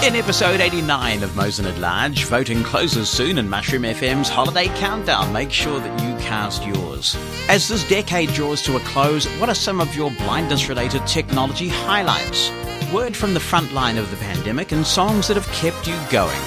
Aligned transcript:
In 0.00 0.14
episode 0.14 0.60
89 0.60 1.24
of 1.24 1.34
Mosen 1.34 1.66
at 1.66 1.76
Large, 1.78 2.26
voting 2.26 2.62
closes 2.62 3.10
soon 3.10 3.36
in 3.36 3.50
Mushroom 3.50 3.82
FM's 3.82 4.28
holiday 4.28 4.68
countdown. 4.68 5.32
Make 5.32 5.50
sure 5.50 5.80
that 5.80 6.00
you 6.00 6.14
cast 6.24 6.64
yours. 6.64 7.16
As 7.48 7.66
this 7.66 7.86
decade 7.88 8.28
draws 8.30 8.62
to 8.62 8.76
a 8.76 8.80
close, 8.80 9.26
what 9.40 9.48
are 9.48 9.56
some 9.56 9.80
of 9.80 9.96
your 9.96 10.12
blindness 10.12 10.68
related 10.68 11.04
technology 11.08 11.68
highlights? 11.68 12.52
Word 12.92 13.16
from 13.16 13.34
the 13.34 13.40
front 13.40 13.72
line 13.72 13.98
of 13.98 14.08
the 14.12 14.16
pandemic 14.18 14.70
and 14.70 14.86
songs 14.86 15.26
that 15.26 15.34
have 15.36 15.48
kept 15.48 15.88
you 15.88 15.98
going. 16.10 16.40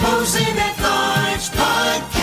Mosen 0.00 0.56
at 0.56 0.78
Large 0.80 1.50
Podcast. 1.50 2.22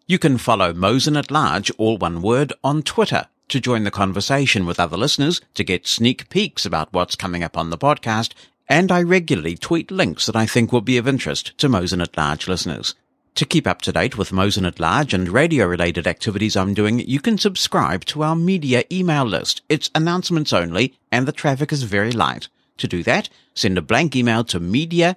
You 0.06 0.19
can 0.19 0.38
follow 0.38 0.72
Mosen 0.72 1.19
at 1.19 1.30
Large, 1.30 1.70
all 1.77 1.98
one 1.98 2.22
word, 2.22 2.55
on 2.64 2.82
Twitter 2.82 3.27
to 3.50 3.60
join 3.60 3.84
the 3.84 3.91
conversation 3.91 4.64
with 4.64 4.80
other 4.80 4.97
listeners, 4.97 5.42
to 5.52 5.62
get 5.62 5.86
sneak 5.86 6.30
peeks 6.30 6.64
about 6.64 6.91
what's 6.91 7.16
coming 7.16 7.44
up 7.44 7.58
on 7.58 7.69
the 7.69 7.77
podcast, 7.77 8.32
and 8.66 8.91
I 8.91 9.02
regularly 9.02 9.58
tweet 9.58 9.91
links 9.91 10.25
that 10.25 10.36
I 10.36 10.47
think 10.47 10.72
will 10.72 10.80
be 10.80 10.97
of 10.97 11.06
interest 11.06 11.58
to 11.58 11.69
Mosen 11.69 12.00
at 12.00 12.16
Large 12.16 12.48
listeners. 12.48 12.94
To 13.36 13.46
keep 13.46 13.66
up 13.66 13.80
to 13.82 13.92
date 13.92 14.18
with 14.18 14.32
Mosen 14.32 14.66
at 14.66 14.80
Large 14.80 15.14
and 15.14 15.28
radio 15.28 15.66
related 15.66 16.06
activities 16.06 16.56
I'm 16.56 16.74
doing, 16.74 16.98
you 17.00 17.20
can 17.20 17.38
subscribe 17.38 18.04
to 18.06 18.22
our 18.22 18.36
media 18.36 18.84
email 18.92 19.24
list. 19.24 19.62
It's 19.68 19.90
announcements 19.94 20.52
only 20.52 20.94
and 21.10 21.26
the 21.26 21.32
traffic 21.32 21.72
is 21.72 21.84
very 21.84 22.12
light. 22.12 22.48
To 22.78 22.88
do 22.88 23.02
that, 23.04 23.28
send 23.54 23.78
a 23.78 23.82
blank 23.82 24.14
email 24.16 24.44
to 24.44 24.60
media 24.60 25.16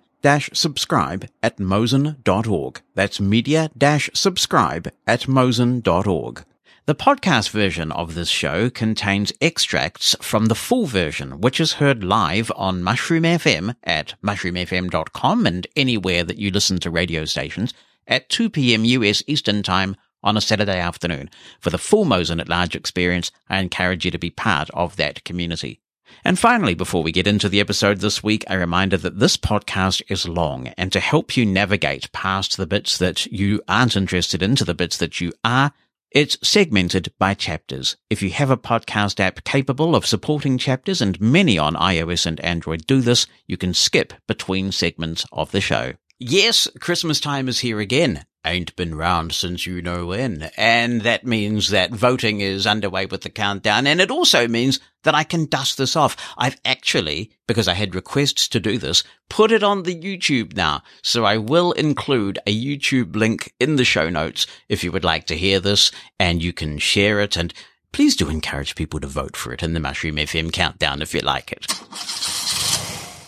subscribe 0.53 1.27
at 1.41 1.57
mosen.org. 1.57 2.81
That's 2.95 3.19
media 3.19 3.69
subscribe 4.13 4.91
at 5.05 5.27
mosen.org. 5.27 6.45
The 6.85 6.95
podcast 6.95 7.49
version 7.49 7.91
of 7.93 8.13
this 8.13 8.29
show 8.29 8.69
contains 8.69 9.31
extracts 9.41 10.15
from 10.21 10.47
the 10.47 10.55
full 10.55 10.85
version, 10.85 11.39
which 11.39 11.59
is 11.61 11.73
heard 11.73 12.03
live 12.03 12.51
on 12.55 12.83
Mushroom 12.83 13.23
FM 13.23 13.75
at 13.83 14.15
mushroomfm.com 14.21 15.45
and 15.45 15.67
anywhere 15.75 16.23
that 16.23 16.37
you 16.37 16.51
listen 16.51 16.79
to 16.79 16.89
radio 16.89 17.25
stations 17.25 17.73
at 18.07 18.29
2 18.29 18.49
p.m. 18.49 18.85
US 18.85 19.23
Eastern 19.27 19.63
Time 19.63 19.95
on 20.23 20.37
a 20.37 20.41
Saturday 20.41 20.79
afternoon. 20.79 21.29
For 21.59 21.69
the 21.69 21.77
full 21.77 22.05
Mosen 22.05 22.39
at 22.39 22.49
Large 22.49 22.75
experience, 22.75 23.31
I 23.49 23.59
encourage 23.59 24.05
you 24.05 24.11
to 24.11 24.17
be 24.17 24.29
part 24.29 24.69
of 24.71 24.95
that 24.95 25.23
community. 25.23 25.81
And 26.23 26.37
finally, 26.39 26.73
before 26.73 27.03
we 27.03 27.11
get 27.11 27.27
into 27.27 27.49
the 27.49 27.59
episode 27.59 27.99
this 27.99 28.23
week, 28.23 28.43
a 28.47 28.57
reminder 28.57 28.97
that 28.97 29.19
this 29.19 29.35
podcast 29.35 30.01
is 30.09 30.27
long 30.27 30.67
and 30.77 30.91
to 30.91 30.99
help 30.99 31.35
you 31.35 31.45
navigate 31.45 32.11
past 32.11 32.55
the 32.55 32.67
bits 32.67 32.97
that 32.97 33.25
you 33.27 33.61
aren't 33.67 33.97
interested 33.97 34.41
in 34.43 34.55
to 34.55 34.65
the 34.65 34.75
bits 34.75 34.97
that 34.97 35.19
you 35.19 35.33
are, 35.43 35.73
it's 36.11 36.37
segmented 36.47 37.11
by 37.17 37.33
chapters. 37.33 37.97
If 38.09 38.21
you 38.21 38.29
have 38.29 38.51
a 38.51 38.57
podcast 38.57 39.19
app 39.19 39.43
capable 39.43 39.95
of 39.95 40.05
supporting 40.05 40.59
chapters, 40.59 41.01
and 41.01 41.19
many 41.19 41.57
on 41.57 41.73
iOS 41.73 42.27
and 42.27 42.39
Android 42.41 42.85
do 42.85 43.01
this, 43.01 43.25
you 43.47 43.57
can 43.57 43.73
skip 43.73 44.13
between 44.27 44.71
segments 44.71 45.25
of 45.31 45.51
the 45.51 45.61
show. 45.61 45.93
Yes, 46.25 46.69
Christmas 46.79 47.19
time 47.19 47.49
is 47.49 47.59
here 47.59 47.81
again. 47.81 48.25
Ain't 48.45 48.77
been 48.77 48.95
round 48.95 49.33
since 49.33 49.65
you 49.65 49.81
know 49.81 50.05
when. 50.05 50.49
And 50.55 51.01
that 51.01 51.25
means 51.25 51.67
that 51.69 51.91
voting 51.91 52.39
is 52.39 52.65
underway 52.65 53.07
with 53.07 53.23
the 53.23 53.29
countdown. 53.29 53.85
And 53.85 53.99
it 53.99 54.09
also 54.09 54.47
means 54.47 54.79
that 55.03 55.13
I 55.13 55.25
can 55.25 55.47
dust 55.47 55.77
this 55.77 55.97
off. 55.97 56.15
I've 56.37 56.55
actually, 56.63 57.33
because 57.45 57.67
I 57.67 57.73
had 57.73 57.93
requests 57.93 58.47
to 58.49 58.61
do 58.61 58.77
this, 58.77 59.03
put 59.29 59.51
it 59.51 59.63
on 59.63 59.83
the 59.83 59.93
YouTube 59.93 60.55
now. 60.55 60.81
So 61.01 61.25
I 61.25 61.35
will 61.35 61.73
include 61.73 62.39
a 62.47 62.57
YouTube 62.57 63.17
link 63.17 63.53
in 63.59 63.75
the 63.75 63.83
show 63.83 64.09
notes 64.09 64.47
if 64.69 64.81
you 64.81 64.93
would 64.93 65.03
like 65.03 65.27
to 65.27 65.35
hear 65.35 65.59
this 65.59 65.91
and 66.21 66.41
you 66.41 66.53
can 66.53 66.77
share 66.77 67.19
it. 67.19 67.35
And 67.35 67.53
please 67.91 68.15
do 68.15 68.29
encourage 68.29 68.75
people 68.75 69.01
to 69.01 69.07
vote 69.07 69.35
for 69.35 69.51
it 69.51 69.61
in 69.61 69.73
the 69.73 69.81
Mushroom 69.81 70.15
FM 70.15 70.53
countdown 70.53 71.01
if 71.01 71.13
you 71.13 71.19
like 71.19 71.51
it. 71.51 71.67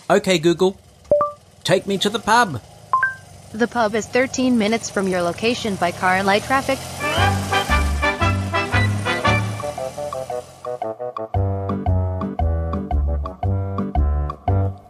Okay, 0.09 0.39
Google, 0.39 0.79
take 1.65 1.87
me 1.87 1.97
to 1.97 2.09
the 2.09 2.19
pub. 2.19 2.61
The 3.55 3.69
pub 3.69 3.95
is 3.95 4.05
13 4.05 4.57
minutes 4.57 4.89
from 4.89 5.07
your 5.07 5.21
location 5.21 5.75
by 5.75 5.93
car 5.93 6.17
and 6.17 6.27
light 6.27 6.43
traffic. 6.43 6.77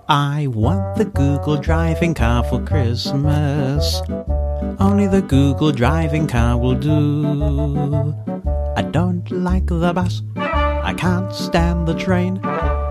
I 0.09 0.47
want 0.49 0.97
the 0.97 1.05
Google 1.05 1.57
driving 1.57 2.15
car 2.15 2.43
for 2.43 2.59
Christmas. 2.65 4.01
Only 4.79 5.05
the 5.05 5.21
Google 5.21 5.71
driving 5.71 6.25
car 6.25 6.57
will 6.57 6.73
do. 6.73 8.15
I 8.75 8.81
don't 8.81 9.29
like 9.29 9.67
the 9.67 9.93
bus. 9.93 10.23
I 10.37 10.95
can't 10.97 11.31
stand 11.31 11.87
the 11.87 11.93
train. 11.93 12.41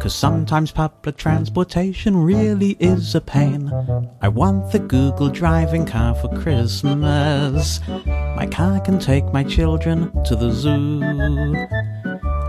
Cause 0.04 0.15
sometimes 0.15 0.70
public 0.70 1.16
transportation 1.16 2.15
really 2.15 2.76
is 2.78 3.15
a 3.15 3.22
pain. 3.22 3.72
I 4.20 4.28
want 4.28 4.70
the 4.70 4.78
Google 4.78 5.31
driving 5.31 5.87
car 5.87 6.15
for 6.15 6.28
Christmas. 6.42 7.81
My 7.87 8.47
car 8.53 8.81
can 8.81 8.98
take 8.98 9.25
my 9.32 9.43
children 9.44 10.12
to 10.25 10.37
the 10.37 10.50
zoo. 10.50 11.00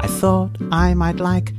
I 0.02 0.08
thought 0.20 0.58
I 0.74 0.96
might 0.96 1.22
like 1.22 1.54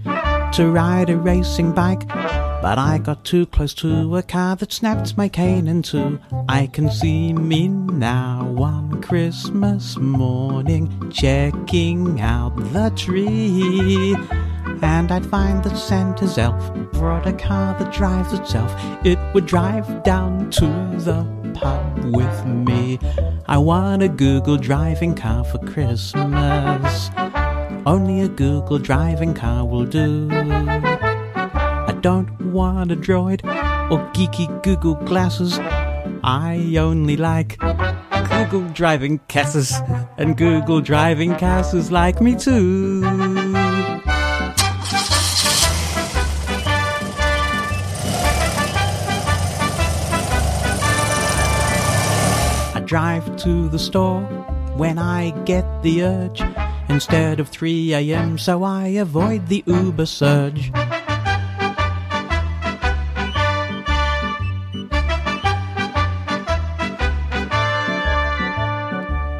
to 0.52 0.70
ride 0.70 1.08
a 1.08 1.16
racing 1.16 1.72
bike. 1.72 2.06
But 2.06 2.76
I 2.78 2.98
got 2.98 3.24
too 3.24 3.46
close 3.46 3.72
to 3.74 4.16
a 4.16 4.22
car 4.22 4.54
that 4.56 4.74
snapped 4.74 5.16
my 5.16 5.30
cane 5.30 5.66
in 5.66 5.80
two. 5.80 6.20
I 6.46 6.66
can 6.66 6.90
see 6.90 7.32
me 7.32 7.68
now 7.68 8.54
on 8.58 9.00
Christmas 9.00 9.96
morning, 9.96 11.10
checking 11.10 12.20
out 12.20 12.54
the 12.74 12.92
tree. 12.94 14.14
And 14.82 15.10
I'd 15.10 15.26
find 15.26 15.62
that 15.64 15.76
Santa's 15.76 16.38
elf 16.38 16.75
brought 16.92 17.26
a 17.26 17.32
car 17.32 17.78
that 17.78 17.92
drives 17.92 18.32
itself. 18.32 18.72
It 19.04 19.19
would 19.34 19.47
drive 19.47 20.03
down 20.03 20.50
to 20.50 20.66
the 20.98 21.25
pub 21.54 22.04
with 22.14 22.47
me. 22.47 22.98
I 23.47 23.59
want 23.59 24.03
a 24.03 24.09
Google 24.09 24.56
driving 24.56 25.15
car 25.15 25.44
for 25.44 25.59
Christmas. 25.59 27.10
Only 27.86 28.20
a 28.22 28.28
Google 28.28 28.78
driving 28.78 29.32
car 29.32 29.65
will 29.65 29.86
do. 29.86 30.28
I 30.32 31.97
don't 32.00 32.53
want 32.53 32.91
a 32.91 32.97
droid 32.97 33.44
or 33.91 33.98
geeky 34.12 34.62
Google 34.62 34.94
glasses. 34.94 35.59
I 36.25 36.76
only 36.78 37.16
like 37.16 37.59
Google 37.59 38.69
driving 38.70 39.19
casses, 39.28 39.72
and 40.19 40.36
Google 40.36 40.81
driving 40.81 41.36
casses 41.36 41.91
like 41.91 42.20
me 42.20 42.34
too. 42.34 43.45
To 53.47 53.69
the 53.69 53.78
store 53.78 54.22
when 54.75 54.98
I 54.98 55.31
get 55.45 55.65
the 55.84 56.03
urge 56.03 56.43
instead 56.89 57.39
of 57.39 57.48
3 57.48 57.95
a.m. 57.95 58.39
so 58.39 58.65
I 58.65 58.89
avoid 58.89 59.47
the 59.47 59.63
Uber 59.66 60.07
surge. 60.07 60.72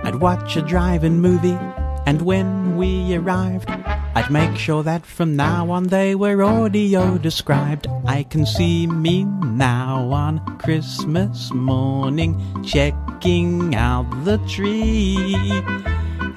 I'd 0.05 0.21
watch 0.21 0.57
a 0.57 0.63
drive-in 0.63 1.21
movie, 1.21 1.59
and 2.07 2.23
when 2.23 2.77
we 2.77 3.17
arrived, 3.17 3.69
I'd 4.17 4.31
make 4.31 4.57
sure 4.57 4.83
that 4.83 5.05
from 5.05 5.37
now 5.37 5.71
on 5.71 5.89
they 5.89 6.15
were 6.15 6.43
audio 6.43 7.19
described. 7.19 7.87
I 8.07 8.23
can 8.23 8.47
see 8.47 8.87
me 8.87 9.25
now 9.25 10.11
on 10.11 10.41
Christmas 10.57 11.53
morning, 11.53 12.41
checking 12.65 13.75
out 13.75 14.09
the 14.25 14.39
tree. 14.49 15.37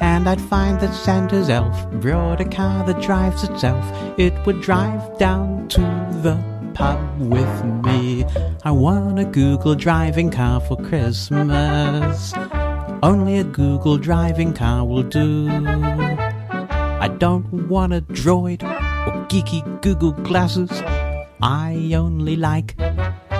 And 0.02 0.28
I'd 0.28 0.42
find 0.42 0.78
that 0.82 0.94
Santa's 0.94 1.50
elf 1.50 1.90
brought 2.02 2.42
a 2.42 2.46
car 2.46 2.86
that 2.86 3.02
drives 3.02 3.46
itself. 3.46 3.86
It 4.20 4.34
would 4.46 4.60
drive 4.60 5.18
down 5.18 5.70
to 5.70 5.80
the 6.22 6.38
pub 6.74 7.00
with 7.18 7.64
me. 7.86 8.26
I 8.66 8.72
want 8.72 9.20
a 9.20 9.26
Google 9.26 9.76
driving 9.76 10.32
car 10.32 10.60
for 10.60 10.76
Christmas. 10.76 12.34
Only 13.02 13.38
a 13.38 13.46
Google 13.46 13.98
driving 13.98 14.54
car 14.54 14.84
will 14.84 15.04
do. 15.04 16.29
I 17.02 17.08
don't 17.08 17.70
want 17.70 17.94
a 17.94 18.02
droid 18.02 18.62
or 18.62 19.26
geeky 19.28 19.64
Google 19.82 20.12
glasses. 20.12 20.70
I 21.42 21.94
only 21.96 22.36
like 22.36 22.76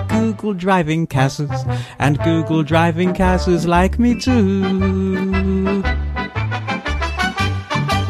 Google 0.08 0.54
driving 0.54 1.06
casses, 1.06 1.50
and 1.98 2.18
Google 2.20 2.62
driving 2.62 3.12
casses 3.12 3.66
like 3.66 3.98
me 3.98 4.18
too. 4.18 5.82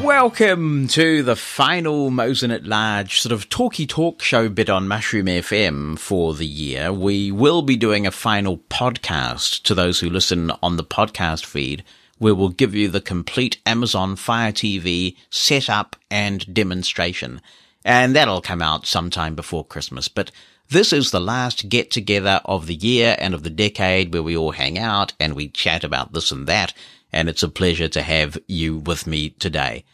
Welcome 0.05 0.87
to 0.88 1.25
the 1.25 1.35
final 1.35 2.11
Mosen 2.11 2.52
at 2.52 2.64
Large 2.64 3.20
sort 3.20 3.32
of 3.32 3.49
talky 3.49 3.88
talk 3.88 4.23
show 4.23 4.49
bit 4.49 4.70
on 4.70 4.87
Mushroom 4.87 5.26
FM 5.26 5.99
for 5.99 6.32
the 6.32 6.47
year. 6.47 6.93
We 6.93 7.32
will 7.32 7.62
be 7.62 7.76
doing 7.76 8.06
a 8.06 8.12
final 8.12 8.58
podcast 8.58 9.62
to 9.64 9.75
those 9.75 9.99
who 9.99 10.11
listen 10.11 10.52
on 10.62 10.76
the 10.76 10.85
podcast 10.85 11.44
feed. 11.44 11.82
We 12.21 12.33
will 12.33 12.51
give 12.51 12.75
you 12.75 12.89
the 12.89 13.01
complete 13.01 13.59
Amazon 13.67 14.15
Fire 14.15 14.53
TV 14.53 15.17
setup 15.31 15.97
and 16.11 16.55
demonstration. 16.55 17.41
And 17.85 18.15
that'll 18.15 18.43
come 18.43 18.63
out 18.63 18.87
sometime 18.87 19.35
before 19.35 19.65
Christmas. 19.65 20.07
But 20.07 20.31
this 20.69 20.93
is 20.93 21.11
the 21.11 21.21
last 21.21 21.69
get 21.69 21.91
together 21.91 22.41
of 22.45 22.67
the 22.67 22.75
year 22.77 23.17
and 23.19 23.35
of 23.35 23.43
the 23.43 23.51
decade 23.51 24.13
where 24.13 24.23
we 24.23 24.37
all 24.37 24.53
hang 24.53 24.79
out 24.79 25.15
and 25.19 25.35
we 25.35 25.49
chat 25.49 25.83
about 25.83 26.13
this 26.13 26.31
and 26.31 26.47
that. 26.47 26.73
And 27.13 27.29
it's 27.29 27.43
a 27.43 27.49
pleasure 27.49 27.89
to 27.89 28.03
have 28.03 28.39
you 28.47 28.77
with 28.77 29.07
me 29.07 29.31
today. 29.31 29.85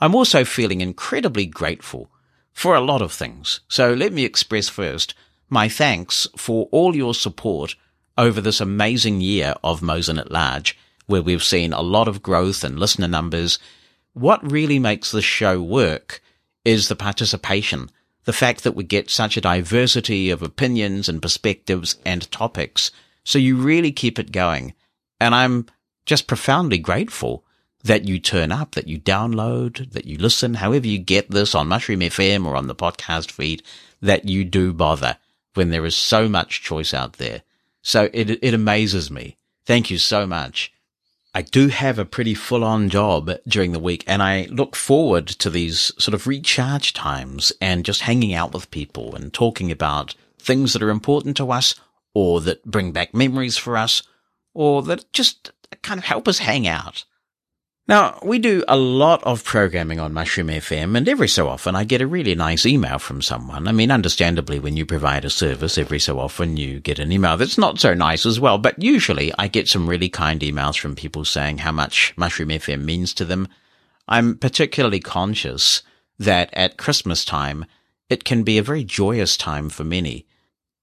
I'm 0.00 0.14
also 0.14 0.44
feeling 0.44 0.82
incredibly 0.82 1.46
grateful 1.46 2.10
for 2.52 2.74
a 2.74 2.80
lot 2.80 3.00
of 3.00 3.12
things. 3.12 3.60
So 3.68 3.94
let 3.94 4.12
me 4.12 4.24
express 4.24 4.68
first 4.68 5.14
my 5.48 5.68
thanks 5.68 6.26
for 6.36 6.68
all 6.72 6.96
your 6.96 7.14
support 7.14 7.76
over 8.18 8.40
this 8.40 8.60
amazing 8.60 9.20
year 9.20 9.54
of 9.62 9.80
Mosen 9.80 10.18
at 10.18 10.32
Large, 10.32 10.76
where 11.06 11.22
we've 11.22 11.42
seen 11.42 11.72
a 11.72 11.82
lot 11.82 12.08
of 12.08 12.22
growth 12.22 12.64
and 12.64 12.78
listener 12.78 13.08
numbers. 13.08 13.58
What 14.12 14.50
really 14.50 14.78
makes 14.78 15.10
this 15.10 15.24
show 15.24 15.60
work 15.60 16.20
is 16.64 16.88
the 16.88 16.96
participation, 16.96 17.90
the 18.24 18.32
fact 18.32 18.64
that 18.64 18.72
we 18.72 18.84
get 18.84 19.10
such 19.10 19.36
a 19.36 19.40
diversity 19.40 20.30
of 20.30 20.42
opinions 20.42 21.08
and 21.08 21.22
perspectives 21.22 21.96
and 22.04 22.30
topics. 22.30 22.90
So 23.24 23.38
you 23.38 23.56
really 23.56 23.92
keep 23.92 24.18
it 24.18 24.32
going. 24.32 24.74
And 25.20 25.34
I'm 25.34 25.66
just 26.04 26.26
profoundly 26.26 26.78
grateful 26.78 27.44
that 27.84 28.04
you 28.04 28.18
turn 28.18 28.50
up, 28.50 28.74
that 28.74 28.88
you 28.88 28.98
download, 28.98 29.92
that 29.92 30.06
you 30.06 30.18
listen, 30.18 30.54
however 30.54 30.86
you 30.86 30.98
get 30.98 31.30
this 31.30 31.54
on 31.54 31.68
Mushroom 31.68 32.00
FM 32.00 32.46
or 32.46 32.56
on 32.56 32.66
the 32.66 32.74
podcast 32.74 33.30
feed, 33.30 33.62
that 34.02 34.24
you 34.24 34.44
do 34.44 34.72
bother 34.72 35.18
when 35.54 35.70
there 35.70 35.86
is 35.86 35.96
so 35.96 36.28
much 36.28 36.62
choice 36.62 36.92
out 36.92 37.14
there. 37.14 37.42
So 37.82 38.10
it, 38.12 38.30
it 38.42 38.54
amazes 38.54 39.10
me. 39.10 39.36
Thank 39.64 39.90
you 39.90 39.98
so 39.98 40.26
much. 40.26 40.72
I 41.36 41.42
do 41.42 41.68
have 41.68 41.98
a 41.98 42.06
pretty 42.06 42.32
full 42.32 42.64
on 42.64 42.88
job 42.88 43.30
during 43.46 43.72
the 43.72 43.78
week 43.78 44.04
and 44.06 44.22
I 44.22 44.46
look 44.50 44.74
forward 44.74 45.26
to 45.26 45.50
these 45.50 45.92
sort 45.98 46.14
of 46.14 46.26
recharge 46.26 46.94
times 46.94 47.52
and 47.60 47.84
just 47.84 48.00
hanging 48.00 48.32
out 48.32 48.54
with 48.54 48.70
people 48.70 49.14
and 49.14 49.30
talking 49.30 49.70
about 49.70 50.14
things 50.38 50.72
that 50.72 50.82
are 50.82 50.88
important 50.88 51.36
to 51.36 51.52
us 51.52 51.74
or 52.14 52.40
that 52.40 52.64
bring 52.64 52.90
back 52.90 53.12
memories 53.12 53.58
for 53.58 53.76
us 53.76 54.02
or 54.54 54.82
that 54.84 55.12
just 55.12 55.52
kind 55.82 55.98
of 55.98 56.04
help 56.04 56.26
us 56.26 56.38
hang 56.38 56.66
out. 56.66 57.04
Now, 57.88 58.18
we 58.20 58.40
do 58.40 58.64
a 58.66 58.76
lot 58.76 59.22
of 59.22 59.44
programming 59.44 60.00
on 60.00 60.12
Mushroom 60.12 60.48
FM, 60.48 60.96
and 60.96 61.08
every 61.08 61.28
so 61.28 61.46
often 61.46 61.76
I 61.76 61.84
get 61.84 62.00
a 62.00 62.06
really 62.06 62.34
nice 62.34 62.66
email 62.66 62.98
from 62.98 63.22
someone. 63.22 63.68
I 63.68 63.72
mean, 63.72 63.92
understandably, 63.92 64.58
when 64.58 64.76
you 64.76 64.84
provide 64.84 65.24
a 65.24 65.30
service, 65.30 65.78
every 65.78 66.00
so 66.00 66.18
often 66.18 66.56
you 66.56 66.80
get 66.80 66.98
an 66.98 67.12
email 67.12 67.36
that's 67.36 67.56
not 67.56 67.78
so 67.78 67.94
nice 67.94 68.26
as 68.26 68.40
well, 68.40 68.58
but 68.58 68.82
usually 68.82 69.32
I 69.38 69.46
get 69.46 69.68
some 69.68 69.88
really 69.88 70.08
kind 70.08 70.40
emails 70.40 70.76
from 70.76 70.96
people 70.96 71.24
saying 71.24 71.58
how 71.58 71.70
much 71.70 72.12
Mushroom 72.16 72.48
FM 72.48 72.82
means 72.82 73.14
to 73.14 73.24
them. 73.24 73.46
I'm 74.08 74.36
particularly 74.36 74.98
conscious 74.98 75.82
that 76.18 76.50
at 76.54 76.78
Christmas 76.78 77.24
time, 77.24 77.66
it 78.10 78.24
can 78.24 78.42
be 78.42 78.58
a 78.58 78.64
very 78.64 78.82
joyous 78.82 79.36
time 79.36 79.68
for 79.68 79.84
many 79.84 80.25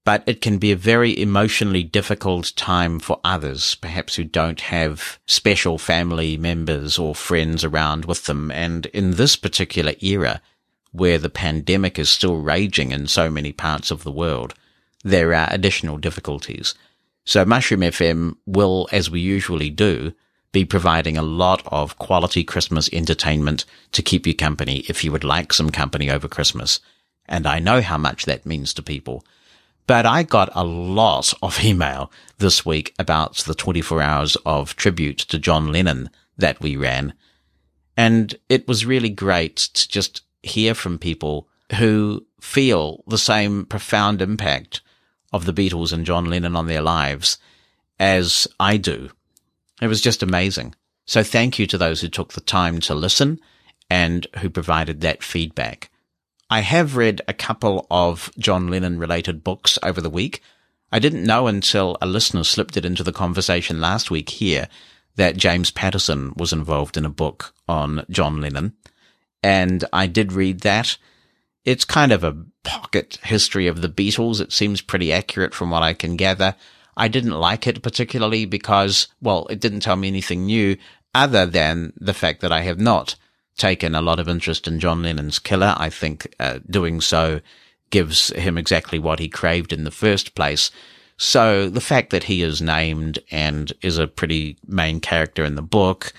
but 0.05 0.23
it 0.25 0.41
can 0.41 0.57
be 0.57 0.71
a 0.71 0.77
very 0.77 1.17
emotionally 1.17 1.83
difficult 1.83 2.53
time 2.55 2.99
for 2.99 3.19
others, 3.23 3.75
perhaps 3.75 4.15
who 4.15 4.23
don't 4.23 4.61
have 4.61 5.19
special 5.25 5.77
family 5.77 6.35
members 6.35 6.99
or 6.99 7.15
friends 7.15 7.63
around 7.63 8.05
with 8.05 8.25
them. 8.25 8.51
And 8.51 8.85
in 8.87 9.11
this 9.11 9.35
particular 9.35 9.93
era, 10.01 10.41
where 10.91 11.17
the 11.17 11.29
pandemic 11.29 11.97
is 11.97 12.09
still 12.09 12.37
raging 12.37 12.91
in 12.91 13.07
so 13.07 13.29
many 13.29 13.53
parts 13.53 13.91
of 13.91 14.03
the 14.03 14.11
world, 14.11 14.53
there 15.03 15.33
are 15.33 15.47
additional 15.49 15.97
difficulties. 15.97 16.75
So 17.25 17.45
Mushroom 17.45 17.81
FM 17.81 18.35
will, 18.45 18.89
as 18.91 19.09
we 19.09 19.21
usually 19.21 19.69
do, 19.69 20.13
be 20.51 20.65
providing 20.65 21.17
a 21.17 21.23
lot 21.23 21.63
of 21.67 21.97
quality 21.97 22.43
Christmas 22.43 22.89
entertainment 22.93 23.65
to 23.93 24.03
keep 24.03 24.27
you 24.27 24.35
company 24.35 24.79
if 24.89 25.03
you 25.03 25.11
would 25.11 25.23
like 25.23 25.53
some 25.53 25.71
company 25.71 26.11
over 26.11 26.27
Christmas. 26.27 26.79
And 27.25 27.47
I 27.47 27.59
know 27.59 27.81
how 27.81 27.97
much 27.97 28.25
that 28.25 28.45
means 28.45 28.73
to 28.73 28.83
people. 28.83 29.25
But 29.85 30.05
I 30.05 30.23
got 30.23 30.49
a 30.53 30.63
lot 30.63 31.33
of 31.41 31.63
email 31.63 32.11
this 32.37 32.65
week 32.65 32.93
about 32.97 33.37
the 33.37 33.55
24 33.55 34.01
hours 34.01 34.37
of 34.45 34.75
tribute 34.75 35.19
to 35.19 35.39
John 35.39 35.71
Lennon 35.71 36.09
that 36.37 36.61
we 36.61 36.75
ran. 36.75 37.13
And 37.97 38.35
it 38.49 38.67
was 38.67 38.85
really 38.85 39.09
great 39.09 39.57
to 39.57 39.87
just 39.87 40.21
hear 40.41 40.73
from 40.73 40.97
people 40.97 41.47
who 41.75 42.25
feel 42.39 43.03
the 43.07 43.17
same 43.17 43.65
profound 43.65 44.21
impact 44.21 44.81
of 45.31 45.45
the 45.45 45.53
Beatles 45.53 45.91
and 45.91 46.05
John 46.05 46.25
Lennon 46.25 46.55
on 46.55 46.67
their 46.67 46.81
lives 46.81 47.37
as 47.99 48.47
I 48.59 48.77
do. 48.77 49.09
It 49.81 49.87
was 49.87 50.01
just 50.01 50.23
amazing. 50.23 50.75
So 51.05 51.23
thank 51.23 51.59
you 51.59 51.67
to 51.67 51.77
those 51.77 52.01
who 52.01 52.07
took 52.07 52.33
the 52.33 52.41
time 52.41 52.79
to 52.81 52.95
listen 52.95 53.39
and 53.89 54.27
who 54.39 54.49
provided 54.49 55.01
that 55.01 55.23
feedback. 55.23 55.89
I 56.53 56.59
have 56.59 56.97
read 56.97 57.19
a 57.27 57.33
couple 57.33 57.87
of 57.89 58.31
John 58.37 58.67
Lennon 58.67 58.99
related 58.99 59.43
books 59.43 59.79
over 59.81 59.99
the 59.99 60.07
week. 60.07 60.43
I 60.91 60.99
didn't 60.99 61.23
know 61.23 61.47
until 61.47 61.97
a 61.99 62.05
listener 62.05 62.43
slipped 62.43 62.77
it 62.77 62.85
into 62.85 63.01
the 63.01 63.11
conversation 63.11 63.81
last 63.81 64.11
week 64.11 64.29
here 64.29 64.69
that 65.15 65.35
James 65.35 65.71
Patterson 65.71 66.31
was 66.37 66.53
involved 66.53 66.95
in 66.95 67.05
a 67.05 67.09
book 67.09 67.55
on 67.67 68.05
John 68.07 68.39
Lennon. 68.39 68.73
And 69.41 69.83
I 69.91 70.05
did 70.05 70.31
read 70.31 70.59
that. 70.59 70.95
It's 71.65 71.85
kind 71.85 72.11
of 72.11 72.23
a 72.23 72.37
pocket 72.63 73.17
history 73.23 73.65
of 73.65 73.81
the 73.81 73.89
Beatles. 73.89 74.39
It 74.39 74.53
seems 74.53 74.79
pretty 74.79 75.11
accurate 75.11 75.55
from 75.55 75.71
what 75.71 75.81
I 75.81 75.95
can 75.95 76.17
gather. 76.17 76.53
I 76.95 77.07
didn't 77.07 77.31
like 77.31 77.65
it 77.65 77.81
particularly 77.81 78.45
because, 78.45 79.07
well, 79.19 79.47
it 79.49 79.59
didn't 79.59 79.79
tell 79.79 79.95
me 79.95 80.07
anything 80.07 80.45
new 80.45 80.77
other 81.15 81.47
than 81.47 81.93
the 81.97 82.13
fact 82.13 82.41
that 82.41 82.51
I 82.51 82.61
have 82.61 82.79
not 82.79 83.15
taken 83.57 83.95
a 83.95 84.01
lot 84.01 84.19
of 84.19 84.27
interest 84.27 84.67
in 84.67 84.79
John 84.79 85.03
Lennon's 85.03 85.39
killer. 85.39 85.75
I 85.77 85.89
think 85.89 86.33
uh, 86.39 86.59
doing 86.69 87.01
so 87.01 87.41
gives 87.89 88.29
him 88.29 88.57
exactly 88.57 88.99
what 88.99 89.19
he 89.19 89.29
craved 89.29 89.71
in 89.71 89.83
the 89.83 89.91
first 89.91 90.35
place. 90.35 90.71
So 91.17 91.69
the 91.69 91.81
fact 91.81 92.09
that 92.09 92.23
he 92.23 92.41
is 92.41 92.61
named 92.61 93.19
and 93.29 93.71
is 93.81 93.97
a 93.97 94.07
pretty 94.07 94.57
main 94.67 94.99
character 94.99 95.43
in 95.45 95.55
the 95.55 95.61
book, 95.61 96.11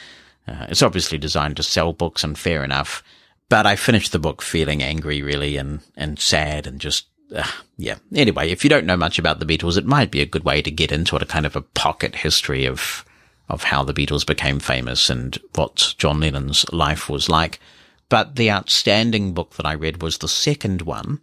uh, 0.46 0.66
it's 0.68 0.82
obviously 0.82 1.18
designed 1.18 1.56
to 1.56 1.62
sell 1.62 1.92
books 1.92 2.22
and 2.22 2.38
fair 2.38 2.62
enough. 2.62 3.02
But 3.48 3.66
I 3.66 3.76
finished 3.76 4.12
the 4.12 4.18
book 4.18 4.40
feeling 4.40 4.82
angry, 4.82 5.20
really, 5.20 5.56
and, 5.56 5.80
and 5.96 6.18
sad 6.18 6.66
and 6.66 6.80
just, 6.80 7.06
uh, 7.34 7.50
yeah. 7.76 7.96
Anyway, 8.14 8.50
if 8.50 8.62
you 8.62 8.70
don't 8.70 8.86
know 8.86 8.96
much 8.96 9.18
about 9.18 9.40
the 9.40 9.46
Beatles, 9.46 9.76
it 9.76 9.84
might 9.84 10.10
be 10.10 10.20
a 10.20 10.26
good 10.26 10.44
way 10.44 10.62
to 10.62 10.70
get 10.70 10.92
into 10.92 11.16
it, 11.16 11.22
a 11.22 11.26
kind 11.26 11.44
of 11.44 11.56
a 11.56 11.60
pocket 11.60 12.14
history 12.14 12.66
of 12.66 13.04
of 13.48 13.64
how 13.64 13.84
the 13.84 13.94
Beatles 13.94 14.26
became 14.26 14.58
famous 14.58 15.10
and 15.10 15.38
what 15.54 15.94
John 15.98 16.20
Lennon's 16.20 16.64
life 16.72 17.08
was 17.08 17.28
like. 17.28 17.60
But 18.08 18.36
the 18.36 18.50
outstanding 18.50 19.32
book 19.32 19.54
that 19.54 19.66
I 19.66 19.74
read 19.74 20.02
was 20.02 20.18
the 20.18 20.28
second 20.28 20.82
one 20.82 21.20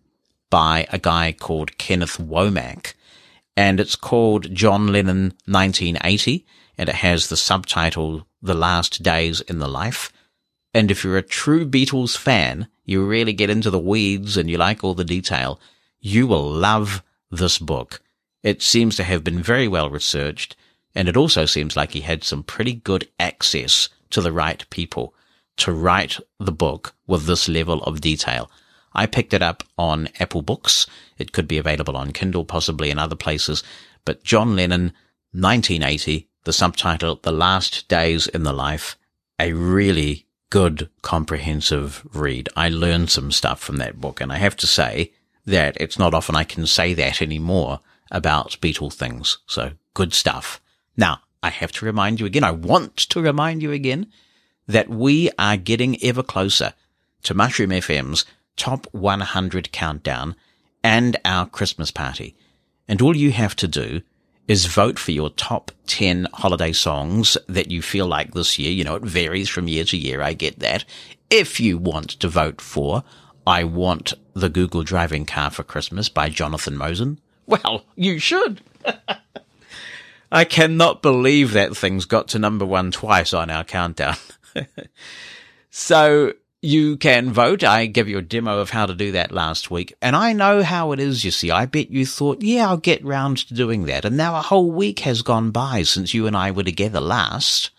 by 0.50 0.88
a 0.92 1.00
guy 1.00 1.32
called 1.32 1.78
Kenneth 1.78 2.18
Womack. 2.18 2.94
And 3.56 3.80
it's 3.80 3.96
called 3.96 4.54
John 4.54 4.88
Lennon 4.88 5.34
1980. 5.46 6.46
And 6.78 6.90
it 6.90 6.96
has 6.96 7.28
the 7.28 7.38
subtitle 7.38 8.28
The 8.42 8.54
Last 8.54 9.04
Days 9.04 9.42
in 9.42 9.60
the 9.60 9.68
Life. 9.68 10.12
And 10.74 10.90
if 10.90 11.04
you're 11.04 11.18
a 11.18 11.24
true 11.24 11.68
Beatles 11.68 12.18
fan, 12.18 12.68
you 12.86 13.06
really 13.06 13.34
get 13.34 13.50
into 13.50 13.70
the 13.70 13.80
weeds 13.80 14.38
and 14.38 14.50
you 14.50 14.58
like 14.58 14.84
all 14.84 14.94
the 14.94 15.04
detail, 15.04 15.60
you 16.00 16.28
will 16.28 16.50
love 16.50 17.04
this 17.30 17.58
book. 17.58 18.02
It 18.44 18.62
seems 18.62 18.96
to 18.96 19.04
have 19.04 19.24
been 19.24 19.44
very 19.44 19.68
well 19.68 19.90
researched 19.90 20.56
and 20.96 21.08
it 21.08 21.18
also 21.18 21.46
seems 21.46 21.76
like 21.76 21.92
he 21.92 22.02
had 22.02 22.24
some 22.24 22.44
pretty 22.44 22.74
good 22.74 23.08
access 23.20 23.90
to 24.10 24.22
the 24.22 24.32
right 24.32 24.70
people 24.70 25.14
to 25.58 25.72
write 25.72 26.20
the 26.40 26.52
book 26.52 26.94
with 27.08 27.26
this 27.26 27.48
level 27.48 27.84
of 27.84 28.02
detail. 28.02 28.50
I 28.94 29.06
picked 29.06 29.34
it 29.34 29.42
up 29.42 29.64
on 29.78 30.10
Apple 30.20 30.42
Books. 30.42 30.86
It 31.18 31.32
could 31.32 31.48
be 31.48 31.58
available 31.58 31.96
on 31.96 32.12
Kindle, 32.12 32.44
possibly 32.44 32.90
in 32.90 33.00
other 33.00 33.16
places. 33.16 33.64
But 34.04 34.24
John 34.24 34.56
Lennon, 34.56 34.94
1980, 35.32 36.28
the 36.44 36.54
subtitle, 36.54 37.20
The 37.22 37.32
Last 37.32 37.88
Days 37.88 38.28
in 38.28 38.44
the 38.44 38.52
Life, 38.54 38.98
a 39.40 39.54
really 39.54 40.26
good, 40.50 40.90
comprehensive 41.02 42.06
read. 42.14 42.50
I 42.58 42.68
learned 42.68 43.10
some 43.10 43.32
stuff 43.32 43.62
from 43.62 43.78
that 43.78 44.02
book. 44.02 44.20
And 44.20 44.32
I 44.32 44.38
have 44.38 44.58
to 44.58 44.68
say, 44.68 45.12
that 45.46 45.78
it's 45.80 46.00
not 46.00 46.14
often 46.14 46.36
I 46.36 46.44
can 46.44 46.68
say 46.68 46.94
that 46.94 47.22
anymore 47.22 47.80
about 48.10 48.58
Beatle 48.62 48.94
things. 48.94 49.40
So 49.48 49.72
good 49.94 50.14
stuff. 50.14 50.61
Now, 50.98 51.20
I 51.44 51.50
have 51.50 51.72
to 51.74 51.86
remind 51.86 52.20
you 52.20 52.26
again, 52.26 52.44
I 52.44 52.52
want 52.52 52.98
to 52.98 53.22
remind 53.22 53.62
you 53.62 53.72
again 53.72 54.08
that 54.68 54.90
we 54.90 55.30
are 55.40 55.58
getting 55.58 56.02
ever 56.04 56.24
closer 56.24 56.74
to 57.24 57.34
Mushroom 57.34 57.72
FM's 57.72 58.26
top 58.58 58.88
100 58.92 59.72
countdown 59.72 60.36
and 60.84 61.18
our 61.26 61.46
Christmas 61.48 61.92
party. 61.92 62.36
And 62.88 63.02
all 63.02 63.16
you 63.16 63.32
have 63.32 63.56
to 63.58 63.68
do 63.68 64.02
is 64.48 64.66
vote 64.66 65.00
for 65.00 65.12
your 65.12 65.30
top 65.30 65.72
10 65.88 66.28
holiday 66.34 66.74
songs 66.74 67.38
that 67.48 67.72
you 67.72 67.82
feel 67.82 68.06
like 68.06 68.34
this 68.34 68.60
year. 68.60 68.72
You 68.72 68.84
know, 68.84 68.96
it 68.96 69.04
varies 69.04 69.50
from 69.50 69.68
year 69.68 69.86
to 69.86 69.98
year. 69.98 70.22
I 70.22 70.34
get 70.34 70.60
that. 70.60 70.84
If 71.30 71.60
you 71.60 71.78
want 71.78 72.10
to 72.12 72.28
vote 72.28 72.60
for 72.60 73.04
I 73.48 73.64
Want 73.64 74.14
the 74.34 74.50
Google 74.50 74.84
Driving 74.84 75.26
Car 75.26 75.50
for 75.50 75.64
Christmas 75.64 76.10
by 76.10 76.30
Jonathan 76.30 76.78
Mosen, 76.78 77.20
well, 77.48 77.86
you 77.96 78.20
should. 78.20 78.62
I 80.32 80.46
cannot 80.46 81.02
believe 81.02 81.52
that 81.54 81.76
thing's 81.76 82.06
got 82.06 82.30
to 82.30 82.40
number 82.40 82.66
one 82.66 82.92
twice 82.92 83.34
on 83.34 83.50
our 83.50 83.66
countdown. 83.66 84.16
so 85.70 86.34
you 86.62 86.96
can 86.98 87.34
vote. 87.34 87.64
I 87.64 87.88
gave 87.88 88.08
you 88.08 88.20
a 88.20 88.22
demo 88.22 88.60
of 88.60 88.70
how 88.70 88.86
to 88.86 88.94
do 88.94 89.12
that 89.14 89.32
last 89.32 89.72
week. 89.72 89.94
And 90.02 90.16
I 90.16 90.34
know 90.34 90.64
how 90.64 90.92
it 90.92 91.00
is, 91.00 91.26
you 91.26 91.32
see. 91.32 91.52
I 91.52 91.66
bet 91.66 91.90
you 91.90 92.06
thought, 92.06 92.42
yeah, 92.42 92.70
I'll 92.70 92.78
get 92.78 93.04
round 93.04 93.40
to 93.40 93.54
doing 93.54 93.86
that. 93.86 94.06
And 94.06 94.16
now 94.16 94.36
a 94.38 94.42
whole 94.42 94.72
week 94.72 95.00
has 95.00 95.22
gone 95.22 95.52
by 95.52 95.84
since 95.84 96.14
you 96.14 96.28
and 96.28 96.38
I 96.38 96.52
were 96.52 96.64
together 96.64 97.02
last. 97.02 97.72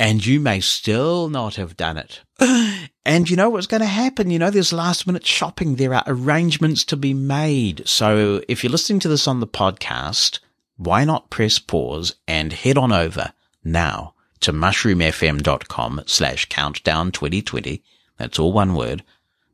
And 0.00 0.24
you 0.24 0.40
may 0.40 0.60
still 0.60 1.28
not 1.28 1.56
have 1.56 1.76
done 1.76 1.96
it. 1.96 2.20
and 3.04 3.28
you 3.28 3.36
know 3.36 3.50
what's 3.50 3.66
going 3.66 3.80
to 3.80 3.86
happen? 3.86 4.30
You 4.30 4.38
know, 4.38 4.50
there's 4.50 4.72
last 4.72 5.06
minute 5.06 5.26
shopping. 5.26 5.76
There 5.76 5.94
are 5.94 6.04
arrangements 6.06 6.84
to 6.84 6.96
be 6.96 7.14
made. 7.14 7.86
So 7.88 8.42
if 8.46 8.62
you're 8.62 8.70
listening 8.70 9.00
to 9.00 9.08
this 9.08 9.26
on 9.26 9.40
the 9.40 9.46
podcast, 9.46 10.38
why 10.78 11.04
not 11.04 11.28
press 11.28 11.58
pause 11.58 12.14
and 12.26 12.54
head 12.54 12.78
on 12.78 12.92
over 12.92 13.34
now 13.62 14.14
to 14.40 14.52
mushroomfm.com 14.52 16.02
slash 16.06 16.46
countdown 16.46 17.12
2020 17.12 17.82
that's 18.18 18.38
all 18.38 18.52
one 18.52 18.74
word. 18.74 19.02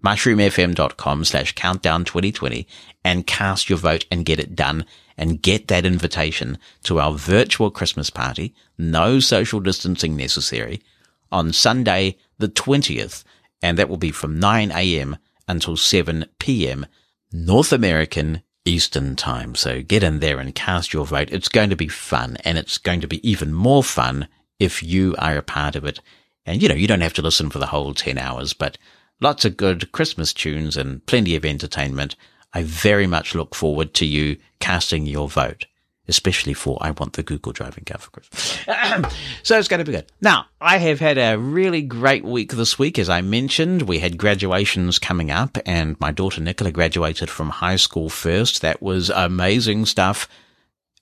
Mushroomfm.com 0.04 1.25
slash 1.25 1.52
countdown 1.52 2.04
2020 2.04 2.66
and 3.04 3.26
cast 3.26 3.71
your 3.71 3.78
vote 3.78 4.04
and 4.11 4.25
get 4.25 4.40
it 4.40 4.57
done 4.57 4.85
and 5.16 5.40
get 5.40 5.69
that 5.69 5.87
invitation 5.87 6.59
to 6.83 6.99
our 6.99 7.12
virtual 7.12 7.71
Christmas 7.71 8.11
party. 8.11 8.54
No 8.76 9.21
social 9.21 9.61
distancing 9.61 10.16
necessary 10.16 10.83
on 11.31 11.52
Sunday, 11.52 12.16
the 12.38 12.49
20th. 12.49 13.23
And 13.62 13.78
that 13.78 13.88
will 13.88 13.97
be 13.97 14.11
from 14.11 14.38
9 14.38 14.73
a.m. 14.73 15.16
until 15.49 15.76
7 15.76 16.26
p.m. 16.38 16.87
North 17.33 17.73
American 17.73 18.43
Eastern 18.64 19.16
time. 19.16 19.54
So 19.54 19.83
get 19.83 20.02
in 20.02 20.21
there 20.21 20.38
and 20.38 20.54
cast 20.54 20.92
your 20.92 21.04
vote. 21.04 21.30
It's 21.30 21.49
going 21.49 21.71
to 21.71 21.76
be 21.76 21.88
fun 21.88 22.38
and 22.44 22.56
it's 22.56 22.78
going 22.78 23.00
to 23.00 23.09
be 23.09 23.28
even 23.28 23.52
more 23.52 23.85
fun 23.85 24.28
if 24.59 24.83
you 24.83 25.14
are 25.18 25.37
a 25.37 25.42
part 25.42 25.76
of 25.76 25.85
it 25.85 26.00
and 26.47 26.62
you 26.62 26.68
know, 26.68 26.75
you 26.75 26.87
don't 26.87 27.00
have 27.00 27.14
to 27.14 27.23
listen 27.23 27.50
for 27.50 27.59
the 27.59 27.66
whole 27.66 27.94
10 27.94 28.18
hours, 28.18 28.52
but 28.52 28.76
lots 29.21 29.44
of 29.44 29.56
good 29.56 29.92
Christmas 29.92 30.33
tunes 30.33 30.76
and 30.76 31.04
plenty 31.06 31.37
of 31.37 31.44
entertainment. 31.44 32.16
I 32.52 32.62
very 32.62 33.06
much 33.06 33.35
look 33.35 33.54
forward 33.54 33.94
to 33.94 34.06
you 34.06 34.37
casting 34.61 35.06
your 35.06 35.28
vote, 35.28 35.66
especially 36.08 36.54
for 36.54 36.78
I 36.80 36.90
want 36.90 37.14
the 37.14 37.23
Google 37.23 37.52
car 37.52 37.70
for 37.73 38.11
Christmas. 38.11 38.58
so 39.42 39.58
it's 39.58 39.68
going 39.68 39.78
to 39.78 39.84
be 39.84 39.96
good. 39.96 40.06
Now, 40.20 40.46
I 40.61 40.78
have 40.78 41.00
had 41.00 41.18
a 41.18 41.37
really 41.37 41.82
great 41.82 42.25
week 42.25 42.52
this 42.52 42.78
week. 42.78 42.99
As 42.99 43.08
I 43.08 43.23
mentioned, 43.23 43.82
we 43.82 43.99
had 43.99 44.18
graduations 44.18 44.99
coming 44.99 45.30
up 45.30 45.58
and 45.64 45.99
my 46.00 46.11
daughter 46.11 46.40
Nicola 46.40 46.73
graduated 46.73 47.30
from 47.30 47.50
high 47.50 47.76
school 47.76 48.08
first. 48.08 48.61
That 48.62 48.82
was 48.82 49.11
amazing 49.11 49.87
stuff. 49.87 50.28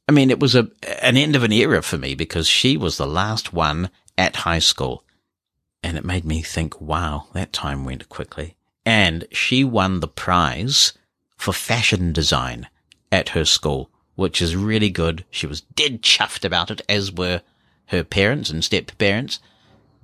I 0.08 0.12
mean, 0.12 0.30
it 0.30 0.40
was 0.40 0.54
a, 0.54 0.68
an 1.00 1.16
end 1.16 1.36
of 1.36 1.42
an 1.42 1.52
era 1.52 1.82
for 1.82 1.98
me 1.98 2.14
because 2.14 2.48
she 2.48 2.76
was 2.76 2.96
the 2.96 3.06
last 3.06 3.52
one 3.52 3.90
at 4.18 4.36
high 4.36 4.58
school. 4.58 5.04
And 5.82 5.96
it 5.96 6.04
made 6.04 6.24
me 6.24 6.42
think, 6.42 6.80
wow, 6.80 7.26
that 7.32 7.52
time 7.52 7.84
went 7.84 8.08
quickly. 8.08 8.56
And 8.84 9.26
she 9.32 9.64
won 9.64 10.00
the 10.00 10.08
prize 10.08 10.92
for 11.36 11.52
fashion 11.52 12.12
design 12.12 12.68
at 13.10 13.30
her 13.30 13.44
school, 13.44 13.90
which 14.14 14.42
is 14.42 14.56
really 14.56 14.90
good. 14.90 15.24
She 15.30 15.46
was 15.46 15.60
dead 15.60 16.02
chuffed 16.02 16.44
about 16.44 16.70
it, 16.70 16.82
as 16.88 17.12
were 17.12 17.42
her 17.86 18.04
parents 18.04 18.50
and 18.50 18.64
step 18.64 18.90
parents, 18.98 19.40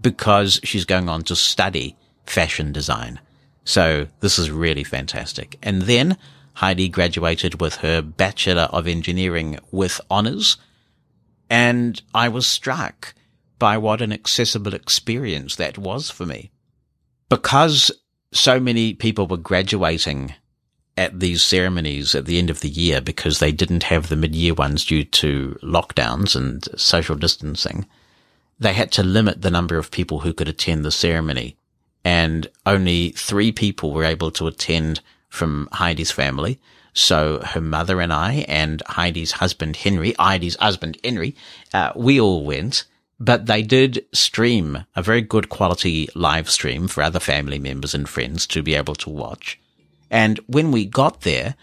because 0.01 0.61
she's 0.65 0.85
going 0.85 1.09
on 1.09 1.23
to 1.25 1.37
study 1.37 1.97
fashion 2.27 2.73
design. 2.73 3.21
So 3.65 4.09
this 4.21 4.39
is 4.39 4.51
really 4.51 4.85
fantastic. 4.85 5.59
And 5.63 5.83
then 5.83 6.17
Heidi 6.55 6.89
graduated 6.89 7.61
with 7.61 7.77
her 7.77 8.03
Bachelor 8.03 8.63
of 8.63 8.89
Engineering 8.89 9.59
with 9.71 10.01
honors. 10.11 10.57
And 11.51 12.01
I 12.15 12.29
was 12.29 12.47
struck 12.47 13.15
by 13.59 13.77
what 13.79 14.01
an 14.01 14.13
accessible 14.13 14.75
experience 14.75 15.57
that 15.57 15.79
was 15.79 16.11
for 16.11 16.27
me. 16.27 16.51
Because 17.29 17.91
so 18.33 18.59
many 18.61 18.95
people 18.95 19.27
were 19.27 19.37
graduating 19.37 20.35
at 20.99 21.21
these 21.21 21.43
ceremonies 21.43 22.15
at 22.15 22.27
the 22.27 22.39
end 22.39 22.51
of 22.51 22.61
the 22.61 22.69
year 22.69 23.01
because 23.01 23.39
they 23.39 23.53
didn't 23.53 23.85
have 23.85 24.09
the 24.09 24.17
mid-year 24.17 24.53
ones 24.53 24.85
due 24.85 25.05
to 25.05 25.59
lockdowns 25.63 26.35
and 26.37 26.69
social 26.79 27.17
distancing, 27.17 27.87
they 28.59 28.73
had 28.73 28.91
to 28.93 29.03
limit 29.03 29.43
the 29.43 29.51
number 29.51 29.79
of 29.79 29.91
people 29.91 30.21
who 30.21 30.35
could 30.35 30.49
attend 30.49 30.85
the 30.85 30.91
ceremony. 30.91 31.57
And 32.05 32.49
only 32.67 33.11
three 33.11 33.53
people 33.53 33.93
were 33.93 34.05
able 34.05 34.31
to 34.33 34.47
attend 34.47 35.01
from 35.29 35.69
Heidi's 35.73 36.11
family. 36.11 36.59
So 36.93 37.41
her 37.45 37.61
mother 37.61 38.01
and 38.01 38.13
I 38.13 38.45
and 38.49 38.83
Heidi's 38.87 39.33
husband 39.33 39.77
Henry, 39.77 40.15
Heidi's 40.19 40.57
husband 40.57 40.99
Henry, 41.05 41.37
uh, 41.73 41.93
we 41.95 42.21
all 42.21 42.45
went 42.45 42.85
but 43.21 43.47
they 43.47 43.63
did 43.63 44.05
stream 44.13 44.85
a 44.95 45.03
very 45.03 45.23
good 45.23 45.49
quality 45.49 46.09
live 46.15 46.49
stream 46.49 46.87
for 46.87 47.03
other 47.03 47.19
family 47.19 47.59
members 47.59 47.95
and 47.95 48.09
friends 48.09 48.47
to 48.47 48.63
be 48.63 48.75
able 48.75 48.95
to 48.95 49.11
watch. 49.11 49.59
And 50.11 50.39
when 50.47 50.73
we 50.73 50.85
got 50.85 51.23
there, 51.23 51.55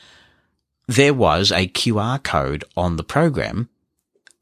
there 0.88 1.14
was 1.14 1.52
a 1.52 1.68
QR 1.68 2.22
code 2.22 2.64
on 2.78 2.96
the 2.96 3.04
program 3.04 3.70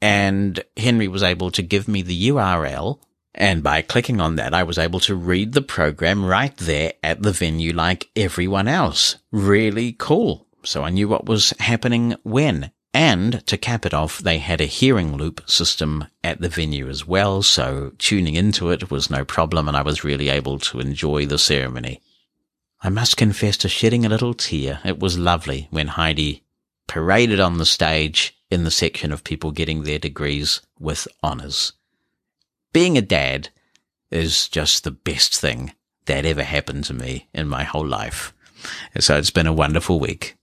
and 0.04 0.62
Henry 0.76 1.08
was 1.08 1.22
able 1.22 1.50
to 1.52 1.62
give 1.62 1.88
me 1.88 2.02
the 2.02 2.28
URL. 2.28 2.98
And 3.34 3.62
by 3.62 3.80
clicking 3.80 4.20
on 4.20 4.36
that, 4.36 4.52
I 4.52 4.62
was 4.62 4.76
able 4.76 5.00
to 5.00 5.14
read 5.14 5.54
the 5.54 5.62
program 5.62 6.24
right 6.24 6.54
there 6.58 6.92
at 7.02 7.22
the 7.22 7.32
venue 7.32 7.72
like 7.72 8.10
everyone 8.14 8.68
else. 8.68 9.16
Really 9.32 9.92
cool. 9.92 10.46
So 10.62 10.84
I 10.84 10.90
knew 10.90 11.08
what 11.08 11.24
was 11.24 11.54
happening 11.58 12.16
when. 12.22 12.70
And 12.92 13.44
to 13.46 13.56
cap 13.56 13.86
it 13.86 13.94
off, 13.94 14.18
they 14.18 14.38
had 14.38 14.60
a 14.60 14.66
hearing 14.66 15.16
loop 15.16 15.42
system 15.50 16.06
at 16.22 16.40
the 16.40 16.48
venue 16.48 16.88
as 16.88 17.06
well, 17.06 17.42
so 17.42 17.92
tuning 17.98 18.34
into 18.34 18.70
it 18.70 18.88
was 18.88 19.10
no 19.10 19.24
problem 19.24 19.66
and 19.66 19.76
I 19.76 19.82
was 19.82 20.04
really 20.04 20.28
able 20.28 20.60
to 20.60 20.78
enjoy 20.78 21.26
the 21.26 21.38
ceremony. 21.38 22.00
I 22.84 22.90
must 22.90 23.16
confess 23.16 23.56
to 23.58 23.68
shedding 23.70 24.04
a 24.04 24.10
little 24.10 24.34
tear. 24.34 24.78
It 24.84 25.00
was 25.00 25.16
lovely 25.16 25.68
when 25.70 25.86
Heidi 25.88 26.44
paraded 26.86 27.40
on 27.40 27.56
the 27.56 27.64
stage 27.64 28.36
in 28.50 28.64
the 28.64 28.70
section 28.70 29.10
of 29.10 29.24
people 29.24 29.52
getting 29.52 29.84
their 29.84 29.98
degrees 29.98 30.60
with 30.78 31.08
honours. 31.22 31.72
Being 32.74 32.98
a 32.98 33.02
dad 33.02 33.48
is 34.10 34.48
just 34.48 34.84
the 34.84 34.90
best 34.90 35.34
thing 35.40 35.72
that 36.04 36.26
ever 36.26 36.42
happened 36.42 36.84
to 36.84 36.92
me 36.92 37.26
in 37.32 37.48
my 37.48 37.62
whole 37.64 37.86
life. 37.86 38.34
So 39.00 39.16
it's 39.16 39.30
been 39.30 39.46
a 39.46 39.52
wonderful 39.54 39.98
week. 39.98 40.36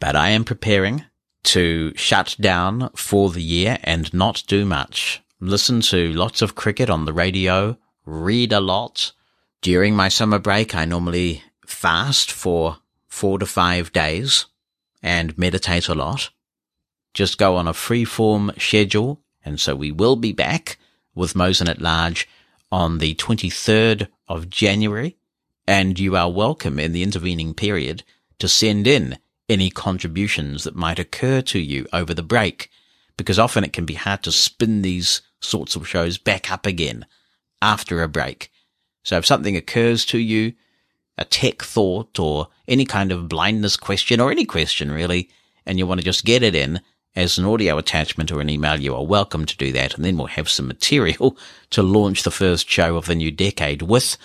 But 0.00 0.16
I 0.16 0.30
am 0.30 0.44
preparing 0.44 1.04
to 1.44 1.92
shut 1.96 2.34
down 2.40 2.88
for 2.96 3.28
the 3.28 3.42
year 3.42 3.76
and 3.84 4.12
not 4.14 4.42
do 4.46 4.64
much. 4.64 5.22
Listen 5.38 5.82
to 5.82 6.14
lots 6.14 6.40
of 6.40 6.54
cricket 6.54 6.88
on 6.88 7.04
the 7.04 7.12
radio, 7.12 7.76
read 8.06 8.54
a 8.54 8.60
lot. 8.60 9.12
During 9.60 9.94
my 9.94 10.08
summer 10.08 10.38
break, 10.38 10.74
I 10.74 10.86
normally 10.86 11.42
fast 11.74 12.30
for 12.30 12.78
four 13.08 13.38
to 13.38 13.46
five 13.46 13.92
days 13.92 14.46
and 15.02 15.36
meditate 15.36 15.88
a 15.88 15.94
lot. 15.94 16.30
Just 17.12 17.38
go 17.38 17.56
on 17.56 17.68
a 17.68 17.74
free 17.74 18.04
form 18.04 18.52
schedule. 18.58 19.20
And 19.44 19.60
so 19.60 19.76
we 19.76 19.92
will 19.92 20.16
be 20.16 20.32
back 20.32 20.78
with 21.14 21.34
Mosen 21.34 21.68
at 21.68 21.80
Large 21.80 22.28
on 22.72 22.98
the 22.98 23.14
23rd 23.16 24.08
of 24.26 24.48
January. 24.48 25.16
And 25.66 25.98
you 25.98 26.16
are 26.16 26.30
welcome 26.30 26.78
in 26.78 26.92
the 26.92 27.02
intervening 27.02 27.54
period 27.54 28.02
to 28.38 28.48
send 28.48 28.86
in 28.86 29.18
any 29.48 29.70
contributions 29.70 30.64
that 30.64 30.74
might 30.74 30.98
occur 30.98 31.42
to 31.42 31.58
you 31.58 31.86
over 31.92 32.14
the 32.14 32.22
break, 32.22 32.70
because 33.16 33.38
often 33.38 33.62
it 33.64 33.72
can 33.72 33.84
be 33.84 33.94
hard 33.94 34.22
to 34.22 34.32
spin 34.32 34.82
these 34.82 35.20
sorts 35.40 35.76
of 35.76 35.86
shows 35.86 36.18
back 36.18 36.50
up 36.50 36.66
again 36.66 37.04
after 37.60 38.02
a 38.02 38.08
break. 38.08 38.50
So 39.02 39.18
if 39.18 39.26
something 39.26 39.56
occurs 39.56 40.04
to 40.06 40.18
you, 40.18 40.54
a 41.16 41.24
tech 41.24 41.62
thought 41.62 42.18
or 42.18 42.48
any 42.66 42.84
kind 42.84 43.12
of 43.12 43.28
blindness 43.28 43.76
question 43.76 44.20
or 44.20 44.30
any 44.30 44.44
question 44.44 44.90
really, 44.90 45.30
and 45.66 45.78
you 45.78 45.86
want 45.86 46.00
to 46.00 46.04
just 46.04 46.24
get 46.24 46.42
it 46.42 46.54
in 46.54 46.80
as 47.16 47.38
an 47.38 47.44
audio 47.44 47.78
attachment 47.78 48.32
or 48.32 48.40
an 48.40 48.50
email, 48.50 48.80
you 48.80 48.94
are 48.94 49.04
welcome 49.04 49.46
to 49.46 49.56
do 49.56 49.70
that. 49.72 49.94
And 49.94 50.04
then 50.04 50.16
we'll 50.16 50.26
have 50.26 50.48
some 50.48 50.66
material 50.66 51.36
to 51.70 51.82
launch 51.82 52.22
the 52.22 52.30
first 52.30 52.68
show 52.68 52.96
of 52.96 53.06
the 53.06 53.14
new 53.14 53.30
decade 53.30 53.82
with 53.82 54.16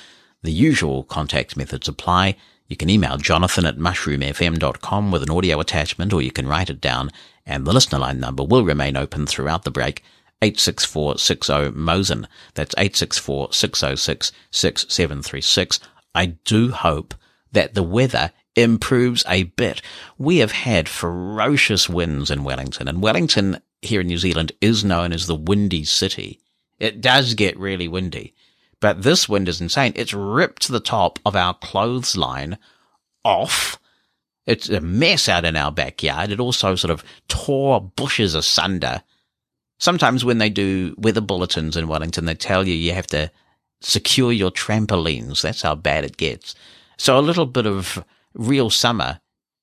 the 0.41 0.51
usual 0.51 1.03
contact 1.03 1.57
methods 1.57 1.87
apply 1.87 2.35
You 2.67 2.77
can 2.77 2.89
email 2.89 3.17
jonathan 3.17 3.65
at 3.65 3.77
mushroomfm.com 3.77 5.11
with 5.11 5.23
an 5.23 5.31
audio 5.31 5.59
attachment, 5.59 6.13
or 6.13 6.21
you 6.21 6.31
can 6.31 6.47
write 6.47 6.69
it 6.69 6.79
down, 6.79 7.09
and 7.45 7.65
the 7.65 7.73
listener 7.73 7.99
line 7.99 8.19
number 8.19 8.43
will 8.43 8.63
remain 8.63 8.95
open 8.95 9.25
throughout 9.25 9.63
the 9.63 9.71
break. 9.71 10.03
86460 10.41 11.71
Mosen. 11.77 12.25
That's 12.53 12.73
864 12.77 13.51
606 13.51 14.31
6736. 14.51 15.79
I 16.13 16.27
do 16.27 16.71
hope 16.71 17.13
that 17.51 17.73
the 17.73 17.83
weather 17.83 18.31
improves 18.55 19.23
a 19.27 19.43
bit. 19.43 19.81
We 20.17 20.37
have 20.39 20.51
had 20.51 20.89
ferocious 20.89 21.89
winds 21.89 22.29
in 22.29 22.43
Wellington, 22.43 22.87
and 22.87 23.01
Wellington 23.01 23.61
here 23.81 24.01
in 24.01 24.07
New 24.07 24.17
Zealand 24.17 24.51
is 24.61 24.83
known 24.83 25.13
as 25.13 25.27
the 25.27 25.35
windy 25.35 25.83
city. 25.83 26.39
It 26.77 27.01
does 27.01 27.33
get 27.33 27.57
really 27.57 27.87
windy, 27.87 28.33
but 28.79 29.03
this 29.03 29.27
wind 29.27 29.47
is 29.49 29.61
insane. 29.61 29.93
It's 29.95 30.13
ripped 30.13 30.67
the 30.67 30.79
top 30.79 31.19
of 31.25 31.35
our 31.35 31.53
clothesline 31.53 32.57
off. 33.23 33.79
It's 34.45 34.69
a 34.69 34.81
mess 34.81 35.29
out 35.29 35.45
in 35.45 35.55
our 35.55 35.71
backyard. 35.71 36.31
It 36.31 36.39
also 36.39 36.75
sort 36.75 36.91
of 36.91 37.03
tore 37.27 37.81
bushes 37.81 38.35
asunder. 38.35 39.03
Sometimes 39.77 40.25
when 40.25 40.39
they 40.39 40.49
do 40.49 40.95
weather 40.97 41.21
bulletins 41.21 41.77
in 41.77 41.87
Wellington, 41.87 42.25
they 42.25 42.35
tell 42.35 42.67
you 42.67 42.73
you 42.73 42.93
have 42.93 43.07
to 43.07 43.31
secure 43.81 44.31
your 44.31 44.51
trampolines. 44.51 45.41
That's 45.41 45.61
how 45.61 45.75
bad 45.75 46.05
it 46.05 46.17
gets. 46.17 46.55
So 46.97 47.17
a 47.17 47.21
little 47.21 47.45
bit 47.45 47.65
of 47.65 48.03
real 48.33 48.69
summer, 48.69 49.21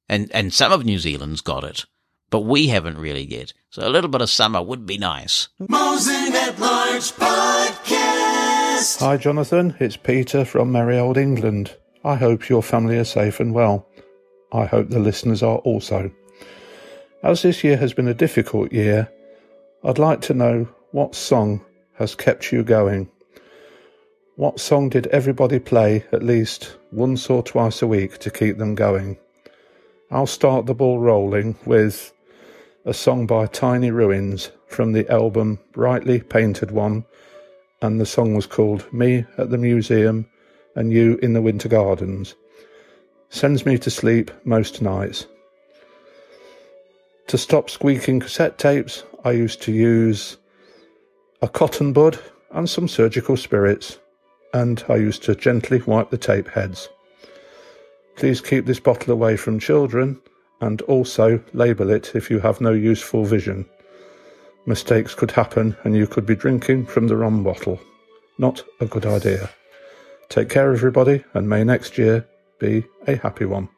and, 0.09 0.31
and 0.33 0.53
some 0.53 0.73
of 0.73 0.85
New 0.85 0.99
Zealand's 0.99 1.41
got 1.41 1.65
it, 1.65 1.85
but 2.31 2.41
we 2.41 2.69
haven't 2.69 2.99
really 2.99 3.25
yet. 3.25 3.53
So 3.71 3.87
a 3.87 3.91
little 3.91 4.11
bit 4.11 4.23
of 4.23 4.31
summer 4.31 4.63
would 4.63 4.87
be 4.87 4.99
nice. 4.99 5.49
Mosen 5.59 6.35
at 6.35 6.59
Large 6.59 7.13
Podcast. 7.13 9.01
Hi, 9.01 9.17
Jonathan. 9.17 9.77
It's 9.81 9.97
Peter 9.97 10.45
from 10.45 10.73
Merry 10.73 10.99
Old 10.99 11.19
England. 11.19 11.77
I 12.05 12.15
hope 12.15 12.49
your 12.49 12.63
family 12.63 12.99
are 12.99 13.05
safe 13.05 13.41
and 13.41 13.53
well. 13.53 13.87
I 14.53 14.65
hope 14.65 14.89
the 14.89 14.99
listeners 14.99 15.43
are 15.43 15.59
also. 15.59 16.11
As 17.23 17.43
this 17.43 17.65
year 17.65 17.77
has 17.77 17.93
been 17.93 18.09
a 18.09 18.15
difficult 18.15 18.73
year, 18.73 19.11
I'd 19.85 19.99
like 19.99 20.21
to 20.23 20.35
know 20.35 20.69
what 20.93 21.15
song 21.15 21.65
has 21.95 22.15
kept 22.15 22.53
you 22.53 22.63
going. 22.63 23.11
What 24.37 24.61
song 24.61 24.91
did 24.91 25.07
everybody 25.07 25.59
play 25.59 26.05
at 26.13 26.23
least 26.23 26.77
once 26.93 27.31
or 27.31 27.43
twice 27.43 27.81
a 27.81 27.87
week 27.87 28.19
to 28.19 28.31
keep 28.31 28.59
them 28.59 28.75
going? 28.75 29.17
I'll 30.11 30.27
start 30.27 30.67
the 30.67 30.75
ball 30.75 30.99
rolling 30.99 31.57
with 31.65 32.13
a 32.85 32.93
song 32.93 33.27
by 33.27 33.47
Tiny 33.47 33.91
Ruins 33.91 34.51
from 34.67 34.93
the 34.93 35.11
album 35.11 35.59
Brightly 35.73 36.21
Painted 36.21 36.71
One, 36.71 37.07
and 37.81 37.99
the 37.99 38.05
song 38.05 38.35
was 38.35 38.45
called 38.47 38.93
Me 38.93 39.25
at 39.39 39.49
the 39.49 39.57
Museum 39.57 40.29
and 40.75 40.93
You 40.93 41.19
in 41.23 41.33
the 41.33 41.41
Winter 41.41 41.71
Gardens. 41.71 42.35
Sends 43.31 43.65
me 43.65 43.79
to 43.79 43.89
sleep 43.89 44.31
most 44.45 44.83
nights. 44.83 45.27
To 47.29 47.39
stop 47.39 47.71
squeaking 47.71 48.21
cassette 48.21 48.59
tapes, 48.59 49.03
I 49.25 49.31
used 49.31 49.63
to 49.63 49.73
use 49.73 50.37
a 51.41 51.49
cotton 51.49 51.95
bud 51.95 52.19
and 52.51 52.69
some 52.69 52.87
surgical 52.87 53.39
spirits, 53.39 53.99
and 54.53 54.83
I 54.89 54.97
used 54.97 55.23
to 55.25 55.35
gently 55.35 55.83
wipe 55.83 56.11
the 56.11 56.19
tape 56.19 56.49
heads. 56.49 56.89
Please 58.17 58.41
keep 58.41 58.65
this 58.65 58.81
bottle 58.81 59.13
away 59.13 59.37
from 59.37 59.59
children 59.59 60.21
and 60.61 60.81
also 60.83 61.43
label 61.53 61.91
it 61.91 62.15
if 62.15 62.31
you 62.31 62.39
have 62.41 62.61
no 62.61 62.73
useful 62.73 63.25
vision. 63.25 63.67
Mistakes 64.65 65.15
could 65.15 65.31
happen 65.31 65.77
and 65.85 65.95
you 65.95 66.07
could 66.07 66.25
be 66.27 66.35
drinking 66.35 66.87
from 66.87 67.09
the 67.09 67.17
rum 67.17 67.45
bottle. 67.45 67.79
Not 68.39 68.65
a 68.81 68.87
good 68.87 69.07
idea. 69.07 69.51
Take 70.29 70.49
care, 70.49 70.73
everybody, 70.73 71.25
and 71.35 71.49
may 71.49 71.63
next 71.63 71.99
year 71.99 72.27
be 72.59 72.85
a 73.07 73.17
happy 73.17 73.45
one. 73.45 73.69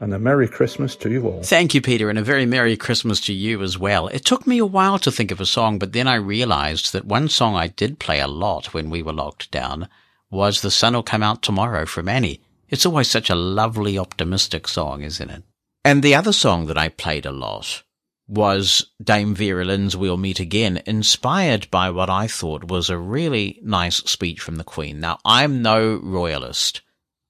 And 0.00 0.12
a 0.12 0.18
Merry 0.18 0.48
Christmas 0.48 0.96
to 0.96 1.10
you 1.10 1.26
all. 1.28 1.42
Thank 1.42 1.72
you, 1.72 1.80
Peter, 1.80 2.10
and 2.10 2.18
a 2.18 2.22
very 2.22 2.46
Merry 2.46 2.76
Christmas 2.76 3.20
to 3.22 3.32
you 3.32 3.62
as 3.62 3.78
well. 3.78 4.08
It 4.08 4.24
took 4.24 4.46
me 4.46 4.58
a 4.58 4.66
while 4.66 4.98
to 4.98 5.12
think 5.12 5.30
of 5.30 5.40
a 5.40 5.46
song, 5.46 5.78
but 5.78 5.92
then 5.92 6.08
I 6.08 6.16
realized 6.16 6.92
that 6.92 7.04
one 7.04 7.28
song 7.28 7.54
I 7.54 7.68
did 7.68 8.00
play 8.00 8.20
a 8.20 8.26
lot 8.26 8.74
when 8.74 8.90
we 8.90 9.02
were 9.02 9.12
locked 9.12 9.50
down 9.50 9.88
was 10.34 10.60
The 10.60 10.70
Sun 10.70 10.94
Will 10.94 11.04
Come 11.04 11.22
Out 11.22 11.42
Tomorrow 11.42 11.86
from 11.86 12.08
Annie. 12.08 12.40
It's 12.68 12.84
always 12.84 13.08
such 13.08 13.30
a 13.30 13.36
lovely, 13.36 13.96
optimistic 13.96 14.66
song, 14.66 15.02
isn't 15.02 15.30
it? 15.30 15.44
And 15.84 16.02
the 16.02 16.16
other 16.16 16.32
song 16.32 16.66
that 16.66 16.76
I 16.76 16.88
played 16.88 17.24
a 17.24 17.30
lot 17.30 17.84
was 18.26 18.90
Dame 19.02 19.34
Vera 19.36 19.64
Lynn's 19.64 19.96
We'll 19.96 20.16
Meet 20.16 20.40
Again, 20.40 20.82
inspired 20.86 21.70
by 21.70 21.90
what 21.90 22.10
I 22.10 22.26
thought 22.26 22.64
was 22.64 22.90
a 22.90 22.98
really 22.98 23.60
nice 23.62 23.98
speech 23.98 24.40
from 24.40 24.56
the 24.56 24.64
Queen. 24.64 24.98
Now, 24.98 25.20
I'm 25.24 25.62
no 25.62 26.00
royalist. 26.02 26.80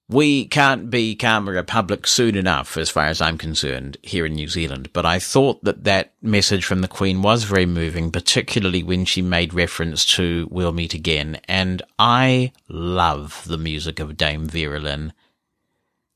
We 0.07 0.45
can't 0.45 0.91
become 0.91 1.47
a 1.47 1.51
republic 1.51 2.05
soon 2.05 2.35
enough, 2.35 2.77
as 2.77 2.91
far 2.91 3.05
as 3.05 3.21
I'm 3.21 3.39
concerned, 3.39 3.97
here 4.03 4.27
in 4.27 4.33
New 4.33 4.47
Zealand. 4.47 4.91
But 4.93 5.03
I 5.03 5.17
thought 5.17 5.63
that 5.63 5.83
that 5.85 6.13
message 6.21 6.63
from 6.63 6.81
the 6.81 6.87
Queen 6.87 7.23
was 7.23 7.43
very 7.43 7.65
moving, 7.65 8.11
particularly 8.11 8.83
when 8.83 9.05
she 9.05 9.23
made 9.23 9.55
reference 9.55 10.05
to 10.15 10.47
We'll 10.51 10.73
Meet 10.73 10.93
Again. 10.93 11.39
And 11.47 11.81
I 11.97 12.51
love 12.69 13.45
the 13.47 13.57
music 13.57 13.99
of 13.99 14.15
Dame 14.15 14.45
Vera 14.45 14.79
Lynn. 14.79 15.11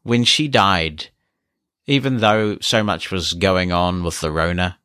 When 0.04 0.24
she 0.24 0.48
died, 0.48 1.08
even 1.88 2.18
though 2.18 2.60
so 2.60 2.84
much 2.84 3.10
was 3.10 3.34
going 3.34 3.72
on 3.72 4.04
with 4.04 4.22
the 4.22 4.32
Rona, 4.32 4.78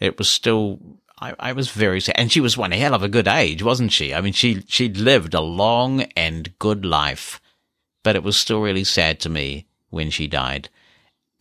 it 0.00 0.18
was 0.18 0.28
still, 0.28 0.80
I, 1.20 1.32
I 1.38 1.52
was 1.52 1.70
very 1.70 2.00
sad. 2.00 2.16
And 2.18 2.32
she 2.32 2.40
was 2.40 2.58
one 2.58 2.72
hell 2.72 2.94
of 2.94 3.04
a 3.04 3.08
good 3.08 3.28
age, 3.28 3.62
wasn't 3.62 3.92
she? 3.92 4.12
I 4.12 4.20
mean, 4.20 4.32
she, 4.32 4.64
she'd 4.66 4.96
lived 4.96 5.32
a 5.32 5.40
long 5.40 6.02
and 6.16 6.58
good 6.58 6.84
life 6.84 7.40
but 8.08 8.16
it 8.16 8.22
was 8.22 8.38
still 8.38 8.62
really 8.62 8.84
sad 8.84 9.20
to 9.20 9.28
me 9.28 9.66
when 9.90 10.08
she 10.08 10.26
died. 10.26 10.70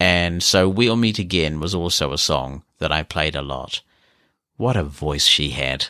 And 0.02 0.44
so 0.44 0.68
We'll 0.68 0.98
Meet 0.98 1.18
Again 1.18 1.62
was 1.62 1.74
also 1.74 2.12
a 2.12 2.18
song 2.18 2.62
that 2.80 2.92
I 2.92 3.04
played 3.04 3.38
a 3.38 3.42
lot. 3.42 3.82
What 4.58 4.76
a 4.76 4.84
voice 4.84 5.28
she 5.28 5.52
had. 5.52 5.88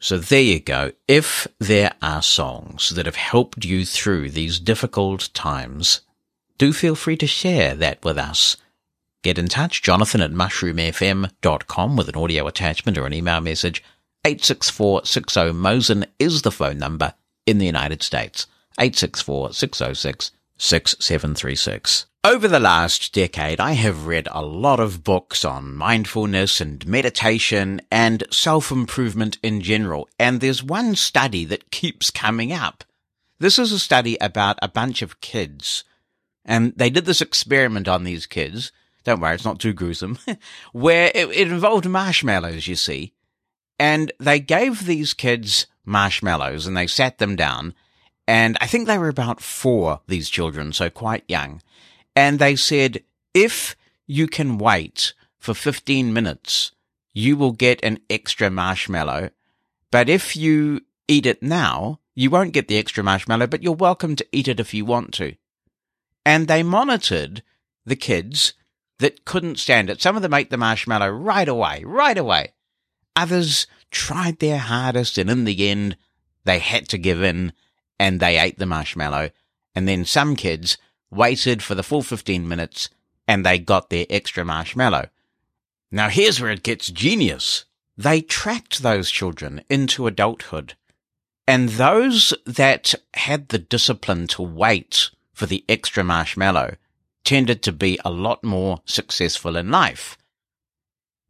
So 0.00 0.18
there 0.18 0.42
you 0.42 0.58
go. 0.58 0.90
If 1.06 1.46
there 1.60 1.92
are 2.02 2.20
songs 2.20 2.90
that 2.96 3.06
have 3.06 3.14
helped 3.14 3.64
you 3.64 3.84
through 3.84 4.30
these 4.30 4.58
difficult 4.58 5.32
times, 5.34 6.00
do 6.58 6.72
feel 6.72 6.96
free 6.96 7.16
to 7.18 7.28
share 7.28 7.76
that 7.76 8.04
with 8.04 8.18
us. 8.18 8.56
Get 9.22 9.38
in 9.38 9.46
touch, 9.46 9.82
jonathan 9.82 10.20
at 10.20 10.32
mushroomfm.com 10.32 11.96
with 11.96 12.08
an 12.08 12.16
audio 12.16 12.48
attachment 12.48 12.98
or 12.98 13.06
an 13.06 13.14
email 13.14 13.40
message. 13.40 13.84
86460 14.24 15.52
Mosen 15.52 16.06
is 16.18 16.42
the 16.42 16.50
phone 16.50 16.78
number 16.78 17.14
in 17.46 17.58
the 17.58 17.66
United 17.66 18.02
States. 18.02 18.48
864 18.78 19.52
606 19.52 20.30
6736. 20.58 22.06
Over 22.24 22.48
the 22.48 22.60
last 22.60 23.14
decade, 23.14 23.60
I 23.60 23.72
have 23.72 24.06
read 24.06 24.28
a 24.30 24.44
lot 24.44 24.80
of 24.80 25.04
books 25.04 25.44
on 25.44 25.74
mindfulness 25.74 26.60
and 26.60 26.84
meditation 26.86 27.80
and 27.92 28.24
self-improvement 28.30 29.38
in 29.42 29.60
general, 29.60 30.08
and 30.18 30.40
there's 30.40 30.62
one 30.62 30.96
study 30.96 31.44
that 31.44 31.70
keeps 31.70 32.10
coming 32.10 32.52
up. 32.52 32.82
This 33.38 33.58
is 33.58 33.70
a 33.70 33.78
study 33.78 34.18
about 34.20 34.58
a 34.60 34.68
bunch 34.68 35.00
of 35.00 35.20
kids, 35.20 35.84
and 36.44 36.72
they 36.76 36.90
did 36.90 37.04
this 37.04 37.20
experiment 37.20 37.86
on 37.86 38.02
these 38.02 38.26
kids. 38.26 38.72
Don't 39.04 39.20
worry, 39.20 39.36
it's 39.36 39.44
not 39.44 39.60
too 39.60 39.72
gruesome, 39.72 40.18
where 40.72 41.12
it, 41.14 41.28
it 41.30 41.52
involved 41.52 41.88
marshmallows, 41.88 42.66
you 42.66 42.74
see. 42.74 43.14
And 43.78 44.12
they 44.18 44.40
gave 44.40 44.84
these 44.86 45.14
kids 45.14 45.66
marshmallows 45.84 46.66
and 46.66 46.76
they 46.76 46.88
sat 46.88 47.18
them 47.18 47.36
down 47.36 47.74
and 48.28 48.58
I 48.60 48.66
think 48.66 48.86
they 48.86 48.98
were 48.98 49.08
about 49.08 49.40
four, 49.40 50.02
these 50.06 50.28
children, 50.28 50.74
so 50.74 50.90
quite 50.90 51.24
young. 51.28 51.62
And 52.14 52.38
they 52.38 52.56
said, 52.56 53.02
if 53.32 53.74
you 54.06 54.26
can 54.26 54.58
wait 54.58 55.14
for 55.38 55.54
15 55.54 56.12
minutes, 56.12 56.72
you 57.14 57.38
will 57.38 57.52
get 57.52 57.82
an 57.82 58.00
extra 58.10 58.50
marshmallow. 58.50 59.30
But 59.90 60.10
if 60.10 60.36
you 60.36 60.82
eat 61.08 61.24
it 61.24 61.42
now, 61.42 62.00
you 62.14 62.28
won't 62.28 62.52
get 62.52 62.68
the 62.68 62.76
extra 62.76 63.02
marshmallow, 63.02 63.46
but 63.46 63.62
you're 63.62 63.72
welcome 63.72 64.14
to 64.16 64.26
eat 64.30 64.46
it 64.46 64.60
if 64.60 64.74
you 64.74 64.84
want 64.84 65.14
to. 65.14 65.34
And 66.26 66.48
they 66.48 66.62
monitored 66.62 67.42
the 67.86 67.96
kids 67.96 68.52
that 68.98 69.24
couldn't 69.24 69.58
stand 69.58 69.88
it. 69.88 70.02
Some 70.02 70.16
of 70.16 70.22
them 70.22 70.34
ate 70.34 70.50
the 70.50 70.58
marshmallow 70.58 71.08
right 71.08 71.48
away, 71.48 71.82
right 71.82 72.18
away. 72.18 72.52
Others 73.16 73.66
tried 73.90 74.38
their 74.38 74.58
hardest, 74.58 75.16
and 75.16 75.30
in 75.30 75.46
the 75.46 75.66
end, 75.66 75.96
they 76.44 76.58
had 76.58 76.90
to 76.90 76.98
give 76.98 77.22
in 77.22 77.54
and 77.98 78.20
they 78.20 78.38
ate 78.38 78.58
the 78.58 78.66
marshmallow. 78.66 79.30
And 79.74 79.88
then 79.88 80.04
some 80.04 80.36
kids 80.36 80.78
waited 81.10 81.62
for 81.62 81.74
the 81.74 81.82
full 81.82 82.02
15 82.02 82.46
minutes 82.48 82.90
and 83.26 83.44
they 83.44 83.58
got 83.58 83.90
their 83.90 84.06
extra 84.08 84.44
marshmallow. 84.44 85.08
Now 85.90 86.08
here's 86.08 86.40
where 86.40 86.50
it 86.50 86.62
gets 86.62 86.90
genius. 86.90 87.64
They 87.96 88.20
tracked 88.20 88.82
those 88.82 89.10
children 89.10 89.62
into 89.68 90.06
adulthood. 90.06 90.74
And 91.46 91.70
those 91.70 92.34
that 92.44 92.94
had 93.14 93.48
the 93.48 93.58
discipline 93.58 94.26
to 94.28 94.42
wait 94.42 95.10
for 95.32 95.46
the 95.46 95.64
extra 95.68 96.04
marshmallow 96.04 96.76
tended 97.24 97.62
to 97.62 97.72
be 97.72 97.98
a 98.04 98.10
lot 98.10 98.44
more 98.44 98.80
successful 98.84 99.56
in 99.56 99.70
life. 99.70 100.16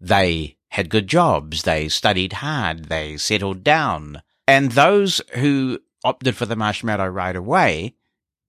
They 0.01 0.57
had 0.71 0.91
good 0.91 1.09
jobs, 1.09 1.63
they 1.63 1.89
studied 1.89 2.35
hard, 2.35 2.85
they 2.85 3.17
settled 3.17 3.65
down. 3.65 4.23
And 4.47 4.73
those 4.73 5.21
who 5.35 5.81
opted 6.05 6.37
for 6.37 6.47
the 6.47 6.57
marshmallow 6.57 7.09
right 7.09 7.37
away 7.37 7.95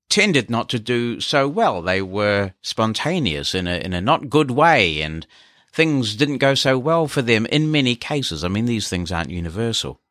tended 0.09 0.49
not 0.49 0.69
to 0.69 0.79
do 0.79 1.19
so 1.19 1.47
well. 1.47 1.81
They 1.81 2.01
were 2.01 2.53
spontaneous 2.61 3.53
in 3.53 3.67
a, 3.67 3.77
in 3.77 3.93
a 3.93 4.01
not 4.01 4.29
good 4.29 4.51
way 4.51 5.01
and 5.01 5.25
things 5.71 6.15
didn't 6.15 6.39
go 6.39 6.55
so 6.55 6.77
well 6.77 7.07
for 7.07 7.21
them 7.21 7.45
in 7.45 7.71
many 7.71 7.95
cases. 7.95 8.43
I 8.43 8.47
mean, 8.47 8.65
these 8.65 8.89
things 8.89 9.11
aren't 9.11 9.29
universal. 9.29 10.01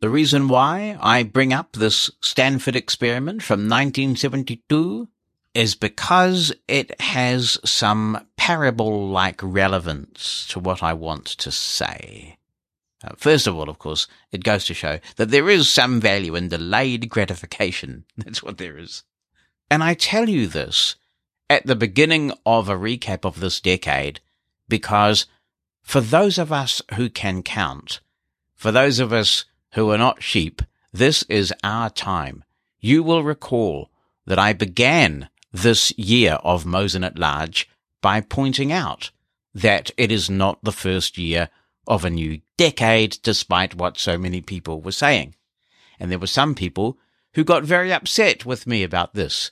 The 0.00 0.10
reason 0.10 0.48
why 0.48 0.98
I 1.00 1.22
bring 1.22 1.54
up 1.54 1.72
this 1.72 2.10
Stanford 2.20 2.76
experiment 2.76 3.42
from 3.42 3.60
1972 3.60 5.08
is 5.54 5.74
because 5.74 6.52
it 6.68 7.00
has 7.00 7.58
some 7.64 8.26
parable 8.36 9.08
like 9.08 9.40
relevance 9.42 10.46
to 10.50 10.60
what 10.60 10.82
I 10.82 10.92
want 10.92 11.24
to 11.26 11.50
say. 11.50 12.35
Uh, 13.06 13.14
first 13.16 13.46
of 13.46 13.56
all, 13.56 13.68
of 13.68 13.78
course, 13.78 14.06
it 14.32 14.42
goes 14.42 14.64
to 14.66 14.74
show 14.74 14.98
that 15.16 15.30
there 15.30 15.48
is 15.48 15.68
some 15.68 16.00
value 16.00 16.34
in 16.34 16.48
delayed 16.48 17.08
gratification. 17.08 18.04
That's 18.16 18.42
what 18.42 18.58
there 18.58 18.78
is. 18.78 19.04
And 19.70 19.82
I 19.82 19.94
tell 19.94 20.28
you 20.28 20.46
this 20.46 20.96
at 21.48 21.66
the 21.66 21.76
beginning 21.76 22.32
of 22.44 22.68
a 22.68 22.76
recap 22.76 23.24
of 23.24 23.40
this 23.40 23.60
decade 23.60 24.20
because 24.68 25.26
for 25.82 26.00
those 26.00 26.38
of 26.38 26.50
us 26.52 26.82
who 26.94 27.08
can 27.08 27.42
count, 27.42 28.00
for 28.54 28.72
those 28.72 28.98
of 28.98 29.12
us 29.12 29.44
who 29.72 29.90
are 29.90 29.98
not 29.98 30.22
sheep, 30.22 30.62
this 30.92 31.22
is 31.24 31.52
our 31.62 31.90
time. 31.90 32.42
You 32.80 33.02
will 33.02 33.22
recall 33.22 33.90
that 34.26 34.38
I 34.38 34.52
began 34.52 35.28
this 35.52 35.96
year 35.96 36.34
of 36.42 36.64
Mosen 36.64 37.04
at 37.04 37.18
Large 37.18 37.68
by 38.00 38.20
pointing 38.20 38.72
out 38.72 39.10
that 39.54 39.90
it 39.96 40.10
is 40.10 40.28
not 40.28 40.58
the 40.62 40.72
first 40.72 41.18
year 41.18 41.48
of 41.86 42.04
a 42.04 42.10
new 42.10 42.40
decade, 42.56 43.18
despite 43.22 43.74
what 43.74 43.98
so 43.98 44.16
many 44.16 44.40
people 44.40 44.80
were 44.80 44.92
saying. 44.92 45.34
And 45.98 46.10
there 46.10 46.18
were 46.18 46.26
some 46.26 46.54
people 46.54 46.98
who 47.34 47.44
got 47.44 47.64
very 47.64 47.92
upset 47.92 48.46
with 48.46 48.66
me 48.66 48.82
about 48.82 49.14
this 49.14 49.50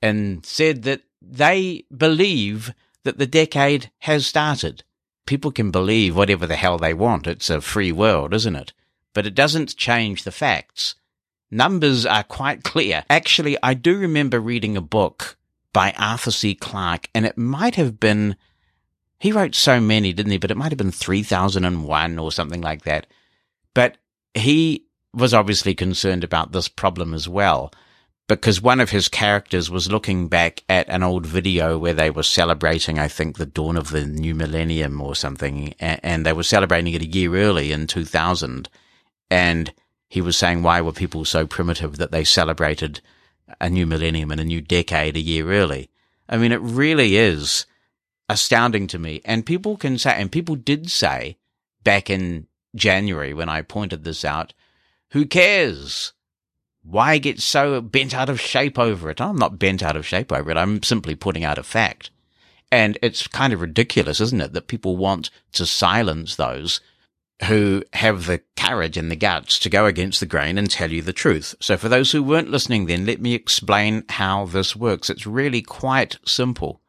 and 0.00 0.44
said 0.44 0.82
that 0.84 1.02
they 1.20 1.84
believe 1.94 2.72
that 3.04 3.18
the 3.18 3.26
decade 3.26 3.90
has 4.00 4.26
started. 4.26 4.84
People 5.26 5.50
can 5.50 5.70
believe 5.70 6.16
whatever 6.16 6.46
the 6.46 6.56
hell 6.56 6.78
they 6.78 6.94
want. 6.94 7.26
It's 7.26 7.50
a 7.50 7.60
free 7.60 7.92
world, 7.92 8.32
isn't 8.32 8.56
it? 8.56 8.72
But 9.12 9.26
it 9.26 9.34
doesn't 9.34 9.76
change 9.76 10.22
the 10.22 10.30
facts. 10.30 10.94
Numbers 11.50 12.06
are 12.06 12.22
quite 12.22 12.62
clear. 12.62 13.04
Actually, 13.08 13.56
I 13.62 13.74
do 13.74 13.96
remember 13.98 14.40
reading 14.40 14.76
a 14.76 14.82
book 14.82 15.36
by 15.72 15.92
Arthur 15.98 16.30
C. 16.30 16.54
Clarke, 16.54 17.08
and 17.14 17.26
it 17.26 17.38
might 17.38 17.74
have 17.74 18.00
been, 18.00 18.36
he 19.18 19.32
wrote 19.32 19.54
so 19.54 19.80
many, 19.80 20.12
didn't 20.12 20.32
he? 20.32 20.38
But 20.38 20.50
it 20.50 20.56
might 20.56 20.72
have 20.72 20.78
been 20.78 20.90
3001 20.90 22.18
or 22.18 22.32
something 22.32 22.60
like 22.60 22.82
that. 22.82 23.06
But 23.74 23.98
he 24.34 24.86
was 25.14 25.34
obviously 25.34 25.74
concerned 25.74 26.24
about 26.24 26.52
this 26.52 26.68
problem 26.68 27.14
as 27.14 27.28
well, 27.28 27.72
because 28.28 28.60
one 28.60 28.80
of 28.80 28.90
his 28.90 29.08
characters 29.08 29.70
was 29.70 29.90
looking 29.90 30.28
back 30.28 30.62
at 30.68 30.88
an 30.88 31.02
old 31.02 31.26
video 31.26 31.78
where 31.78 31.94
they 31.94 32.10
were 32.10 32.22
celebrating, 32.22 32.98
I 32.98 33.08
think, 33.08 33.36
the 33.36 33.46
dawn 33.46 33.76
of 33.76 33.90
the 33.90 34.04
new 34.04 34.34
millennium 34.34 35.00
or 35.00 35.14
something, 35.14 35.74
and 35.80 36.26
they 36.26 36.32
were 36.32 36.42
celebrating 36.42 36.92
it 36.92 37.02
a 37.02 37.06
year 37.06 37.34
early 37.36 37.72
in 37.72 37.86
2000. 37.86 38.68
And 39.30 39.72
he 40.08 40.20
was 40.20 40.36
saying, 40.36 40.62
why 40.62 40.80
were 40.80 40.92
people 40.92 41.24
so 41.24 41.46
primitive 41.46 41.96
that 41.96 42.12
they 42.12 42.24
celebrated 42.24 43.00
a 43.60 43.70
new 43.70 43.86
millennium 43.86 44.30
and 44.30 44.40
a 44.40 44.44
new 44.44 44.60
decade 44.60 45.16
a 45.16 45.20
year 45.20 45.50
early. 45.52 45.90
I 46.28 46.36
mean, 46.36 46.52
it 46.52 46.60
really 46.60 47.16
is 47.16 47.66
astounding 48.28 48.86
to 48.88 48.98
me. 48.98 49.20
And 49.24 49.46
people 49.46 49.76
can 49.76 49.98
say, 49.98 50.14
and 50.16 50.30
people 50.30 50.56
did 50.56 50.90
say 50.90 51.36
back 51.84 52.10
in 52.10 52.46
January 52.74 53.32
when 53.32 53.48
I 53.48 53.62
pointed 53.62 54.04
this 54.04 54.24
out, 54.24 54.52
who 55.12 55.24
cares? 55.26 56.12
Why 56.82 57.18
get 57.18 57.40
so 57.40 57.80
bent 57.80 58.14
out 58.14 58.28
of 58.28 58.40
shape 58.40 58.78
over 58.78 59.10
it? 59.10 59.20
I'm 59.20 59.36
not 59.36 59.58
bent 59.58 59.82
out 59.82 59.96
of 59.96 60.06
shape 60.06 60.32
over 60.32 60.50
it. 60.50 60.56
I'm 60.56 60.82
simply 60.82 61.14
putting 61.14 61.44
out 61.44 61.58
a 61.58 61.62
fact. 61.62 62.10
And 62.70 62.98
it's 63.02 63.26
kind 63.26 63.52
of 63.52 63.60
ridiculous, 63.60 64.20
isn't 64.20 64.40
it, 64.40 64.52
that 64.52 64.68
people 64.68 64.96
want 64.96 65.30
to 65.52 65.64
silence 65.64 66.36
those 66.36 66.80
who 67.44 67.84
have 67.92 68.26
the 68.26 68.42
courage 68.56 68.96
and 68.96 69.10
the 69.10 69.16
guts 69.16 69.58
to 69.60 69.70
go 69.70 69.86
against 69.86 70.20
the 70.20 70.26
grain 70.26 70.58
and 70.58 70.68
tell 70.70 70.90
you 70.90 71.00
the 71.00 71.12
truth. 71.12 71.54
So 71.60 71.76
for 71.76 71.88
those 71.88 72.12
who 72.12 72.22
weren't 72.22 72.50
listening 72.50 72.86
then, 72.86 73.06
let 73.06 73.20
me 73.20 73.34
explain 73.34 74.04
how 74.08 74.46
this 74.46 74.74
works. 74.74 75.08
It's 75.08 75.26
really 75.26 75.62
quite 75.62 76.18
simple. 76.26 76.80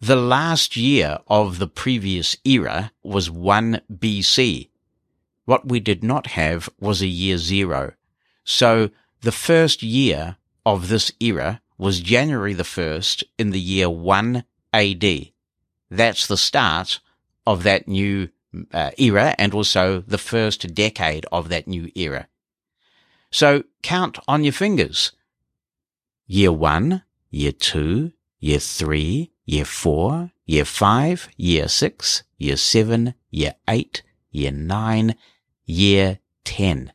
The 0.00 0.16
last 0.16 0.76
year 0.76 1.18
of 1.26 1.58
the 1.58 1.66
previous 1.66 2.36
era 2.44 2.92
was 3.02 3.30
1 3.30 3.80
BC. 3.90 4.68
What 5.46 5.68
we 5.68 5.80
did 5.80 6.04
not 6.04 6.28
have 6.28 6.68
was 6.78 7.00
a 7.00 7.06
year 7.06 7.38
zero. 7.38 7.94
So 8.44 8.90
the 9.22 9.32
first 9.32 9.82
year 9.82 10.36
of 10.66 10.88
this 10.88 11.12
era 11.18 11.62
was 11.78 12.00
January 12.00 12.52
the 12.52 12.62
1st 12.62 13.24
in 13.38 13.50
the 13.50 13.60
year 13.60 13.88
1 13.88 14.44
AD. 14.72 15.04
That's 15.90 16.26
the 16.26 16.36
start 16.36 17.00
of 17.46 17.62
that 17.62 17.88
new 17.88 18.28
uh, 18.72 18.90
era 18.98 19.34
and 19.38 19.54
also 19.54 20.02
the 20.06 20.18
first 20.18 20.74
decade 20.74 21.26
of 21.32 21.48
that 21.48 21.66
new 21.66 21.90
era. 21.94 22.28
So 23.30 23.64
count 23.82 24.18
on 24.28 24.44
your 24.44 24.52
fingers. 24.52 25.12
Year 26.26 26.52
one, 26.52 27.02
year 27.30 27.52
two, 27.52 28.12
year 28.46 28.60
three, 28.60 29.32
year 29.44 29.64
four, 29.64 30.30
year 30.44 30.64
five, 30.64 31.28
year 31.36 31.66
six, 31.66 32.22
year 32.38 32.56
seven, 32.56 33.14
year 33.30 33.54
eight, 33.68 34.02
year 34.30 34.52
nine, 34.52 35.16
year 35.64 36.20
10. 36.44 36.92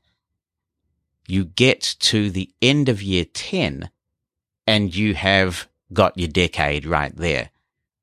You 1.27 1.43
get 1.43 1.81
to 1.99 2.29
the 2.29 2.49
end 2.61 2.87
of 2.87 3.01
year 3.01 3.25
10 3.25 3.89
and 4.65 4.95
you 4.95 5.13
have 5.13 5.67
got 5.91 6.17
your 6.17 6.29
decade 6.29 6.85
right 6.85 7.15
there. 7.15 7.49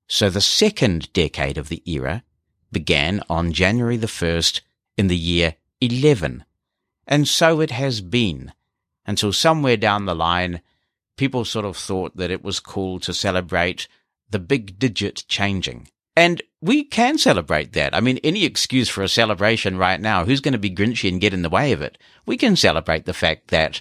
So 0.08 0.28
the 0.28 0.42
second 0.42 1.10
decade 1.14 1.56
of 1.56 1.70
the 1.70 1.82
era 1.90 2.24
began 2.70 3.22
on 3.30 3.52
January 3.52 3.96
the 3.96 4.06
1st 4.06 4.60
in 4.98 5.06
the 5.08 5.16
year 5.16 5.54
11. 5.80 6.44
And 7.06 7.26
so 7.26 7.60
it 7.60 7.70
has 7.70 8.02
been 8.02 8.52
until 9.06 9.32
somewhere 9.32 9.78
down 9.78 10.04
the 10.04 10.14
line, 10.14 10.60
people 11.18 11.44
sort 11.44 11.64
of 11.64 11.76
thought 11.76 12.16
that 12.16 12.30
it 12.30 12.42
was 12.42 12.60
cool 12.60 12.98
to 13.00 13.12
celebrate 13.12 13.88
the 14.30 14.38
big 14.38 14.78
digit 14.78 15.24
changing. 15.28 15.88
And 16.16 16.42
we 16.60 16.82
can 16.82 17.18
celebrate 17.18 17.74
that. 17.74 17.94
I 17.94 18.00
mean, 18.00 18.18
any 18.24 18.44
excuse 18.44 18.88
for 18.88 19.02
a 19.02 19.08
celebration 19.08 19.76
right 19.76 20.00
now, 20.00 20.24
who's 20.24 20.40
going 20.40 20.52
to 20.52 20.58
be 20.58 20.70
grinchy 20.70 21.08
and 21.08 21.20
get 21.20 21.32
in 21.32 21.42
the 21.42 21.48
way 21.48 21.72
of 21.72 21.80
it? 21.80 21.98
We 22.26 22.36
can 22.36 22.56
celebrate 22.56 23.04
the 23.04 23.14
fact 23.14 23.48
that 23.48 23.80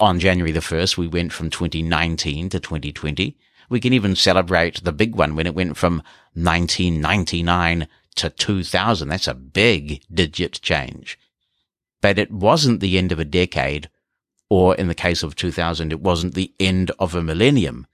on 0.00 0.18
January 0.18 0.52
the 0.52 0.60
1st, 0.60 0.96
we 0.96 1.06
went 1.06 1.32
from 1.32 1.50
2019 1.50 2.48
to 2.50 2.60
2020. 2.60 3.36
We 3.68 3.80
can 3.80 3.92
even 3.92 4.16
celebrate 4.16 4.82
the 4.82 4.92
big 4.92 5.14
one 5.14 5.36
when 5.36 5.46
it 5.46 5.54
went 5.54 5.76
from 5.76 6.02
1999 6.34 7.86
to 8.16 8.30
2000. 8.30 9.08
That's 9.08 9.28
a 9.28 9.34
big 9.34 10.02
digit 10.12 10.60
change. 10.62 11.18
But 12.00 12.18
it 12.18 12.32
wasn't 12.32 12.80
the 12.80 12.98
end 12.98 13.12
of 13.12 13.20
a 13.20 13.24
decade, 13.24 13.88
or 14.52 14.74
in 14.74 14.86
the 14.86 14.94
case 14.94 15.22
of 15.22 15.34
2000, 15.34 15.92
it 15.92 16.02
wasn't 16.02 16.34
the 16.34 16.52
end 16.60 16.90
of 16.98 17.14
a 17.14 17.22
millennium. 17.22 17.86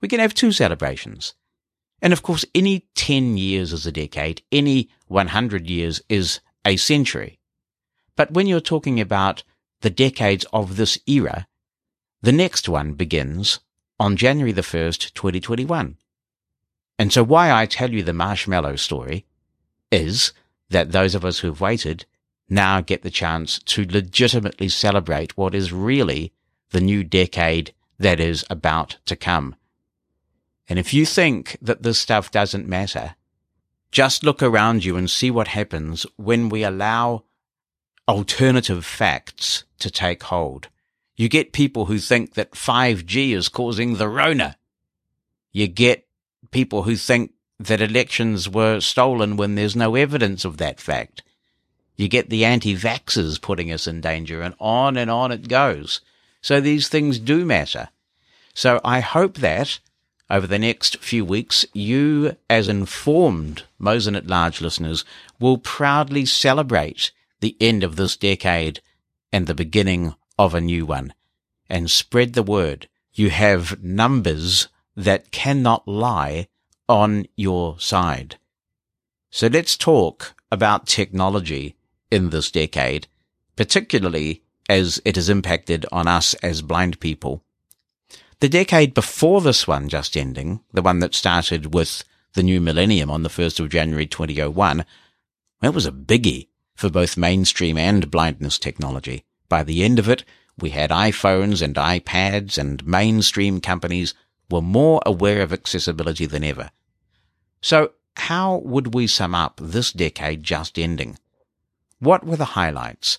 We 0.00 0.08
can 0.08 0.18
have 0.18 0.34
two 0.34 0.50
celebrations. 0.50 1.34
And 2.00 2.12
of 2.12 2.24
course, 2.24 2.44
any 2.52 2.88
10 2.96 3.36
years 3.36 3.72
is 3.72 3.86
a 3.86 3.92
decade, 3.92 4.42
any 4.50 4.88
100 5.06 5.70
years 5.70 6.02
is 6.08 6.40
a 6.66 6.76
century. 6.76 7.38
But 8.16 8.32
when 8.32 8.48
you're 8.48 8.58
talking 8.58 9.00
about 9.00 9.44
the 9.82 9.90
decades 9.90 10.44
of 10.52 10.74
this 10.74 10.98
era, 11.06 11.46
the 12.22 12.32
next 12.32 12.68
one 12.68 12.94
begins 12.94 13.60
on 14.00 14.16
January 14.16 14.50
the 14.50 14.62
1st, 14.62 15.14
2021. 15.14 15.96
And 16.98 17.12
so 17.12 17.22
why 17.22 17.52
I 17.52 17.66
tell 17.66 17.92
you 17.92 18.02
the 18.02 18.12
marshmallow 18.12 18.74
story 18.74 19.26
is 19.92 20.32
that 20.70 20.90
those 20.90 21.14
of 21.14 21.24
us 21.24 21.38
who've 21.38 21.60
waited 21.60 22.04
now 22.52 22.82
get 22.82 23.02
the 23.02 23.10
chance 23.10 23.58
to 23.60 23.86
legitimately 23.86 24.68
celebrate 24.68 25.36
what 25.36 25.54
is 25.54 25.72
really 25.72 26.32
the 26.70 26.80
new 26.80 27.02
decade 27.02 27.72
that 27.98 28.20
is 28.20 28.44
about 28.50 28.98
to 29.06 29.16
come. 29.16 29.56
And 30.68 30.78
if 30.78 30.92
you 30.92 31.06
think 31.06 31.56
that 31.62 31.82
this 31.82 31.98
stuff 31.98 32.30
doesn't 32.30 32.68
matter, 32.68 33.14
just 33.90 34.22
look 34.22 34.42
around 34.42 34.84
you 34.84 34.96
and 34.96 35.10
see 35.10 35.30
what 35.30 35.48
happens 35.48 36.04
when 36.16 36.50
we 36.50 36.62
allow 36.62 37.24
alternative 38.06 38.84
facts 38.84 39.64
to 39.78 39.90
take 39.90 40.22
hold. 40.24 40.68
You 41.16 41.28
get 41.28 41.52
people 41.52 41.86
who 41.86 41.98
think 41.98 42.34
that 42.34 42.52
5G 42.52 43.34
is 43.34 43.48
causing 43.48 43.96
the 43.96 44.08
Rona. 44.08 44.56
You 45.52 45.68
get 45.68 46.06
people 46.50 46.82
who 46.82 46.96
think 46.96 47.32
that 47.58 47.80
elections 47.80 48.48
were 48.48 48.80
stolen 48.80 49.36
when 49.36 49.54
there's 49.54 49.76
no 49.76 49.94
evidence 49.94 50.44
of 50.44 50.58
that 50.58 50.80
fact. 50.80 51.22
You 52.02 52.08
get 52.08 52.30
the 52.30 52.44
anti-vaxxers 52.44 53.40
putting 53.40 53.70
us 53.70 53.86
in 53.86 54.00
danger 54.00 54.42
and 54.42 54.56
on 54.58 54.96
and 54.96 55.08
on 55.08 55.30
it 55.30 55.46
goes. 55.46 56.00
So 56.40 56.60
these 56.60 56.88
things 56.88 57.20
do 57.20 57.44
matter. 57.44 57.90
So 58.54 58.80
I 58.84 58.98
hope 58.98 59.38
that 59.38 59.78
over 60.28 60.48
the 60.48 60.58
next 60.58 60.96
few 60.96 61.24
weeks, 61.24 61.64
you 61.72 62.36
as 62.50 62.66
informed 62.66 63.62
Mosen 63.78 64.16
at 64.16 64.26
Large 64.26 64.60
listeners 64.60 65.04
will 65.38 65.58
proudly 65.58 66.26
celebrate 66.26 67.12
the 67.38 67.56
end 67.60 67.84
of 67.84 67.94
this 67.94 68.16
decade 68.16 68.80
and 69.32 69.46
the 69.46 69.54
beginning 69.54 70.16
of 70.36 70.56
a 70.56 70.60
new 70.60 70.84
one 70.84 71.14
and 71.70 71.88
spread 71.88 72.32
the 72.32 72.42
word 72.42 72.88
you 73.14 73.30
have 73.30 73.80
numbers 73.80 74.66
that 74.96 75.30
cannot 75.30 75.86
lie 75.86 76.48
on 76.88 77.26
your 77.36 77.78
side. 77.78 78.38
So 79.30 79.46
let's 79.46 79.76
talk 79.76 80.34
about 80.50 80.88
technology 80.88 81.76
in 82.12 82.30
this 82.30 82.50
decade, 82.50 83.08
particularly 83.56 84.42
as 84.68 85.00
it 85.04 85.16
has 85.16 85.28
impacted 85.28 85.86
on 85.90 86.06
us 86.06 86.34
as 86.34 86.62
blind 86.62 87.00
people. 87.00 87.42
The 88.40 88.48
decade 88.48 88.94
before 88.94 89.40
this 89.40 89.66
one 89.66 89.88
just 89.88 90.16
ending, 90.16 90.60
the 90.72 90.82
one 90.82 90.98
that 91.00 91.14
started 91.14 91.74
with 91.74 92.04
the 92.34 92.42
new 92.42 92.60
millennium 92.60 93.10
on 93.10 93.22
the 93.22 93.28
1st 93.28 93.60
of 93.60 93.70
January 93.70 94.06
2001, 94.06 94.84
it 95.62 95.74
was 95.74 95.86
a 95.86 95.92
biggie 95.92 96.48
for 96.74 96.90
both 96.90 97.16
mainstream 97.16 97.78
and 97.78 98.10
blindness 98.10 98.58
technology. 98.58 99.24
By 99.48 99.62
the 99.62 99.84
end 99.84 99.98
of 99.98 100.08
it, 100.08 100.24
we 100.58 100.70
had 100.70 100.90
iPhones 100.90 101.62
and 101.62 101.76
iPads 101.76 102.58
and 102.58 102.86
mainstream 102.86 103.60
companies 103.60 104.14
were 104.50 104.62
more 104.62 105.00
aware 105.06 105.42
of 105.42 105.52
accessibility 105.52 106.26
than 106.26 106.44
ever. 106.44 106.70
So 107.60 107.92
how 108.16 108.56
would 108.64 108.94
we 108.94 109.06
sum 109.06 109.34
up 109.34 109.60
this 109.62 109.92
decade 109.92 110.42
just 110.42 110.78
ending? 110.78 111.18
What 112.02 112.26
were 112.26 112.34
the 112.34 112.56
highlights? 112.58 113.18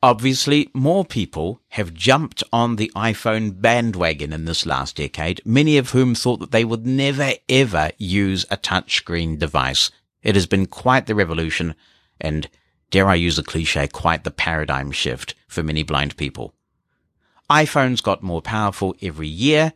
Obviously, 0.00 0.68
more 0.72 1.04
people 1.04 1.60
have 1.70 1.92
jumped 1.92 2.44
on 2.52 2.76
the 2.76 2.92
iPhone 2.94 3.60
bandwagon 3.60 4.32
in 4.32 4.44
this 4.44 4.64
last 4.64 4.94
decade, 4.94 5.40
many 5.44 5.76
of 5.76 5.90
whom 5.90 6.14
thought 6.14 6.38
that 6.38 6.52
they 6.52 6.64
would 6.64 6.86
never 6.86 7.32
ever 7.48 7.90
use 7.98 8.46
a 8.48 8.56
touchscreen 8.56 9.40
device. 9.40 9.90
It 10.22 10.36
has 10.36 10.46
been 10.46 10.66
quite 10.66 11.06
the 11.06 11.16
revolution 11.16 11.74
and, 12.20 12.48
dare 12.92 13.08
I 13.08 13.16
use 13.16 13.40
a 13.40 13.42
cliche, 13.42 13.88
quite 13.88 14.22
the 14.22 14.30
paradigm 14.30 14.92
shift 14.92 15.34
for 15.48 15.64
many 15.64 15.82
blind 15.82 16.16
people. 16.16 16.54
iPhones 17.50 18.00
got 18.00 18.22
more 18.22 18.40
powerful 18.40 18.94
every 19.02 19.26
year, 19.26 19.72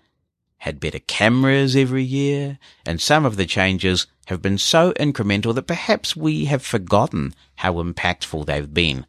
had 0.59 0.81
better 0.81 0.99
cameras 0.99 1.77
every 1.77 2.03
year, 2.03 2.59
and 2.85 3.01
some 3.01 3.25
of 3.25 3.37
the 3.37 3.47
changes 3.47 4.07
have 4.27 4.43
been 4.43 4.59
so 4.59 4.93
incremental 4.95 5.55
that 5.55 5.67
perhaps 5.67 6.17
we 6.17 6.47
have 6.47 6.65
forgotten 6.65 7.35
how 7.57 7.75
impactful 7.75 8.47
they've 8.47 8.73
been. 8.73 9.07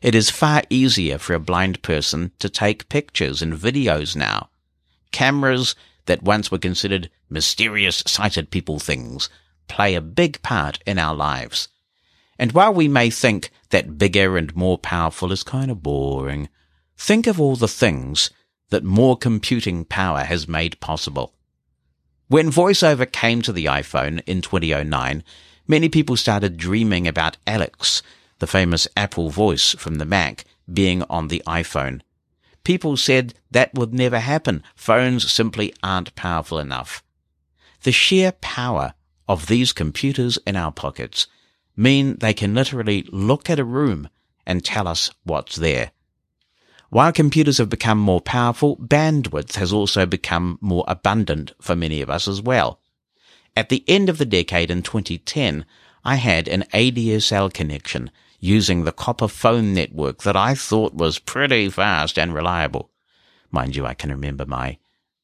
It 0.00 0.14
is 0.14 0.30
far 0.30 0.62
easier 0.70 1.18
for 1.18 1.34
a 1.34 1.40
blind 1.40 1.82
person 1.82 2.32
to 2.38 2.48
take 2.48 2.88
pictures 2.88 3.42
and 3.42 3.52
videos 3.52 4.14
now. 4.14 4.48
Cameras 5.10 5.74
that 6.06 6.22
once 6.22 6.50
were 6.50 6.58
considered 6.58 7.10
mysterious 7.28 8.02
sighted 8.06 8.50
people 8.50 8.78
things 8.78 9.28
play 9.66 9.94
a 9.94 10.00
big 10.00 10.40
part 10.42 10.78
in 10.86 10.98
our 10.98 11.14
lives. 11.14 11.68
And 12.38 12.52
while 12.52 12.72
we 12.72 12.88
may 12.88 13.10
think 13.10 13.50
that 13.70 13.98
bigger 13.98 14.36
and 14.38 14.54
more 14.54 14.78
powerful 14.78 15.32
is 15.32 15.42
kind 15.42 15.70
of 15.70 15.82
boring, 15.82 16.48
think 16.96 17.26
of 17.26 17.40
all 17.40 17.56
the 17.56 17.68
things 17.68 18.30
that 18.70 18.84
more 18.84 19.16
computing 19.16 19.84
power 19.84 20.24
has 20.24 20.48
made 20.48 20.80
possible. 20.80 21.34
When 22.28 22.50
VoiceOver 22.50 23.10
came 23.10 23.40
to 23.42 23.52
the 23.52 23.66
iPhone 23.66 24.22
in 24.26 24.42
2009, 24.42 25.24
many 25.66 25.88
people 25.88 26.16
started 26.16 26.56
dreaming 26.56 27.08
about 27.08 27.38
Alex, 27.46 28.02
the 28.38 28.46
famous 28.46 28.86
Apple 28.96 29.30
voice 29.30 29.74
from 29.78 29.94
the 29.96 30.04
Mac, 30.04 30.44
being 30.70 31.02
on 31.08 31.28
the 31.28 31.42
iPhone. 31.46 32.02
People 32.64 32.98
said 32.98 33.32
that 33.50 33.72
would 33.72 33.94
never 33.94 34.20
happen. 34.20 34.62
Phones 34.74 35.32
simply 35.32 35.72
aren't 35.82 36.14
powerful 36.14 36.58
enough. 36.58 37.02
The 37.82 37.92
sheer 37.92 38.32
power 38.32 38.92
of 39.26 39.46
these 39.46 39.72
computers 39.72 40.38
in 40.46 40.56
our 40.56 40.72
pockets 40.72 41.26
mean 41.76 42.16
they 42.16 42.34
can 42.34 42.54
literally 42.54 43.08
look 43.10 43.48
at 43.48 43.58
a 43.58 43.64
room 43.64 44.08
and 44.46 44.64
tell 44.64 44.86
us 44.86 45.10
what's 45.24 45.56
there. 45.56 45.92
While 46.90 47.12
computers 47.12 47.58
have 47.58 47.68
become 47.68 47.98
more 47.98 48.20
powerful, 48.20 48.76
bandwidth 48.76 49.56
has 49.56 49.72
also 49.72 50.06
become 50.06 50.58
more 50.62 50.84
abundant 50.88 51.52
for 51.60 51.76
many 51.76 52.00
of 52.00 52.08
us 52.08 52.26
as 52.26 52.40
well. 52.40 52.80
At 53.54 53.68
the 53.68 53.84
end 53.86 54.08
of 54.08 54.16
the 54.16 54.24
decade 54.24 54.70
in 54.70 54.82
2010, 54.82 55.66
I 56.04 56.14
had 56.14 56.48
an 56.48 56.64
ADSL 56.72 57.52
connection 57.52 58.10
using 58.40 58.84
the 58.84 58.92
copper 58.92 59.28
phone 59.28 59.74
network 59.74 60.22
that 60.22 60.36
I 60.36 60.54
thought 60.54 60.94
was 60.94 61.18
pretty 61.18 61.68
fast 61.68 62.18
and 62.18 62.32
reliable. 62.32 62.90
Mind 63.50 63.76
you, 63.76 63.84
I 63.84 63.94
can 63.94 64.10
remember 64.10 64.46
my 64.46 64.78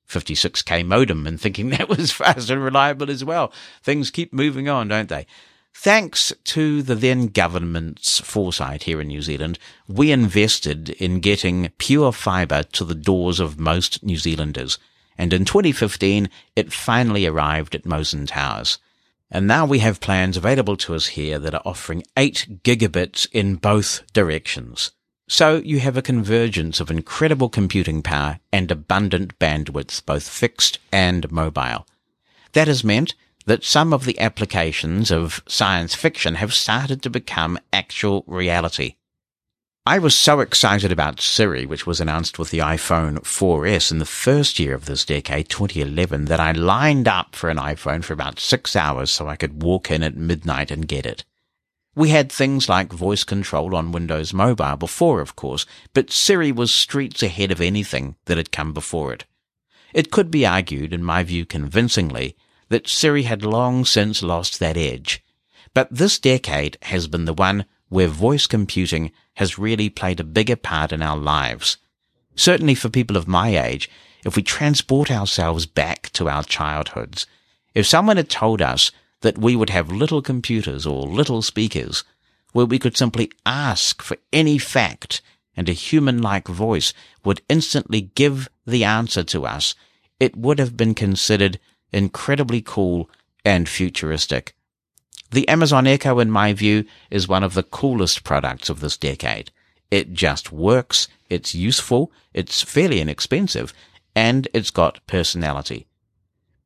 56k 0.09 0.85
modem 0.85 1.27
and 1.27 1.41
thinking 1.41 1.71
that 1.71 1.89
was 1.89 2.13
fast 2.13 2.51
and 2.51 2.63
reliable 2.63 3.11
as 3.11 3.25
well. 3.25 3.53
Things 3.83 4.11
keep 4.11 4.35
moving 4.35 4.69
on, 4.69 4.89
don't 4.89 5.09
they? 5.09 5.27
Thanks 5.77 6.33
to 6.45 6.83
the 6.83 6.95
then 6.95 7.27
government's 7.27 8.21
foresight 8.21 8.85
here 8.85 9.01
in 9.01 9.09
New 9.09 9.21
Zealand, 9.21 9.59
we 9.87 10.13
invested 10.13 10.91
in 10.91 11.21
getting 11.21 11.71
pure 11.79 12.13
fibre 12.13 12.63
to 12.63 12.85
the 12.85 12.95
doors 12.95 13.41
of 13.41 13.59
most 13.59 14.03
New 14.03 14.17
Zealanders. 14.17 14.79
And 15.19 15.33
in 15.33 15.45
2015, 15.45 16.31
it 16.57 16.73
finally 16.73 17.27
arrived 17.27 17.75
at 17.75 17.85
Mosen 17.85 18.27
Towers. 18.27 18.79
And 19.31 19.47
now 19.47 19.67
we 19.67 19.81
have 19.81 20.01
plans 20.01 20.37
available 20.37 20.77
to 20.79 20.95
us 20.95 21.09
here 21.09 21.39
that 21.41 21.55
are 21.55 21.63
offering 21.67 22.05
8 22.17 22.63
gigabits 22.63 23.27
in 23.33 23.57
both 23.57 24.05
directions. 24.13 24.93
So 25.29 25.57
you 25.57 25.81
have 25.81 25.97
a 25.97 26.03
convergence 26.03 26.81
of 26.81 26.91
incredible 26.91 27.49
computing 27.49 28.01
power 28.01 28.39
and 28.53 28.71
abundant 28.71 29.39
bandwidth, 29.39 30.07
both 30.07 30.29
fixed 30.29 30.79
and 30.93 31.31
mobile. 31.33 31.87
That 32.53 32.69
has 32.69 32.85
meant 32.85 33.15
that 33.47 33.65
some 33.65 33.93
of 33.93 34.05
the 34.05 34.19
applications 34.19 35.11
of 35.11 35.43
science 35.47 35.95
fiction 35.95 36.37
have 36.37 36.55
started 36.55 37.03
to 37.03 37.11
become 37.11 37.59
actual 37.73 38.25
reality. 38.27 38.97
I 39.87 39.99
was 39.99 40.17
so 40.17 40.41
excited 40.41 40.91
about 40.91 41.21
Siri, 41.21 41.67
which 41.67 41.87
was 41.87 42.01
announced 42.01 42.39
with 42.39 42.51
the 42.51 42.61
iPhone 42.61 43.19
4S 43.19 43.93
in 43.93 43.99
the 43.99 44.07
first 44.07 44.59
year 44.59 44.75
of 44.75 44.87
this 44.87 45.05
decade, 45.05 45.51
2011, 45.51 46.25
that 46.25 46.41
I 46.41 46.53
lined 46.53 47.07
up 47.07 47.37
for 47.37 47.51
an 47.51 47.59
iPhone 47.59 48.03
for 48.03 48.15
about 48.15 48.41
six 48.41 48.75
hours 48.75 49.11
so 49.11 49.29
I 49.29 49.37
could 49.37 49.63
walk 49.63 49.91
in 49.91 50.03
at 50.03 50.17
midnight 50.17 50.71
and 50.71 50.89
get 50.89 51.05
it. 51.05 51.25
We 51.95 52.09
had 52.09 52.33
things 52.33 52.67
like 52.67 52.95
voice 52.95 53.25
control 53.25 53.77
on 53.77 53.93
Windows 53.93 54.33
Mobile 54.33 54.77
before, 54.77 55.21
of 55.21 55.37
course, 55.37 55.67
but 55.93 56.11
Siri 56.11 56.51
was 56.51 56.73
streets 56.73 57.23
ahead 57.23 57.53
of 57.53 57.61
anything 57.61 58.17
that 58.25 58.39
had 58.39 58.51
come 58.51 58.73
before 58.73 59.13
it. 59.13 59.27
It 59.93 60.11
could 60.11 60.31
be 60.31 60.47
argued, 60.47 60.95
in 60.95 61.05
my 61.05 61.23
view 61.23 61.45
convincingly, 61.45 62.37
that 62.75 62.89
Siri 62.89 63.23
had 63.23 63.45
long 63.45 63.85
since 63.85 64.21
lost 64.21 64.59
that 64.59 64.77
edge. 64.77 65.23
But 65.75 65.87
this 65.93 66.19
decade 66.19 66.77
has 66.83 67.07
been 67.07 67.25
the 67.25 67.33
one 67.33 67.67
where 67.89 68.09
voice 68.09 68.49
computing 68.49 69.13
has 69.35 69.61
really 69.61 69.89
played 69.89 70.19
a 70.19 70.25
bigger 70.25 70.57
part 70.57 70.91
in 70.91 71.01
our 71.01 71.17
lives. 71.17 71.77
Certainly 72.35 72.75
for 72.75 72.89
people 72.89 73.17
of 73.17 73.29
my 73.29 73.57
age, 73.57 73.89
if 74.25 74.35
we 74.35 74.43
transport 74.43 75.09
ourselves 75.09 75.67
back 75.67 76.11
to 76.15 76.29
our 76.29 76.43
childhoods, 76.43 77.29
if 77.77 77.87
someone 77.87 78.17
had 78.17 78.29
told 78.29 78.61
us 78.61 78.91
that 79.21 79.39
we 79.39 79.55
would 79.55 79.71
have 79.71 79.93
little 79.93 80.21
computers 80.21 80.85
or 80.85 81.07
little 81.07 81.43
speakers 81.43 82.03
where 82.55 82.67
we 82.67 82.81
could 82.81 82.97
simply 82.97 83.31
ask 83.47 84.03
for 84.03 84.17
any 84.33 84.59
fact 84.59 85.23
and 85.57 85.69
a 85.69 85.73
human-like 85.75 86.49
voice 86.49 86.93
would 87.25 87.41
instantly 87.49 88.01
give 88.01 88.49
the 88.67 88.83
answer 88.83 89.23
to 89.23 89.47
us, 89.47 89.77
it 90.19 90.37
would 90.37 90.59
have 90.59 90.77
been 90.77 90.93
considered 90.93 91.61
incredibly 91.95 92.61
cool 92.61 93.09
and 93.45 93.69
futuristic. 93.69 94.55
The 95.31 95.49
Amazon 95.49 95.87
Echo, 95.87 96.19
in 96.19 96.31
my 96.31 96.53
view, 96.53 96.85
is 97.11 97.27
one 97.27 97.43
of 97.43 97.55
the 97.55 97.63
coolest 97.63 98.25
products 98.25 98.69
of 98.69 98.81
this 98.81 98.97
decade. 98.97 99.51
It 99.91 100.13
just 100.13 100.53
works, 100.53 101.09
it's 101.31 101.55
useful, 101.55 102.13
it's 102.33 102.63
fairly 102.63 103.01
inexpensive, 103.01 103.73
and 104.15 104.49
it's 104.53 104.71
got 104.71 105.07
personality. 105.07 105.87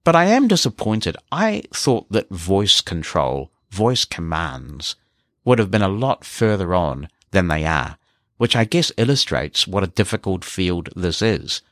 But 0.04 0.16
I 0.16 0.24
am 0.26 0.48
disappointed. 0.48 1.16
I 1.30 1.64
thought 1.74 2.10
that 2.10 2.30
voice 2.30 2.80
control, 2.80 3.50
voice 3.70 4.04
commands, 4.04 4.96
would 5.44 5.58
have 5.58 5.70
been 5.70 5.82
a 5.82 5.88
lot 5.88 6.24
further 6.24 6.74
on 6.74 7.08
than 7.30 7.48
they 7.48 7.64
are, 7.64 7.98
which 8.38 8.56
I 8.56 8.64
guess 8.64 8.92
illustrates 8.96 9.66
what 9.66 9.84
a 9.84 9.88
difficult 9.88 10.44
field 10.44 10.88
this 10.96 11.20
is. 11.20 11.62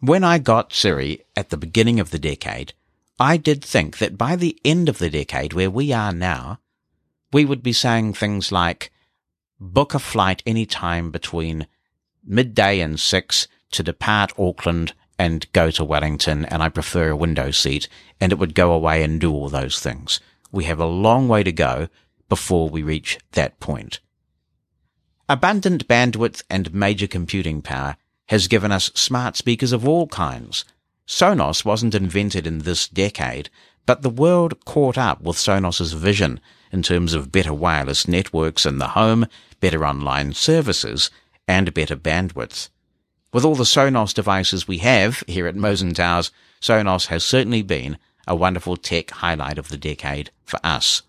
When 0.00 0.24
I 0.24 0.38
got 0.38 0.72
Siri 0.72 1.24
at 1.36 1.50
the 1.50 1.56
beginning 1.56 2.00
of 2.00 2.10
the 2.10 2.18
decade, 2.18 2.72
I 3.18 3.36
did 3.36 3.64
think 3.64 3.98
that 3.98 4.16
by 4.16 4.36
the 4.36 4.58
end 4.64 4.88
of 4.88 4.98
the 4.98 5.10
decade, 5.10 5.52
where 5.52 5.70
we 5.70 5.92
are 5.92 6.12
now, 6.12 6.60
we 7.32 7.44
would 7.44 7.62
be 7.62 7.72
saying 7.72 8.14
things 8.14 8.52
like, 8.52 8.92
book 9.58 9.92
a 9.92 9.98
flight 9.98 10.42
any 10.46 10.66
time 10.66 11.10
between 11.10 11.66
midday 12.24 12.80
and 12.80 12.98
six 12.98 13.48
to 13.72 13.82
depart 13.82 14.32
Auckland 14.38 14.92
and 15.18 15.50
go 15.52 15.70
to 15.72 15.84
Wellington, 15.84 16.44
and 16.44 16.62
I 16.62 16.68
prefer 16.68 17.10
a 17.10 17.16
window 17.16 17.50
seat, 17.50 17.88
and 18.20 18.30
it 18.30 18.38
would 18.38 18.54
go 18.54 18.72
away 18.72 19.02
and 19.02 19.20
do 19.20 19.32
all 19.32 19.48
those 19.48 19.80
things. 19.80 20.20
We 20.52 20.64
have 20.64 20.78
a 20.78 20.86
long 20.86 21.26
way 21.26 21.42
to 21.42 21.50
go 21.50 21.88
before 22.28 22.68
we 22.68 22.82
reach 22.82 23.18
that 23.32 23.58
point. 23.58 23.98
Abundant 25.28 25.88
bandwidth 25.88 26.42
and 26.48 26.72
major 26.72 27.08
computing 27.08 27.62
power 27.62 27.96
has 28.26 28.46
given 28.46 28.70
us 28.70 28.92
smart 28.94 29.36
speakers 29.36 29.72
of 29.72 29.86
all 29.88 30.06
kinds, 30.06 30.64
Sonos 31.08 31.64
wasn't 31.64 31.94
invented 31.94 32.46
in 32.46 32.58
this 32.58 32.86
decade, 32.86 33.48
but 33.86 34.02
the 34.02 34.10
world 34.10 34.62
caught 34.66 34.98
up 34.98 35.22
with 35.22 35.36
Sonos's 35.36 35.94
vision 35.94 36.38
in 36.70 36.82
terms 36.82 37.14
of 37.14 37.32
better 37.32 37.54
wireless 37.54 38.06
networks 38.06 38.66
in 38.66 38.76
the 38.76 38.88
home, 38.88 39.26
better 39.58 39.86
online 39.86 40.34
services, 40.34 41.10
and 41.48 41.72
better 41.72 41.96
bandwidth. 41.96 42.68
With 43.32 43.42
all 43.42 43.54
the 43.54 43.64
Sonos 43.64 44.12
devices 44.12 44.68
we 44.68 44.78
have 44.78 45.24
here 45.26 45.46
at 45.46 45.56
Mosen 45.56 45.94
Towers, 45.94 46.30
Sonos 46.60 47.06
has 47.06 47.24
certainly 47.24 47.62
been 47.62 47.96
a 48.26 48.36
wonderful 48.36 48.76
tech 48.76 49.10
highlight 49.10 49.56
of 49.56 49.68
the 49.68 49.78
decade 49.78 50.30
for 50.44 50.60
us. 50.62 51.02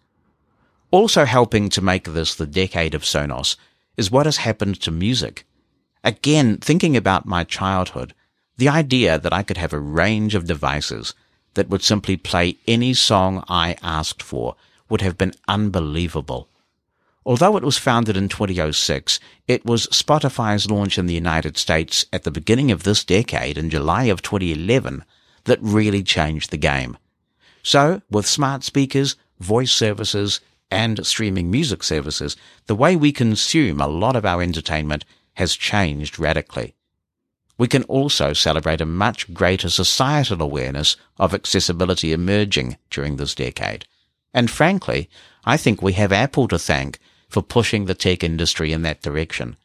Also 0.91 1.25
helping 1.25 1.67
to 1.69 1.81
make 1.81 2.05
this 2.05 2.33
the 2.33 2.47
decade 2.47 2.95
of 2.95 3.03
Sonos 3.03 3.57
is 3.97 4.09
what 4.09 4.25
has 4.25 4.37
happened 4.37 4.79
to 4.79 4.91
music. 4.91 5.45
Again, 6.05 6.57
thinking 6.57 6.95
about 6.95 7.25
my 7.25 7.43
childhood, 7.43 8.13
the 8.59 8.67
idea 8.67 9.17
that 9.17 9.31
I 9.31 9.41
could 9.41 9.55
have 9.55 9.71
a 9.71 9.79
range 9.79 10.35
of 10.35 10.45
devices 10.45 11.13
that 11.53 11.69
would 11.69 11.81
simply 11.81 12.17
play 12.17 12.57
any 12.67 12.93
song 12.93 13.45
I 13.47 13.77
asked 13.81 14.21
for 14.21 14.57
would 14.89 14.99
have 14.99 15.17
been 15.17 15.33
unbelievable. 15.47 16.49
Although 17.25 17.55
it 17.55 17.63
was 17.63 17.77
founded 17.77 18.17
in 18.17 18.27
2006, 18.27 19.21
it 19.47 19.65
was 19.65 19.87
Spotify's 19.87 20.69
launch 20.69 20.97
in 20.97 21.05
the 21.05 21.13
United 21.13 21.57
States 21.57 22.05
at 22.11 22.23
the 22.23 22.31
beginning 22.31 22.69
of 22.69 22.83
this 22.83 23.05
decade 23.05 23.57
in 23.57 23.69
July 23.69 24.05
of 24.05 24.21
2011 24.21 25.05
that 25.45 25.59
really 25.61 26.03
changed 26.03 26.51
the 26.51 26.57
game. 26.57 26.97
So, 27.63 28.01
with 28.11 28.27
smart 28.27 28.65
speakers, 28.65 29.15
voice 29.39 29.71
services, 29.71 30.41
and 30.69 31.05
streaming 31.07 31.49
music 31.49 31.81
services, 31.81 32.35
the 32.67 32.75
way 32.75 32.97
we 32.97 33.13
consume 33.13 33.79
a 33.79 33.87
lot 33.87 34.17
of 34.17 34.25
our 34.25 34.41
entertainment 34.41 35.05
has 35.35 35.55
changed 35.55 36.19
radically. 36.19 36.75
We 37.59 37.67
can 37.67 37.83
also 37.83 38.31
celebrate 38.31 38.79
a 38.79 38.85
much 38.85 39.31
greater 39.33 39.69
societal 39.69 40.41
awareness 40.41 40.95
of 41.17 41.33
accessibility 41.33 42.13
emerging 42.13 42.77
during 42.89 43.17
this 43.17 43.35
decade. 43.35 43.85
And 44.33 44.49
frankly, 44.49 45.09
I 45.43 45.57
think 45.57 45.81
we 45.81 45.93
have 45.93 46.13
Apple 46.13 46.47
to 46.47 46.57
thank 46.57 46.99
for 47.27 47.43
pushing 47.43 47.85
the 47.85 47.93
tech 47.93 48.23
industry 48.23 48.71
in 48.71 48.81
that 48.83 49.01
direction. 49.01 49.57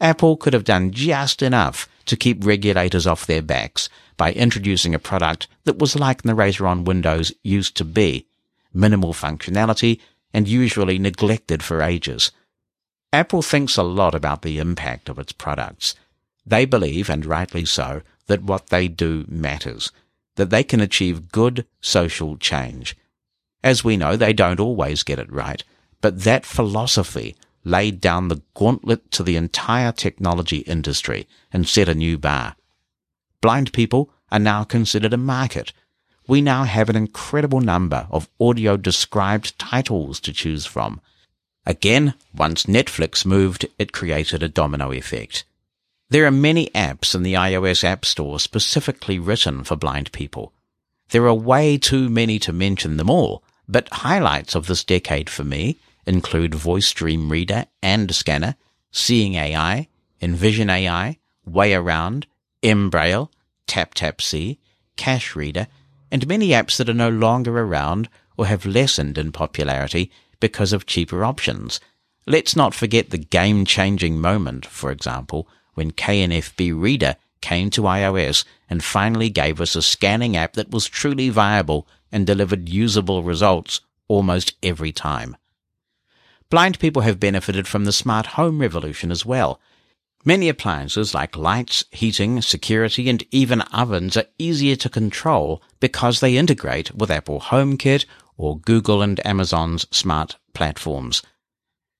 Apple 0.00 0.36
could 0.36 0.52
have 0.52 0.64
done 0.64 0.90
just 0.90 1.42
enough 1.42 1.88
to 2.06 2.16
keep 2.16 2.44
regulators 2.44 3.06
off 3.06 3.24
their 3.24 3.40
backs 3.40 3.88
by 4.16 4.32
introducing 4.32 4.92
a 4.92 4.98
product 4.98 5.46
that 5.62 5.78
was 5.78 5.94
like 5.94 6.24
Narrator 6.24 6.66
on 6.66 6.84
Windows 6.84 7.32
used 7.44 7.76
to 7.76 7.84
be, 7.84 8.26
minimal 8.74 9.12
functionality 9.12 10.00
and 10.34 10.48
usually 10.48 10.98
neglected 10.98 11.62
for 11.62 11.82
ages. 11.82 12.32
Apple 13.12 13.42
thinks 13.42 13.76
a 13.76 13.84
lot 13.84 14.12
about 14.12 14.42
the 14.42 14.58
impact 14.58 15.08
of 15.08 15.20
its 15.20 15.30
products. 15.32 15.94
They 16.44 16.64
believe, 16.64 17.08
and 17.08 17.24
rightly 17.24 17.64
so, 17.64 18.02
that 18.26 18.42
what 18.42 18.68
they 18.68 18.88
do 18.88 19.24
matters, 19.28 19.92
that 20.36 20.50
they 20.50 20.64
can 20.64 20.80
achieve 20.80 21.30
good 21.32 21.66
social 21.80 22.36
change. 22.36 22.96
As 23.62 23.84
we 23.84 23.96
know, 23.96 24.16
they 24.16 24.32
don't 24.32 24.60
always 24.60 25.02
get 25.02 25.18
it 25.18 25.32
right, 25.32 25.62
but 26.00 26.24
that 26.24 26.44
philosophy 26.44 27.36
laid 27.64 28.00
down 28.00 28.28
the 28.28 28.42
gauntlet 28.54 29.10
to 29.12 29.22
the 29.22 29.36
entire 29.36 29.92
technology 29.92 30.58
industry 30.58 31.28
and 31.52 31.68
set 31.68 31.88
a 31.88 31.94
new 31.94 32.18
bar. 32.18 32.56
Blind 33.40 33.72
people 33.72 34.10
are 34.30 34.38
now 34.38 34.64
considered 34.64 35.12
a 35.12 35.18
market. 35.18 35.72
We 36.26 36.40
now 36.40 36.64
have 36.64 36.88
an 36.88 36.96
incredible 36.96 37.60
number 37.60 38.06
of 38.10 38.28
audio 38.40 38.76
described 38.76 39.58
titles 39.58 40.18
to 40.20 40.32
choose 40.32 40.66
from. 40.66 41.00
Again, 41.66 42.14
once 42.34 42.64
Netflix 42.64 43.24
moved, 43.24 43.66
it 43.78 43.92
created 43.92 44.42
a 44.42 44.48
domino 44.48 44.90
effect. 44.92 45.44
There 46.12 46.26
are 46.26 46.30
many 46.30 46.66
apps 46.74 47.14
in 47.14 47.22
the 47.22 47.32
iOS 47.32 47.84
App 47.84 48.04
Store 48.04 48.38
specifically 48.38 49.18
written 49.18 49.64
for 49.64 49.76
blind 49.76 50.12
people. 50.12 50.52
There 51.08 51.24
are 51.24 51.32
way 51.32 51.78
too 51.78 52.10
many 52.10 52.38
to 52.40 52.52
mention 52.52 52.98
them 52.98 53.08
all, 53.08 53.42
but 53.66 53.88
highlights 53.90 54.54
of 54.54 54.66
this 54.66 54.84
decade 54.84 55.30
for 55.30 55.42
me 55.42 55.78
include 56.04 56.54
Voice 56.54 56.92
Dream 56.92 57.32
Reader 57.32 57.64
and 57.82 58.14
Scanner, 58.14 58.56
Seeing 58.90 59.36
AI, 59.36 59.88
Envision 60.20 60.68
AI, 60.68 61.16
Way 61.46 61.72
Around, 61.72 62.26
Embraille, 62.62 63.30
TapTapSee, 63.66 64.58
Cash 64.98 65.34
Reader, 65.34 65.66
and 66.10 66.28
many 66.28 66.48
apps 66.48 66.76
that 66.76 66.90
are 66.90 66.92
no 66.92 67.08
longer 67.08 67.58
around 67.58 68.10
or 68.36 68.44
have 68.44 68.66
lessened 68.66 69.16
in 69.16 69.32
popularity 69.32 70.12
because 70.40 70.74
of 70.74 70.84
cheaper 70.84 71.24
options. 71.24 71.80
Let's 72.26 72.54
not 72.54 72.74
forget 72.74 73.08
the 73.08 73.16
game-changing 73.16 74.20
moment, 74.20 74.66
for 74.66 74.90
example, 74.90 75.48
when 75.74 75.92
KNFB 75.92 76.80
Reader 76.80 77.16
came 77.40 77.70
to 77.70 77.82
iOS 77.82 78.44
and 78.70 78.82
finally 78.82 79.28
gave 79.28 79.60
us 79.60 79.74
a 79.74 79.82
scanning 79.82 80.36
app 80.36 80.54
that 80.54 80.70
was 80.70 80.86
truly 80.86 81.28
viable 81.28 81.86
and 82.10 82.26
delivered 82.26 82.68
usable 82.68 83.22
results 83.22 83.80
almost 84.08 84.54
every 84.62 84.92
time. 84.92 85.36
Blind 86.50 86.78
people 86.78 87.02
have 87.02 87.18
benefited 87.18 87.66
from 87.66 87.84
the 87.84 87.92
smart 87.92 88.26
home 88.26 88.60
revolution 88.60 89.10
as 89.10 89.24
well. 89.24 89.58
Many 90.24 90.48
appliances 90.48 91.14
like 91.14 91.36
lights, 91.36 91.84
heating, 91.90 92.42
security, 92.42 93.08
and 93.08 93.24
even 93.30 93.62
ovens 93.72 94.16
are 94.16 94.26
easier 94.38 94.76
to 94.76 94.88
control 94.88 95.62
because 95.80 96.20
they 96.20 96.36
integrate 96.36 96.94
with 96.94 97.10
Apple 97.10 97.40
HomeKit 97.40 98.04
or 98.36 98.58
Google 98.58 99.02
and 99.02 99.24
Amazon's 99.26 99.86
smart 99.90 100.36
platforms. 100.52 101.22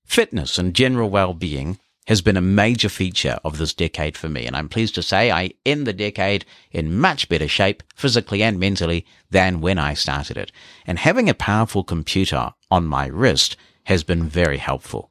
Fitness 0.04 0.58
and 0.58 0.74
general 0.74 1.10
well-being 1.10 1.78
has 2.06 2.20
been 2.20 2.36
a 2.36 2.40
major 2.40 2.88
feature 2.88 3.38
of 3.44 3.58
this 3.58 3.72
decade 3.72 4.16
for 4.16 4.28
me, 4.28 4.44
and 4.44 4.56
I'm 4.56 4.68
pleased 4.68 4.94
to 4.96 5.02
say 5.02 5.30
I 5.30 5.52
end 5.64 5.86
the 5.86 5.92
decade 5.92 6.44
in 6.72 6.98
much 6.98 7.28
better 7.28 7.46
shape, 7.46 7.82
physically 7.94 8.42
and 8.42 8.58
mentally, 8.58 9.06
than 9.30 9.60
when 9.60 9.78
I 9.78 9.94
started 9.94 10.36
it. 10.36 10.50
And 10.86 10.98
having 10.98 11.28
a 11.28 11.34
powerful 11.34 11.84
computer 11.84 12.54
on 12.70 12.86
my 12.86 13.06
wrist 13.06 13.56
has 13.84 14.02
been 14.02 14.28
very 14.28 14.58
helpful. 14.58 15.10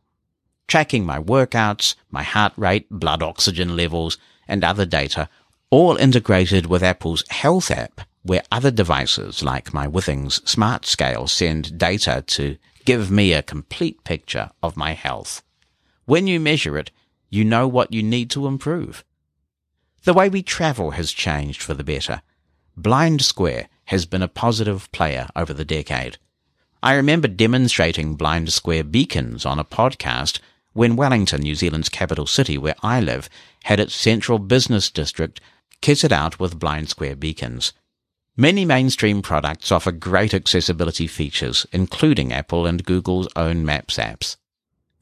Tracking 0.68 1.06
my 1.06 1.20
workouts, 1.20 1.96
my 2.10 2.24
heart 2.24 2.54
rate, 2.58 2.88
blood 2.90 3.24
oxygen 3.24 3.76
levels, 3.76 4.18
and 4.48 4.64
other 4.64 4.86
data, 4.86 5.30
all 5.70 5.96
integrated 5.96 6.66
with 6.66 6.84
Apple's 6.84 7.24
Health 7.30 7.72
app, 7.72 8.02
where 8.24 8.44
other 8.52 8.72
devices 8.72 9.42
like 9.42 9.74
my 9.74 9.88
Withings 9.88 10.48
Smart 10.48 10.86
Scale 10.86 11.28
send 11.28 11.78
data 11.78 12.24
to 12.28 12.58
give 12.86 13.10
me 13.10 13.32
a 13.32 13.42
complete 13.42 14.04
picture 14.04 14.52
of 14.62 14.76
my 14.76 14.92
health. 14.92 15.42
When 16.12 16.28
you 16.28 16.41
measure 16.41 16.78
it, 16.78 16.91
you 17.30 17.45
know 17.45 17.69
what 17.69 17.93
you 17.93 18.04
need 18.04 18.30
to 18.32 18.45
improve. 18.45 19.06
The 20.04 20.13
way 20.13 20.28
we 20.28 20.43
travel 20.43 20.91
has 20.91 21.13
changed 21.13 21.62
for 21.62 21.74
the 21.74 21.86
better. 21.86 22.21
BlindSquare 22.78 23.67
has 23.86 24.06
been 24.06 24.21
a 24.21 24.28
positive 24.28 24.91
player 24.91 25.30
over 25.38 25.54
the 25.54 25.63
decade. 25.63 26.17
I 26.84 26.95
remember 26.95 27.30
demonstrating 27.30 28.17
BlindSquare 28.17 28.91
beacons 28.91 29.45
on 29.45 29.58
a 29.58 29.63
podcast 29.63 30.41
when 30.74 30.97
Wellington, 30.97 31.43
New 31.43 31.56
Zealand's 31.56 31.88
capital 31.88 32.28
city 32.28 32.58
where 32.58 32.76
I 32.84 33.00
live, 33.00 33.30
had 33.63 33.80
its 33.80 33.95
central 33.95 34.38
business 34.38 34.91
district 34.91 35.39
kitted 35.82 36.12
out 36.12 36.41
with 36.41 36.60
BlindSquare 36.60 37.17
beacons. 37.17 37.71
Many 38.36 38.65
mainstream 38.65 39.21
products 39.21 39.71
offer 39.71 39.93
great 39.93 40.34
accessibility 40.34 41.08
features, 41.08 41.65
including 41.71 42.34
Apple 42.34 42.65
and 42.65 42.84
Google's 42.84 43.30
own 43.38 43.63
Maps 43.63 43.95
apps. 43.95 44.36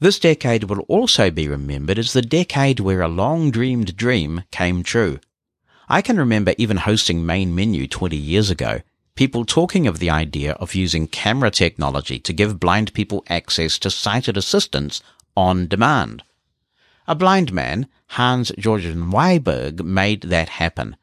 This 0.00 0.18
decade 0.18 0.64
will 0.64 0.80
also 0.88 1.30
be 1.30 1.46
remembered 1.46 1.98
as 1.98 2.14
the 2.14 2.22
decade 2.22 2.80
where 2.80 3.02
a 3.02 3.08
long 3.08 3.50
dreamed 3.50 3.98
dream 3.98 4.44
came 4.50 4.82
true. 4.82 5.20
I 5.90 6.00
can 6.00 6.16
remember 6.16 6.54
even 6.56 6.78
hosting 6.78 7.26
Main 7.26 7.54
Menu 7.54 7.86
20 7.86 8.16
years 8.16 8.48
ago, 8.48 8.80
people 9.14 9.44
talking 9.44 9.86
of 9.86 9.98
the 9.98 10.08
idea 10.08 10.52
of 10.52 10.74
using 10.74 11.06
camera 11.06 11.50
technology 11.50 12.18
to 12.18 12.32
give 12.32 12.58
blind 12.58 12.94
people 12.94 13.24
access 13.28 13.78
to 13.80 13.90
sighted 13.90 14.38
assistance 14.38 15.02
on 15.36 15.68
demand. 15.68 16.22
A 17.06 17.14
blind 17.14 17.52
man, 17.52 17.86
Hans 18.06 18.52
Jorgen 18.52 19.10
Wiberg, 19.10 19.84
made 19.84 20.22
that 20.22 20.48
happen. 20.48 20.96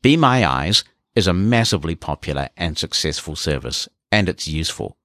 Be 0.00 0.16
My 0.16 0.46
Eyes 0.46 0.84
is 1.16 1.26
a 1.26 1.32
massively 1.32 1.96
popular 1.96 2.50
and 2.56 2.78
successful 2.78 3.34
service, 3.34 3.88
and 4.12 4.28
it's 4.28 4.46
useful. 4.46 4.97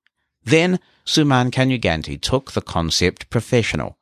Then 0.46 0.80
Suman 1.06 1.52
Kanuganti 1.52 2.20
took 2.20 2.52
the 2.52 2.62
concept 2.62 3.30
professional. 3.30 3.98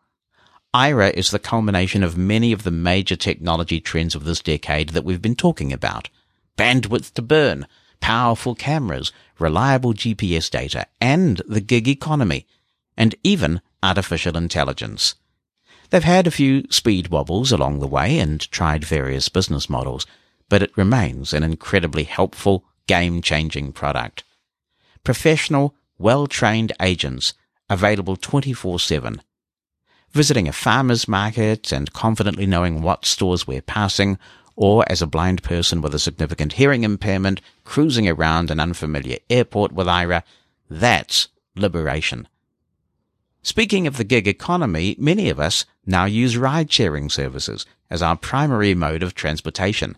Aira 0.73 1.11
is 1.13 1.31
the 1.31 1.39
culmination 1.39 2.03
of 2.03 2.17
many 2.17 2.51
of 2.51 2.63
the 2.63 2.71
major 2.71 3.15
technology 3.15 3.81
trends 3.81 4.15
of 4.15 4.23
this 4.23 4.41
decade 4.41 4.89
that 4.89 5.03
we've 5.03 5.21
been 5.21 5.35
talking 5.35 5.73
about. 5.73 6.09
Bandwidth 6.57 7.13
to 7.15 7.21
burn, 7.21 7.67
powerful 7.99 8.55
cameras, 8.55 9.11
reliable 9.39 9.93
GPS 9.93 10.49
data, 10.49 10.87
and 10.99 11.41
the 11.47 11.61
gig 11.61 11.87
economy, 11.87 12.47
and 12.95 13.15
even 13.23 13.61
artificial 13.83 14.37
intelligence. 14.37 15.15
They've 15.89 16.03
had 16.03 16.25
a 16.25 16.31
few 16.31 16.63
speed 16.69 17.09
wobbles 17.09 17.51
along 17.51 17.79
the 17.79 17.87
way 17.87 18.17
and 18.17 18.49
tried 18.51 18.85
various 18.85 19.27
business 19.27 19.69
models, 19.69 20.07
but 20.47 20.63
it 20.63 20.77
remains 20.77 21.33
an 21.33 21.43
incredibly 21.43 22.05
helpful, 22.05 22.63
game-changing 22.87 23.73
product. 23.73 24.23
Professional, 25.03 25.75
well-trained 26.01 26.73
agents 26.81 27.33
available 27.69 28.17
24-7. 28.17 29.19
Visiting 30.11 30.47
a 30.47 30.53
farmer's 30.53 31.07
market 31.07 31.71
and 31.71 31.93
confidently 31.93 32.45
knowing 32.45 32.81
what 32.81 33.05
stores 33.05 33.47
we're 33.47 33.61
passing 33.61 34.17
or 34.55 34.83
as 34.91 35.01
a 35.01 35.07
blind 35.07 35.41
person 35.43 35.81
with 35.81 35.95
a 35.95 35.99
significant 35.99 36.53
hearing 36.53 36.83
impairment 36.83 37.39
cruising 37.63 38.07
around 38.07 38.51
an 38.51 38.59
unfamiliar 38.59 39.17
airport 39.29 39.71
with 39.71 39.87
Aira, 39.87 40.23
that's 40.69 41.29
liberation. 41.55 42.27
Speaking 43.43 43.87
of 43.87 43.97
the 43.97 44.03
gig 44.03 44.27
economy, 44.27 44.95
many 44.99 45.29
of 45.29 45.39
us 45.39 45.65
now 45.85 46.05
use 46.05 46.37
ride 46.37 46.71
sharing 46.71 47.09
services, 47.09 47.65
as 47.89 48.01
our 48.01 48.15
primary 48.15 48.75
mode 48.75 49.01
of 49.01 49.15
transportation. 49.15 49.97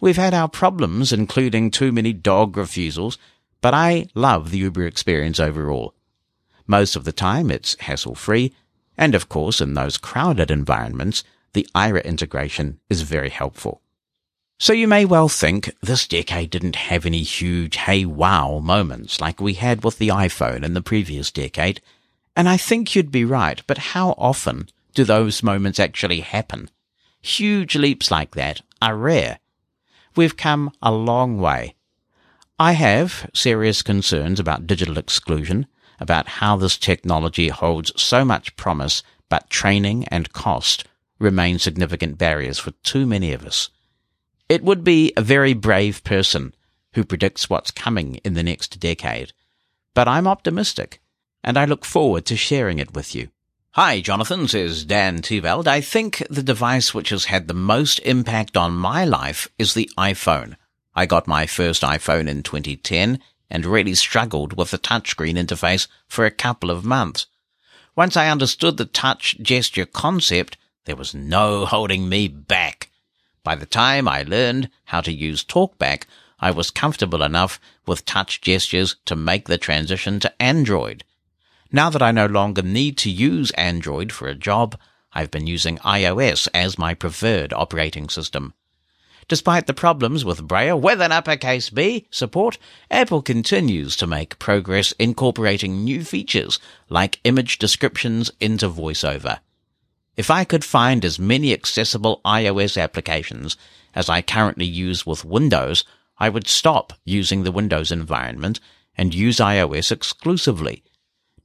We've 0.00 0.16
had 0.16 0.34
our 0.34 0.48
problems, 0.48 1.12
including 1.12 1.70
too 1.70 1.92
many 1.92 2.12
dog 2.12 2.56
refusals, 2.56 3.18
but 3.66 3.74
I 3.74 4.06
love 4.14 4.52
the 4.52 4.58
Uber 4.58 4.86
experience 4.86 5.40
overall. 5.40 5.92
Most 6.68 6.94
of 6.94 7.02
the 7.02 7.10
time 7.10 7.50
it's 7.50 7.74
hassle 7.80 8.14
free, 8.14 8.54
and 8.96 9.12
of 9.12 9.28
course 9.28 9.60
in 9.60 9.74
those 9.74 9.98
crowded 9.98 10.52
environments, 10.52 11.24
the 11.52 11.66
Aira 11.74 12.04
integration 12.04 12.78
is 12.88 13.02
very 13.02 13.28
helpful. 13.28 13.82
So 14.60 14.72
you 14.72 14.86
may 14.86 15.04
well 15.04 15.28
think 15.28 15.74
this 15.82 16.06
decade 16.06 16.50
didn't 16.50 16.76
have 16.76 17.04
any 17.04 17.24
huge 17.24 17.74
hey 17.74 18.04
wow 18.04 18.60
moments 18.60 19.20
like 19.20 19.40
we 19.40 19.54
had 19.54 19.82
with 19.82 19.98
the 19.98 20.10
iPhone 20.10 20.62
in 20.62 20.74
the 20.74 20.80
previous 20.80 21.32
decade, 21.32 21.80
and 22.36 22.48
I 22.48 22.56
think 22.56 22.94
you'd 22.94 23.10
be 23.10 23.24
right, 23.24 23.60
but 23.66 23.78
how 23.78 24.10
often 24.10 24.68
do 24.94 25.02
those 25.02 25.42
moments 25.42 25.80
actually 25.80 26.20
happen? 26.20 26.70
Huge 27.20 27.74
leaps 27.74 28.12
like 28.12 28.36
that 28.36 28.60
are 28.80 28.96
rare. 28.96 29.40
We've 30.14 30.36
come 30.36 30.70
a 30.80 30.92
long 30.92 31.40
way. 31.40 31.74
I 32.58 32.72
have 32.72 33.28
serious 33.34 33.82
concerns 33.82 34.40
about 34.40 34.66
digital 34.66 34.96
exclusion, 34.96 35.66
about 36.00 36.26
how 36.26 36.56
this 36.56 36.78
technology 36.78 37.48
holds 37.48 37.92
so 38.00 38.24
much 38.24 38.56
promise, 38.56 39.02
but 39.28 39.50
training 39.50 40.06
and 40.08 40.32
cost 40.32 40.86
remain 41.18 41.58
significant 41.58 42.16
barriers 42.16 42.58
for 42.58 42.70
too 42.82 43.04
many 43.04 43.34
of 43.34 43.44
us. 43.44 43.68
It 44.48 44.64
would 44.64 44.84
be 44.84 45.12
a 45.18 45.22
very 45.22 45.52
brave 45.52 46.02
person 46.02 46.54
who 46.94 47.04
predicts 47.04 47.50
what's 47.50 47.70
coming 47.70 48.16
in 48.24 48.32
the 48.32 48.42
next 48.42 48.80
decade, 48.80 49.34
but 49.92 50.08
I'm 50.08 50.26
optimistic, 50.26 51.02
and 51.44 51.58
I 51.58 51.66
look 51.66 51.84
forward 51.84 52.24
to 52.26 52.36
sharing 52.36 52.78
it 52.78 52.94
with 52.94 53.14
you. 53.14 53.28
Hi, 53.72 54.00
Jonathan, 54.00 54.48
says 54.48 54.86
Dan 54.86 55.20
Teveld. 55.20 55.66
I 55.66 55.82
think 55.82 56.22
the 56.30 56.42
device 56.42 56.94
which 56.94 57.10
has 57.10 57.26
had 57.26 57.48
the 57.48 57.54
most 57.54 57.98
impact 57.98 58.56
on 58.56 58.72
my 58.72 59.04
life 59.04 59.46
is 59.58 59.74
the 59.74 59.90
iPhone. 59.98 60.56
I 60.98 61.04
got 61.04 61.28
my 61.28 61.44
first 61.46 61.82
iPhone 61.82 62.26
in 62.26 62.42
2010 62.42 63.20
and 63.50 63.66
really 63.66 63.94
struggled 63.94 64.56
with 64.56 64.70
the 64.70 64.78
touchscreen 64.78 65.34
interface 65.34 65.88
for 66.08 66.24
a 66.24 66.30
couple 66.30 66.70
of 66.70 66.86
months. 66.86 67.26
Once 67.94 68.16
I 68.16 68.30
understood 68.30 68.78
the 68.78 68.86
touch 68.86 69.36
gesture 69.42 69.84
concept, 69.84 70.56
there 70.86 70.96
was 70.96 71.14
no 71.14 71.66
holding 71.66 72.08
me 72.08 72.28
back. 72.28 72.88
By 73.44 73.56
the 73.56 73.66
time 73.66 74.08
I 74.08 74.22
learned 74.22 74.70
how 74.86 75.02
to 75.02 75.12
use 75.12 75.44
TalkBack, 75.44 76.04
I 76.40 76.50
was 76.50 76.70
comfortable 76.70 77.22
enough 77.22 77.60
with 77.86 78.06
touch 78.06 78.40
gestures 78.40 78.96
to 79.04 79.14
make 79.14 79.48
the 79.48 79.58
transition 79.58 80.18
to 80.20 80.42
Android. 80.42 81.04
Now 81.70 81.90
that 81.90 82.02
I 82.02 82.10
no 82.10 82.26
longer 82.26 82.62
need 82.62 82.96
to 82.98 83.10
use 83.10 83.50
Android 83.52 84.12
for 84.12 84.28
a 84.28 84.34
job, 84.34 84.78
I've 85.12 85.30
been 85.30 85.46
using 85.46 85.76
iOS 85.78 86.48
as 86.54 86.78
my 86.78 86.94
preferred 86.94 87.52
operating 87.52 88.08
system. 88.08 88.54
Despite 89.28 89.66
the 89.66 89.74
problems 89.74 90.24
with 90.24 90.46
Braille 90.46 90.80
with 90.80 91.00
an 91.00 91.10
uppercase 91.10 91.68
B 91.68 92.06
support, 92.10 92.58
Apple 92.90 93.22
continues 93.22 93.96
to 93.96 94.06
make 94.06 94.38
progress 94.38 94.92
incorporating 94.92 95.82
new 95.82 96.04
features 96.04 96.60
like 96.88 97.18
image 97.24 97.58
descriptions 97.58 98.30
into 98.38 98.68
VoiceOver. 98.68 99.40
If 100.16 100.30
I 100.30 100.44
could 100.44 100.64
find 100.64 101.04
as 101.04 101.18
many 101.18 101.52
accessible 101.52 102.20
iOS 102.24 102.80
applications 102.80 103.56
as 103.94 104.08
I 104.08 104.22
currently 104.22 104.64
use 104.64 105.04
with 105.04 105.24
Windows, 105.24 105.84
I 106.18 106.28
would 106.28 106.46
stop 106.46 106.92
using 107.04 107.42
the 107.42 107.52
Windows 107.52 107.90
environment 107.90 108.60
and 108.96 109.12
use 109.12 109.38
iOS 109.38 109.90
exclusively. 109.90 110.84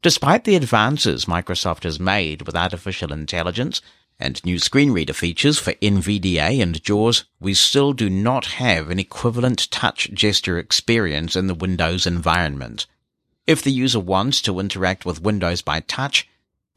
Despite 0.03 0.43
the 0.43 0.55
advances 0.55 1.25
Microsoft 1.25 1.83
has 1.83 1.99
made 1.99 2.43
with 2.43 2.55
artificial 2.55 3.11
intelligence, 3.11 3.81
and 4.21 4.43
new 4.45 4.59
screen 4.59 4.91
reader 4.91 5.13
features 5.13 5.57
for 5.57 5.73
NVDA 5.73 6.61
and 6.61 6.81
JAWS, 6.83 7.25
we 7.39 7.53
still 7.53 7.93
do 7.93 8.09
not 8.09 8.45
have 8.45 8.89
an 8.89 8.99
equivalent 8.99 9.69
touch 9.71 10.11
gesture 10.13 10.57
experience 10.57 11.35
in 11.35 11.47
the 11.47 11.55
Windows 11.55 12.05
environment. 12.05 12.85
If 13.47 13.61
the 13.63 13.71
user 13.71 13.99
wants 13.99 14.41
to 14.43 14.59
interact 14.59 15.05
with 15.05 15.21
Windows 15.21 15.61
by 15.61 15.79
touch, 15.81 16.27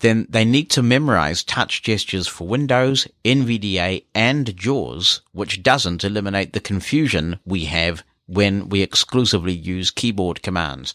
then 0.01 0.27
they 0.29 0.45
need 0.45 0.71
to 0.71 0.83
memorize 0.83 1.45
touch 1.45 1.83
gestures 1.83 2.27
for 2.27 2.49
Windows, 2.49 3.07
NVDA, 3.25 4.05
and 4.15 4.57
JAWS, 4.57 5.21
which 5.33 5.63
doesn't 5.63 6.05
eliminate 6.05 6.53
the 6.53 6.61
confusion 6.61 7.39
we 7.45 7.67
have 7.67 8.03
when 8.27 8.69
we 8.69 8.83
exclusively 8.83 9.53
use 9.53 9.91
keyboard 9.91 10.43
commands. 10.43 10.95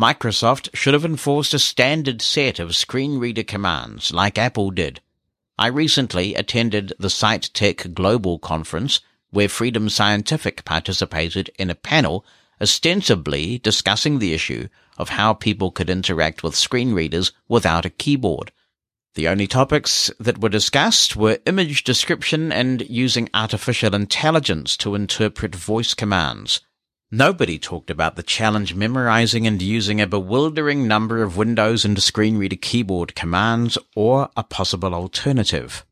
Microsoft 0.00 0.68
should 0.74 0.94
have 0.94 1.04
enforced 1.04 1.54
a 1.54 1.58
standard 1.58 2.20
set 2.20 2.58
of 2.58 2.74
screen 2.74 3.18
reader 3.18 3.44
commands 3.44 4.12
like 4.12 4.36
Apple 4.36 4.70
did. 4.70 5.00
I 5.56 5.68
recently 5.68 6.34
attended 6.34 6.92
the 6.98 7.10
Sight 7.10 7.50
Tech 7.54 7.94
Global 7.94 8.40
Conference 8.40 9.00
where 9.30 9.48
Freedom 9.48 9.88
Scientific 9.88 10.64
participated 10.64 11.50
in 11.58 11.70
a 11.70 11.76
panel 11.76 12.26
ostensibly 12.60 13.58
discussing 13.58 14.18
the 14.18 14.32
issue 14.32 14.68
of 14.98 15.10
how 15.10 15.32
people 15.32 15.70
could 15.70 15.88
interact 15.88 16.42
with 16.42 16.56
screen 16.56 16.92
readers 16.92 17.32
without 17.48 17.84
a 17.84 17.90
keyboard. 17.90 18.50
The 19.14 19.28
only 19.28 19.46
topics 19.46 20.10
that 20.18 20.40
were 20.40 20.48
discussed 20.48 21.14
were 21.14 21.38
image 21.46 21.84
description 21.84 22.50
and 22.50 22.82
using 22.90 23.30
artificial 23.32 23.94
intelligence 23.94 24.76
to 24.78 24.96
interpret 24.96 25.54
voice 25.54 25.94
commands. 25.94 26.60
Nobody 27.10 27.58
talked 27.58 27.90
about 27.90 28.16
the 28.16 28.22
challenge 28.22 28.74
memorizing 28.74 29.46
and 29.46 29.60
using 29.62 30.00
a 30.00 30.06
bewildering 30.06 30.88
number 30.88 31.22
of 31.22 31.36
Windows 31.36 31.84
and 31.84 32.02
screen 32.02 32.38
reader 32.38 32.56
keyboard 32.56 33.14
commands 33.14 33.78
or 33.94 34.30
a 34.36 34.42
possible 34.42 34.94
alternative. 34.94 35.84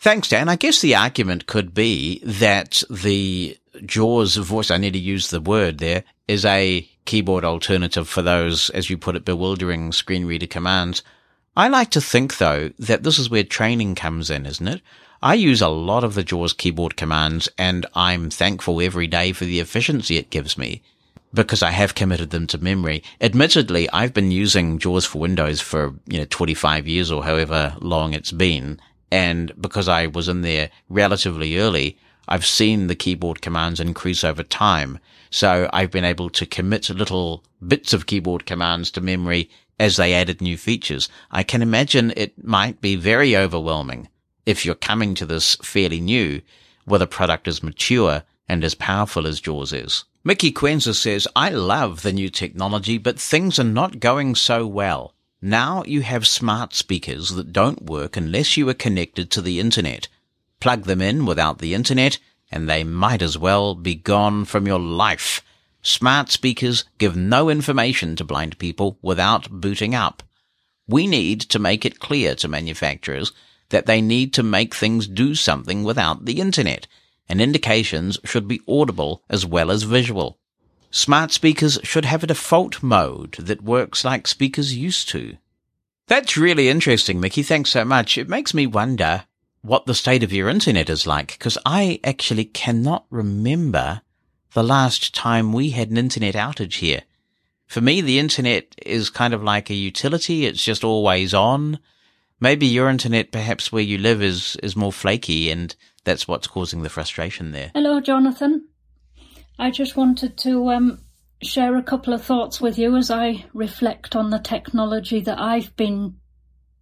Thanks, 0.00 0.28
Dan. 0.28 0.48
I 0.48 0.56
guess 0.56 0.80
the 0.80 0.94
argument 0.94 1.46
could 1.46 1.74
be 1.74 2.20
that 2.24 2.82
the 2.90 3.58
JAWS 3.84 4.36
voice, 4.36 4.70
I 4.70 4.78
need 4.78 4.94
to 4.94 4.98
use 4.98 5.30
the 5.30 5.40
word 5.40 5.78
there, 5.78 6.04
is 6.26 6.44
a 6.44 6.88
keyboard 7.04 7.44
alternative 7.44 8.08
for 8.08 8.22
those, 8.22 8.70
as 8.70 8.88
you 8.88 8.96
put 8.96 9.16
it, 9.16 9.24
bewildering 9.24 9.92
screen 9.92 10.24
reader 10.24 10.46
commands. 10.46 11.02
I 11.56 11.68
like 11.68 11.90
to 11.90 12.00
think, 12.00 12.38
though, 12.38 12.70
that 12.78 13.02
this 13.02 13.18
is 13.18 13.28
where 13.28 13.44
training 13.44 13.94
comes 13.94 14.30
in, 14.30 14.46
isn't 14.46 14.68
it? 14.68 14.80
I 15.22 15.34
use 15.34 15.60
a 15.60 15.68
lot 15.68 16.02
of 16.02 16.14
the 16.14 16.24
JAWS 16.24 16.54
keyboard 16.54 16.96
commands 16.96 17.46
and 17.58 17.84
I'm 17.94 18.30
thankful 18.30 18.80
every 18.80 19.06
day 19.06 19.32
for 19.32 19.44
the 19.44 19.60
efficiency 19.60 20.16
it 20.16 20.30
gives 20.30 20.56
me 20.56 20.82
because 21.34 21.62
I 21.62 21.72
have 21.72 21.94
committed 21.94 22.30
them 22.30 22.46
to 22.46 22.56
memory. 22.56 23.02
Admittedly, 23.20 23.86
I've 23.92 24.14
been 24.14 24.30
using 24.30 24.78
JAWS 24.78 25.04
for 25.04 25.18
Windows 25.18 25.60
for, 25.60 25.94
you 26.06 26.20
know, 26.20 26.26
25 26.30 26.88
years 26.88 27.10
or 27.10 27.22
however 27.22 27.76
long 27.80 28.14
it's 28.14 28.32
been. 28.32 28.80
And 29.12 29.52
because 29.60 29.88
I 29.88 30.06
was 30.06 30.26
in 30.26 30.40
there 30.40 30.70
relatively 30.88 31.58
early, 31.58 31.98
I've 32.26 32.46
seen 32.46 32.86
the 32.86 32.94
keyboard 32.94 33.42
commands 33.42 33.78
increase 33.78 34.24
over 34.24 34.42
time. 34.42 34.98
So 35.28 35.68
I've 35.70 35.90
been 35.90 36.04
able 36.04 36.30
to 36.30 36.46
commit 36.46 36.88
little 36.88 37.44
bits 37.68 37.92
of 37.92 38.06
keyboard 38.06 38.46
commands 38.46 38.90
to 38.92 39.02
memory 39.02 39.50
as 39.78 39.98
they 39.98 40.14
added 40.14 40.40
new 40.40 40.56
features. 40.56 41.10
I 41.30 41.42
can 41.42 41.60
imagine 41.60 42.14
it 42.16 42.42
might 42.42 42.80
be 42.80 42.96
very 42.96 43.36
overwhelming 43.36 44.08
if 44.50 44.66
you're 44.66 44.74
coming 44.74 45.14
to 45.14 45.24
this 45.24 45.54
fairly 45.62 46.00
new, 46.00 46.42
where 46.84 46.98
the 46.98 47.06
product 47.06 47.46
is 47.46 47.62
mature 47.62 48.24
and 48.48 48.64
as 48.64 48.74
powerful 48.74 49.26
as 49.26 49.40
JAWS 49.40 49.72
is. 49.72 50.04
Mickey 50.24 50.50
Quenza 50.50 50.92
says, 50.94 51.28
I 51.36 51.50
love 51.50 52.02
the 52.02 52.12
new 52.12 52.28
technology, 52.28 52.98
but 52.98 53.18
things 53.18 53.58
are 53.58 53.64
not 53.64 54.00
going 54.00 54.34
so 54.34 54.66
well. 54.66 55.14
Now 55.40 55.84
you 55.86 56.02
have 56.02 56.26
smart 56.26 56.74
speakers 56.74 57.30
that 57.30 57.52
don't 57.52 57.84
work 57.84 58.16
unless 58.16 58.56
you 58.56 58.68
are 58.68 58.74
connected 58.74 59.30
to 59.30 59.40
the 59.40 59.60
internet. 59.60 60.08
Plug 60.58 60.82
them 60.82 61.00
in 61.00 61.24
without 61.24 61.60
the 61.60 61.72
internet 61.72 62.18
and 62.50 62.68
they 62.68 62.84
might 62.84 63.22
as 63.22 63.38
well 63.38 63.74
be 63.74 63.94
gone 63.94 64.44
from 64.44 64.66
your 64.66 64.80
life. 64.80 65.42
Smart 65.80 66.30
speakers 66.30 66.84
give 66.98 67.16
no 67.16 67.48
information 67.48 68.16
to 68.16 68.24
blind 68.24 68.58
people 68.58 68.98
without 69.00 69.48
booting 69.48 69.94
up. 69.94 70.22
We 70.86 71.06
need 71.06 71.40
to 71.42 71.58
make 71.58 71.86
it 71.86 72.00
clear 72.00 72.34
to 72.34 72.48
manufacturers 72.48 73.32
that 73.70 73.86
they 73.86 74.00
need 74.00 74.32
to 74.34 74.42
make 74.42 74.74
things 74.74 75.06
do 75.08 75.34
something 75.34 75.82
without 75.82 76.26
the 76.26 76.40
internet, 76.40 76.86
and 77.28 77.40
indications 77.40 78.18
should 78.24 78.46
be 78.46 78.60
audible 78.68 79.22
as 79.28 79.46
well 79.46 79.70
as 79.70 79.82
visual. 79.84 80.38
Smart 80.90 81.30
speakers 81.30 81.78
should 81.82 82.04
have 82.04 82.22
a 82.22 82.26
default 82.26 82.82
mode 82.82 83.32
that 83.34 83.62
works 83.62 84.04
like 84.04 84.26
speakers 84.26 84.76
used 84.76 85.08
to. 85.10 85.36
That's 86.08 86.36
really 86.36 86.68
interesting, 86.68 87.20
Mickey. 87.20 87.44
Thanks 87.44 87.70
so 87.70 87.84
much. 87.84 88.18
It 88.18 88.28
makes 88.28 88.52
me 88.52 88.66
wonder 88.66 89.24
what 89.62 89.86
the 89.86 89.94
state 89.94 90.24
of 90.24 90.32
your 90.32 90.48
internet 90.48 90.90
is 90.90 91.06
like, 91.06 91.28
because 91.28 91.56
I 91.64 92.00
actually 92.02 92.46
cannot 92.46 93.06
remember 93.10 94.02
the 94.52 94.64
last 94.64 95.14
time 95.14 95.52
we 95.52 95.70
had 95.70 95.90
an 95.90 95.96
internet 95.96 96.34
outage 96.34 96.78
here. 96.78 97.02
For 97.66 97.80
me, 97.80 98.00
the 98.00 98.18
internet 98.18 98.74
is 98.84 99.10
kind 99.10 99.32
of 99.32 99.44
like 99.44 99.70
a 99.70 99.74
utility. 99.74 100.46
It's 100.46 100.64
just 100.64 100.82
always 100.82 101.32
on. 101.32 101.78
Maybe 102.40 102.66
your 102.66 102.88
internet, 102.88 103.32
perhaps 103.32 103.70
where 103.70 103.82
you 103.82 103.98
live, 103.98 104.22
is 104.22 104.56
is 104.62 104.74
more 104.74 104.92
flaky, 104.92 105.50
and 105.50 105.74
that's 106.04 106.26
what's 106.26 106.46
causing 106.46 106.82
the 106.82 106.88
frustration 106.88 107.52
there. 107.52 107.70
Hello, 107.74 108.00
Jonathan. 108.00 108.68
I 109.58 109.70
just 109.70 109.94
wanted 109.94 110.38
to 110.38 110.70
um, 110.70 111.00
share 111.42 111.76
a 111.76 111.82
couple 111.82 112.14
of 112.14 112.24
thoughts 112.24 112.58
with 112.58 112.78
you 112.78 112.96
as 112.96 113.10
I 113.10 113.44
reflect 113.52 114.16
on 114.16 114.30
the 114.30 114.38
technology 114.38 115.20
that 115.20 115.38
I've 115.38 115.76
been 115.76 116.16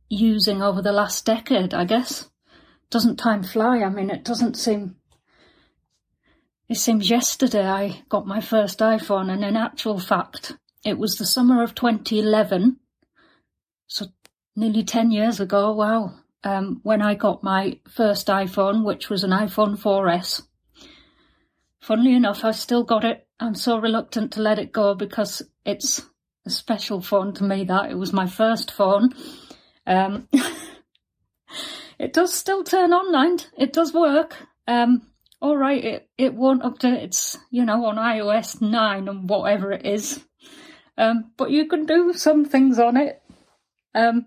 using 0.09 0.63
over 0.63 0.81
the 0.81 0.93
last 0.93 1.27
decade, 1.27 1.75
I 1.75 1.85
guess. 1.85 2.31
doesn't 2.89 3.17
time 3.17 3.43
fly? 3.43 3.81
I 3.83 3.89
mean, 3.89 4.11
it 4.11 4.25
doesn't 4.25 4.57
seem. 4.57 4.95
It 6.69 6.77
seems 6.77 7.11
yesterday 7.11 7.67
I 7.67 8.03
got 8.09 8.27
my 8.29 8.41
first 8.41 8.79
iPhone, 8.79 9.29
and 9.29 9.43
in 9.43 9.57
actual 9.57 9.99
fact, 9.99 10.57
it 10.85 10.99
was 10.99 11.17
the 11.17 11.27
summer 11.27 11.65
of 11.65 11.75
2011, 11.75 12.77
so 13.89 14.07
nearly 14.59 14.83
10 14.83 15.13
years 15.13 15.39
ago. 15.39 15.73
Wow. 15.73 16.15
Um, 16.43 16.81
when 16.83 17.01
I 17.01 17.15
got 17.15 17.43
my 17.45 17.79
first 17.89 18.27
iPhone, 18.27 18.85
which 18.85 19.09
was 19.09 19.23
an 19.23 19.31
iPhone 19.31 19.79
4S. 19.79 20.43
Funnily 21.81 22.15
enough, 22.15 22.45
I 22.45 22.51
still 22.51 22.83
got 22.83 23.05
it. 23.05 23.27
I'm 23.39 23.55
so 23.55 23.79
reluctant 23.79 24.33
to 24.33 24.43
let 24.43 24.59
it 24.59 24.73
go 24.73 24.95
because 24.95 25.43
it's 25.65 26.05
a 26.45 26.51
special 26.51 27.01
phone 27.01 27.35
to 27.35 27.45
me 27.45 27.65
that 27.65 27.91
it 27.91 27.95
was 27.95 28.13
my 28.13 28.27
first 28.27 28.73
phone. 28.73 29.11
Um, 29.87 30.29
it 31.99 32.13
does 32.13 32.35
still 32.35 32.65
turn 32.65 32.93
on 32.93 33.15
and 33.15 33.47
it 33.57 33.73
does 33.73 33.95
work. 33.95 34.37
Um, 34.67 35.03
all 35.41 35.57
right, 35.57 35.85
it, 35.85 36.09
it 36.19 36.35
won't 36.35 36.65
update. 36.65 37.05
It's, 37.05 37.39
you 37.51 37.65
know, 37.65 37.85
on 37.85 37.95
iOS 37.97 38.61
9 38.61 39.09
and 39.09 39.29
whatever 39.29 39.71
it 39.71 39.87
is. 39.87 40.25
Um, 40.97 41.31
but 41.37 41.53
you 41.53 41.67
can 41.67 41.87
do 41.87 42.13
some 42.13 42.45
things 42.45 42.81
on 42.81 42.97
it. 42.97 43.23
Um, 43.95 44.27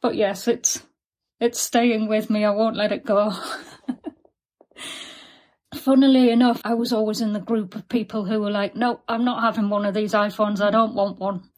but 0.00 0.14
yes, 0.14 0.48
it's, 0.48 0.82
it's 1.40 1.60
staying 1.60 2.08
with 2.08 2.30
me. 2.30 2.44
I 2.44 2.50
won't 2.50 2.76
let 2.76 2.92
it 2.92 3.04
go. 3.04 3.32
Funnily 5.74 6.30
enough, 6.30 6.60
I 6.64 6.74
was 6.74 6.92
always 6.92 7.20
in 7.20 7.32
the 7.32 7.40
group 7.40 7.74
of 7.74 7.88
people 7.88 8.24
who 8.24 8.40
were 8.40 8.50
like, 8.50 8.74
no, 8.74 9.00
I'm 9.08 9.24
not 9.24 9.42
having 9.42 9.70
one 9.70 9.84
of 9.84 9.94
these 9.94 10.12
iPhones. 10.12 10.60
I 10.60 10.70
don't 10.70 10.94
want 10.94 11.18
one. 11.18 11.50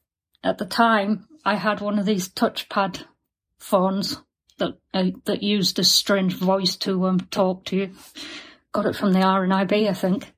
At 0.43 0.57
the 0.57 0.65
time, 0.65 1.27
I 1.45 1.55
had 1.55 1.81
one 1.81 1.99
of 1.99 2.05
these 2.05 2.29
touchpad 2.29 3.05
phones 3.59 4.17
that 4.59 4.77
uh, 4.93 5.05
that 5.25 5.41
used 5.41 5.79
a 5.79 5.83
strange 5.83 6.35
voice 6.35 6.75
to 6.77 7.07
um, 7.07 7.19
talk 7.19 7.65
to 7.65 7.75
you. 7.75 7.91
Got 8.71 8.85
it 8.85 8.95
from 8.95 9.13
the 9.13 9.19
RNIB, 9.19 9.89
I 9.89 9.93
think. 9.93 10.31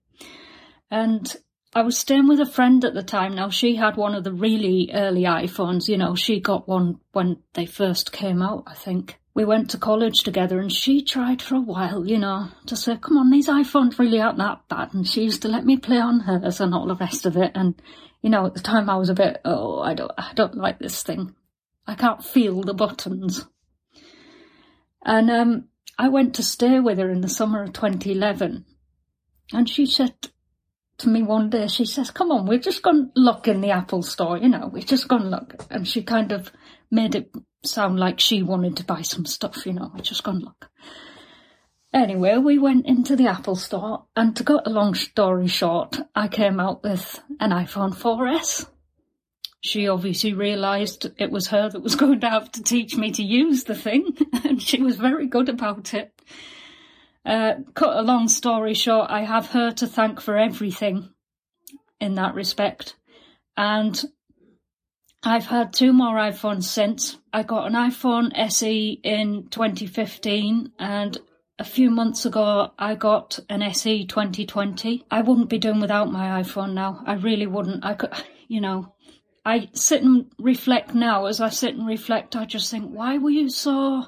And 0.89 1.35
I 1.77 1.81
was 1.81 1.99
staying 1.99 2.29
with 2.29 2.39
a 2.39 2.45
friend 2.45 2.85
at 2.85 2.93
the 2.93 3.03
time. 3.03 3.35
Now 3.35 3.49
she 3.49 3.75
had 3.75 3.97
one 3.97 4.15
of 4.15 4.23
the 4.23 4.31
really 4.31 4.89
early 4.93 5.23
iPhones. 5.23 5.89
You 5.89 5.97
know, 5.97 6.15
she 6.15 6.39
got 6.39 6.69
one 6.69 7.01
when 7.11 7.39
they 7.53 7.65
first 7.65 8.13
came 8.13 8.41
out, 8.41 8.63
I 8.65 8.75
think 8.75 9.19
we 9.33 9.43
went 9.43 9.69
to 9.71 9.77
college 9.77 10.23
together 10.23 10.59
and 10.59 10.71
she 10.71 11.03
tried 11.03 11.41
for 11.41 11.55
a 11.55 11.61
while, 11.61 12.07
you 12.07 12.17
know, 12.17 12.47
to 12.67 12.77
say, 12.77 12.95
come 12.95 13.17
on, 13.17 13.29
these 13.29 13.49
iPhones 13.49 13.99
really 13.99 14.21
aren't 14.21 14.37
that 14.37 14.61
bad. 14.69 14.93
And 14.93 15.05
she 15.05 15.23
used 15.23 15.41
to 15.41 15.49
let 15.49 15.65
me 15.65 15.75
play 15.75 15.97
on 15.97 16.21
hers 16.21 16.61
and 16.61 16.73
all 16.73 16.87
the 16.87 16.95
rest 16.95 17.25
of 17.25 17.35
it. 17.35 17.51
And, 17.53 17.75
you 18.21 18.29
know, 18.29 18.45
at 18.45 18.53
the 18.53 18.61
time 18.61 18.89
I 18.89 18.95
was 18.95 19.09
a 19.09 19.13
bit, 19.13 19.41
oh, 19.43 19.81
I 19.81 19.93
don't, 19.93 20.11
I 20.17 20.31
don't 20.33 20.55
like 20.55 20.79
this 20.79 21.03
thing. 21.03 21.35
I 21.85 21.95
can't 21.95 22.23
feel 22.23 22.61
the 22.61 22.73
buttons. 22.73 23.45
And, 25.03 25.29
um, 25.29 25.67
I 25.99 26.07
went 26.07 26.35
to 26.35 26.43
stay 26.43 26.79
with 26.79 26.97
her 26.97 27.09
in 27.09 27.19
the 27.19 27.29
summer 27.29 27.63
of 27.63 27.73
2011 27.73 28.65
and 29.53 29.69
she 29.69 29.85
said 29.85 30.13
to 30.99 31.09
me 31.09 31.23
one 31.23 31.49
day, 31.49 31.67
she 31.67 31.85
says, 31.85 32.09
come 32.11 32.31
on, 32.31 32.45
we're 32.45 32.59
just 32.59 32.83
to 32.83 33.09
look 33.15 33.47
in 33.47 33.61
the 33.61 33.71
Apple 33.71 34.01
store, 34.01 34.37
you 34.37 34.47
know, 34.47 34.69
we're 34.71 34.81
just 34.81 35.09
to 35.09 35.17
look. 35.17 35.65
And 35.69 35.87
she 35.87 36.03
kind 36.03 36.31
of 36.31 36.51
made 36.89 37.15
it 37.15 37.31
sound 37.63 37.99
like 37.99 38.19
she 38.19 38.43
wanted 38.43 38.77
to 38.77 38.85
buy 38.85 39.01
some 39.01 39.25
stuff, 39.25 39.65
you 39.65 39.73
know, 39.73 39.91
I 39.93 39.99
just 39.99 40.23
gone 40.23 40.39
look. 40.39 40.69
Anyway, 41.93 42.37
we 42.37 42.59
went 42.59 42.85
into 42.85 43.15
the 43.15 43.27
Apple 43.27 43.55
store, 43.55 44.05
and 44.15 44.35
to 44.35 44.43
cut 44.43 44.67
a 44.67 44.69
long 44.69 44.95
story 44.95 45.47
short, 45.47 45.97
I 46.13 46.27
came 46.27 46.59
out 46.59 46.83
with 46.83 47.21
an 47.39 47.51
iPhone 47.51 47.95
4S. 47.95 48.67
She 49.61 49.87
obviously 49.87 50.33
realised 50.33 51.09
it 51.17 51.31
was 51.31 51.47
her 51.47 51.69
that 51.69 51.81
was 51.81 51.95
going 51.95 52.19
to 52.19 52.29
have 52.29 52.51
to 52.53 52.63
teach 52.63 52.97
me 52.97 53.11
to 53.11 53.23
use 53.23 53.63
the 53.63 53.75
thing, 53.75 54.15
and 54.43 54.61
she 54.61 54.81
was 54.81 54.97
very 54.97 55.27
good 55.27 55.49
about 55.49 55.93
it. 55.93 56.14
Uh, 57.25 57.55
cut 57.73 57.97
a 57.97 58.01
long 58.03 58.27
story 58.27 58.75
short, 58.75 59.09
I 59.09 59.23
have 59.23 59.47
her 59.51 59.71
to 59.71 59.87
thank 59.87 60.21
for 60.21 60.37
everything 60.37 61.09
in 61.99 62.15
that 62.15 62.35
respect. 62.35 62.95
And 63.57 64.03
I've 65.23 65.47
had 65.47 65.73
two 65.73 65.91
more 65.91 66.15
iPhones 66.17 66.65
since. 66.65 67.17
I 67.33 67.41
got 67.41 67.65
an 67.65 67.73
iPhone 67.73 68.31
SE 68.35 68.99
in 69.03 69.47
2015 69.49 70.73
and 70.77 71.17
a 71.57 71.63
few 71.63 71.89
months 71.89 72.25
ago 72.25 72.71
I 72.77 72.93
got 72.93 73.39
an 73.49 73.63
SE 73.63 74.05
2020. 74.05 75.05
I 75.09 75.21
wouldn't 75.21 75.49
be 75.49 75.57
doing 75.57 75.79
without 75.79 76.11
my 76.11 76.41
iPhone 76.43 76.73
now. 76.73 77.01
I 77.07 77.13
really 77.13 77.47
wouldn't. 77.47 77.83
I 77.83 77.95
could, 77.95 78.11
you 78.47 78.61
know, 78.61 78.93
I 79.43 79.69
sit 79.73 80.03
and 80.03 80.27
reflect 80.37 80.93
now. 80.93 81.25
As 81.25 81.41
I 81.41 81.49
sit 81.49 81.75
and 81.75 81.87
reflect, 81.87 82.35
I 82.35 82.45
just 82.45 82.69
think, 82.69 82.91
why 82.91 83.17
were 83.17 83.31
you 83.31 83.49
so 83.49 84.05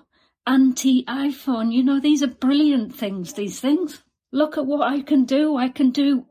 anti 0.48 1.04
iPhone? 1.06 1.72
You 1.72 1.84
know, 1.84 2.00
these 2.00 2.24
are 2.24 2.28
brilliant 2.28 2.96
things, 2.96 3.34
these 3.34 3.60
things. 3.60 4.02
Look 4.32 4.58
at 4.58 4.66
what 4.66 4.88
I 4.88 5.02
can 5.02 5.26
do. 5.26 5.58
I 5.58 5.70
can 5.70 5.92
do, 5.92 6.26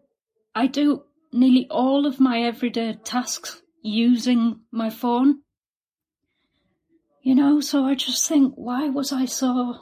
I 0.55 0.67
do 0.67 1.05
nearly 1.33 1.69
all 1.71 2.07
of 2.07 2.19
my 2.19 2.41
everyday 2.43 2.99
tasks 3.05 3.63
using 3.83 4.61
my 4.73 4.91
phone. 4.91 5.43
You 7.23 7.35
know, 7.35 7.61
so 7.61 7.85
I 7.85 7.95
just 7.95 8.27
think, 8.29 8.55
why 8.57 8.89
was 8.89 9.13
I 9.13 9.27
so 9.27 9.81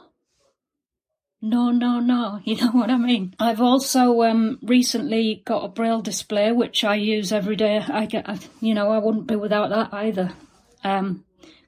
no, 1.45 1.69
no, 1.69 1.99
no. 1.99 2.39
You 2.45 2.55
know 2.57 2.71
what 2.71 2.89
I 2.89 2.97
mean? 2.97 3.35
I've 3.39 3.61
also 3.61 4.23
um, 4.23 4.59
recently 4.63 5.43
got 5.45 5.63
a 5.63 5.67
braille 5.69 6.01
display 6.01 6.51
which 6.51 6.83
I 6.83 6.95
use 6.95 7.31
every 7.31 7.55
day. 7.55 7.77
I 7.87 8.05
get, 8.07 8.47
you 8.61 8.73
know, 8.73 8.89
I 8.89 8.97
wouldn't 8.97 9.27
be 9.27 9.35
without 9.35 9.69
that 9.69 9.93
either, 9.93 10.33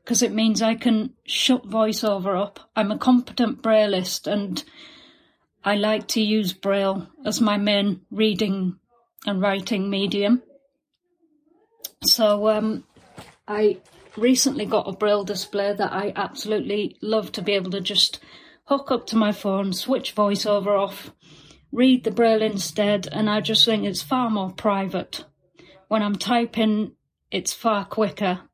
because 0.08 0.22
it 0.22 0.32
means 0.32 0.62
I 0.62 0.76
can 0.76 1.12
shut 1.26 1.68
voiceover 1.68 2.42
up. 2.42 2.62
I'm 2.78 2.94
a 2.94 2.98
competent 2.98 3.62
brailleist, 3.62 4.26
and 4.26 4.64
I 5.66 5.76
like 5.76 6.08
to 6.10 6.22
use 6.22 6.54
braille 6.54 7.10
as 7.26 7.42
my 7.42 7.58
main 7.58 8.00
reading 8.10 8.80
and 9.26 9.42
writing 9.42 9.90
medium. 9.90 10.44
So 12.06 12.48
um, 12.48 12.86
I 13.50 13.80
recently 14.16 14.66
got 14.66 14.88
a 14.88 14.94
braille 14.94 15.26
display 15.26 15.74
that 15.74 15.92
I 15.92 16.14
absolutely 16.16 16.96
love 17.02 17.34
to 17.34 17.42
be 17.42 17.52
able 17.52 17.72
to 17.72 17.82
just 17.82 18.22
hook 18.64 18.90
up 18.92 19.08
to 19.08 19.18
my 19.18 19.34
phone, 19.34 19.74
switch 19.74 20.16
voiceover 20.16 20.80
off, 20.80 21.12
read 21.74 22.06
the 22.06 22.12
braille 22.12 22.42
instead, 22.42 23.10
and 23.12 23.30
I 23.30 23.42
just 23.42 23.66
think 23.66 23.84
it's 23.84 24.04
far 24.04 24.30
more 24.30 24.54
private. 24.54 25.26
When 25.90 26.02
I'm 26.02 26.16
typing, 26.16 26.94
it's 27.30 27.52
far 27.52 27.84
quicker. 27.84 28.48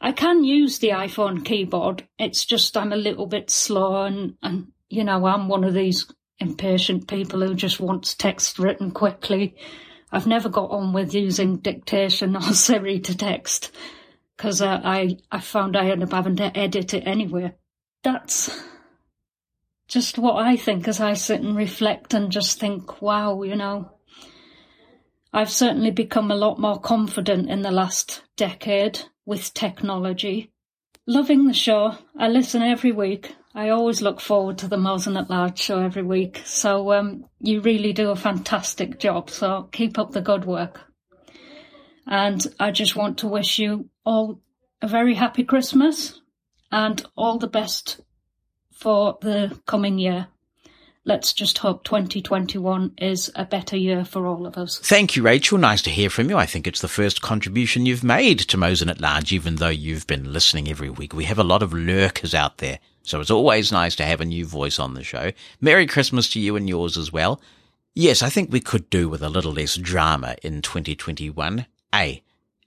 I 0.00 0.12
can 0.12 0.44
use 0.44 0.78
the 0.78 0.90
iPhone 0.90 1.44
keyboard. 1.44 2.06
It's 2.18 2.44
just 2.44 2.76
I'm 2.76 2.92
a 2.92 2.96
little 2.96 3.26
bit 3.26 3.50
slow 3.50 4.04
and, 4.04 4.34
and 4.42 4.68
you 4.88 5.04
know, 5.04 5.26
I'm 5.26 5.48
one 5.48 5.64
of 5.64 5.74
these 5.74 6.06
impatient 6.38 7.08
people 7.08 7.40
who 7.40 7.54
just 7.54 7.80
wants 7.80 8.14
text 8.14 8.58
written 8.58 8.90
quickly. 8.90 9.56
I've 10.12 10.26
never 10.26 10.48
got 10.48 10.70
on 10.70 10.92
with 10.92 11.14
using 11.14 11.58
dictation 11.58 12.36
or 12.36 12.42
Siri 12.52 13.00
to 13.00 13.16
text 13.16 13.74
because 14.36 14.62
uh, 14.62 14.80
I 14.84 15.18
I 15.30 15.40
found 15.40 15.76
I 15.76 15.90
end 15.90 16.02
up 16.02 16.12
having 16.12 16.36
to 16.36 16.56
edit 16.56 16.94
it 16.94 17.06
anyway. 17.06 17.54
That's 18.02 18.62
just 19.88 20.18
what 20.18 20.36
I 20.36 20.56
think 20.56 20.88
as 20.88 21.00
I 21.00 21.14
sit 21.14 21.40
and 21.40 21.56
reflect 21.56 22.14
and 22.14 22.30
just 22.30 22.58
think, 22.58 23.00
wow, 23.02 23.42
you 23.42 23.56
know, 23.56 23.90
I've 25.36 25.50
certainly 25.50 25.90
become 25.90 26.30
a 26.30 26.36
lot 26.36 26.60
more 26.60 26.78
confident 26.78 27.50
in 27.50 27.62
the 27.62 27.72
last 27.72 28.22
decade 28.36 29.00
with 29.26 29.52
technology. 29.52 30.52
Loving 31.08 31.48
the 31.48 31.52
show. 31.52 31.96
I 32.16 32.28
listen 32.28 32.62
every 32.62 32.92
week. 32.92 33.34
I 33.52 33.70
always 33.70 34.00
look 34.00 34.20
forward 34.20 34.58
to 34.58 34.68
the 34.68 34.76
Mosen 34.76 35.16
at 35.16 35.28
Large 35.28 35.58
show 35.58 35.80
every 35.80 36.04
week. 36.04 36.42
So 36.44 36.92
um, 36.92 37.24
you 37.40 37.60
really 37.60 37.92
do 37.92 38.10
a 38.10 38.16
fantastic 38.16 39.00
job. 39.00 39.28
So 39.28 39.68
keep 39.72 39.98
up 39.98 40.12
the 40.12 40.20
good 40.20 40.44
work. 40.44 40.82
And 42.06 42.46
I 42.60 42.70
just 42.70 42.94
want 42.94 43.18
to 43.18 43.26
wish 43.26 43.58
you 43.58 43.90
all 44.06 44.40
a 44.80 44.86
very 44.86 45.14
happy 45.14 45.42
Christmas 45.42 46.20
and 46.70 47.04
all 47.16 47.38
the 47.38 47.48
best 47.48 48.00
for 48.70 49.18
the 49.20 49.60
coming 49.66 49.98
year 49.98 50.28
let's 51.04 51.32
just 51.32 51.58
hope 51.58 51.84
2021 51.84 52.92
is 52.98 53.30
a 53.34 53.44
better 53.44 53.76
year 53.76 54.04
for 54.04 54.26
all 54.26 54.46
of 54.46 54.56
us. 54.56 54.78
Thank 54.78 55.16
you, 55.16 55.22
Rachel. 55.22 55.58
Nice 55.58 55.82
to 55.82 55.90
hear 55.90 56.10
from 56.10 56.30
you. 56.30 56.36
I 56.36 56.46
think 56.46 56.66
it's 56.66 56.80
the 56.80 56.88
first 56.88 57.22
contribution 57.22 57.86
you've 57.86 58.04
made 58.04 58.40
to 58.40 58.56
Mosen 58.56 58.88
at 58.88 59.00
Large, 59.00 59.32
even 59.32 59.56
though 59.56 59.68
you've 59.68 60.06
been 60.06 60.32
listening 60.32 60.68
every 60.68 60.90
week. 60.90 61.12
We 61.12 61.24
have 61.24 61.38
a 61.38 61.44
lot 61.44 61.62
of 61.62 61.72
lurkers 61.72 62.34
out 62.34 62.58
there, 62.58 62.78
so 63.02 63.20
it's 63.20 63.30
always 63.30 63.70
nice 63.70 63.94
to 63.96 64.04
have 64.04 64.20
a 64.20 64.26
new 64.26 64.46
voice 64.46 64.78
on 64.78 64.94
the 64.94 65.04
show. 65.04 65.32
Merry 65.60 65.86
Christmas 65.86 66.30
to 66.30 66.40
you 66.40 66.56
and 66.56 66.68
yours 66.68 66.96
as 66.96 67.12
well. 67.12 67.40
Yes, 67.94 68.22
I 68.22 68.28
think 68.28 68.50
we 68.50 68.60
could 68.60 68.90
do 68.90 69.08
with 69.08 69.22
a 69.22 69.28
little 69.28 69.52
less 69.52 69.76
drama 69.76 70.36
in 70.42 70.62
2021. 70.62 71.66
A. 71.94 71.96
Eh? 71.96 72.18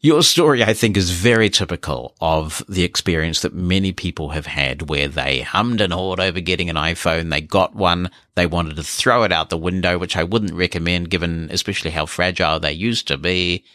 Your 0.07 0.23
story, 0.23 0.63
I 0.63 0.73
think, 0.73 0.95
is 0.95 1.09
very 1.09 1.49
typical 1.49 2.15
of 2.21 2.63
the 2.69 2.85
experience 2.85 3.41
that 3.41 3.53
many 3.53 3.91
people 3.91 4.29
have 4.29 4.45
had 4.45 4.87
where 4.87 5.09
they 5.09 5.41
hummed 5.41 5.81
and 5.81 5.91
hawed 5.91 6.21
over 6.21 6.39
getting 6.39 6.69
an 6.69 6.77
iPhone. 6.77 7.29
They 7.29 7.41
got 7.41 7.75
one. 7.75 8.09
They 8.35 8.45
wanted 8.45 8.77
to 8.77 8.83
throw 8.83 9.23
it 9.23 9.33
out 9.33 9.49
the 9.49 9.57
window, 9.57 9.97
which 9.97 10.15
I 10.15 10.23
wouldn't 10.23 10.53
recommend 10.53 11.09
given 11.09 11.49
especially 11.51 11.91
how 11.91 12.05
fragile 12.05 12.57
they 12.57 12.71
used 12.71 13.05
to 13.09 13.17
be. 13.17 13.65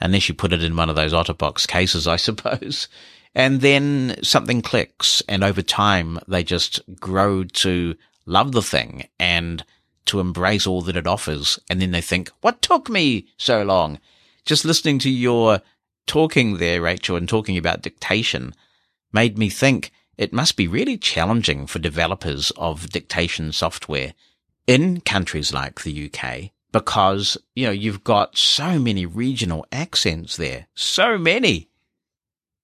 Unless 0.00 0.30
you 0.30 0.34
put 0.34 0.54
it 0.54 0.64
in 0.64 0.76
one 0.76 0.88
of 0.88 0.96
those 0.96 1.12
OtterBox 1.12 1.68
cases, 1.68 2.08
I 2.08 2.16
suppose. 2.26 2.88
And 3.34 3.60
then 3.60 4.16
something 4.22 4.62
clicks 4.62 5.22
and 5.28 5.44
over 5.44 5.60
time 5.60 6.18
they 6.26 6.42
just 6.42 6.80
grow 6.98 7.44
to 7.44 7.96
love 8.24 8.52
the 8.52 8.62
thing 8.62 9.08
and 9.20 9.62
to 10.06 10.20
embrace 10.20 10.66
all 10.66 10.80
that 10.80 10.96
it 10.96 11.06
offers. 11.06 11.58
And 11.68 11.82
then 11.82 11.90
they 11.90 12.00
think, 12.00 12.30
what 12.40 12.62
took 12.62 12.88
me 12.88 13.26
so 13.36 13.62
long? 13.62 13.98
Just 14.46 14.64
listening 14.64 15.00
to 15.00 15.10
your 15.10 15.60
talking 16.06 16.58
there, 16.58 16.80
Rachel, 16.80 17.16
and 17.16 17.28
talking 17.28 17.58
about 17.58 17.82
dictation 17.82 18.54
made 19.12 19.36
me 19.36 19.50
think 19.50 19.90
it 20.16 20.32
must 20.32 20.56
be 20.56 20.68
really 20.68 20.96
challenging 20.96 21.66
for 21.66 21.80
developers 21.80 22.52
of 22.56 22.88
dictation 22.90 23.50
software 23.50 24.14
in 24.68 25.00
countries 25.00 25.52
like 25.52 25.82
the 25.82 26.10
UK 26.10 26.52
because, 26.72 27.36
you 27.56 27.66
know, 27.66 27.72
you've 27.72 28.04
got 28.04 28.38
so 28.38 28.78
many 28.78 29.04
regional 29.04 29.66
accents 29.72 30.36
there. 30.36 30.68
So 30.76 31.18
many. 31.18 31.68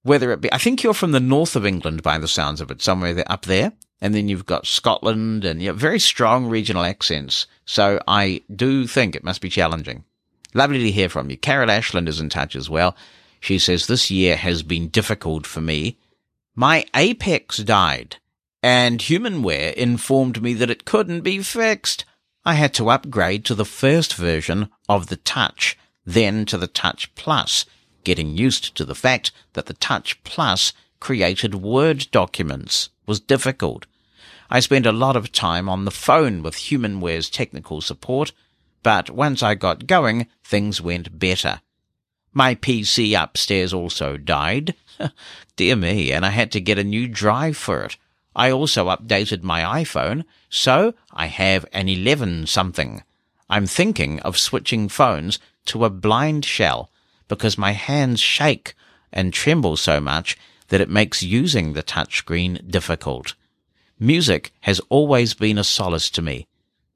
Whether 0.04 0.30
it 0.32 0.40
be, 0.40 0.52
I 0.52 0.58
think 0.58 0.82
you're 0.82 0.94
from 0.94 1.12
the 1.12 1.20
north 1.20 1.56
of 1.56 1.66
England 1.66 2.04
by 2.04 2.18
the 2.18 2.28
sounds 2.28 2.60
of 2.60 2.70
it, 2.70 2.80
somewhere 2.80 3.14
there, 3.14 3.30
up 3.30 3.46
there. 3.46 3.72
And 4.00 4.14
then 4.14 4.28
you've 4.28 4.46
got 4.46 4.66
Scotland 4.66 5.44
and 5.44 5.60
you 5.60 5.68
know, 5.68 5.74
very 5.74 5.98
strong 5.98 6.46
regional 6.46 6.84
accents. 6.84 7.46
So 7.64 8.00
I 8.06 8.42
do 8.54 8.86
think 8.86 9.16
it 9.16 9.24
must 9.24 9.40
be 9.40 9.48
challenging. 9.48 10.04
Lovely 10.54 10.80
to 10.80 10.90
hear 10.90 11.08
from 11.08 11.30
you. 11.30 11.36
Carol 11.36 11.70
Ashland 11.70 12.08
is 12.08 12.20
in 12.20 12.28
touch 12.28 12.54
as 12.54 12.68
well. 12.68 12.96
She 13.40 13.58
says, 13.58 13.86
this 13.86 14.10
year 14.10 14.36
has 14.36 14.62
been 14.62 14.88
difficult 14.88 15.46
for 15.46 15.60
me. 15.60 15.98
My 16.54 16.84
Apex 16.94 17.58
died 17.58 18.16
and 18.62 19.00
Humanware 19.00 19.74
informed 19.74 20.42
me 20.42 20.54
that 20.54 20.70
it 20.70 20.84
couldn't 20.84 21.22
be 21.22 21.42
fixed. 21.42 22.04
I 22.44 22.54
had 22.54 22.72
to 22.74 22.90
upgrade 22.90 23.44
to 23.46 23.54
the 23.54 23.64
first 23.64 24.14
version 24.14 24.68
of 24.88 25.08
the 25.08 25.16
Touch, 25.16 25.76
then 26.06 26.46
to 26.46 26.56
the 26.56 26.68
Touch 26.68 27.12
Plus, 27.14 27.64
getting 28.04 28.36
used 28.36 28.74
to 28.76 28.84
the 28.84 28.94
fact 28.94 29.32
that 29.54 29.66
the 29.66 29.74
Touch 29.74 30.22
Plus 30.22 30.72
created 31.00 31.56
Word 31.56 32.06
documents 32.12 32.90
was 33.06 33.20
difficult. 33.20 33.86
I 34.48 34.60
spent 34.60 34.86
a 34.86 34.92
lot 34.92 35.16
of 35.16 35.32
time 35.32 35.68
on 35.68 35.84
the 35.84 35.90
phone 35.90 36.42
with 36.42 36.54
Humanware's 36.54 37.30
technical 37.30 37.80
support, 37.80 38.32
but 38.82 39.10
once 39.10 39.42
I 39.42 39.54
got 39.54 39.86
going, 39.86 40.26
things 40.42 40.80
went 40.80 41.18
better. 41.18 41.60
My 42.32 42.54
PC 42.54 43.20
upstairs 43.20 43.72
also 43.74 44.16
died. 44.16 44.74
Dear 45.56 45.76
me, 45.76 46.12
and 46.12 46.24
I 46.24 46.30
had 46.30 46.50
to 46.52 46.60
get 46.60 46.78
a 46.78 46.84
new 46.84 47.06
drive 47.06 47.56
for 47.56 47.82
it. 47.82 47.96
I 48.34 48.50
also 48.50 48.88
updated 48.88 49.42
my 49.42 49.82
iPhone, 49.82 50.24
so 50.48 50.94
I 51.12 51.26
have 51.26 51.66
an 51.72 51.88
11 51.88 52.46
something. 52.46 53.02
I'm 53.50 53.66
thinking 53.66 54.20
of 54.20 54.38
switching 54.38 54.88
phones 54.88 55.38
to 55.66 55.84
a 55.84 55.90
BlindShell 55.90 56.88
because 57.28 57.58
my 57.58 57.72
hands 57.72 58.20
shake 58.20 58.74
and 59.12 59.32
tremble 59.32 59.76
so 59.76 60.00
much 60.00 60.38
that 60.68 60.80
it 60.80 60.88
makes 60.88 61.22
using 61.22 61.74
the 61.74 61.82
touchscreen 61.82 62.70
difficult. 62.70 63.34
Music 63.98 64.52
has 64.60 64.80
always 64.88 65.34
been 65.34 65.58
a 65.58 65.64
solace 65.64 66.08
to 66.10 66.22
me. 66.22 66.46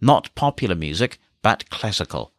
Not 0.00 0.34
popular 0.34 0.74
music, 0.74 1.18
but 1.42 1.68
classical. 1.70 2.32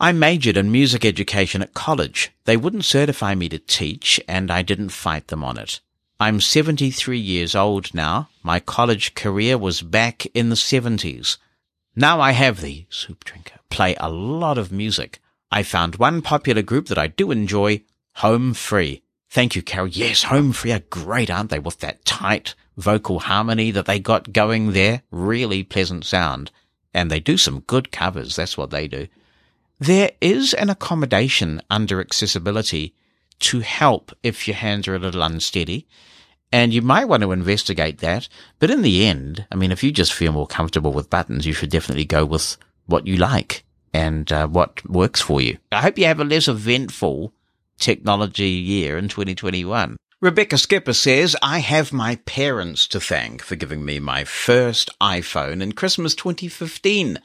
I 0.00 0.12
majored 0.12 0.56
in 0.56 0.70
music 0.70 1.04
education 1.04 1.60
at 1.60 1.74
college. 1.74 2.30
They 2.44 2.56
wouldn't 2.56 2.84
certify 2.84 3.34
me 3.34 3.48
to 3.48 3.58
teach, 3.58 4.20
and 4.28 4.50
I 4.50 4.62
didn't 4.62 4.90
fight 4.90 5.28
them 5.28 5.42
on 5.42 5.58
it. 5.58 5.80
I'm 6.20 6.40
73 6.40 7.18
years 7.18 7.54
old 7.54 7.94
now. 7.94 8.28
My 8.42 8.60
college 8.60 9.14
career 9.14 9.56
was 9.58 9.82
back 9.82 10.26
in 10.34 10.48
the 10.48 10.56
70s. 10.56 11.36
Now 11.94 12.20
I 12.20 12.32
have 12.32 12.60
the 12.60 12.86
soup 12.90 13.24
drinker 13.24 13.58
play 13.70 13.96
a 13.98 14.10
lot 14.10 14.58
of 14.58 14.72
music. 14.72 15.20
I 15.50 15.62
found 15.62 15.96
one 15.96 16.22
popular 16.22 16.62
group 16.62 16.86
that 16.88 16.98
I 16.98 17.08
do 17.08 17.30
enjoy, 17.30 17.82
Home 18.16 18.54
Free. 18.54 19.02
Thank 19.30 19.56
you, 19.56 19.62
Carol. 19.62 19.88
Yes, 19.88 20.24
Home 20.24 20.52
Free 20.52 20.72
are 20.72 20.82
great, 20.90 21.30
aren't 21.30 21.50
they? 21.50 21.58
With 21.58 21.80
that 21.80 22.04
tight 22.04 22.54
vocal 22.76 23.20
harmony 23.20 23.70
that 23.72 23.86
they 23.86 23.98
got 23.98 24.32
going 24.32 24.72
there. 24.72 25.02
Really 25.10 25.62
pleasant 25.64 26.04
sound. 26.04 26.50
And 26.94 27.10
they 27.10 27.20
do 27.20 27.36
some 27.36 27.60
good 27.60 27.92
covers. 27.92 28.36
That's 28.36 28.56
what 28.56 28.70
they 28.70 28.88
do. 28.88 29.08
There 29.78 30.10
is 30.20 30.54
an 30.54 30.70
accommodation 30.70 31.62
under 31.70 32.00
accessibility 32.00 32.94
to 33.40 33.60
help 33.60 34.12
if 34.22 34.48
your 34.48 34.56
hands 34.56 34.88
are 34.88 34.96
a 34.96 34.98
little 34.98 35.22
unsteady. 35.22 35.86
And 36.50 36.72
you 36.72 36.82
might 36.82 37.04
want 37.04 37.22
to 37.22 37.32
investigate 37.32 37.98
that. 37.98 38.28
But 38.58 38.70
in 38.70 38.82
the 38.82 39.06
end, 39.06 39.46
I 39.52 39.54
mean, 39.54 39.70
if 39.70 39.84
you 39.84 39.92
just 39.92 40.12
feel 40.12 40.32
more 40.32 40.46
comfortable 40.46 40.92
with 40.92 41.10
buttons, 41.10 41.46
you 41.46 41.52
should 41.52 41.70
definitely 41.70 42.06
go 42.06 42.24
with 42.24 42.56
what 42.86 43.06
you 43.06 43.16
like 43.16 43.64
and 43.92 44.30
uh, 44.32 44.48
what 44.48 44.84
works 44.88 45.20
for 45.20 45.40
you. 45.40 45.58
I 45.70 45.82
hope 45.82 45.98
you 45.98 46.06
have 46.06 46.20
a 46.20 46.24
less 46.24 46.48
eventful 46.48 47.32
technology 47.78 48.48
year 48.48 48.98
in 48.98 49.08
2021. 49.08 49.96
Rebecca 50.20 50.58
Skipper 50.58 50.94
says, 50.94 51.36
I 51.42 51.60
have 51.60 51.92
my 51.92 52.16
parents 52.16 52.88
to 52.88 52.98
thank 52.98 53.40
for 53.40 53.54
giving 53.54 53.84
me 53.84 54.00
my 54.00 54.24
first 54.24 54.90
iPhone 55.00 55.62
in 55.62 55.74
Christmas 55.74 56.16
2015. 56.16 57.20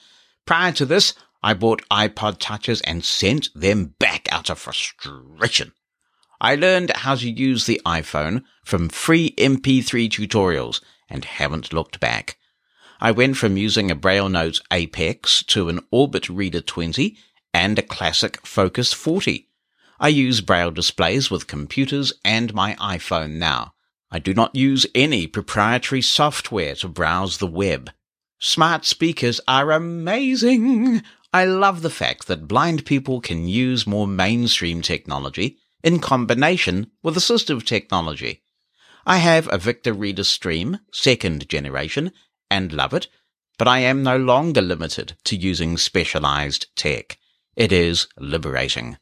Prior 0.46 0.72
to 0.74 0.86
this, 0.86 1.16
I 1.42 1.56
bought 1.56 1.90
iPod 1.90 2.38
touches 2.38 2.82
and 2.82 3.04
sent 3.04 3.50
them 3.56 3.96
back 3.98 4.32
out 4.32 4.52
of 4.52 4.60
frustration. 4.60 5.72
I 6.40 6.54
learned 6.54 6.92
how 6.98 7.16
to 7.16 7.28
use 7.28 7.66
the 7.66 7.82
iPhone 7.84 8.44
from 8.64 8.90
free 8.90 9.32
MP3 9.40 10.08
tutorials 10.08 10.80
and 11.10 11.26
haven't 11.26 11.74
looked 11.74 12.00
back. 12.00 12.38
I 13.02 13.10
went 13.10 13.38
from 13.38 13.58
using 13.58 13.90
a 13.90 13.96
Braille 13.96 14.30
Notes 14.30 14.62
Apex 14.72 15.42
to 15.46 15.68
an 15.68 15.80
Orbit 15.90 16.30
Reader 16.30 16.62
20 16.62 17.18
and 17.56 17.80
a 17.80 17.82
classic 17.82 18.46
Focus 18.46 18.94
40. 18.94 19.50
I 20.04 20.10
use 20.10 20.42
Braille 20.42 20.72
displays 20.72 21.32
with 21.32 21.48
computers 21.48 22.12
and 22.26 22.54
my 22.54 22.76
iPhone 22.76 23.36
now. 23.36 23.74
I 24.12 24.20
do 24.20 24.34
not 24.34 24.54
use 24.54 24.86
any 24.94 25.28
proprietary 25.28 26.02
software 26.02 26.76
to 26.76 26.90
browse 26.90 27.38
the 27.38 27.48
web. 27.48 27.90
Smart 28.38 28.84
speakers 28.84 29.40
are 29.48 29.72
amazing. 29.72 31.04
I 31.32 31.46
love 31.46 31.82
the 31.82 31.90
fact 31.90 32.28
that 32.28 32.50
blind 32.50 32.86
people 32.86 33.22
can 33.22 33.48
use 33.48 33.88
more 33.88 34.06
mainstream 34.06 34.82
technology 34.82 35.58
in 35.86 36.00
combination 36.00 36.92
with 37.02 37.16
assistive 37.16 37.66
technology. 37.66 38.44
I 39.06 39.20
have 39.20 39.48
a 39.54 39.58
Victor 39.58 39.94
Reader 39.94 40.26
Stream, 40.26 40.80
second 40.92 41.48
generation, 41.48 42.12
and 42.52 42.74
love 42.74 42.94
it, 42.94 43.08
but 43.58 43.70
I 43.70 43.80
am 43.80 44.04
no 44.04 44.18
longer 44.18 44.62
limited 44.62 45.16
to 45.24 45.38
using 45.38 45.78
specialized 45.78 46.76
tech. 46.76 47.18
It 47.56 47.72
is 47.72 48.08
liberating. 48.18 48.98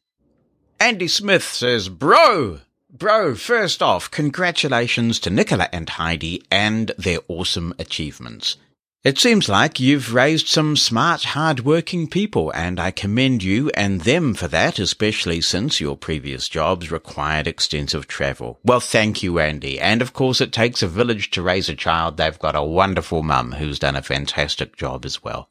Andy 0.82 1.08
Smith 1.08 1.44
says, 1.44 1.90
Bro! 1.90 2.62
Bro, 2.90 3.36
first 3.36 3.84
off, 3.84 4.10
congratulations 4.10 5.20
to 5.20 5.30
Nicola 5.30 5.70
and 5.72 5.88
Heidi 5.88 6.42
and 6.50 6.92
their 6.98 7.20
awesome 7.28 7.76
achievements. 7.78 8.58
It 9.04 9.20
seems 9.20 9.48
like 9.48 9.80
you've 9.80 10.12
raised 10.16 10.48
some 10.48 10.76
smart, 10.76 11.24
hard-working 11.24 12.08
people, 12.08 12.52
and 12.56 12.80
I 12.80 12.90
commend 12.90 13.44
you 13.44 13.70
and 13.76 14.02
them 14.02 14.34
for 14.34 14.48
that, 14.48 14.80
especially 14.80 15.40
since 15.40 15.80
your 15.80 15.96
previous 15.96 16.50
jobs 16.50 16.90
required 16.90 17.46
extensive 17.46 18.08
travel. 18.08 18.60
Well, 18.64 18.80
thank 18.80 19.22
you, 19.22 19.38
Andy. 19.38 19.80
And 19.80 20.02
of 20.02 20.14
course, 20.14 20.42
it 20.42 20.52
takes 20.52 20.82
a 20.82 20.88
village 20.88 21.30
to 21.32 21.44
raise 21.44 21.70
a 21.70 21.76
child. 21.76 22.18
They've 22.18 22.40
got 22.40 22.56
a 22.56 22.64
wonderful 22.64 23.22
mum 23.22 23.52
who's 23.52 23.78
done 23.78 23.96
a 23.96 24.02
fantastic 24.02 24.76
job 24.78 25.06
as 25.06 25.24
well. 25.24 25.48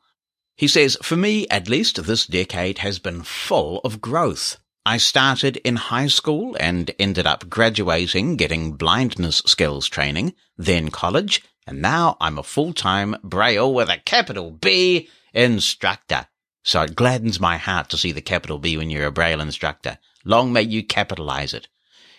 He 0.57 0.67
says, 0.67 0.99
for 1.05 1.15
me, 1.15 1.47
at 1.51 1.69
least, 1.69 2.05
this 2.05 2.27
decade 2.27 2.79
has 2.79 2.99
been 2.99 3.23
full 3.23 3.81
of 3.85 4.01
growth. 4.01 4.57
I 4.87 4.97
started 4.97 5.59
in 5.59 5.77
high 5.77 6.07
school 6.07 6.57
and 6.59 6.91
ended 6.99 7.27
up 7.27 7.51
graduating, 7.51 8.37
getting 8.37 8.73
blindness 8.73 9.43
skills 9.45 9.87
training, 9.87 10.35
then 10.57 10.89
college, 10.89 11.43
and 11.67 11.83
now 11.83 12.17
I'm 12.19 12.39
a 12.39 12.43
full-time 12.43 13.17
Braille 13.23 13.73
with 13.73 13.91
a 13.91 13.99
capital 13.99 14.51
B 14.51 15.11
instructor. 15.35 16.29
So 16.63 16.83
it 16.83 16.97
gladdens 16.97 17.39
my 17.39 17.59
heart 17.59 17.91
to 17.91 17.99
see 17.99 18.13
the 18.13 18.23
capital 18.23 18.59
B 18.59 18.79
when 18.79 18.89
you're 18.89 19.07
a 19.07 19.13
Braille 19.13 19.43
instructor. 19.43 19.99
Long 20.25 20.53
may 20.53 20.63
you 20.63 20.83
capitalize 20.83 21.53
it. 21.53 21.69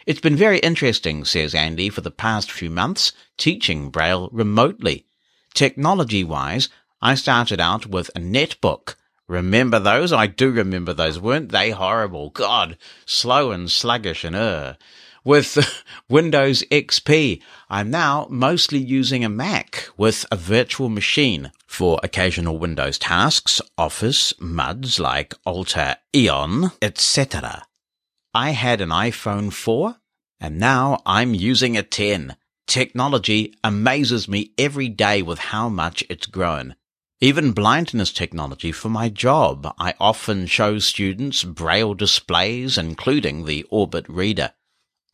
It's 0.05 0.21
been 0.21 0.35
very 0.35 0.59
interesting, 0.59 1.25
says 1.25 1.55
Andy, 1.55 1.89
for 1.89 2.01
the 2.01 2.11
past 2.11 2.51
few 2.51 2.69
months, 2.69 3.11
teaching 3.37 3.89
Braille 3.89 4.29
remotely. 4.31 5.07
Technology-wise, 5.55 6.69
I 7.01 7.15
started 7.15 7.59
out 7.59 7.87
with 7.87 8.09
a 8.15 8.19
netbook, 8.19 8.95
Remember 9.27 9.79
those? 9.79 10.11
I 10.11 10.27
do 10.27 10.51
remember 10.51 10.93
those. 10.93 11.19
Weren't 11.19 11.51
they 11.51 11.71
horrible? 11.71 12.29
God, 12.31 12.77
slow 13.05 13.51
and 13.51 13.71
sluggish 13.71 14.23
and 14.23 14.35
er. 14.35 14.77
With 15.23 15.83
Windows 16.09 16.63
XP, 16.71 17.41
I'm 17.69 17.91
now 17.91 18.27
mostly 18.29 18.79
using 18.79 19.23
a 19.23 19.29
Mac 19.29 19.87
with 19.95 20.25
a 20.31 20.35
virtual 20.35 20.89
machine 20.89 21.51
for 21.67 21.99
occasional 22.01 22.57
Windows 22.57 22.97
tasks, 22.97 23.61
Office, 23.77 24.33
MUDs 24.39 24.99
like 24.99 25.35
Alter 25.45 25.97
Aeon, 26.15 26.71
etc. 26.81 27.67
I 28.33 28.51
had 28.51 28.81
an 28.81 28.89
iPhone 28.89 29.53
4 29.53 29.97
and 30.39 30.59
now 30.59 31.01
I'm 31.05 31.35
using 31.35 31.77
a 31.77 31.83
10. 31.83 32.35
Technology 32.65 33.53
amazes 33.63 34.27
me 34.27 34.53
every 34.57 34.89
day 34.89 35.21
with 35.21 35.37
how 35.37 35.69
much 35.69 36.03
it's 36.09 36.25
grown. 36.25 36.75
Even 37.21 37.51
blindness 37.53 38.11
technology 38.11 38.71
for 38.71 38.89
my 38.89 39.07
job. 39.07 39.73
I 39.79 39.93
often 39.99 40.47
show 40.47 40.79
students 40.79 41.43
braille 41.43 41.93
displays, 41.93 42.77
including 42.77 43.45
the 43.45 43.63
Orbit 43.69 44.09
reader. 44.09 44.53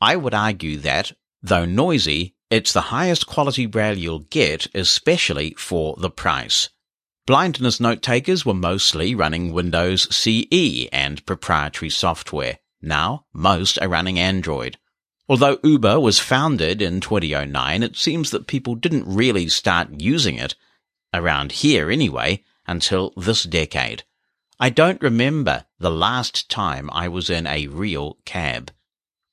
I 0.02 0.16
would 0.16 0.34
argue 0.34 0.78
that, 0.78 1.12
Though 1.42 1.66
noisy, 1.66 2.36
it's 2.50 2.74
the 2.74 2.90
highest 2.90 3.28
quality 3.28 3.68
braille 3.68 3.98
you'll 3.98 4.20
get, 4.20 4.68
especially 4.74 5.54
for 5.58 5.96
the 5.98 6.10
price. 6.10 6.70
Blindness 7.26 7.80
note 7.80 8.02
takers 8.02 8.46
were 8.46 8.54
mostly 8.54 9.14
running 9.14 9.54
Windows 9.54 10.14
CE 10.16 10.88
and 10.92 11.26
proprietary 11.26 11.90
software. 11.90 12.60
Now, 12.82 13.26
most 13.34 13.78
are 13.82 13.90
running 13.90 14.18
Android. 14.18 14.78
Although 15.30 15.60
Uber 15.64 16.00
was 16.00 16.20
founded 16.20 16.82
in 16.82 17.02
2009, 17.02 17.84
it 17.84 17.96
seems 17.96 18.32
that 18.32 18.48
people 18.48 18.76
didn't 18.76 19.14
really 19.14 19.50
start 19.50 19.90
using 20.00 20.36
it, 20.36 20.56
around 21.14 21.52
here 21.52 21.90
anyway, 21.90 22.44
until 22.68 23.14
this 23.16 23.44
decade. 23.44 24.04
I 24.60 24.70
don't 24.70 25.02
remember 25.02 25.66
the 25.80 25.92
last 25.92 26.50
time 26.50 26.90
I 26.92 27.08
was 27.08 27.30
in 27.30 27.46
a 27.48 27.68
real 27.68 28.18
cab. 28.26 28.72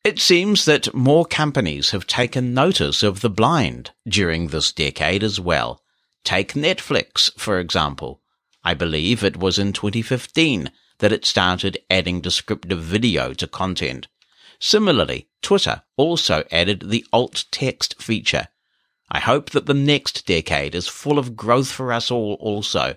It 0.04 0.18
seems 0.18 0.66
that 0.66 0.92
more 0.94 1.24
companies 1.24 1.90
have 1.90 2.06
taken 2.06 2.52
notice 2.52 3.02
of 3.02 3.22
the 3.22 3.30
blind 3.30 3.92
during 4.06 4.48
this 4.48 4.70
decade 4.70 5.22
as 5.22 5.40
well. 5.40 5.80
Take 6.24 6.52
Netflix, 6.52 7.30
for 7.38 7.58
example. 7.58 8.20
I 8.62 8.74
believe 8.74 9.24
it 9.24 9.38
was 9.38 9.58
in 9.58 9.72
2015 9.72 10.70
that 10.98 11.12
it 11.12 11.24
started 11.24 11.78
adding 11.90 12.20
descriptive 12.20 12.80
video 12.80 13.32
to 13.34 13.46
content. 13.46 14.08
Similarly, 14.58 15.28
Twitter 15.42 15.82
also 15.96 16.44
added 16.50 16.90
the 16.90 17.06
alt 17.12 17.46
text 17.50 18.00
feature. 18.00 18.48
I 19.10 19.20
hope 19.20 19.50
that 19.50 19.66
the 19.66 19.74
next 19.74 20.26
decade 20.26 20.74
is 20.74 20.88
full 20.88 21.18
of 21.18 21.36
growth 21.36 21.70
for 21.70 21.92
us 21.92 22.10
all 22.10 22.34
also. 22.40 22.96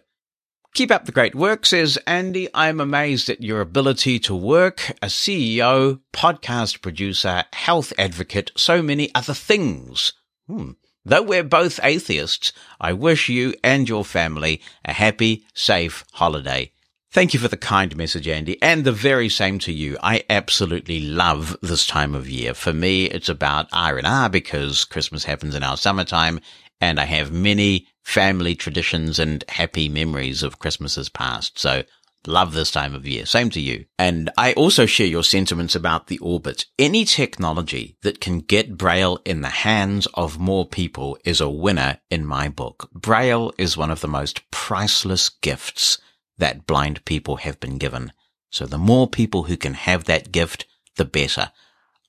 Keep 0.74 0.91
up 0.91 1.05
the 1.05 1.12
great 1.12 1.34
work, 1.34 1.66
says 1.66 1.97
Andy. 2.05 2.47
I'm 2.53 2.80
amazed 2.80 3.30
at 3.30 3.41
your 3.41 3.62
ability 3.62 4.20
to 4.20 4.36
work, 4.36 4.91
a 5.01 5.08
CEO, 5.08 6.01
podcast 6.14 6.82
producer, 6.82 7.45
health 7.53 7.93
advocate, 7.97 8.51
so 8.55 8.82
many 8.84 9.14
other 9.16 9.34
things. 9.34 10.14
Hmm. 10.47 10.72
Though 11.03 11.24
we're 11.24 11.43
both 11.43 11.80
atheists, 11.84 12.51
I 12.80 12.93
wish 12.93 13.30
you 13.30 13.55
and 13.64 13.88
your 13.88 14.05
family 14.05 14.62
a 14.86 14.93
happy, 14.93 15.45
safe 15.53 16.03
holiday. 16.14 16.72
Thank 17.18 17.34
you 17.34 17.39
for 17.39 17.47
the 17.47 17.57
kind 17.57 17.97
message, 17.97 18.28
Andy, 18.28 18.61
and 18.61 18.84
the 18.84 18.91
very 18.91 19.28
same 19.28 19.57
to 19.61 19.72
you. 19.72 19.97
I 20.03 20.24
absolutely 20.30 20.99
love 20.99 21.57
this 21.63 21.88
time 21.88 22.13
of 22.13 22.30
year. 22.30 22.53
For 22.53 22.72
me, 22.72 23.05
it's 23.05 23.28
about 23.28 23.70
R&R 23.74 24.30
because 24.30 24.86
Christmas 24.86 25.24
happens 25.24 25.55
in 25.55 25.63
our 25.63 25.78
summertime 25.78 26.39
and 26.80 26.99
I 26.99 27.05
have 27.05 27.32
many 27.32 27.88
family 28.03 28.53
traditions 28.53 29.18
and 29.18 29.43
happy 29.49 29.89
memories 29.89 30.43
of 30.43 30.59
Christmases 30.59 31.09
past. 31.09 31.57
So 31.57 31.82
love 32.28 32.53
this 32.53 32.70
time 32.70 32.93
of 32.93 33.07
year. 33.07 33.26
Same 33.26 33.49
to 33.49 33.59
you. 33.59 33.86
And 33.97 34.30
I 34.38 34.53
also 34.53 34.86
share 34.86 35.07
your 35.07 35.24
sentiments 35.24 35.74
about 35.74 36.05
the 36.05 36.20
orbit. 36.20 36.68
Any 36.78 37.03
technology 37.03 37.97
that 38.03 38.22
can 38.22 38.41
get 38.41 38.78
Braille 38.78 39.18
in 39.26 39.41
the 39.41 39.49
hands 39.49 40.05
of 40.13 40.38
more 40.38 40.68
people 40.68 41.18
is 41.26 41.41
a 41.41 41.49
winner 41.49 41.97
in 42.11 42.28
my 42.28 42.47
book. 42.47 42.91
Braille 42.93 43.53
is 43.57 43.76
one 43.76 43.89
of 43.89 44.01
the 44.01 44.07
most 44.07 44.51
priceless 44.51 45.30
gifts 45.30 45.97
that 46.38 46.66
blind 46.66 47.04
people 47.06 47.38
have 47.38 47.60
been 47.60 47.78
given. 47.78 48.12
So 48.50 48.66
the 48.66 48.78
more 48.78 49.08
people 49.08 49.44
who 49.44 49.58
can 49.58 49.74
have 49.74 50.06
that 50.06 50.32
gift, 50.32 50.66
the 50.96 51.06
better. 51.06 51.52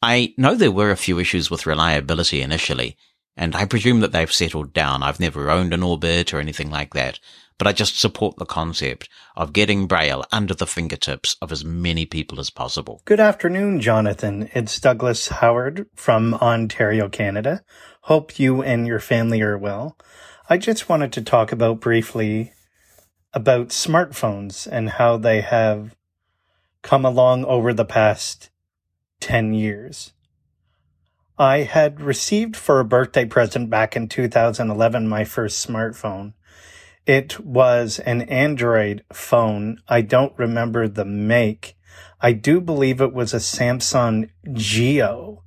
I 0.02 0.34
know 0.36 0.54
there 0.54 0.70
were 0.70 0.90
a 0.90 0.96
few 0.96 1.18
issues 1.18 1.50
with 1.50 1.66
reliability 1.66 2.40
initially, 2.40 2.96
and 3.36 3.54
I 3.56 3.64
presume 3.64 4.00
that 4.00 4.12
they've 4.12 4.32
settled 4.32 4.72
down. 4.72 5.02
I've 5.02 5.20
never 5.20 5.50
owned 5.50 5.74
an 5.74 5.82
Orbit 5.82 6.32
or 6.32 6.40
anything 6.40 6.70
like 6.70 6.94
that, 6.94 7.18
but 7.58 7.66
I 7.66 7.72
just 7.72 7.98
support 7.98 8.36
the 8.36 8.46
concept 8.46 9.08
of 9.36 9.52
getting 9.52 9.86
Braille 9.86 10.24
under 10.30 10.54
the 10.54 10.66
fingertips 10.66 11.36
of 11.42 11.50
as 11.50 11.64
many 11.64 12.06
people 12.06 12.38
as 12.38 12.50
possible. 12.50 13.02
Good 13.04 13.20
afternoon, 13.20 13.80
Jonathan. 13.80 14.48
It's 14.54 14.78
Douglas 14.80 15.28
Howard 15.28 15.86
from 15.96 16.34
Ontario, 16.34 17.08
Canada. 17.08 17.62
Hope 18.02 18.38
you 18.38 18.62
and 18.62 18.86
your 18.86 19.00
family 19.00 19.42
are 19.42 19.58
well. 19.58 19.96
I 20.48 20.56
just 20.56 20.88
wanted 20.88 21.12
to 21.14 21.22
talk 21.22 21.50
about 21.50 21.80
briefly 21.80 22.52
about 23.32 23.68
smartphones 23.68 24.66
and 24.70 24.90
how 24.90 25.16
they 25.16 25.40
have 25.40 25.96
come 26.82 27.04
along 27.04 27.44
over 27.44 27.72
the 27.72 27.84
past 27.84 28.50
10 29.20 29.52
years. 29.52 30.12
I 31.38 31.58
had 31.58 32.00
received 32.00 32.56
for 32.56 32.80
a 32.80 32.84
birthday 32.84 33.24
present 33.24 33.70
back 33.70 33.94
in 33.94 34.08
2011 34.08 35.06
my 35.06 35.24
first 35.24 35.66
smartphone. 35.66 36.32
It 37.06 37.38
was 37.40 38.00
an 38.00 38.22
Android 38.22 39.04
phone. 39.12 39.80
I 39.88 40.00
don't 40.00 40.36
remember 40.36 40.88
the 40.88 41.04
make. 41.04 41.76
I 42.20 42.32
do 42.32 42.60
believe 42.60 43.00
it 43.00 43.12
was 43.12 43.32
a 43.32 43.38
Samsung 43.38 44.30
Geo, 44.52 45.44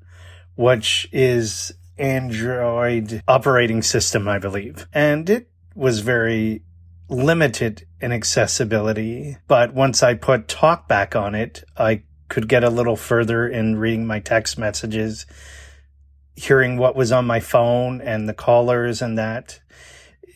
which 0.56 1.10
is 1.12 1.74
Android 1.98 3.22
operating 3.28 3.82
system, 3.82 4.28
I 4.28 4.40
believe. 4.40 4.88
And 4.94 5.30
it 5.30 5.50
was 5.76 6.00
very 6.00 6.64
limited 7.12 7.86
in 8.00 8.12
accessibility. 8.12 9.38
But 9.48 9.74
once 9.74 10.02
I 10.02 10.16
put 10.16 10.48
TalkBack 10.48 11.20
on 11.20 11.36
it, 11.36 11.64
I 11.78 12.04
could 12.30 12.48
get 12.48 12.64
a 12.64 12.70
little 12.70 12.96
further 12.96 13.48
in 13.48 13.78
reading 13.78 14.08
my 14.08 14.20
text 14.20 14.58
messages 14.58 15.26
hearing 16.36 16.78
what 16.78 16.96
was 16.96 17.12
on 17.12 17.26
my 17.26 17.40
phone 17.40 18.02
and 18.02 18.28
the 18.28 18.34
callers 18.34 19.02
and 19.02 19.18
that. 19.18 19.60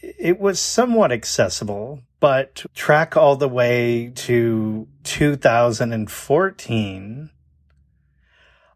It 0.01 0.39
was 0.39 0.59
somewhat 0.59 1.11
accessible, 1.11 2.01
but 2.19 2.65
track 2.75 3.17
all 3.17 3.35
the 3.35 3.49
way 3.49 4.11
to 4.15 4.87
2014, 5.03 7.29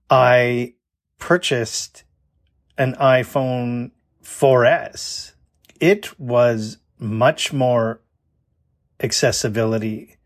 I 0.09 0.73
purchased 1.19 2.03
an 2.77 2.95
iPhone 2.95 3.91
4S. 4.23 5.33
It 5.79 6.19
was 6.19 6.77
much 6.99 7.53
more 7.53 8.01
accessibility 8.99 10.17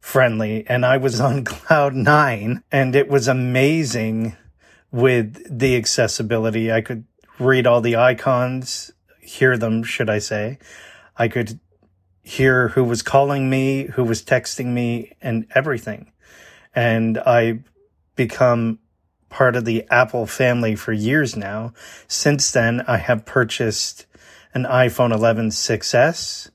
friendly 0.00 0.64
and 0.68 0.86
I 0.86 0.96
was 0.96 1.20
on 1.20 1.44
cloud 1.44 1.94
nine 1.94 2.62
and 2.70 2.94
it 2.94 3.08
was 3.08 3.26
amazing 3.26 4.36
with 4.92 5.58
the 5.58 5.76
accessibility. 5.76 6.72
I 6.72 6.80
could 6.80 7.04
read 7.38 7.66
all 7.66 7.80
the 7.80 7.96
icons, 7.96 8.92
hear 9.20 9.58
them, 9.58 9.82
should 9.82 10.08
I 10.08 10.20
say. 10.20 10.58
I 11.16 11.28
could 11.28 11.58
hear 12.22 12.68
who 12.68 12.84
was 12.84 13.02
calling 13.02 13.50
me, 13.50 13.84
who 13.84 14.04
was 14.04 14.22
texting 14.22 14.66
me, 14.66 15.12
and 15.20 15.46
everything. 15.54 16.12
And 16.74 17.18
I 17.18 17.60
become 18.14 18.78
part 19.28 19.56
of 19.56 19.64
the 19.64 19.84
Apple 19.90 20.26
family 20.26 20.74
for 20.74 20.92
years 20.92 21.36
now. 21.36 21.72
Since 22.08 22.50
then, 22.52 22.82
I 22.86 22.96
have 22.96 23.26
purchased 23.26 24.06
an 24.56 24.64
iPhone 24.64 25.12
11 25.12 25.50
6S, 25.50 26.48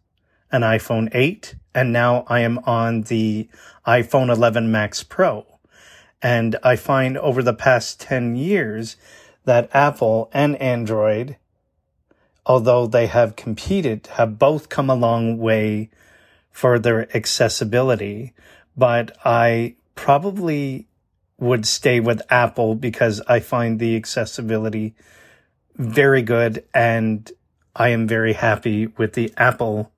an 0.52 0.62
iPhone 0.62 1.08
8, 1.14 1.54
and 1.76 1.94
now 1.94 2.26
I 2.26 2.40
am 2.40 2.58
on 2.66 3.04
the 3.04 3.48
iPhone 3.86 4.34
11 4.34 4.72
Max 4.72 5.04
Pro. 5.04 5.46
And 6.20 6.56
I 6.64 6.78
find 6.78 7.16
over 7.20 7.44
the 7.44 7.54
past 7.54 8.02
10 8.02 8.36
years 8.36 8.96
that 9.46 9.70
Apple 9.72 10.32
and 10.34 10.60
Android, 10.60 11.38
although 12.44 12.88
they 12.88 13.06
have 13.06 13.36
competed, 13.36 14.08
have 14.14 14.40
both 14.40 14.68
come 14.68 14.90
a 14.90 14.96
long 14.96 15.38
way 15.38 15.92
for 16.50 16.80
their 16.80 17.16
accessibility. 17.16 18.34
But 18.76 19.16
I 19.24 19.76
probably 19.94 20.88
would 21.38 21.68
stay 21.68 22.00
with 22.00 22.24
Apple 22.32 22.74
because 22.74 23.22
I 23.28 23.42
find 23.42 23.78
the 23.78 23.96
accessibility 23.96 24.96
very 25.76 26.24
good 26.24 26.64
and 26.74 27.32
I 27.76 27.90
am 27.90 28.08
very 28.08 28.34
happy 28.34 28.88
with 28.88 29.14
the 29.14 29.34
Apple 29.38 29.92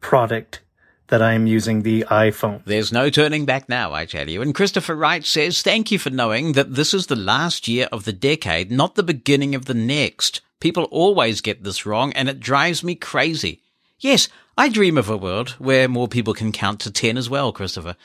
product 0.00 0.60
that 1.08 1.20
I 1.20 1.34
am 1.34 1.46
using 1.46 1.82
the 1.82 2.04
iPhone. 2.08 2.64
There's 2.64 2.92
no 2.92 3.10
turning 3.10 3.44
back 3.44 3.68
now, 3.68 3.92
I 3.92 4.06
tell 4.06 4.30
you. 4.30 4.40
And 4.40 4.54
Christopher 4.54 4.94
Wright 4.94 5.24
says, 5.24 5.60
thank 5.60 5.90
you 5.90 5.98
for 5.98 6.10
knowing 6.10 6.52
that 6.52 6.74
this 6.74 6.94
is 6.94 7.08
the 7.08 7.16
last 7.16 7.68
year 7.68 7.88
of 7.92 8.04
the 8.04 8.12
decade, 8.12 8.70
not 8.70 8.94
the 8.94 9.02
beginning 9.02 9.54
of 9.54 9.66
the 9.66 9.74
next. 9.74 10.40
People 10.60 10.84
always 10.84 11.40
get 11.40 11.64
this 11.64 11.84
wrong 11.84 12.12
and 12.12 12.28
it 12.28 12.40
drives 12.40 12.84
me 12.84 12.94
crazy. 12.94 13.60
Yes, 13.98 14.28
I 14.56 14.68
dream 14.68 14.96
of 14.96 15.10
a 15.10 15.16
world 15.16 15.50
where 15.58 15.88
more 15.88 16.08
people 16.08 16.34
can 16.34 16.52
count 16.52 16.80
to 16.80 16.90
10 16.90 17.18
as 17.18 17.28
well, 17.28 17.52
Christopher. 17.52 17.96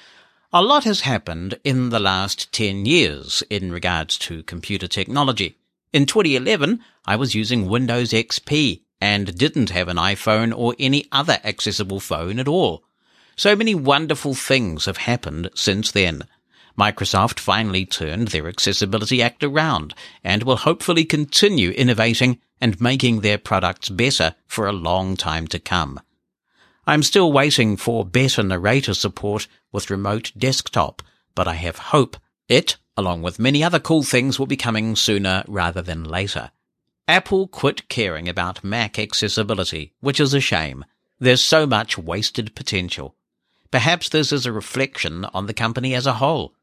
A 0.51 0.63
lot 0.63 0.83
has 0.85 1.01
happened 1.01 1.59
in 1.63 1.89
the 1.89 1.99
last 1.99 2.51
10 2.51 2.85
years 2.85 3.43
in 3.49 3.71
regards 3.71 4.17
to 4.19 4.43
computer 4.43 4.87
technology. 4.87 5.55
In 5.93 6.05
2011, 6.05 6.81
I 7.05 7.15
was 7.15 7.35
using 7.35 7.69
Windows 7.69 8.11
XP 8.11 8.81
and 8.99 9.37
didn't 9.37 9.69
have 9.69 9.87
an 9.87 9.97
iPhone 9.97 10.55
or 10.55 10.75
any 10.79 11.05
other 11.11 11.39
accessible 11.43 11.99
phone 11.99 12.39
at 12.39 12.47
all. 12.47 12.83
So 13.35 13.55
many 13.55 13.75
wonderful 13.75 14.33
things 14.33 14.85
have 14.85 14.97
happened 14.97 15.49
since 15.53 15.91
then. 15.91 16.23
Microsoft 16.77 17.39
finally 17.39 17.85
turned 17.85 18.29
their 18.29 18.47
Accessibility 18.47 19.21
Act 19.21 19.43
around 19.43 19.93
and 20.23 20.43
will 20.43 20.57
hopefully 20.57 21.05
continue 21.05 21.71
innovating 21.71 22.39
and 22.61 22.79
making 22.81 23.21
their 23.21 23.37
products 23.37 23.89
better 23.89 24.35
for 24.47 24.67
a 24.67 24.73
long 24.73 25.15
time 25.15 25.47
to 25.47 25.59
come. 25.59 25.99
I'm 26.85 27.03
still 27.03 27.31
waiting 27.31 27.77
for 27.77 28.05
better 28.05 28.43
narrator 28.43 28.93
support 28.93 29.47
with 29.71 29.89
remote 29.89 30.31
desktop, 30.37 31.01
but 31.35 31.47
I 31.47 31.53
have 31.53 31.77
hope 31.77 32.17
it 32.47 32.77
along 32.97 33.21
with 33.21 33.39
many 33.39 33.63
other 33.63 33.79
cool 33.79 34.03
things, 34.03 34.39
will 34.39 34.47
be 34.47 34.57
coming 34.57 34.95
sooner 34.95 35.43
rather 35.47 35.81
than 35.81 36.03
later. 36.03 36.49
Apple 37.07 37.47
quit 37.47 37.87
caring 37.87 38.27
about 38.27 38.63
Mac 38.63 38.99
accessibility, 38.99 39.93
which 40.01 40.19
is 40.19 40.33
a 40.33 40.41
shame. 40.41 40.83
There's 41.19 41.41
so 41.41 41.65
much 41.65 41.97
wasted 41.97 42.53
potential. 42.53 43.15
Perhaps 43.71 44.09
this 44.09 44.31
is 44.31 44.45
a 44.45 44.51
reflection 44.51 45.25
on 45.33 45.47
the 45.47 45.53
company 45.53 45.95
as 45.95 46.05
a 46.05 46.15
whole. 46.15 46.53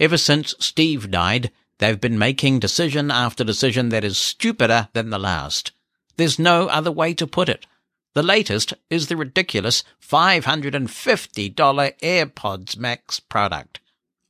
Ever 0.00 0.16
since 0.16 0.54
Steve 0.58 1.10
died, 1.10 1.52
they've 1.78 2.00
been 2.00 2.18
making 2.18 2.58
decision 2.58 3.10
after 3.10 3.44
decision 3.44 3.90
that 3.90 4.04
is 4.04 4.18
stupider 4.18 4.88
than 4.92 5.10
the 5.10 5.18
last. 5.18 5.70
There's 6.16 6.38
no 6.38 6.66
other 6.66 6.90
way 6.90 7.14
to 7.14 7.26
put 7.26 7.48
it. 7.48 7.66
The 8.14 8.22
latest 8.22 8.74
is 8.90 9.06
the 9.06 9.16
ridiculous 9.16 9.84
$550 10.06 11.54
AirPods 11.54 12.76
Max 12.76 13.20
product. 13.20 13.80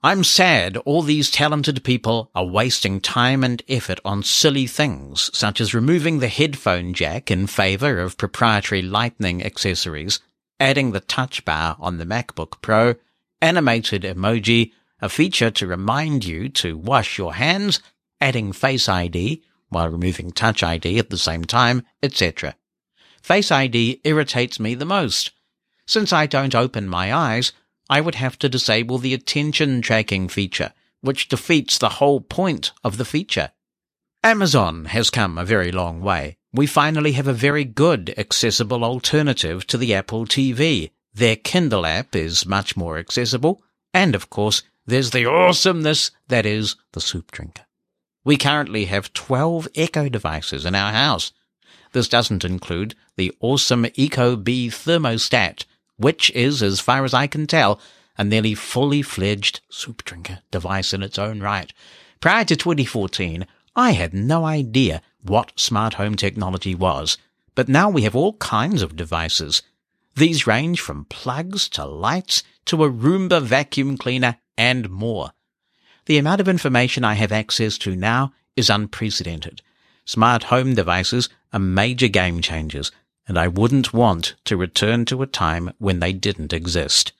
I'm 0.05 0.24
sad 0.24 0.76
all 0.78 1.03
these 1.03 1.30
talented 1.30 1.84
people 1.84 2.28
are 2.34 2.44
wasting 2.44 3.00
time 3.00 3.44
and 3.44 3.62
effort 3.68 4.00
on 4.05 4.24
silly 4.24 4.66
things, 4.66 5.30
such 5.32 5.61
as 5.61 5.74
removing 5.74 6.18
the 6.18 6.26
headphone 6.26 6.92
jack 6.92 7.30
in 7.30 7.46
favor 7.46 8.00
of 8.00 8.18
proprietary 8.18 8.82
lightning 8.82 9.44
accessories, 9.44 10.18
adding 10.59 10.90
the 10.90 10.98
touch 10.98 11.44
bar 11.44 11.76
on 11.78 11.98
the 11.98 12.05
MacBook 12.05 12.61
Pro, 12.61 12.96
animated 13.40 14.03
emoji, 14.03 14.72
a 15.00 15.09
feature 15.09 15.53
to 15.53 15.68
remind 15.68 16.24
you 16.24 16.48
to 16.48 16.76
wash 16.76 17.16
your 17.16 17.34
hands, 17.34 17.78
adding 18.20 18.53
Face 18.53 18.88
ID 18.88 19.40
while 19.68 19.88
removing 19.88 20.32
Touch 20.32 20.64
ID 20.64 20.98
at 20.98 21.11
the 21.11 21.16
same 21.16 21.44
time, 21.44 21.86
etc. 22.03 22.57
Face 23.22 23.53
ID 23.53 24.00
irritates 24.03 24.59
me 24.59 24.74
the 24.74 24.84
most. 24.84 25.30
Since 25.86 26.12
I 26.12 26.26
don't 26.26 26.57
open 26.57 26.88
my 26.88 27.14
eyes, 27.14 27.53
I 27.93 28.01
would 28.01 28.14
have 28.14 28.38
to 28.38 28.49
disable 28.49 28.97
the 28.97 29.12
attention 29.12 29.82
tracking 29.82 30.26
feature, 30.26 30.72
which 31.03 31.28
defeats 31.28 31.76
the 31.76 31.97
whole 32.01 32.22
point 32.22 32.72
of 32.82 32.97
the 32.97 33.05
feature. 33.05 33.51
Amazon 34.24 34.86
has 34.86 35.11
come 35.11 35.36
a 35.36 35.45
very 35.45 35.70
long 35.70 36.01
way. 36.01 36.38
We 36.55 36.66
finally 36.66 37.12
have 37.12 37.26
a 37.26 37.34
very 37.34 37.66
good 37.66 38.14
accessible 38.16 38.82
alternative 38.82 39.66
to 39.66 39.76
the 39.76 39.93
Apple 39.93 40.24
TV. 40.24 40.93
Their 41.12 41.36
Kindle 41.36 41.84
app 41.84 42.16
is 42.16 42.47
much 42.47 42.78
more 42.78 42.97
accessible. 42.97 43.62
And 43.93 44.14
of 44.14 44.30
course, 44.30 44.62
there's 44.86 45.11
the 45.11 45.26
awesomeness 45.26 46.12
that 46.28 46.47
is 46.47 46.76
the 46.93 47.01
soup 47.03 47.30
drinker. 47.30 47.66
We 48.24 48.38
currently 48.38 48.86
have 48.86 49.12
12 49.12 49.68
Echo 49.74 50.09
devices 50.09 50.64
in 50.64 50.74
our 50.74 50.93
house. 50.93 51.32
This 51.93 52.09
doesn't 52.09 52.43
include 52.43 52.95
the 53.16 53.34
awesome 53.40 53.84
Ecobee 53.84 54.68
thermostat, 54.68 55.66
which 56.03 56.30
is, 56.30 56.62
as 56.62 56.80
far 56.80 57.05
as 57.05 57.14
I 57.14 57.26
can 57.26 57.46
tell, 57.46 57.80
a 58.18 58.24
nearly 58.24 58.55
fully 58.55 59.03
fledged 59.03 59.61
soup 59.70 60.05
drinker 60.05 60.40
device 60.50 60.92
in 60.92 61.03
its 61.03 61.18
own 61.18 61.40
right. 61.40 61.72
Prior 62.20 62.44
to 62.44 62.57
2014, 62.57 63.46
I 63.74 63.92
had 63.92 64.12
no 64.12 64.44
idea 64.44 65.00
what 65.22 65.59
smart 65.59 65.94
home 65.94 66.14
technology 66.14 66.74
was, 66.74 67.16
but 67.55 67.68
now 67.68 67.88
we 67.88 68.03
have 68.03 68.14
all 68.14 68.34
kinds 68.34 68.82
of 68.82 68.96
devices. 68.96 69.62
These 70.14 70.46
range 70.46 70.80
from 70.80 71.07
plugs 71.07 71.68
to 71.70 71.86
lights 71.86 72.42
to 72.66 72.84
a 72.84 72.90
Roomba 72.90 73.40
vacuum 73.40 73.96
cleaner 73.96 74.36
and 74.59 74.90
more. 74.90 75.32
The 76.07 76.18
amount 76.18 76.40
of 76.40 76.48
information 76.48 77.05
I 77.05 77.14
have 77.14 77.32
access 77.32 77.78
to 77.78 77.96
now 77.96 78.32
is 78.57 78.68
unprecedented. 78.68 79.62
Smart 80.05 80.44
home 80.44 80.74
devices 80.74 81.28
are 81.53 81.61
major 81.61 82.09
game 82.09 82.42
changers 82.42 82.90
and 83.29 83.39
I 83.39 83.49
wouldn't 83.49 83.93
want 83.93 84.35
to 84.45 84.57
return 84.57 85.05
to 85.07 85.23
a 85.23 85.27
time 85.27 85.73
when 85.79 86.01
they 86.01 86.12
didn't 86.12 86.53
exist. 86.53 87.12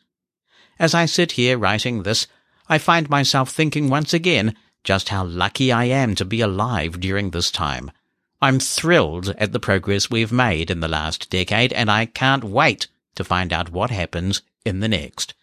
As 0.79 0.95
I 0.95 1.07
sit 1.07 1.33
here 1.33 1.59
writing 1.59 2.03
this, 2.03 2.27
I 2.69 2.79
find 2.79 3.09
myself 3.09 3.51
thinking 3.51 3.89
once 3.89 4.13
again 4.13 4.57
just 4.85 5.11
how 5.11 5.25
lucky 5.25 5.71
I 5.71 5.85
am 5.85 6.15
to 6.17 6.25
be 6.25 6.41
alive 6.41 6.99
during 7.01 7.31
this 7.31 7.51
time. 7.51 7.91
I'm 8.41 8.59
thrilled 8.59 9.29
at 9.39 9.53
the 9.53 9.61
progress 9.61 10.11
we've 10.11 10.33
made 10.33 10.71
in 10.71 10.81
the 10.81 10.89
last 10.89 11.31
decade, 11.31 11.73
and 11.73 11.91
I 11.91 12.07
can't 12.07 12.43
wait 12.43 12.89
to 13.15 13.23
find 13.23 13.53
out 13.53 13.71
what 13.71 13.91
happens 13.91 14.43
in 14.65 14.81
the 14.81 14.89
next. 14.89 15.35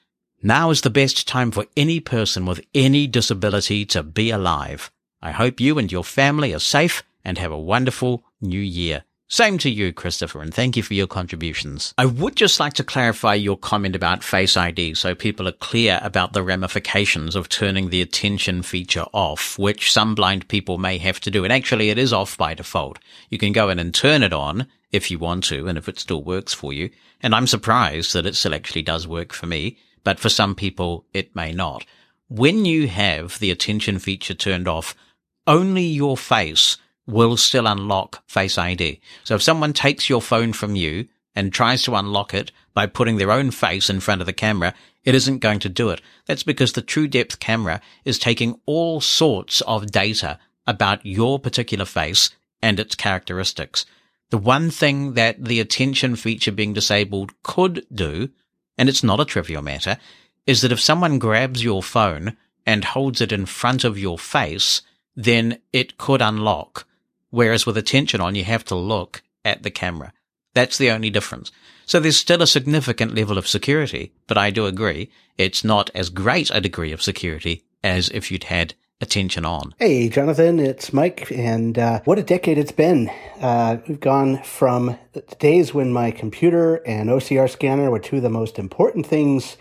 Now 0.41 0.70
is 0.70 0.82
the 0.82 0.89
best 0.89 1.28
time 1.28 1.51
for 1.51 1.66
any 1.78 1.99
person 1.99 2.45
with 2.45 2.66
any 2.74 3.07
disability 3.07 3.86
to 3.88 4.03
be 4.03 4.30
alive. 4.32 4.91
I 5.22 5.32
hope 5.32 5.60
you 5.60 5.78
and 5.78 5.91
your 5.91 6.03
family 6.03 6.53
are 6.53 6.60
safe 6.60 7.03
and 7.24 7.38
have 7.38 7.51
a 7.51 7.60
wonderful 7.60 8.24
new 8.41 8.60
year. 8.60 9.03
Same 9.32 9.59
to 9.59 9.69
you, 9.69 9.93
Christopher, 9.93 10.41
and 10.41 10.51
thank 10.51 10.75
you 10.75 10.82
for 10.82 10.95
your 10.95 11.05
contributions. 11.05 11.93
I 11.99 12.07
would 12.07 12.36
just 12.36 12.59
like 12.59 12.73
to 12.73 12.84
clarify 12.84 13.36
your 13.36 13.57
comment 13.57 13.95
about 13.95 14.23
Face 14.23 14.57
ID 14.57 14.95
so 14.95 15.13
people 15.13 15.47
are 15.47 15.51
clear 15.51 15.99
about 16.01 16.34
the 16.34 16.41
ramifications 16.41 17.36
of 17.36 17.47
turning 17.47 17.89
the 17.89 18.01
attention 18.01 18.63
feature 18.63 19.05
off, 19.13 19.59
which 19.59 19.91
some 19.91 20.15
blind 20.15 20.47
people 20.47 20.80
may 20.80 20.97
have 20.97 21.19
to 21.19 21.30
do. 21.30 21.43
And 21.43 21.53
actually, 21.53 21.91
it 21.91 21.99
is 21.99 22.11
off 22.11 22.39
by 22.39 22.55
default. 22.55 22.97
You 23.30 23.38
can 23.38 23.51
go 23.51 23.69
in 23.69 23.77
and 23.77 23.93
turn 23.93 24.23
it 24.23 24.34
on 24.34 24.65
if 24.91 25.11
you 25.11 25.19
want 25.19 25.43
to, 25.43 25.67
and 25.67 25.77
if 25.77 25.88
it 25.88 25.99
still 25.99 26.23
works 26.23 26.55
for 26.55 26.73
you. 26.73 26.89
And 27.21 27.36
I'm 27.36 27.45
surprised 27.45 28.13
that 28.13 28.25
it 28.25 28.36
still 28.36 28.55
actually 28.55 28.82
does 28.82 29.07
work 29.07 29.32
for 29.32 29.45
me, 29.45 29.77
but 30.03 30.19
for 30.19 30.30
some 30.30 30.55
people, 30.55 31.05
it 31.13 31.36
may 31.36 31.51
not. 31.51 31.86
When 32.30 32.65
you 32.65 32.88
have 32.88 33.38
the 33.38 33.51
attention 33.51 33.99
feature 33.99 34.34
turned 34.34 34.67
off, 34.67 34.95
only 35.45 35.86
your 35.86 36.17
face 36.17 36.77
will 37.10 37.38
still 37.38 37.68
unlock 37.68 38.24
Face 38.28 38.57
ID. 38.57 39.01
So 39.24 39.36
if 39.36 39.41
someone 39.41 39.74
takes 39.74 40.10
your 40.10 40.22
phone 40.22 40.53
from 40.53 40.76
you 40.76 41.07
and 41.36 41.51
tries 41.51 41.84
to 41.84 41.95
unlock 41.95 42.34
it 42.34 42.51
by 42.74 42.86
putting 42.86 43.18
their 43.18 43.32
own 43.32 43.51
face 43.51 43.89
in 43.89 43.99
front 43.99 44.22
of 44.22 44.28
the 44.28 44.34
camera, 44.34 44.74
it 45.03 45.16
isn't 45.16 45.39
going 45.39 45.60
to 45.60 45.70
do 45.70 45.89
it. 45.89 46.01
That's 46.26 46.43
because 46.43 46.74
the 46.74 46.82
true 46.82 47.07
depth 47.07 47.39
camera 47.39 47.82
is 48.05 48.20
taking 48.20 48.60
all 48.66 49.01
sorts 49.01 49.62
of 49.62 49.91
data 49.91 50.39
about 50.68 51.05
your 51.05 51.39
particular 51.39 51.86
face 51.86 52.30
and 52.62 52.80
its 52.80 52.95
characteristics. 52.95 53.86
The 54.30 54.38
one 54.38 54.70
thing 54.70 55.14
that 55.14 55.43
the 55.43 55.60
attention 55.60 56.16
feature 56.16 56.51
being 56.51 56.74
disabled 56.74 57.32
could 57.41 57.86
do, 57.91 58.30
and 58.78 58.88
it's 58.88 59.03
not 59.03 59.20
a 59.20 59.26
trivial 59.26 59.64
matter, 59.64 59.97
is 60.45 60.62
that 60.62 60.72
if 60.72 60.80
someone 60.80 61.18
grabs 61.18 61.64
your 61.64 61.82
phone 61.82 62.38
and 62.66 62.84
holds 62.84 63.22
it 63.22 63.32
in 63.32 63.45
front 63.45 63.84
of 63.84 63.97
your 63.97 64.20
face, 64.20 64.82
then 65.16 65.60
it 65.74 65.97
could 65.97 66.22
unlock 66.22 66.86
Whereas 67.30 67.65
with 67.65 67.77
attention 67.77 68.21
on, 68.21 68.36
you 68.36 68.43
have 68.43 68.65
to 68.65 68.75
look 68.75 69.21
at 69.45 69.63
the 69.63 69.71
camera. 69.71 70.13
That's 70.53 70.77
the 70.77 70.91
only 70.91 71.09
difference. 71.09 71.51
So 71.86 71.99
there's 71.99 72.17
still 72.17 72.41
a 72.41 72.47
significant 72.47 73.15
level 73.15 73.38
of 73.38 73.47
security, 73.47 74.13
but 74.27 74.38
I 74.38 74.51
do 74.51 74.65
agree 74.65 75.11
it's 75.38 75.63
not 75.63 75.89
as 75.95 76.09
great 76.09 76.51
a 76.51 76.61
degree 76.61 76.91
of 76.91 77.01
security 77.01 77.63
as 77.84 78.09
if 78.09 78.32
you'd 78.32 78.45
had 78.45 78.73
attention 79.01 79.45
on. 79.45 79.73
Hey, 79.80 80.09
Jonathan, 80.09 80.59
it's 80.59 80.91
Mike, 80.91 81.32
and 81.32 81.80
uh, 81.80 82.01
what 82.03 82.19
a 82.19 82.23
decade 82.23 82.57
it's 82.57 82.71
been. 82.71 83.09
Uh, 83.39 83.77
we've 83.88 83.99
gone 83.99 84.43
from 84.43 84.97
the 85.13 85.21
days 85.39 85.73
when 85.73 85.93
my 85.93 86.11
computer 86.11 86.75
and 86.86 87.09
OCR 87.09 87.49
scanner 87.49 87.89
were 87.89 87.99
two 87.99 88.17
of 88.17 88.23
the 88.23 88.30
most 88.30 88.59
important 88.59 89.07
things 89.07 89.55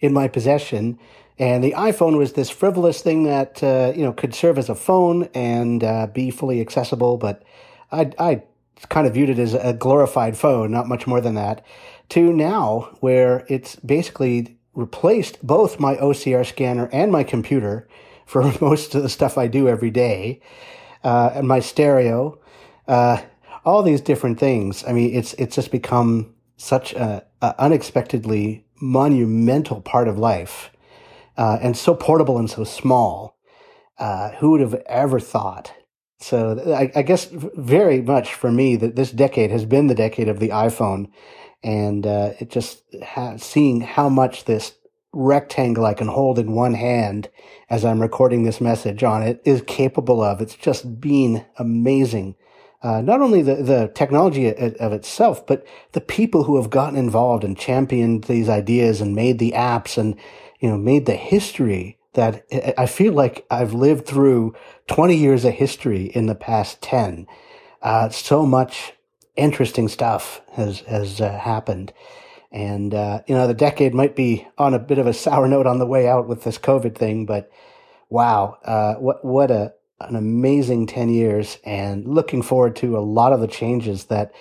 in 0.00 0.12
my 0.12 0.28
possession 0.28 0.98
and 1.38 1.64
the 1.64 1.72
iPhone 1.72 2.18
was 2.18 2.34
this 2.34 2.50
frivolous 2.50 3.00
thing 3.02 3.24
that 3.24 3.62
uh, 3.62 3.92
you 3.96 4.02
know 4.02 4.12
could 4.12 4.34
serve 4.34 4.58
as 4.58 4.68
a 4.68 4.74
phone 4.74 5.28
and 5.34 5.82
uh, 5.82 6.06
be 6.06 6.30
fully 6.30 6.60
accessible, 6.60 7.16
but 7.16 7.42
I, 7.90 8.10
I 8.18 8.42
kind 8.88 9.06
of 9.06 9.14
viewed 9.14 9.30
it 9.30 9.38
as 9.38 9.54
a 9.54 9.72
glorified 9.72 10.36
phone, 10.36 10.70
not 10.70 10.88
much 10.88 11.06
more 11.06 11.20
than 11.20 11.34
that. 11.34 11.64
To 12.10 12.32
now, 12.32 12.96
where 13.00 13.46
it's 13.48 13.76
basically 13.76 14.58
replaced 14.74 15.44
both 15.46 15.80
my 15.80 15.96
OCR 15.96 16.46
scanner 16.46 16.88
and 16.92 17.12
my 17.12 17.24
computer 17.24 17.88
for 18.26 18.42
most 18.60 18.94
of 18.94 19.02
the 19.02 19.08
stuff 19.08 19.38
I 19.38 19.46
do 19.46 19.68
every 19.68 19.90
day, 19.90 20.40
uh, 21.04 21.30
and 21.34 21.48
my 21.48 21.60
stereo, 21.60 22.38
uh, 22.88 23.22
all 23.64 23.82
these 23.82 24.00
different 24.00 24.38
things. 24.38 24.84
I 24.86 24.92
mean, 24.92 25.14
it's 25.14 25.32
it's 25.34 25.56
just 25.56 25.70
become 25.70 26.34
such 26.56 26.92
a, 26.92 27.24
a 27.40 27.54
unexpectedly 27.58 28.64
monumental 28.80 29.80
part 29.80 30.08
of 30.08 30.18
life 30.18 30.71
uh, 31.36 31.58
and 31.60 31.76
so 31.76 31.94
portable 31.94 32.38
and 32.38 32.50
so 32.50 32.64
small. 32.64 33.36
Uh, 33.98 34.30
who 34.36 34.50
would 34.50 34.60
have 34.60 34.74
ever 34.86 35.20
thought? 35.20 35.72
So 36.18 36.60
I, 36.74 36.90
I, 36.98 37.02
guess 37.02 37.28
very 37.30 38.00
much 38.00 38.34
for 38.34 38.50
me 38.50 38.76
that 38.76 38.96
this 38.96 39.10
decade 39.10 39.50
has 39.50 39.64
been 39.64 39.88
the 39.88 39.94
decade 39.94 40.28
of 40.28 40.40
the 40.40 40.48
iPhone, 40.48 41.10
and 41.62 42.06
uh, 42.06 42.32
it 42.38 42.48
just 42.48 42.82
ha- 43.04 43.36
seeing 43.36 43.80
how 43.80 44.08
much 44.08 44.44
this 44.44 44.74
rectangle 45.12 45.84
I 45.84 45.94
can 45.94 46.08
hold 46.08 46.38
in 46.38 46.52
one 46.52 46.74
hand 46.74 47.28
as 47.68 47.84
I'm 47.84 48.00
recording 48.00 48.44
this 48.44 48.60
message 48.60 49.02
on 49.02 49.22
it 49.22 49.42
is 49.44 49.62
capable 49.66 50.22
of. 50.22 50.40
It's 50.40 50.54
just 50.54 51.00
been 51.00 51.44
amazing. 51.58 52.36
Uh, 52.82 53.00
not 53.00 53.20
only 53.20 53.42
the, 53.42 53.56
the 53.56 53.92
technology 53.94 54.48
of 54.48 54.92
itself, 54.92 55.46
but 55.46 55.64
the 55.92 56.00
people 56.00 56.44
who 56.44 56.56
have 56.56 56.70
gotten 56.70 56.98
involved 56.98 57.44
and 57.44 57.56
championed 57.56 58.24
these 58.24 58.48
ideas 58.48 59.00
and 59.00 59.14
made 59.14 59.38
the 59.38 59.52
apps 59.52 59.96
and 59.96 60.16
you 60.62 60.70
know, 60.70 60.78
made 60.78 61.04
the 61.04 61.16
history 61.16 61.98
that 62.14 62.46
I 62.78 62.86
feel 62.86 63.12
like 63.12 63.44
I've 63.50 63.74
lived 63.74 64.06
through 64.06 64.54
20 64.86 65.16
years 65.16 65.44
of 65.44 65.54
history 65.54 66.06
in 66.06 66.26
the 66.26 66.34
past 66.34 66.80
10. 66.80 67.26
Uh, 67.82 68.08
so 68.10 68.46
much 68.46 68.92
interesting 69.36 69.88
stuff 69.88 70.40
has, 70.52 70.80
has 70.80 71.20
uh, 71.20 71.38
happened. 71.38 71.92
And, 72.50 72.94
uh, 72.94 73.22
you 73.26 73.34
know, 73.34 73.46
the 73.46 73.54
decade 73.54 73.92
might 73.92 74.14
be 74.14 74.46
on 74.56 74.72
a 74.72 74.78
bit 74.78 74.98
of 74.98 75.06
a 75.06 75.14
sour 75.14 75.48
note 75.48 75.66
on 75.66 75.78
the 75.78 75.86
way 75.86 76.06
out 76.06 76.28
with 76.28 76.44
this 76.44 76.58
COVID 76.58 76.94
thing, 76.94 77.26
but 77.26 77.50
wow, 78.12 78.58
uh, 78.64 78.94
what 78.96 79.24
what 79.24 79.50
a 79.50 79.72
an 80.00 80.16
amazing 80.16 80.86
ten 80.86 81.08
years, 81.08 81.58
and 81.64 82.06
looking 82.06 82.42
forward 82.42 82.76
to 82.76 82.96
a 82.96 83.00
lot 83.00 83.32
of 83.32 83.40
the 83.40 83.48
changes 83.48 84.04
that 84.04 84.32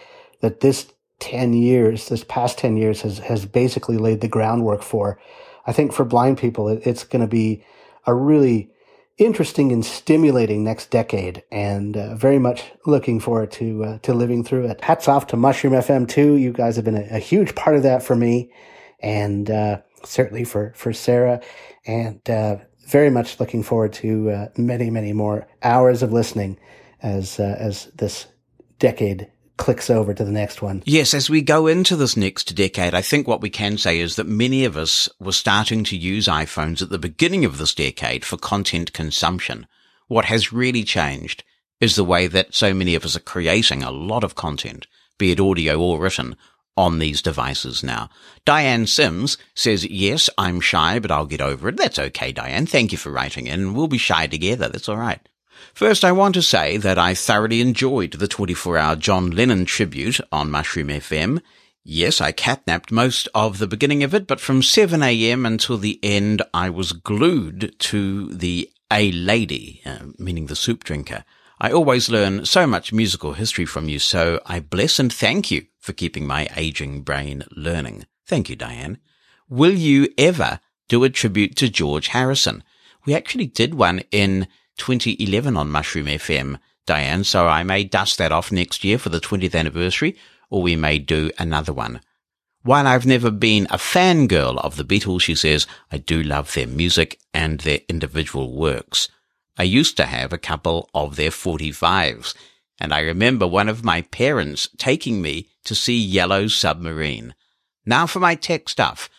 that 0.42 0.60
this 0.60 0.92
ten 1.20 1.54
years, 1.54 2.10
this 2.10 2.26
past 2.26 2.58
ten 2.58 2.76
years, 2.76 3.02
has 3.02 3.20
has 3.20 3.46
basically 3.46 3.98
laid 3.98 4.22
the 4.22 4.28
groundwork 4.28 4.84
for. 4.84 5.20
I 5.66 5.72
think 5.72 5.94
for 5.94 6.06
blind 6.06 6.38
people, 6.38 6.68
it, 6.68 6.82
it's 6.86 7.04
going 7.04 7.22
to 7.22 7.28
be 7.28 7.64
a 8.06 8.14
really 8.14 8.72
interesting 9.18 9.72
and 9.72 9.86
stimulating 9.86 10.64
next 10.64 10.90
decade, 10.90 11.44
and 11.52 11.96
uh, 11.96 12.16
very 12.16 12.40
much 12.40 12.72
looking 12.86 13.20
forward 13.20 13.52
to 13.52 13.84
uh, 13.84 13.98
to 14.00 14.14
living 14.14 14.44
through 14.44 14.66
it. 14.66 14.82
Hats 14.82 15.08
off 15.08 15.28
to 15.28 15.38
Mushroom 15.38 15.74
FM 15.74 16.08
too. 16.08 16.36
You 16.36 16.52
guys 16.52 16.76
have 16.76 16.86
been 16.86 16.98
a, 16.98 17.08
a 17.12 17.20
huge 17.20 17.56
part 17.56 17.76
of 17.76 17.84
that 17.84 18.02
for 18.02 18.16
me, 18.16 18.52
and 19.00 19.50
uh, 19.50 19.82
certainly 20.04 20.44
for 20.44 20.74
for 20.76 20.94
Sarah, 20.94 21.42
and 21.86 22.28
uh, 22.30 22.58
very 22.88 23.10
much 23.10 23.40
looking 23.40 23.64
forward 23.64 23.94
to 23.94 24.30
uh, 24.32 24.48
many 24.58 24.90
many 24.90 25.14
more 25.14 25.48
hours 25.64 26.02
of 26.02 26.12
listening 26.12 26.60
as 27.02 27.40
uh, 27.40 27.56
as 27.60 27.86
this 27.96 28.28
decade 28.80 29.30
clicks 29.62 29.92
over 29.92 30.12
to 30.12 30.26
the 30.26 30.32
next 30.32 30.64
one. 30.64 30.82
Yes, 30.86 31.14
as 31.14 31.30
we 31.30 31.44
go 31.44 31.68
into 31.68 31.96
this 31.96 32.18
next 32.18 32.56
decade, 32.56 32.96
I 32.96 33.04
think 33.04 33.28
what 33.28 33.42
we 33.42 33.50
can 33.52 33.78
say 33.78 34.00
is 34.00 34.16
that 34.16 34.26
many 34.26 34.66
of 34.66 34.76
us 34.76 35.08
were 35.20 35.32
starting 35.32 35.84
to 35.84 35.96
use 35.96 36.28
iPhones 36.28 36.82
at 36.82 36.90
the 36.90 36.98
beginning 36.98 37.46
of 37.46 37.60
this 37.60 37.76
decade 37.76 38.26
for 38.26 38.38
content 38.38 38.92
consumption. 38.92 39.68
What 40.08 40.26
has 40.26 40.52
really 40.52 40.84
changed 40.84 41.44
is 41.80 41.96
the 41.96 42.04
way 42.04 42.26
that 42.26 42.56
so 42.56 42.74
many 42.74 42.96
of 42.96 43.06
us 43.06 43.16
are 43.16 43.22
creating 43.22 43.84
a 43.84 43.92
lot 43.92 44.24
of 44.24 44.34
content, 44.34 44.88
be 45.20 45.32
it 45.32 45.40
audio 45.40 45.80
or 45.80 46.00
written, 46.00 46.36
on 46.76 46.98
these 46.98 47.22
devices 47.22 47.84
now. 47.84 48.10
Diane 48.46 48.88
Sims 48.88 49.38
says, 49.54 49.86
yes, 49.86 50.28
I'm 50.40 50.60
shy, 50.60 50.98
but 50.98 51.12
I'll 51.12 51.28
get 51.28 51.42
over 51.42 51.70
it. 51.70 51.78
That's 51.78 52.00
okay, 52.00 52.32
Diane. 52.32 52.66
Thank 52.66 52.92
you 52.92 52.98
for 52.98 53.12
writing 53.12 53.46
in. 53.46 53.76
We'll 53.76 53.88
be 53.88 54.00
shy 54.00 54.26
together. 54.26 54.70
That's 54.70 54.90
all 54.90 54.98
right. 54.98 55.20
First, 55.74 56.04
I 56.04 56.12
want 56.12 56.36
to 56.36 56.42
say 56.42 56.78
that 56.78 57.00
I 57.00 57.14
thoroughly 57.14 57.62
enjoyed 57.62 58.14
the 58.14 58.28
24 58.28 58.78
hour 58.78 58.96
John 58.96 59.32
Lennon 59.32 59.66
tribute 59.66 60.20
on 60.32 60.52
Mushroom 60.52 60.90
FM. 60.90 61.42
Yes, 61.84 62.22
I 62.22 62.32
catnapped 62.32 62.92
most 62.92 63.28
of 63.34 63.58
the 63.58 63.68
beginning 63.68 64.04
of 64.04 64.14
it, 64.14 64.28
but 64.28 64.40
from 64.40 64.62
7am 64.62 65.48
until 65.48 65.78
the 65.78 66.00
end, 66.04 66.44
I 66.54 66.70
was 66.70 66.92
glued 66.92 67.74
to 67.80 68.32
the 68.34 68.70
A 68.92 69.12
Lady, 69.12 69.82
uh, 69.86 70.00
meaning 70.20 70.46
the 70.46 70.56
soup 70.56 70.84
drinker. 70.84 71.24
I 71.60 71.72
always 71.72 72.10
learn 72.10 72.46
so 72.46 72.68
much 72.68 72.94
musical 72.94 73.34
history 73.34 73.66
from 73.66 73.88
you, 73.88 73.98
so 73.98 74.42
I 74.46 74.60
bless 74.60 75.00
and 75.00 75.12
thank 75.12 75.50
you 75.50 75.66
for 75.80 75.94
keeping 75.94 76.28
my 76.28 76.48
aging 76.56 77.02
brain 77.02 77.44
learning. 77.52 78.06
Thank 78.28 78.50
you, 78.50 78.56
Diane. 78.56 79.00
Will 79.50 79.74
you 79.74 80.10
ever 80.18 80.60
do 80.88 81.04
a 81.04 81.10
tribute 81.10 81.56
to 81.58 81.70
George 81.70 82.10
Harrison? 82.10 82.64
We 83.06 83.16
actually 83.16 83.48
did 83.48 83.74
one 83.74 84.02
in 84.12 84.48
2011 84.82 85.56
on 85.56 85.70
Mushroom 85.70 86.08
FM, 86.08 86.58
Diane, 86.88 87.24
so 87.24 87.48
I 87.48 87.62
may 87.62 87.84
dust 87.84 88.18
that 88.18 88.32
off 88.32 88.52
next 88.52 88.84
year 88.84 88.98
for 88.98 89.10
the 89.10 89.20
20th 89.20 89.54
anniversary, 89.54 90.18
or 90.50 90.64
we 90.64 90.76
may 90.76 90.98
do 90.98 91.30
another 91.38 91.72
one. 91.72 92.02
While 92.64 92.88
I've 92.88 93.06
never 93.06 93.30
been 93.30 93.68
a 93.70 93.78
fangirl 93.78 94.58
of 94.58 94.78
the 94.78 94.84
Beatles, 94.84 95.22
she 95.22 95.36
says, 95.36 95.68
I 95.92 96.00
do 96.00 96.24
love 96.24 96.52
their 96.56 96.66
music 96.66 97.20
and 97.32 97.60
their 97.60 97.82
individual 97.88 98.56
works. 98.56 99.08
I 99.56 99.64
used 99.64 99.98
to 99.98 100.08
have 100.08 100.34
a 100.34 100.40
couple 100.40 100.90
of 100.96 101.16
their 101.16 101.30
45s, 101.30 102.34
and 102.80 102.92
I 102.92 103.02
remember 103.02 103.46
one 103.46 103.70
of 103.70 103.86
my 103.86 104.02
parents 104.02 104.68
taking 104.80 105.22
me 105.22 105.48
to 105.66 105.76
see 105.76 106.02
Yellow 106.02 106.48
Submarine. 106.48 107.36
Now 107.86 108.08
for 108.08 108.20
my 108.20 108.34
tech 108.34 108.68
stuff. 108.68 109.12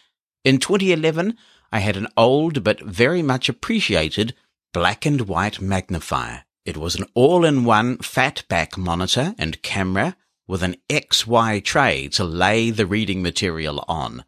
In 0.42 0.58
2011, 0.58 1.36
I 1.70 1.78
had 1.78 1.96
an 1.96 2.08
old 2.16 2.64
but 2.64 2.80
very 2.80 3.22
much 3.22 3.48
appreciated 3.48 4.34
black 4.72 5.04
and 5.06 5.22
white 5.22 5.60
magnifier. 5.60 6.44
It 6.64 6.76
was 6.76 6.94
an 6.94 7.06
all-in-one 7.14 7.98
fat 7.98 8.44
back 8.48 8.78
monitor 8.78 9.34
and 9.38 9.62
camera 9.62 10.16
with 10.46 10.62
an 10.62 10.76
XY 10.88 11.64
tray 11.64 12.08
to 12.08 12.24
lay 12.24 12.70
the 12.70 12.86
reading 12.86 13.22
material 13.22 13.84
on. 13.88 14.24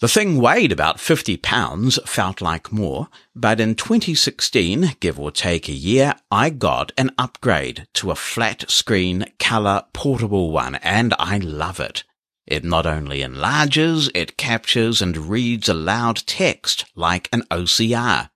The 0.00 0.08
thing 0.08 0.40
weighed 0.40 0.70
about 0.70 1.00
50 1.00 1.38
pounds, 1.38 1.98
felt 2.06 2.40
like 2.40 2.70
more, 2.70 3.08
but 3.34 3.58
in 3.58 3.74
2016, 3.74 4.96
give 5.00 5.18
or 5.18 5.32
take 5.32 5.68
a 5.68 5.72
year, 5.72 6.14
I 6.30 6.50
got 6.50 6.92
an 6.96 7.10
upgrade 7.18 7.88
to 7.94 8.12
a 8.12 8.14
flat 8.14 8.70
screen 8.70 9.24
color 9.40 9.84
portable 9.92 10.52
one 10.52 10.76
and 10.76 11.14
I 11.18 11.38
love 11.38 11.80
it. 11.80 12.04
It 12.46 12.62
not 12.62 12.86
only 12.86 13.22
enlarges, 13.22 14.08
it 14.14 14.36
captures 14.36 15.02
and 15.02 15.16
reads 15.16 15.68
aloud 15.68 16.22
text 16.26 16.84
like 16.94 17.28
an 17.32 17.42
OCR. 17.50 18.30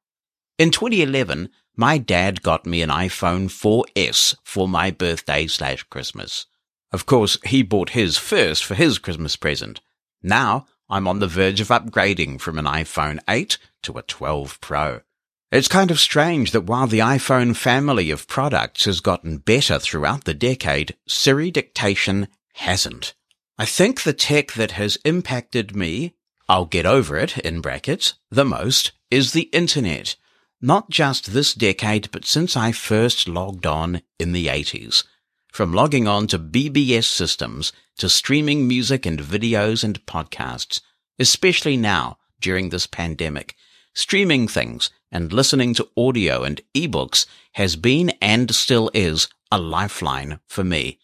In 0.62 0.70
2011, 0.70 1.48
my 1.74 1.98
dad 1.98 2.40
got 2.40 2.66
me 2.66 2.82
an 2.82 2.88
iPhone 2.88 3.46
4S 3.48 4.36
for 4.44 4.68
my 4.68 4.92
birthday 4.92 5.48
slash 5.48 5.82
Christmas. 5.82 6.46
Of 6.92 7.04
course, 7.04 7.36
he 7.44 7.64
bought 7.64 7.98
his 7.98 8.16
first 8.16 8.64
for 8.64 8.76
his 8.76 9.00
Christmas 9.00 9.34
present. 9.34 9.80
Now, 10.22 10.66
I'm 10.88 11.08
on 11.08 11.18
the 11.18 11.26
verge 11.26 11.60
of 11.60 11.66
upgrading 11.66 12.40
from 12.40 12.60
an 12.60 12.66
iPhone 12.66 13.18
8 13.28 13.58
to 13.82 13.98
a 13.98 14.02
12 14.02 14.60
Pro. 14.60 15.00
It's 15.50 15.66
kind 15.66 15.90
of 15.90 15.98
strange 15.98 16.52
that 16.52 16.62
while 16.62 16.86
the 16.86 17.00
iPhone 17.00 17.56
family 17.56 18.12
of 18.12 18.28
products 18.28 18.84
has 18.84 19.00
gotten 19.00 19.38
better 19.38 19.80
throughout 19.80 20.26
the 20.26 20.32
decade, 20.32 20.94
Siri 21.08 21.50
dictation 21.50 22.28
hasn't. 22.52 23.14
I 23.58 23.64
think 23.64 24.02
the 24.02 24.12
tech 24.12 24.52
that 24.52 24.70
has 24.70 24.96
impacted 25.04 25.74
me, 25.74 26.14
I'll 26.48 26.66
get 26.66 26.86
over 26.86 27.16
it 27.16 27.36
in 27.38 27.62
brackets, 27.62 28.14
the 28.30 28.44
most, 28.44 28.92
is 29.10 29.32
the 29.32 29.50
internet. 29.52 30.14
Not 30.64 30.90
just 30.90 31.32
this 31.32 31.54
decade, 31.54 32.08
but 32.12 32.24
since 32.24 32.56
I 32.56 32.70
first 32.70 33.26
logged 33.26 33.66
on 33.66 34.00
in 34.20 34.30
the 34.30 34.46
80s. 34.46 35.02
From 35.52 35.74
logging 35.74 36.06
on 36.06 36.28
to 36.28 36.38
BBS 36.38 37.04
systems 37.04 37.72
to 37.98 38.08
streaming 38.08 38.68
music 38.68 39.04
and 39.04 39.18
videos 39.18 39.82
and 39.82 40.06
podcasts, 40.06 40.80
especially 41.18 41.76
now 41.76 42.16
during 42.40 42.68
this 42.68 42.86
pandemic, 42.86 43.56
streaming 43.92 44.46
things 44.46 44.88
and 45.10 45.32
listening 45.32 45.74
to 45.74 45.88
audio 45.96 46.44
and 46.44 46.60
ebooks 46.74 47.26
has 47.54 47.74
been 47.74 48.10
and 48.22 48.54
still 48.54 48.88
is 48.94 49.28
a 49.50 49.58
lifeline 49.58 50.38
for 50.46 50.62
me. 50.62 51.00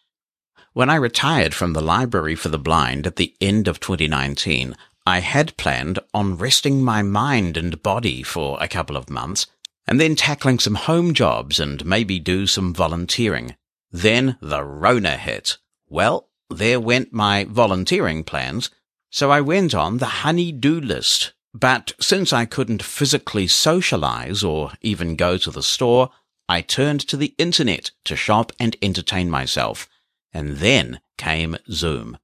When 0.72 0.88
I 0.88 0.94
retired 0.94 1.52
from 1.52 1.72
the 1.72 1.82
Library 1.82 2.36
for 2.36 2.48
the 2.48 2.59
Blind 2.59 3.09
at 3.09 3.16
the 3.16 3.34
end 3.40 3.66
of 3.66 3.80
2019, 3.80 4.76
I 5.09 5.20
had 5.20 5.56
planned 5.56 6.00
on 6.12 6.36
resting 6.36 6.84
my 6.84 7.00
mind 7.00 7.56
and 7.56 7.82
body 7.82 8.22
for 8.22 8.59
a 8.61 8.68
couple 8.68 8.94
of 8.94 9.09
months 9.09 9.46
and 9.86 9.98
then 9.98 10.14
tackling 10.14 10.59
some 10.59 10.74
home 10.74 11.14
jobs 11.14 11.59
and 11.59 11.82
maybe 11.86 12.18
do 12.18 12.46
some 12.46 12.74
volunteering. 12.74 13.56
Then 13.90 14.36
the 14.42 14.62
Rona 14.62 15.16
hit. 15.16 15.56
Well, 15.88 16.28
there 16.50 16.78
went 16.78 17.11
my 17.11 17.44
volunteering 17.44 18.22
plans, 18.22 18.68
so 19.09 19.30
I 19.30 19.40
went 19.40 19.74
on 19.74 19.96
the 19.96 20.20
honey-do 20.20 20.78
list. 20.78 21.32
But 21.54 21.94
since 21.98 22.34
I 22.34 22.44
couldn't 22.44 22.82
physically 22.82 23.46
socialize 23.46 24.44
or 24.44 24.72
even 24.82 25.16
go 25.16 25.38
to 25.38 25.50
the 25.50 25.62
store, 25.62 26.11
I 26.50 26.61
turned 26.61 27.00
to 27.09 27.16
the 27.16 27.34
internet 27.38 27.92
to 28.04 28.14
shop 28.14 28.52
and 28.61 28.76
entertain 28.82 29.30
myself. 29.30 29.88
And 30.34 30.59
then 30.59 31.00
came 31.16 31.56
Zoom. 31.70 32.18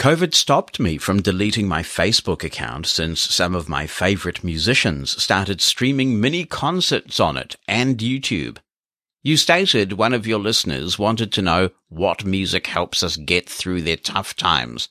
COVID 0.00 0.32
stopped 0.32 0.80
me 0.80 0.96
from 0.96 1.20
deleting 1.20 1.68
my 1.68 1.82
Facebook 1.82 2.42
account 2.42 2.86
since 2.86 3.20
some 3.20 3.54
of 3.54 3.68
my 3.68 3.86
favorite 3.86 4.42
musicians 4.42 5.22
started 5.22 5.60
streaming 5.60 6.18
mini 6.18 6.46
concerts 6.46 7.20
on 7.20 7.36
it 7.36 7.56
and 7.68 7.98
YouTube. 7.98 8.56
You 9.22 9.36
stated 9.36 9.92
one 9.92 10.14
of 10.14 10.26
your 10.26 10.38
listeners 10.38 10.98
wanted 10.98 11.30
to 11.32 11.42
know 11.42 11.68
what 11.90 12.24
music 12.24 12.68
helps 12.68 13.02
us 13.02 13.18
get 13.18 13.46
through 13.46 13.82
their 13.82 13.98
tough 13.98 14.34
times. 14.34 14.88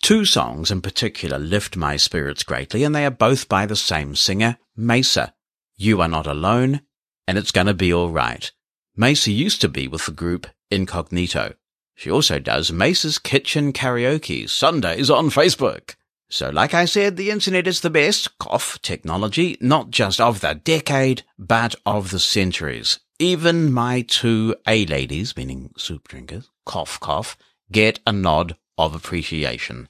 Two 0.00 0.24
songs 0.24 0.70
in 0.70 0.80
particular 0.80 1.38
lift 1.38 1.76
my 1.76 1.98
spirits 1.98 2.42
greatly, 2.42 2.82
and 2.82 2.94
they 2.94 3.04
are 3.04 3.10
both 3.10 3.50
by 3.50 3.66
the 3.66 3.76
same 3.76 4.16
singer, 4.16 4.56
Maysa. 4.74 5.34
You 5.76 6.00
Are 6.00 6.08
Not 6.08 6.26
Alone, 6.26 6.80
and 7.28 7.36
It's 7.36 7.52
Gonna 7.52 7.74
Be 7.74 7.92
Alright. 7.92 8.52
Maysa 8.98 9.36
used 9.36 9.60
to 9.60 9.68
be 9.68 9.86
with 9.86 10.06
the 10.06 10.12
group 10.12 10.46
Incognito. 10.70 11.56
She 11.96 12.10
also 12.10 12.38
does 12.38 12.70
Maysa's 12.70 13.18
Kitchen 13.18 13.72
Karaoke 13.72 14.48
Sundays 14.48 15.10
on 15.10 15.30
Facebook. 15.30 15.94
So 16.28 16.50
like 16.50 16.74
I 16.74 16.84
said, 16.84 17.16
the 17.16 17.30
internet 17.30 17.66
is 17.66 17.80
the 17.80 17.88
best, 17.88 18.38
cough, 18.38 18.78
technology, 18.82 19.56
not 19.62 19.90
just 19.90 20.20
of 20.20 20.40
the 20.40 20.54
decade, 20.54 21.22
but 21.38 21.74
of 21.86 22.10
the 22.10 22.18
centuries. 22.18 23.00
Even 23.18 23.72
my 23.72 24.02
two 24.02 24.54
A-ladies, 24.66 25.34
meaning 25.38 25.72
soup 25.78 26.06
drinkers, 26.06 26.50
cough 26.66 27.00
cough, 27.00 27.38
get 27.72 27.98
a 28.06 28.12
nod 28.12 28.56
of 28.76 28.94
appreciation. 28.94 29.88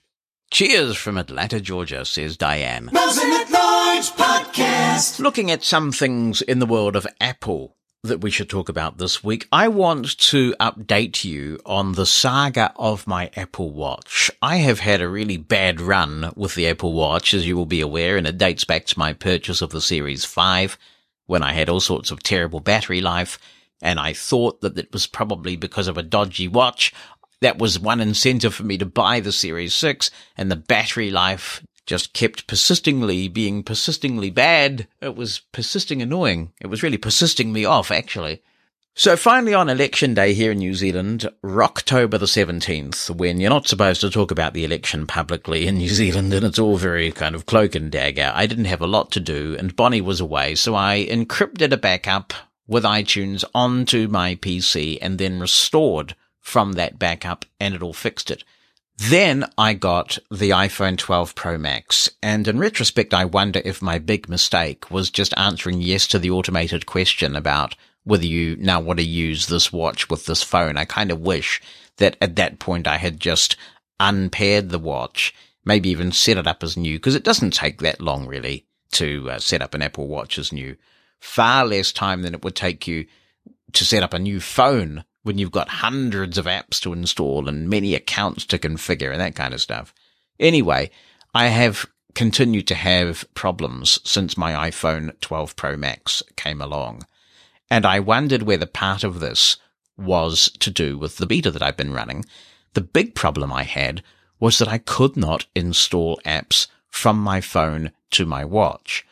Cheers 0.52 0.96
from 0.96 1.18
Atlanta, 1.18 1.61
Georgia, 1.61 2.04
says 2.04 2.36
Diane. 2.36 2.88
Mosen 2.92 3.32
at 3.32 3.50
Large 3.50 4.11
Podcast. 4.12 5.18
Looking 5.18 5.50
at 5.50 5.64
some 5.64 5.90
things 5.90 6.40
in 6.40 6.61
the 6.61 6.66
world 6.66 6.94
of 6.94 7.07
Apple 7.20 7.76
that 8.03 8.20
we 8.20 8.30
should 8.30 8.49
talk 8.49 8.68
about 8.68 8.99
this 8.99 9.22
week, 9.22 9.49
I 9.53 9.68
want 9.68 10.18
to 10.18 10.55
update 10.61 11.24
you 11.24 11.59
on 11.66 11.92
the 11.92 12.07
saga 12.07 12.72
of 12.76 13.07
my 13.07 13.30
Apple 13.36 13.72
Watch. 13.72 14.30
I 14.40 14.57
have 14.59 14.80
had 14.80 15.01
a 15.01 15.09
really 15.09 15.36
bad 15.36 15.80
run 15.80 16.32
with 16.36 16.55
the 16.55 16.68
Apple 16.68 16.92
Watch, 16.92 17.34
as 17.34 17.47
you 17.47 17.57
will 17.57 17.66
be 17.66 17.80
aware, 17.80 18.16
and 18.16 18.26
it 18.26 18.38
dates 18.38 18.64
back 18.64 18.86
to 18.86 18.99
my 18.99 19.12
purchase 19.12 19.61
of 19.61 19.70
the 19.70 19.80
Series 19.80 20.24
5 20.24 20.78
when 21.26 21.42
I 21.42 21.53
had 21.53 21.68
all 21.68 21.80
sorts 21.80 22.11
of 22.11 22.22
terrible 22.22 22.61
battery 22.61 23.01
life. 23.01 23.38
And 23.82 24.01
I 24.01 24.12
thought 24.12 24.61
that 24.62 24.78
it 24.78 24.92
was 24.92 25.07
probably 25.07 25.57
because 25.57 25.88
of 25.88 25.99
a 25.99 26.03
dodgy 26.03 26.49
watch. 26.49 26.94
That 27.40 27.59
was 27.59 27.78
one 27.78 28.01
incentive 28.01 28.55
for 28.55 28.62
me 28.62 28.78
to 28.78 28.86
buy 28.86 29.20
the 29.20 29.32
Series 29.32 29.74
6 29.74 30.11
and 30.36 30.51
the 30.51 30.57
battery 30.57 31.11
life 31.11 31.62
just 31.87 32.12
kept 32.12 32.47
persistingly 32.47 33.28
being 33.28 33.62
persistingly 33.62 34.30
bad. 34.30 34.87
It 35.01 35.16
was 35.16 35.41
persisting 35.53 36.03
annoying. 36.03 36.53
It 36.61 36.66
was 36.66 36.82
really 36.82 36.99
persisting 36.99 37.53
me 37.53 37.64
off, 37.64 37.91
actually. 37.91 38.43
So 38.99 39.14
finally 39.14 39.53
on 39.53 39.68
election 39.68 40.14
day 40.14 40.32
here 40.32 40.53
in 40.53 40.59
New 40.59 40.72
Zealand, 40.72 41.28
October 41.45 42.16
the 42.16 42.24
17th, 42.24 43.11
when 43.11 43.39
you're 43.39 43.51
not 43.51 43.68
supposed 43.68 44.01
to 44.01 44.09
talk 44.09 44.30
about 44.30 44.55
the 44.55 44.64
election 44.64 45.07
publicly 45.07 45.66
in 45.66 45.74
New 45.78 45.91
Zealand 45.91 46.32
and 46.32 46.47
it's 46.47 46.59
all 46.59 46.78
very 46.78 47.12
kind 47.12 47.34
of 47.34 47.45
cloak 47.45 47.74
and 47.74 47.93
dagger, 47.93 48.32
I 48.34 48.47
didn't 48.47 48.64
have 48.64 48.80
a 48.80 48.87
lot 48.87 49.12
to 49.12 49.20
do 49.20 49.55
and 49.59 49.76
Bonnie 49.76 50.01
was 50.01 50.18
away, 50.18 50.55
so 50.55 50.74
I 50.74 51.07
encrypted 51.11 51.72
a 51.72 51.76
backup 51.76 52.32
with 52.66 52.84
iTunes 52.84 53.45
onto 53.55 54.09
my 54.09 54.34
PC 54.37 54.97
and 55.03 55.18
then 55.18 55.41
restored 55.41 56.16
from 56.41 56.72
that 56.72 56.99
backup 56.99 57.45
and 57.61 57.74
it 57.74 57.82
all 57.82 57.93
fixed 57.93 58.30
it. 58.30 58.45
Then 58.99 59.44
I 59.59 59.74
got 59.74 60.18
the 60.30 60.51
iPhone 60.51 60.97
12 60.97 61.34
Pro 61.34 61.59
Max, 61.59 62.09
and 62.22 62.49
in 62.49 62.59
retrospect, 62.59 63.12
I 63.12 63.26
wonder 63.26 63.61
if 63.62 63.82
my 63.82 63.99
big 63.99 64.28
mistake 64.28 64.90
was 64.90 65.11
just 65.11 65.36
answering 65.36 65.82
yes 65.82 66.07
to 66.09 66.18
the 66.18 66.30
automated 66.30 66.86
question 66.86 67.36
about 67.36 67.76
whether 68.05 68.24
you 68.24 68.57
now 68.57 68.80
want 68.80 68.99
to 68.99 69.05
use 69.05 69.49
this 69.49 69.70
watch 69.70 70.09
with 70.09 70.24
this 70.24 70.42
phone. 70.42 70.78
I 70.78 70.86
kind 70.86 71.11
of 71.11 71.20
wish 71.20 71.61
that 71.99 72.16
at 72.22 72.36
that 72.36 72.59
point 72.59 72.86
I 72.86 72.97
had 72.97 73.20
just 73.20 73.57
unpaired 74.01 74.70
the 74.70 74.78
watch, 74.78 75.34
maybe 75.64 75.90
even 75.90 76.11
set 76.11 76.38
it 76.38 76.47
up 76.47 76.62
as 76.62 76.76
new, 76.76 76.97
because 76.97 77.14
it 77.14 77.24
doesn't 77.24 77.51
take 77.51 77.82
that 77.82 78.01
long 78.01 78.26
really 78.26 78.64
to 78.92 79.30
uh, 79.30 79.38
set 79.38 79.61
up 79.61 79.74
an 79.74 79.82
Apple 79.82 80.07
Watch 80.07 80.38
as 80.38 80.53
new. 80.53 80.74
Far 81.20 81.66
less 81.66 81.92
time 81.92 82.22
than 82.22 82.32
it 82.32 82.42
would 82.42 82.57
take 82.57 82.86
you 82.86 83.07
to 83.72 83.84
set 83.84 84.03
up 84.03 84.14
a 84.14 84.18
new 84.18 84.40
phone 84.40 85.05
when 85.26 85.38
you've 85.38 85.50
got 85.50 85.68
hundreds 85.68 86.38
of 86.38 86.46
apps 86.46 86.80
to 86.80 86.92
install 86.92 87.48
and 87.48 87.68
many 87.68 87.96
accounts 87.96 88.46
to 88.46 88.58
configure 88.58 89.10
and 89.10 89.20
that 89.20 89.34
kind 89.34 89.52
of 89.52 89.60
stuff. 89.60 89.92
Anyway, 90.38 90.88
I 91.34 91.48
have 91.48 91.84
continued 92.14 92.68
to 92.68 92.76
have 92.76 93.26
problems 93.34 93.98
since 94.08 94.36
my 94.36 94.70
iPhone 94.70 95.18
12 95.20 95.56
Pro 95.56 95.76
Max 95.76 96.22
came 96.36 96.62
along. 96.62 97.04
And 97.68 97.84
I 97.84 97.98
wondered 97.98 98.44
whether 98.44 98.66
part 98.66 99.02
of 99.02 99.18
this 99.18 99.56
was 99.98 100.48
to 100.60 100.70
do 100.70 100.96
with 100.96 101.16
the 101.16 101.26
beta 101.26 101.50
that 101.50 101.62
I've 101.62 101.76
been 101.76 101.92
running. 101.92 102.24
The 102.74 102.80
big 102.80 103.16
problem 103.16 103.52
I 103.52 103.64
had 103.64 104.04
was 104.38 104.58
that 104.58 104.68
I 104.68 104.78
could 104.78 105.16
not 105.16 105.46
install 105.56 106.20
apps 106.24 106.68
from 106.88 107.18
my 107.18 107.40
phone 107.40 107.90
to 108.12 108.26
my 108.26 108.44
watch. 108.44 109.04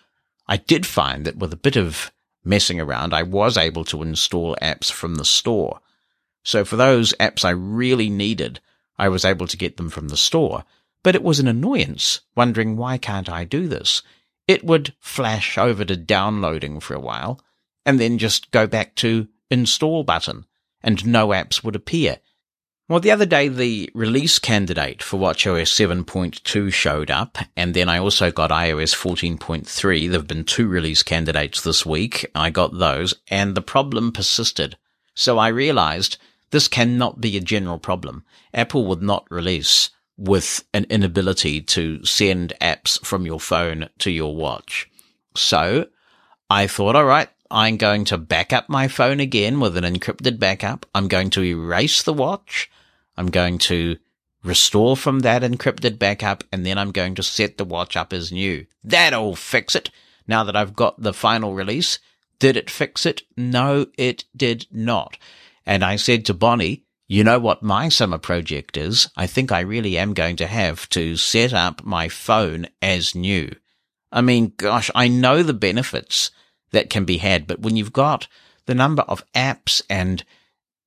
I 0.47 0.59
did 0.59 0.87
find 0.87 1.25
that 1.25 1.39
with 1.39 1.53
a 1.53 1.57
bit 1.57 1.75
of 1.75 2.13
messing 2.45 2.81
around, 2.81 3.13
I 3.13 3.25
was 3.25 3.57
able 3.57 3.85
to 3.87 4.03
install 4.03 4.57
apps 4.63 4.93
from 4.93 5.17
the 5.17 5.25
store. 5.25 5.81
So 6.45 6.65
for 6.65 6.77
those 6.77 7.13
apps 7.15 7.45
I 7.45 7.51
really 7.51 8.09
needed, 8.09 8.61
I 8.97 9.09
was 9.09 9.25
able 9.25 9.49
to 9.49 9.57
get 9.57 9.77
them 9.77 9.91
from 9.91 10.09
the 10.09 10.17
store. 10.17 10.65
But 11.03 11.15
it 11.15 11.23
was 11.23 11.41
an 11.41 11.49
annoyance, 11.49 12.21
wondering 12.37 12.77
why 12.77 12.97
can't 12.97 13.29
I 13.29 13.45
do 13.45 13.67
this? 13.67 14.03
It 14.47 14.65
would 14.65 14.95
flash 15.01 15.59
over 15.59 15.85
to 15.85 15.97
downloading 15.97 16.81
for 16.81 16.95
a 16.95 17.01
while, 17.01 17.41
and 17.85 17.99
then 17.99 18.19
just 18.19 18.51
go 18.51 18.67
back 18.67 18.95
to 18.97 19.29
install 19.51 20.05
button, 20.05 20.47
and 20.83 21.07
no 21.07 21.29
apps 21.29 21.65
would 21.65 21.77
appear. 21.77 22.19
Well, 22.89 23.01
the 23.01 23.11
other 23.11 23.25
day, 23.25 23.49
the 23.49 23.91
release 23.95 24.39
candidate 24.39 25.03
for 25.03 25.19
WatchOS 25.19 25.73
7.2 26.05 26.71
showed 26.71 27.11
up, 27.11 27.39
and 27.57 27.73
then 27.73 27.89
I 27.89 27.99
also 27.99 28.31
got 28.31 28.51
iOS 28.51 28.95
14.3. 28.95 30.11
There 30.11 30.19
have 30.19 30.27
been 30.27 30.45
two 30.45 30.69
release 30.69 31.03
candidates 31.03 31.63
this 31.63 31.87
week. 31.87 32.27
I 32.35 32.51
got 32.51 32.79
those, 32.79 33.15
and 33.29 33.55
the 33.55 33.63
problem 33.63 34.13
persisted. 34.13 34.77
So 35.15 35.39
I 35.39 35.49
realized 35.49 36.19
this 36.55 36.69
cannot 36.69 37.21
be 37.21 37.37
a 37.37 37.41
general 37.41 37.81
problem. 37.81 38.25
Apple 38.55 38.87
would 38.87 39.03
not 39.03 39.27
release 39.29 39.91
with 40.17 40.65
an 40.73 40.87
inability 40.89 41.61
to 41.61 42.05
send 42.05 42.53
apps 42.61 43.05
from 43.05 43.27
your 43.27 43.41
phone 43.41 43.89
to 43.99 44.09
your 44.09 44.37
watch. 44.37 44.89
So 45.35 45.89
I 46.49 46.69
thought, 46.69 46.95
all 46.95 47.07
right, 47.07 47.29
I'm 47.51 47.77
going 47.77 48.05
to 48.05 48.19
back 48.19 48.53
up 48.53 48.69
my 48.69 48.87
phone 48.87 49.19
again 49.19 49.59
with 49.59 49.77
an 49.77 49.83
encrypted 49.83 50.39
backup. 50.39 50.87
I'm 50.95 51.09
going 51.09 51.31
to 51.31 51.43
erase 51.43 52.05
the 52.05 52.13
watch. 52.13 52.71
I'm 53.17 53.33
going 53.33 53.59
to 53.71 53.97
restore 54.45 54.97
from 54.97 55.21
that 55.21 55.43
encrypted 55.43 55.99
backup 55.99 56.45
and 56.53 56.65
then 56.65 56.79
I'm 56.79 56.93
going 56.93 57.17
to 57.17 57.23
set 57.25 57.59
the 57.59 57.65
watch 57.65 57.97
up 57.97 58.13
as 58.13 58.31
new. 58.31 58.65
That'll 58.85 59.35
fix 59.35 59.75
it. 59.75 59.91
Now 60.29 60.45
that 60.45 60.55
I've 60.55 60.77
got 60.77 61.03
the 61.03 61.13
final 61.13 61.53
release, 61.53 61.99
did 62.39 62.57
it 62.57 62.71
fix 62.71 63.05
it? 63.07 63.23
No, 63.37 63.87
it 63.99 64.25
did 64.37 64.67
not. 64.71 65.19
And 65.67 65.85
I 65.85 65.97
said 65.97 66.25
to 66.27 66.35
Bonnie, 66.35 66.85
you 67.07 67.23
know 67.23 67.39
what 67.39 67.63
my 67.63 67.89
summer 67.89 68.19
project 68.19 68.77
is? 68.77 69.09
I 69.17 69.27
think 69.27 69.53
I 69.53 69.61
really 69.61 69.99
am 69.99 70.15
going 70.15 70.37
to 70.37 70.47
have 70.47 70.89
to 70.91 71.17
set 71.17 71.53
up 71.53 71.85
my 71.85 72.09
phone 72.09 72.67
as 72.81 73.15
new. 73.15 73.55
I 74.11 74.21
mean, 74.21 74.53
gosh, 74.57 74.91
I 74.95 75.09
know 75.09 75.43
the 75.43 75.53
benefits 75.55 76.31
that 76.71 76.89
can 76.89 77.05
be 77.05 77.19
had, 77.19 77.47
but 77.47 77.61
when 77.61 77.77
you've 77.77 77.93
got 77.93 78.27
the 78.67 78.75
number 78.75 79.03
of 79.03 79.25
apps 79.33 79.83
and 79.91 80.25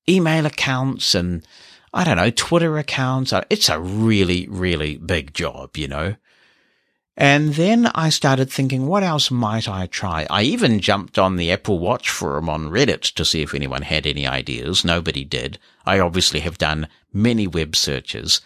email 0.09 0.45
accounts 0.45 1.13
and 1.13 1.45
I 1.93 2.03
don't 2.03 2.17
know, 2.17 2.29
Twitter 2.29 2.77
accounts, 2.77 3.31
uh, 3.33 3.43
it's 3.49 3.69
a 3.69 3.79
really, 3.79 4.47
really 4.49 4.97
big 4.97 5.33
job, 5.33 5.77
you 5.77 5.87
know. 5.87 6.15
And 7.19 7.55
then 7.55 7.87
I 7.95 8.09
started 8.09 8.51
thinking, 8.51 8.85
what 8.85 9.01
else 9.01 9.31
might 9.31 9.67
I 9.67 9.87
try? 9.87 10.27
I 10.29 10.43
even 10.43 10.79
jumped 10.79 11.17
on 11.17 11.35
the 11.35 11.51
Apple 11.51 11.79
Watch 11.79 12.11
forum 12.11 12.47
on 12.47 12.69
Reddit 12.69 13.11
to 13.15 13.25
see 13.25 13.41
if 13.41 13.55
anyone 13.55 13.81
had 13.81 14.05
any 14.05 14.27
ideas. 14.27 14.85
Nobody 14.85 15.25
did. 15.25 15.57
I 15.83 15.99
obviously 15.99 16.41
have 16.41 16.59
done 16.59 16.87
many 17.11 17.47
web 17.47 17.75
searches. 17.75 18.41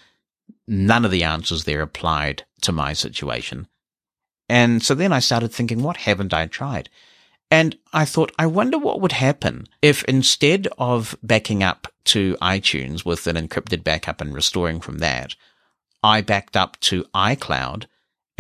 None 0.70 1.04
of 1.04 1.12
the 1.12 1.24
answers 1.24 1.66
there 1.66 1.82
applied 1.82 2.46
to 2.62 2.72
my 2.72 2.94
situation. 2.94 3.68
And 4.48 4.82
so 4.82 4.96
then 4.96 5.12
I 5.12 5.20
started 5.20 5.52
thinking, 5.52 5.84
what 5.84 5.98
haven't 5.98 6.34
I 6.34 6.48
tried? 6.48 6.90
And 7.50 7.78
I 7.92 8.06
thought, 8.06 8.32
I 8.40 8.46
wonder 8.46 8.78
what 8.78 9.02
would 9.02 9.12
happen 9.12 9.68
if 9.82 10.06
instead 10.06 10.70
of 10.78 11.18
backing 11.22 11.62
up 11.62 11.92
to 12.06 12.38
iTunes 12.42 13.04
with 13.04 13.28
an 13.28 13.36
encrypted 13.36 13.84
backup 13.84 14.22
and 14.22 14.34
restoring 14.34 14.80
from 14.80 15.00
that, 15.00 15.36
I 16.02 16.22
backed 16.22 16.56
up 16.56 16.80
to 16.82 17.04
iCloud 17.14 17.88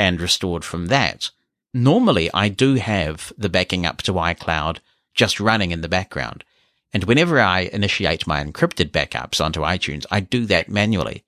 and 0.01 0.19
restored 0.19 0.65
from 0.65 0.87
that. 0.87 1.29
Normally, 1.75 2.31
I 2.33 2.49
do 2.49 2.73
have 2.73 3.31
the 3.37 3.49
backing 3.49 3.85
up 3.85 4.01
to 4.01 4.13
iCloud 4.13 4.79
just 5.13 5.39
running 5.39 5.69
in 5.69 5.81
the 5.81 5.87
background. 5.87 6.43
And 6.91 7.03
whenever 7.03 7.39
I 7.39 7.69
initiate 7.71 8.25
my 8.25 8.43
encrypted 8.43 8.89
backups 8.89 9.39
onto 9.39 9.61
iTunes, 9.61 10.07
I 10.09 10.19
do 10.21 10.47
that 10.47 10.69
manually. 10.69 11.23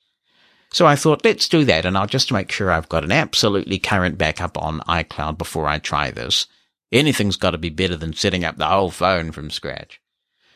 So 0.71 0.87
I 0.87 0.95
thought, 0.95 1.23
let's 1.23 1.47
do 1.47 1.63
that, 1.65 1.85
and 1.85 1.95
I'll 1.95 2.07
just 2.07 2.31
make 2.31 2.51
sure 2.51 2.71
I've 2.71 2.89
got 2.89 3.03
an 3.03 3.11
absolutely 3.11 3.77
current 3.77 4.17
backup 4.17 4.57
on 4.57 4.79
iCloud 4.81 5.37
before 5.37 5.67
I 5.67 5.77
try 5.77 6.09
this. 6.09 6.47
Anything's 6.91 7.37
got 7.37 7.51
to 7.51 7.59
be 7.59 7.69
better 7.69 7.95
than 7.95 8.13
setting 8.13 8.43
up 8.43 8.57
the 8.57 8.65
whole 8.65 8.89
phone 8.89 9.31
from 9.31 9.51
scratch. 9.51 10.01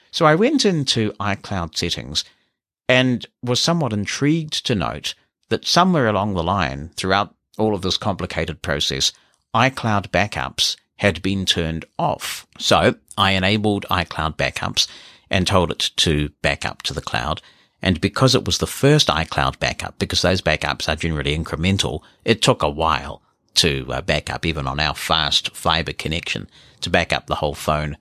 So 0.09 0.25
I 0.25 0.33
went 0.33 0.65
into 0.65 1.11
iCloud 1.19 1.77
settings 1.77 2.25
and 2.89 3.27
was 3.43 3.59
somewhat 3.61 3.93
intrigued 3.93 4.65
to 4.65 4.73
note 4.73 5.13
that 5.49 5.67
somewhere 5.67 6.07
along 6.07 6.33
the 6.33 6.43
line 6.43 6.89
throughout 6.95 7.36
all 7.57 7.73
of 7.73 7.81
this 7.81 7.97
complicated 7.97 8.61
process, 8.61 9.11
iCloud 9.53 10.09
backups 10.09 10.75
had 10.97 11.21
been 11.21 11.45
turned 11.45 11.85
off. 11.97 12.47
So 12.57 12.95
I 13.17 13.31
enabled 13.31 13.85
iCloud 13.89 14.35
backups 14.35 14.87
and 15.29 15.45
told 15.45 15.71
it 15.71 15.91
to 15.97 16.29
back 16.41 16.65
up 16.65 16.81
to 16.83 16.93
the 16.93 17.01
cloud. 17.01 17.41
And 17.81 18.01
because 18.01 18.33
it 18.33 18.45
was 18.45 18.57
the 18.57 18.67
first 18.67 19.07
iCloud 19.07 19.59
backup, 19.59 19.99
because 19.99 20.21
those 20.21 20.41
backups 20.41 20.89
are 20.89 20.95
generally 20.95 21.37
incremental, 21.37 22.01
it 22.25 22.41
took 22.41 22.63
a 22.63 22.69
while 22.69 23.21
to 23.55 23.85
uh, 23.89 24.01
back 24.01 24.29
up, 24.29 24.45
even 24.45 24.67
on 24.67 24.79
our 24.79 24.95
fast 24.95 25.55
fiber 25.55 25.93
connection, 25.93 26.49
to 26.81 26.89
back 26.89 27.13
up 27.13 27.27
the 27.27 27.35
whole 27.35 27.55
phone 27.55 27.97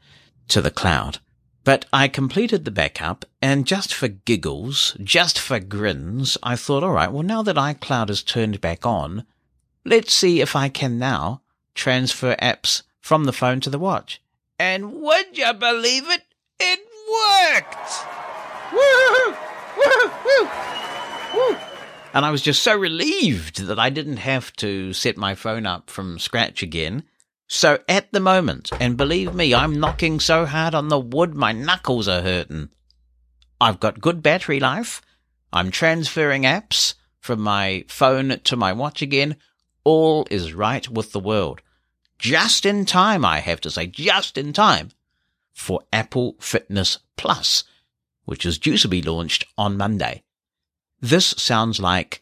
to 0.49 0.63
the 0.63 0.71
cloud. 0.71 1.19
But 1.65 1.85
I 1.93 2.09
completed 2.09 2.65
the 2.65 2.71
backup 2.71 3.25
and 3.43 3.67
just 3.67 3.93
for 3.93 4.07
giggles, 4.07 4.97
just 5.03 5.39
for 5.39 5.59
grins, 5.59 6.39
I 6.43 6.55
thought, 6.55 6.85
all 6.85 6.93
right, 6.93 7.11
well, 7.11 7.25
now 7.25 7.43
that 7.43 7.57
iCloud 7.57 8.09
is 8.09 8.23
turned 8.23 8.61
back 8.61 8.87
on, 8.87 9.25
Let's 9.87 10.13
see 10.13 10.41
if 10.41 10.57
I 10.57 10.69
can 10.69 10.99
now 10.99 11.43
transfer 11.77 12.35
apps 12.43 12.83
from 13.01 13.23
the 13.23 13.33
phone 13.33 13.61
to 13.61 13.71
the 13.71 13.79
watch. 13.79 14.21
And 14.59 14.95
would 14.95 15.39
you 15.39 15.53
believe 15.53 16.11
it? 16.11 16.25
It 16.59 16.81
worked! 17.55 18.05
Woo! 18.73 19.37
Woo! 19.77 20.51
Woo! 21.35 21.57
And 22.13 22.25
I 22.25 22.33
was 22.33 22.43
just 22.43 22.65
so 22.65 22.77
relieved 22.77 23.63
that 23.67 23.79
I 23.79 23.91
didn't 23.91 24.17
have 24.17 24.53
to 24.55 24.93
set 24.93 25.17
my 25.17 25.37
phone 25.37 25.67
up 25.67 25.89
from 25.89 26.19
scratch 26.19 26.65
again. 26.65 27.05
So 27.47 27.79
at 27.89 28.11
the 28.11 28.19
moment, 28.19 28.73
and 28.81 28.97
believe 28.97 29.37
me, 29.37 29.55
I'm 29.55 29.79
knocking 29.79 30.19
so 30.19 30.47
hard 30.47 30.75
on 30.75 30.89
the 30.89 30.99
wood 30.99 31.37
my 31.37 31.53
knuckles 31.53 32.09
are 32.09 32.23
hurting. 32.23 32.71
I've 33.61 33.79
got 33.79 34.01
good 34.01 34.21
battery 34.21 34.59
life. 34.59 35.01
I'm 35.53 35.71
transferring 35.71 36.43
apps 36.43 36.95
from 37.21 37.41
my 37.41 37.85
phone 37.87 38.41
to 38.43 38.57
my 38.57 38.73
watch 38.73 39.01
again 39.01 39.37
all 39.87 40.27
is 40.33 40.53
right 40.53 40.89
with 40.89 41.13
the 41.13 41.21
world. 41.21 41.63
just 42.19 42.67
in 42.67 42.85
time, 42.85 43.25
I 43.25 43.39
have 43.39 43.61
to 43.61 43.71
say, 43.71 43.87
just 43.87 44.37
in 44.37 44.53
time 44.53 44.91
for 45.53 45.83
Apple 45.93 46.35
Fitness 46.41 46.99
Plus, 47.17 47.63
which 48.25 48.45
is 48.45 48.59
due 48.59 48.79
to 48.79 48.89
be 48.89 49.01
launched 49.01 49.45
on 49.57 49.77
Monday. 49.77 50.25
This 51.01 51.27
sounds 51.39 51.79
like 51.79 52.21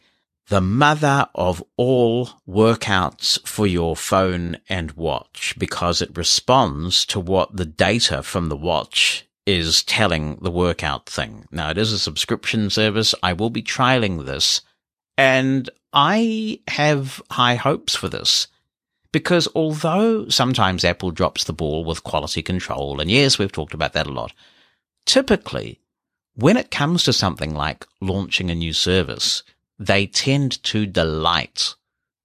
the 0.49 0.61
mother 0.61 1.27
of 1.33 1.63
all 1.75 2.29
workouts 2.47 3.39
for 3.47 3.65
your 3.65 3.95
phone 3.95 4.57
and 4.69 4.91
watch 4.91 5.55
because 5.57 6.03
it 6.03 6.15
responds 6.15 7.03
to 7.07 7.19
what 7.19 7.55
the 7.55 7.65
data 7.65 8.21
from 8.21 8.49
the 8.49 8.57
watch 8.57 9.27
is 9.47 9.81
telling 9.83 10.35
the 10.41 10.51
workout 10.51 11.07
thing. 11.07 11.47
Now 11.51 11.71
it 11.71 11.79
is 11.79 11.91
a 11.91 11.97
subscription 11.97 12.69
service. 12.69 13.15
I 13.23 13.33
will 13.33 13.49
be 13.49 13.63
trialing 13.63 14.25
this 14.25 14.61
and 15.17 15.69
I 15.93 16.59
have 16.67 17.21
high 17.31 17.55
hopes 17.55 17.95
for 17.95 18.07
this 18.07 18.47
because 19.11 19.47
although 19.55 20.27
sometimes 20.27 20.83
Apple 20.83 21.11
drops 21.11 21.45
the 21.45 21.53
ball 21.53 21.85
with 21.85 22.03
quality 22.03 22.41
control, 22.41 22.99
and 22.99 23.09
yes, 23.09 23.39
we've 23.39 23.51
talked 23.51 23.73
about 23.73 23.93
that 23.93 24.07
a 24.07 24.11
lot, 24.11 24.33
typically 25.05 25.79
when 26.35 26.57
it 26.57 26.69
comes 26.69 27.03
to 27.03 27.13
something 27.13 27.53
like 27.53 27.85
launching 28.01 28.51
a 28.51 28.55
new 28.55 28.73
service, 28.73 29.41
they 29.79 30.05
tend 30.05 30.61
to 30.63 30.85
delight 30.85 31.75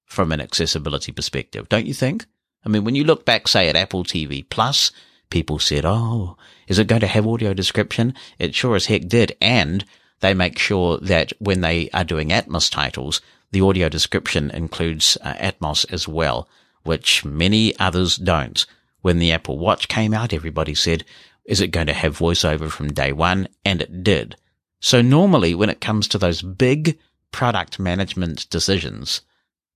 from 0.05 0.33
an 0.33 0.41
accessibility 0.41 1.13
perspective, 1.13 1.69
don't 1.69 1.87
you 1.87 1.95
think? 1.95 2.27
I 2.65 2.69
mean, 2.69 2.85
when 2.85 2.97
you 2.97 3.05
look 3.05 3.25
back, 3.25 3.47
say, 3.47 3.69
at 3.69 3.77
Apple 3.77 4.05
TV 4.05 4.45
Plus, 4.49 4.91
people 5.31 5.59
said, 5.59 5.85
Oh, 5.85 6.37
is 6.67 6.79
it 6.79 6.89
going 6.89 7.01
to 7.01 7.07
have 7.07 7.27
audio 7.27 7.55
description? 7.55 8.15
It 8.39 8.55
sure 8.55 8.75
as 8.75 8.87
heck 8.87 9.07
did. 9.07 9.37
And 9.41 9.85
they 10.21 10.35
make 10.35 10.59
sure 10.59 10.99
that 10.99 11.33
when 11.39 11.61
they 11.61 11.91
are 11.91 12.05
doing 12.05 12.29
Atmos 12.29 12.71
titles, 12.71 13.21
the 13.53 13.61
audio 13.61 13.89
description 13.89 14.51
includes 14.51 15.19
uh, 15.23 15.35
Atmos 15.35 15.91
as 15.93 16.07
well, 16.07 16.49
which 16.83 17.25
many 17.25 17.77
others 17.79 18.17
don't. 18.17 18.65
When 19.03 19.19
the 19.19 19.33
Apple 19.33 19.59
Watch 19.59 19.89
came 19.89 20.15
out, 20.15 20.33
everybody 20.33 20.75
said, 20.75 21.05
is 21.45 21.61
it 21.61 21.69
going 21.69 21.87
to 21.87 21.93
have 21.93 22.19
voiceover 22.19 22.71
from 22.71 22.93
day 22.93 23.13
one? 23.13 23.49
And 23.65 23.81
it 23.83 24.05
did. 24.05 24.37
So 24.79 25.03
normally 25.03 25.55
when 25.55 25.71
it 25.71 25.81
comes 25.81 26.07
to 26.09 26.19
those 26.19 26.43
big 26.43 26.99
product 27.33 27.79
management 27.79 28.49
decisions, 28.51 29.23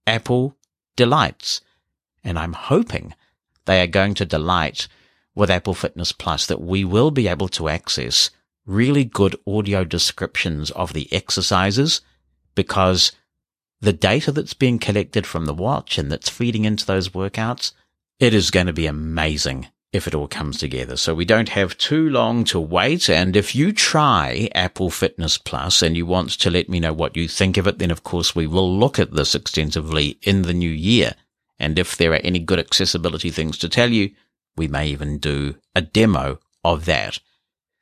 Apple 0.07 0.57
delights. 0.97 1.63
And 2.23 2.39
I'm 2.39 2.53
hoping 2.53 3.15
they 3.65 3.83
are 3.83 3.87
going 3.87 4.15
to 4.15 4.27
delight 4.27 4.89
with 5.35 5.51
Apple 5.51 5.75
Fitness 5.75 6.13
Plus 6.13 6.47
that 6.47 6.61
we 6.61 6.85
will 6.85 7.11
be 7.11 7.29
able 7.29 7.49
to 7.49 7.69
access 7.69 8.31
really 8.67 9.05
good 9.05 9.37
audio 9.47 9.85
descriptions 9.85 10.71
of 10.73 10.93
the 10.93 11.13
exercises 11.13 12.01
because 12.55 13.13
the 13.81 13.93
data 13.93 14.33
that's 14.33 14.55
being 14.55 14.79
collected 14.79 15.27
from 15.27 15.45
the 15.45 15.55
watch 15.55 15.99
and 15.99 16.11
that's 16.11 16.31
feeding 16.31 16.65
into 16.65 16.87
those 16.87 17.11
workouts, 17.11 17.73
it 18.19 18.33
is 18.33 18.51
going 18.51 18.67
to 18.67 18.73
be 18.73 18.87
amazing 18.87 19.69
if 19.93 20.09
it 20.09 20.15
all 20.15 20.27
comes 20.27 20.59
together. 20.59 20.97
So 20.97 21.15
we 21.15 21.25
don't 21.25 21.51
have 21.51 21.79
too 21.79 22.09
long 22.11 22.43
to 22.45 22.59
wait. 22.59 23.09
And 23.09 23.37
if 23.37 23.55
you 23.55 23.73
try 23.73 24.49
Apple 24.55 24.91
Fitness 24.91 25.39
Plus 25.39 25.83
and 25.83 25.97
you 25.97 26.05
want 26.05 26.31
to 26.31 26.51
let 26.51 26.69
me 26.69 26.81
know 26.81 26.93
what 26.93 27.17
you 27.17 27.29
think 27.29 27.57
of 27.57 27.67
it, 27.69 27.79
then 27.79 27.93
of 27.93 28.03
course 28.03 28.35
we 28.35 28.47
will 28.47 28.77
look 28.77 28.99
at 28.99 29.13
this 29.13 29.37
extensively 29.37 30.19
in 30.23 30.43
the 30.43 30.55
new 30.55 30.71
year. 30.71 31.15
And 31.61 31.79
if 31.79 31.97
there 31.97 32.13
are 32.13 32.21
any 32.25 32.41
good 32.41 32.59
accessibility 32.59 33.31
things 33.31 33.57
to 33.59 33.69
tell 33.69 33.91
you, 33.91 34.11
we 34.57 34.67
may 34.67 34.89
even 34.89 35.19
do 35.19 35.57
a 35.77 35.81
demo 35.81 36.41
of 36.65 36.87
that. 36.87 37.21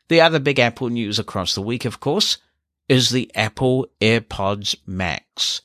The 0.08 0.20
other 0.20 0.38
big 0.38 0.58
Apple 0.58 0.88
news 0.88 1.18
across 1.18 1.54
the 1.54 1.62
week, 1.62 1.84
of 1.84 2.00
course, 2.00 2.38
is 2.88 3.10
the 3.10 3.30
Apple 3.34 3.86
AirPods 4.00 4.76
Max. 4.86 5.62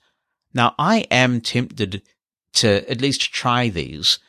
Now, 0.54 0.76
I 0.80 1.06
am 1.12 1.42
tempted 1.42 2.02
to 2.54 2.90
at 2.90 3.02
least 3.02 3.34
try 3.34 3.70
these 3.70 4.20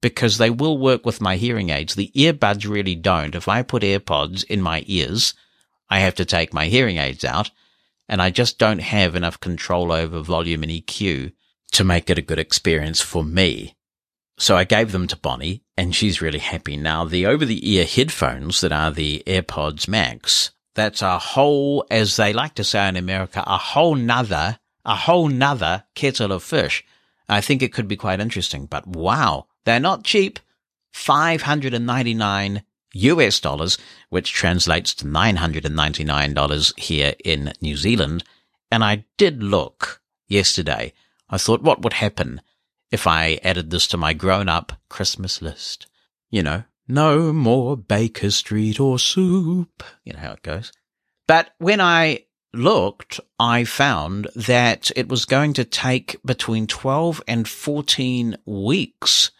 because 0.00 0.38
they 0.38 0.50
will 0.50 0.78
work 0.78 1.04
with 1.06 1.20
my 1.20 1.36
hearing 1.36 1.70
aids. 1.70 1.94
The 1.94 2.12
earbuds 2.14 2.68
really 2.68 2.94
don't. 2.94 3.34
If 3.34 3.48
I 3.48 3.62
put 3.62 3.82
AirPods 3.82 4.44
in 4.44 4.60
my 4.60 4.84
ears, 4.86 5.34
I 5.88 6.00
have 6.00 6.14
to 6.16 6.24
take 6.24 6.52
my 6.52 6.66
hearing 6.66 6.98
aids 6.98 7.24
out 7.24 7.50
and 8.08 8.22
I 8.22 8.30
just 8.30 8.58
don't 8.58 8.80
have 8.80 9.14
enough 9.14 9.40
control 9.40 9.92
over 9.92 10.20
volume 10.20 10.62
and 10.62 10.72
EQ 10.72 11.32
to 11.72 11.84
make 11.84 12.08
it 12.08 12.18
a 12.18 12.22
good 12.22 12.38
experience 12.38 13.00
for 13.00 13.22
me. 13.22 13.76
So 14.38 14.56
I 14.56 14.62
gave 14.62 14.92
them 14.92 15.08
to 15.08 15.16
Bonnie 15.16 15.62
and 15.76 15.94
she's 15.94 16.22
really 16.22 16.38
happy. 16.38 16.76
Now 16.76 17.04
the 17.04 17.26
over 17.26 17.44
the 17.44 17.68
ear 17.70 17.84
headphones 17.84 18.60
that 18.60 18.72
are 18.72 18.92
the 18.92 19.22
AirPods 19.26 19.88
Max, 19.88 20.52
that's 20.76 21.02
a 21.02 21.18
whole, 21.18 21.84
as 21.90 22.14
they 22.14 22.32
like 22.32 22.54
to 22.54 22.64
say 22.64 22.88
in 22.88 22.96
America, 22.96 23.42
a 23.44 23.58
whole 23.58 23.96
nother, 23.96 24.60
a 24.84 24.94
whole 24.94 25.28
nother 25.28 25.84
kettle 25.96 26.30
of 26.30 26.44
fish. 26.44 26.84
I 27.28 27.40
think 27.40 27.62
it 27.62 27.72
could 27.72 27.88
be 27.88 27.96
quite 27.96 28.20
interesting, 28.20 28.66
but 28.66 28.86
wow, 28.86 29.46
they're 29.64 29.80
not 29.80 30.04
cheap. 30.04 30.38
599 30.92 32.62
US 32.94 33.40
dollars, 33.40 33.76
which 34.08 34.32
translates 34.32 34.94
to 34.94 35.04
$999 35.04 36.78
here 36.78 37.14
in 37.24 37.52
New 37.60 37.76
Zealand. 37.76 38.22
And 38.70 38.84
I 38.84 39.04
did 39.16 39.42
look 39.42 40.00
yesterday. 40.28 40.92
I 41.28 41.38
thought, 41.38 41.62
what 41.62 41.82
would 41.82 41.94
happen 41.94 42.40
if 42.90 43.06
I 43.06 43.38
added 43.42 43.70
this 43.70 43.86
to 43.88 43.96
my 43.96 44.12
grown 44.12 44.48
up 44.48 44.72
Christmas 44.88 45.42
list? 45.42 45.86
You 46.30 46.42
know, 46.42 46.64
no 46.86 47.32
more 47.32 47.76
Baker 47.76 48.30
Street 48.30 48.80
or 48.80 48.98
soup. 48.98 49.82
You 50.04 50.14
know 50.14 50.20
how 50.20 50.32
it 50.32 50.42
goes. 50.42 50.72
But 51.26 51.50
when 51.58 51.80
I 51.80 52.24
looked, 52.54 53.20
I 53.38 53.64
found 53.64 54.28
that 54.34 54.90
it 54.96 55.08
was 55.08 55.24
going 55.24 55.52
to 55.54 55.64
take 55.64 56.16
between 56.24 56.66
12 56.66 57.22
and 57.28 57.46
14 57.46 58.36
weeks 58.46 59.30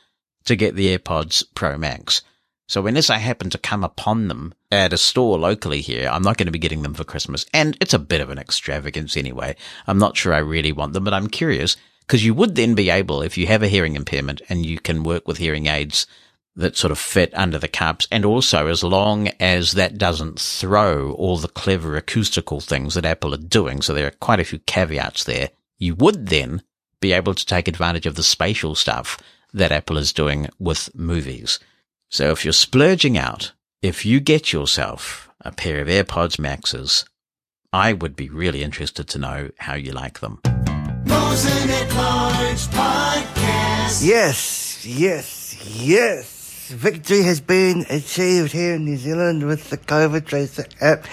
to 0.45 0.57
get 0.57 0.77
the 0.77 0.97
AirPods 0.97 1.45
Pro 1.55 1.79
Max. 1.79 2.23
So 2.69 2.87
unless 2.87 3.09
I 3.09 3.17
happen 3.17 3.49
to 3.51 3.59
come 3.59 3.83
upon 3.83 4.29
them 4.29 4.53
at 4.71 4.93
a 4.93 4.99
store 4.99 5.39
locally 5.39 5.81
here, 5.81 6.11
I'm 6.13 6.23
not 6.23 6.37
going 6.37 6.47
to 6.47 6.53
be 6.53 6.59
getting 6.59 6.83
them 6.83 6.93
for 6.93 7.05
Christmas. 7.05 7.47
And 7.55 7.79
it's 7.81 7.95
a 7.95 7.99
bit 7.99 8.21
of 8.21 8.29
an 8.29 8.39
extravagance 8.39 9.17
anyway. 9.17 9.57
I'm 9.87 9.99
not 9.99 10.19
sure 10.19 10.35
I 10.35 10.39
really 10.39 10.73
want 10.73 10.93
them, 10.93 11.05
but 11.05 11.15
I'm 11.15 11.29
curious 11.29 11.79
because 12.09 12.25
you 12.25 12.33
would 12.33 12.55
then 12.55 12.75
be 12.75 12.89
able, 12.89 13.21
if 13.21 13.37
you 13.37 13.47
have 13.49 13.63
a 13.63 13.69
hearing 13.69 13.95
impairment 13.95 14.41
and 14.49 14.65
you 14.65 14.81
can 14.81 15.03
work 15.03 15.29
with 15.29 15.37
hearing 15.37 15.67
aids 15.67 16.07
that 16.57 16.75
sort 16.75 16.91
of 16.91 16.99
fit 16.99 17.31
under 17.37 17.59
the 17.59 17.69
cups. 17.69 18.09
And 18.11 18.25
also 18.25 18.67
as 18.67 18.83
long 18.83 19.29
as 19.39 19.73
that 19.73 19.99
doesn't 19.99 20.41
throw 20.41 21.13
all 21.13 21.37
the 21.37 21.49
clever 21.49 21.97
acoustical 21.97 22.61
things 22.61 22.95
that 22.95 23.05
Apple 23.05 23.35
are 23.35 23.37
doing. 23.37 23.83
So 23.83 23.93
there 23.93 24.07
are 24.07 24.13
quite 24.23 24.41
a 24.41 24.45
few 24.45 24.59
caveats 24.61 25.25
there. 25.25 25.51
You 25.77 25.95
would 25.97 26.29
then 26.29 26.63
be 26.99 27.13
able 27.13 27.35
to 27.35 27.45
take 27.45 27.69
advantage 27.69 28.07
of 28.07 28.15
the 28.15 28.23
spatial 28.23 28.75
stuff 28.75 29.19
that 29.53 29.71
Apple 29.71 29.99
is 29.99 30.13
doing 30.15 30.49
with 30.59 30.89
movies. 30.95 31.61
So 32.09 32.31
if 32.31 32.43
you're 32.43 32.55
splurging 32.55 33.19
out, 33.19 33.53
if 33.83 34.07
you 34.07 34.19
get 34.19 34.51
yourself 34.51 35.29
a 35.43 35.53
pair 35.53 35.83
of 35.83 35.89
AirPods 35.89 36.39
Maxes, 36.39 37.05
I 37.71 37.93
would 37.93 38.17
be 38.17 38.31
really 38.31 38.63
interested 38.63 39.09
to 39.09 39.19
know 39.19 39.51
how 39.59 39.75
you 39.75 39.93
like 39.93 40.21
them. 40.21 40.41
Yes, 44.03 44.87
yes, 44.87 45.57
yes. 45.81 46.71
Victory 46.71 47.23
has 47.23 47.41
been 47.41 47.87
achieved 47.89 48.53
here 48.53 48.75
in 48.75 48.85
New 48.85 48.97
Zealand 48.97 49.47
with 49.47 49.71
the 49.71 49.79
COVID 49.79 50.27
Tracer 50.27 50.67
app. 50.81 51.07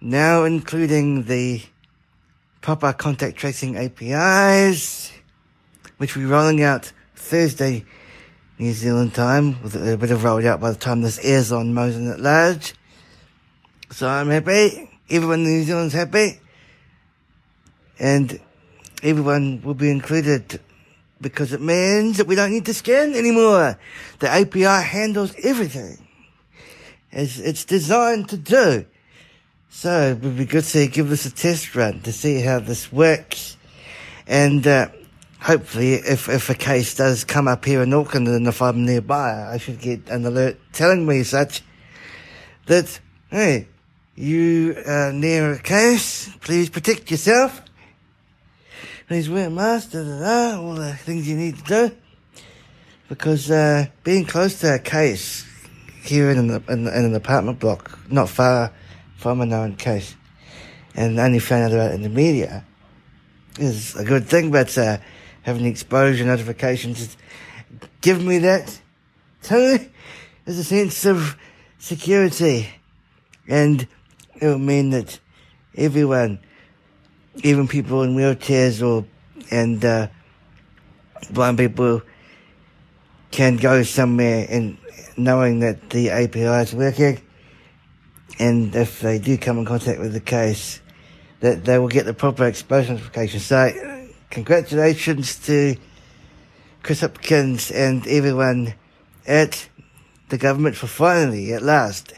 Now 0.00 0.44
including 0.44 1.24
the 1.24 1.62
proper 2.60 2.92
contact 2.92 3.36
tracing 3.36 3.76
APIs, 3.76 5.12
which 5.98 6.16
we're 6.16 6.28
rolling 6.28 6.62
out 6.62 6.92
Thursday, 7.14 7.84
New 8.58 8.72
Zealand 8.72 9.14
time, 9.14 9.62
with 9.62 9.76
a 9.76 9.96
bit 9.96 10.10
of 10.10 10.24
rolled 10.24 10.44
out 10.44 10.60
by 10.60 10.70
the 10.70 10.78
time 10.78 11.02
this 11.02 11.18
airs 11.24 11.52
on 11.52 11.72
Mosen 11.72 12.10
at 12.12 12.20
large. 12.20 12.74
So 13.90 14.08
I'm 14.08 14.28
happy. 14.28 14.90
Everyone 15.08 15.40
in 15.40 15.46
New 15.46 15.64
Zealand's 15.64 15.94
happy. 15.94 16.40
And 18.00 18.40
everyone 19.02 19.62
will 19.62 19.74
be 19.74 19.90
included 19.90 20.58
because 21.20 21.52
it 21.52 21.60
means 21.60 22.16
that 22.16 22.26
we 22.26 22.34
don't 22.34 22.50
need 22.50 22.66
to 22.66 22.74
scan 22.74 23.14
anymore. 23.14 23.78
The 24.18 24.28
API 24.28 24.64
handles 24.64 25.34
everything 25.42 25.98
as 27.12 27.38
it's 27.38 27.64
designed 27.64 28.30
to 28.30 28.36
do. 28.36 28.86
So 29.68 30.10
it 30.10 30.20
would 30.20 30.36
be 30.36 30.46
good 30.46 30.64
to 30.64 30.88
give 30.88 31.08
this 31.08 31.26
a 31.26 31.30
test 31.30 31.76
run 31.76 32.00
to 32.00 32.12
see 32.12 32.40
how 32.40 32.58
this 32.58 32.90
works. 32.90 33.56
And, 34.26 34.66
uh, 34.66 34.88
hopefully, 35.40 35.94
if, 35.94 36.28
if 36.28 36.50
a 36.50 36.54
case 36.54 36.94
does 36.94 37.24
come 37.24 37.48
up 37.48 37.64
here 37.64 37.82
in 37.82 37.92
Auckland 37.92 38.28
and 38.28 38.46
if 38.46 38.60
I'm 38.62 38.84
nearby, 38.84 39.48
I 39.50 39.58
should 39.58 39.80
get 39.80 40.08
an 40.08 40.24
alert 40.26 40.58
telling 40.72 41.06
me 41.06 41.22
such 41.22 41.62
that, 42.66 43.00
hey, 43.30 43.68
you 44.14 44.76
are 44.86 45.12
near 45.12 45.52
a 45.52 45.58
case, 45.58 46.30
please 46.40 46.68
protect 46.68 47.10
yourself. 47.10 47.62
Please 49.10 49.28
wear 49.28 49.48
a 49.48 49.50
mask, 49.50 49.90
da, 49.90 50.04
da, 50.04 50.20
da, 50.20 50.62
all 50.62 50.74
the 50.74 50.94
things 50.94 51.28
you 51.28 51.36
need 51.36 51.58
to 51.58 51.64
do. 51.64 51.96
Because, 53.08 53.50
uh, 53.50 53.86
being 54.04 54.24
close 54.24 54.60
to 54.60 54.76
a 54.76 54.78
case 54.78 55.44
here 56.04 56.30
in 56.30 56.38
an, 56.38 56.64
in, 56.68 56.86
in 56.86 57.04
an 57.06 57.14
apartment 57.16 57.58
block, 57.58 57.98
not 58.08 58.28
far 58.28 58.72
from 59.16 59.40
a 59.40 59.46
known 59.46 59.74
case, 59.74 60.14
and 60.94 61.18
only 61.18 61.40
found 61.40 61.74
out 61.74 61.90
in 61.90 62.02
the 62.02 62.08
media, 62.08 62.64
is 63.58 63.96
a 63.96 64.04
good 64.04 64.28
thing, 64.28 64.52
but, 64.52 64.78
uh, 64.78 64.98
having 65.42 65.66
exposure 65.66 66.24
notifications 66.24 67.16
give 68.02 68.24
me 68.24 68.38
that. 68.38 68.80
Totally 69.42 69.90
there's 70.44 70.58
a 70.58 70.62
sense 70.62 71.04
of 71.04 71.36
security. 71.80 72.68
And 73.48 73.88
it 74.40 74.46
will 74.46 74.58
mean 74.58 74.90
that 74.90 75.18
everyone 75.74 76.38
even 77.36 77.68
people 77.68 78.02
in 78.02 78.14
wheelchairs 78.14 78.86
or 78.86 79.06
and 79.50 79.84
uh, 79.84 80.08
blind 81.30 81.58
people 81.58 82.02
can 83.30 83.56
go 83.56 83.82
somewhere 83.82 84.46
and 84.48 84.76
knowing 85.16 85.60
that 85.60 85.90
the 85.90 86.10
API 86.10 86.40
is 86.40 86.74
working 86.74 87.20
and 88.38 88.74
if 88.74 89.00
they 89.00 89.18
do 89.18 89.36
come 89.38 89.58
in 89.58 89.64
contact 89.64 90.00
with 90.00 90.12
the 90.12 90.20
case 90.20 90.80
that 91.40 91.64
they 91.64 91.78
will 91.78 91.88
get 91.88 92.04
the 92.04 92.14
proper 92.14 92.44
exposure 92.44 92.92
notification. 92.92 93.40
So 93.40 94.08
congratulations 94.30 95.38
to 95.46 95.76
Chris 96.82 97.00
Hipkins 97.00 97.74
and 97.74 98.06
everyone 98.06 98.74
at 99.26 99.68
the 100.28 100.38
government 100.38 100.76
for 100.76 100.86
finally, 100.86 101.52
at 101.52 101.62
last, 101.62 102.12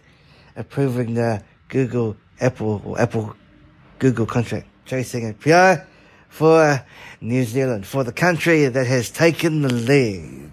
approving 0.56 1.14
the 1.14 1.42
Google, 1.68 2.16
Apple, 2.40 2.82
or 2.84 3.00
Apple 3.00 3.36
Google 3.98 4.26
contract 4.26 4.66
tracing 4.86 5.28
API 5.28 5.82
for 6.28 6.84
New 7.20 7.44
Zealand, 7.44 7.86
for 7.86 8.04
the 8.04 8.12
country 8.12 8.66
that 8.66 8.86
has 8.86 9.10
taken 9.10 9.62
the 9.62 9.72
lead 9.72 10.52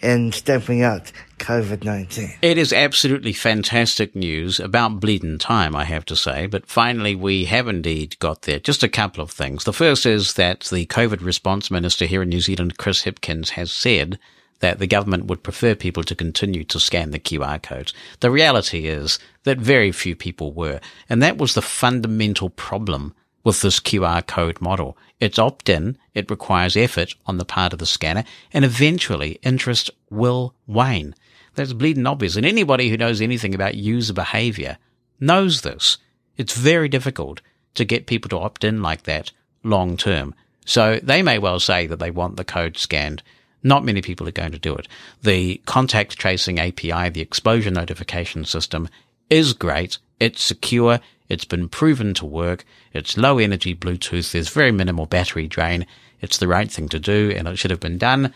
in 0.00 0.32
stamping 0.32 0.82
out 0.82 1.10
COVID 1.38 1.84
19. 1.84 2.34
It 2.42 2.58
is 2.58 2.72
absolutely 2.72 3.32
fantastic 3.32 4.14
news 4.14 4.60
about 4.60 5.00
bleeding 5.00 5.38
time, 5.38 5.74
I 5.74 5.84
have 5.84 6.04
to 6.06 6.16
say. 6.16 6.46
But 6.46 6.66
finally, 6.66 7.14
we 7.14 7.46
have 7.46 7.68
indeed 7.68 8.18
got 8.18 8.42
there. 8.42 8.58
Just 8.58 8.82
a 8.82 8.88
couple 8.88 9.22
of 9.22 9.30
things. 9.30 9.64
The 9.64 9.72
first 9.72 10.06
is 10.06 10.34
that 10.34 10.60
the 10.72 10.86
COVID 10.86 11.24
response 11.24 11.70
minister 11.70 12.06
here 12.06 12.22
in 12.22 12.28
New 12.28 12.40
Zealand, 12.40 12.78
Chris 12.78 13.04
Hipkins, 13.04 13.50
has 13.50 13.72
said 13.72 14.18
that 14.60 14.78
the 14.78 14.86
government 14.86 15.26
would 15.26 15.42
prefer 15.42 15.74
people 15.74 16.02
to 16.04 16.14
continue 16.14 16.64
to 16.64 16.80
scan 16.80 17.10
the 17.10 17.18
QR 17.18 17.62
codes. 17.62 17.92
The 18.20 18.30
reality 18.30 18.86
is 18.86 19.18
that 19.44 19.58
very 19.58 19.92
few 19.92 20.16
people 20.16 20.52
were. 20.52 20.80
And 21.08 21.22
that 21.22 21.38
was 21.38 21.54
the 21.54 21.62
fundamental 21.62 22.50
problem 22.50 23.14
with 23.44 23.62
this 23.62 23.78
QR 23.78 24.26
code 24.26 24.60
model. 24.60 24.96
It's 25.20 25.38
opt-in, 25.38 25.98
it 26.14 26.30
requires 26.30 26.76
effort 26.76 27.14
on 27.26 27.38
the 27.38 27.44
part 27.44 27.72
of 27.72 27.78
the 27.78 27.86
scanner, 27.86 28.24
and 28.52 28.64
eventually 28.64 29.38
interest 29.42 29.90
will 30.10 30.54
wane. 30.66 31.14
That's 31.54 31.72
bleeding 31.72 32.06
obvious. 32.06 32.36
And 32.36 32.44
anybody 32.44 32.88
who 32.88 32.96
knows 32.96 33.20
anything 33.20 33.54
about 33.54 33.76
user 33.76 34.12
behavior 34.12 34.78
knows 35.20 35.62
this. 35.62 35.98
It's 36.36 36.56
very 36.56 36.88
difficult 36.88 37.40
to 37.74 37.84
get 37.84 38.06
people 38.06 38.28
to 38.30 38.38
opt 38.38 38.64
in 38.64 38.82
like 38.82 39.04
that 39.04 39.32
long 39.62 39.96
term. 39.96 40.34
So 40.64 40.98
they 41.02 41.22
may 41.22 41.38
well 41.38 41.60
say 41.60 41.86
that 41.86 41.98
they 41.98 42.10
want 42.10 42.36
the 42.36 42.44
code 42.44 42.76
scanned. 42.76 43.22
Not 43.62 43.84
many 43.84 44.02
people 44.02 44.28
are 44.28 44.32
going 44.32 44.52
to 44.52 44.58
do 44.58 44.74
it. 44.74 44.86
The 45.22 45.60
contact 45.66 46.18
tracing 46.18 46.58
API, 46.58 47.10
the 47.10 47.20
exposure 47.20 47.70
notification 47.70 48.44
system 48.44 48.88
is 49.28 49.52
great. 49.52 49.98
It's 50.20 50.42
secure. 50.42 51.00
It's 51.28 51.44
been 51.44 51.68
proven 51.68 52.14
to 52.14 52.26
work. 52.26 52.64
It's 52.92 53.16
low 53.16 53.38
energy 53.38 53.74
Bluetooth. 53.74 54.30
There's 54.32 54.48
very 54.48 54.72
minimal 54.72 55.06
battery 55.06 55.48
drain. 55.48 55.86
It's 56.20 56.38
the 56.38 56.48
right 56.48 56.70
thing 56.70 56.88
to 56.90 57.00
do 57.00 57.32
and 57.36 57.48
it 57.48 57.56
should 57.56 57.70
have 57.70 57.80
been 57.80 57.98
done 57.98 58.32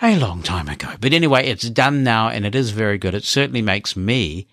a 0.00 0.18
long 0.18 0.42
time 0.42 0.68
ago. 0.68 0.94
But 1.00 1.12
anyway, 1.12 1.46
it's 1.46 1.68
done 1.70 2.04
now 2.04 2.28
and 2.28 2.44
it 2.44 2.54
is 2.54 2.70
very 2.70 2.98
good. 2.98 3.14
It 3.14 3.24
certainly 3.24 3.62
makes 3.62 3.96
me, 3.96 4.46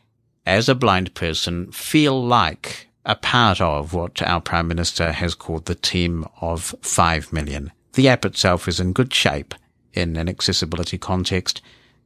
as 0.46 0.70
a 0.70 0.76
blind 0.76 1.14
person, 1.14 1.72
feel 1.72 2.24
like 2.26 2.88
a 3.06 3.16
part 3.16 3.62
of 3.62 3.94
what 3.94 4.22
our 4.22 4.42
Prime 4.42 4.68
Minister 4.68 5.12
has 5.12 5.36
called 5.36 5.66
the 5.66 5.76
team 5.76 6.26
of 6.42 6.74
5 6.82 7.32
million. 7.32 7.72
The 7.94 8.08
app 8.08 8.26
itself 8.26 8.68
is 8.68 8.80
in 8.80 8.94
good 8.94 9.14
shape 9.14 9.54
in 9.96 10.16
an 10.18 10.30
accessibility 10.30 10.98
context. 10.98 11.62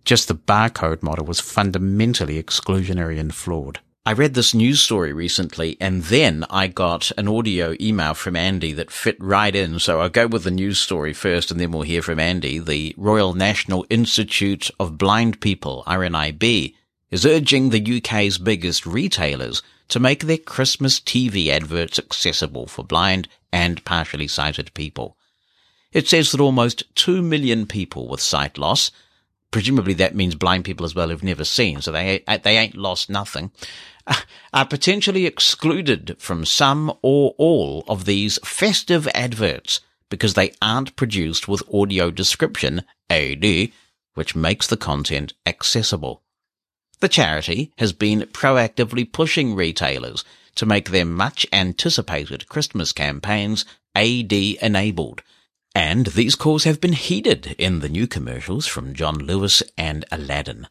Just 0.06 0.28
the 0.28 0.36
barcode 0.36 1.04
model 1.04 1.26
was 1.26 1.40
fundamentally 1.40 2.42
exclusionary 2.42 3.20
and 3.20 3.34
flawed. 3.34 3.80
I 4.06 4.14
read 4.14 4.34
this 4.34 4.56
news 4.56 4.82
story 4.82 5.14
recently 5.14 5.78
and 5.80 6.04
then 6.04 6.46
I 6.50 6.68
got 6.68 7.12
an 7.18 7.28
audio 7.28 7.76
email 7.80 8.16
from 8.16 8.36
Andy 8.36 8.74
that 8.74 8.90
fit 8.90 9.18
right 9.20 9.56
in. 9.56 9.78
So 9.78 10.02
I'll 10.02 10.10
go 10.10 10.26
with 10.26 10.46
the 10.46 10.52
news 10.52 10.80
story 10.80 11.14
first 11.14 11.52
and 11.52 11.60
then 11.60 11.72
we'll 11.72 11.84
hear 11.84 12.02
from 12.02 12.20
Andy. 12.20 12.58
The 12.58 12.96
Royal 12.98 13.34
National 13.34 13.86
Institute 13.90 14.72
of 14.80 14.98
Blind 14.98 15.42
People, 15.42 15.84
RNIB, 15.86 16.74
is 17.12 17.26
urging 17.26 17.70
the 17.70 17.98
UK's 17.98 18.38
biggest 18.38 18.86
retailers 18.86 19.62
to 19.90 20.00
make 20.00 20.24
their 20.24 20.38
Christmas 20.38 21.00
TV 21.00 21.50
adverts 21.50 22.00
accessible 22.00 22.66
for 22.66 22.84
blind 22.84 23.28
and 23.52 23.84
partially 23.86 24.28
sighted 24.28 24.74
people. 24.74 25.18
It 25.92 26.08
says 26.08 26.32
that 26.32 26.42
almost 26.42 26.84
2 26.96 27.22
million 27.22 27.66
people 27.66 28.08
with 28.08 28.22
sight 28.22 28.58
loss 28.58 28.92
presumably 29.52 29.94
that 29.96 30.16
means 30.16 30.36
blind 30.36 30.66
people 30.66 30.86
as 30.86 30.96
well 30.96 31.10
who've 31.10 31.24
never 31.24 31.44
seen, 31.44 31.82
so 31.82 31.92
they 31.92 32.24
they 32.44 32.58
ain't 32.58 32.76
lost 32.76 33.10
nothing, 33.10 33.52
are 34.54 34.66
potentially 34.66 35.26
excluded 35.26 36.16
from 36.20 36.46
some 36.46 36.94
or 37.02 37.34
all 37.38 37.84
of 37.88 38.06
these 38.06 38.40
festive 38.44 39.08
adverts 39.10 39.82
because 40.10 40.34
they 40.34 40.52
aren't 40.62 40.96
produced 40.96 41.48
with 41.48 41.64
audio 41.74 42.10
description 42.10 42.84
AD, 43.10 43.70
which 44.16 44.36
makes 44.36 44.68
the 44.68 44.78
content 44.78 45.34
accessible. 45.46 46.22
The 47.00 47.10
charity 47.10 47.72
has 47.78 47.94
been 47.94 48.22
proactively 48.22 49.10
pushing 49.10 49.56
retailers 49.56 50.26
to 50.56 50.66
make 50.66 50.90
their 50.90 51.06
much 51.06 51.46
anticipated 51.54 52.50
Christmas 52.50 52.92
campaigns 52.92 53.66
AD 53.96 54.34
enabled 54.34 55.22
and 55.76 56.08
these 56.08 56.36
calls 56.36 56.64
have 56.64 56.82
been 56.82 56.94
heeded 56.94 57.56
in 57.58 57.80
the 57.80 57.90
new 57.90 58.08
commercials 58.08 58.68
from 58.68 58.94
John 58.94 59.18
Lewis 59.18 59.64
and 59.78 60.06
Aladdin. 60.12 60.68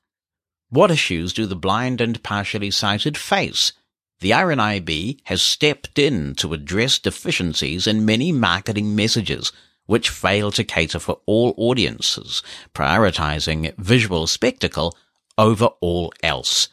What 0.70 0.90
issues 0.90 1.32
do 1.32 1.46
the 1.46 1.56
blind 1.56 2.00
and 2.00 2.22
partially 2.22 2.70
sighted 2.70 3.16
face? 3.16 3.72
The 4.20 4.32
RNIB 4.32 5.20
has 5.24 5.40
stepped 5.40 5.98
in 5.98 6.34
to 6.36 6.52
address 6.52 6.98
deficiencies 6.98 7.86
in 7.86 8.04
many 8.04 8.32
marketing 8.32 8.96
messages 8.96 9.52
which 9.86 10.10
fail 10.10 10.50
to 10.50 10.64
cater 10.64 10.98
for 10.98 11.20
all 11.24 11.54
audiences, 11.56 12.42
prioritizing 12.74 13.74
visual 13.78 14.26
spectacle 14.26 14.96
over 15.38 15.66
all 15.80 16.12
else. 16.22 16.68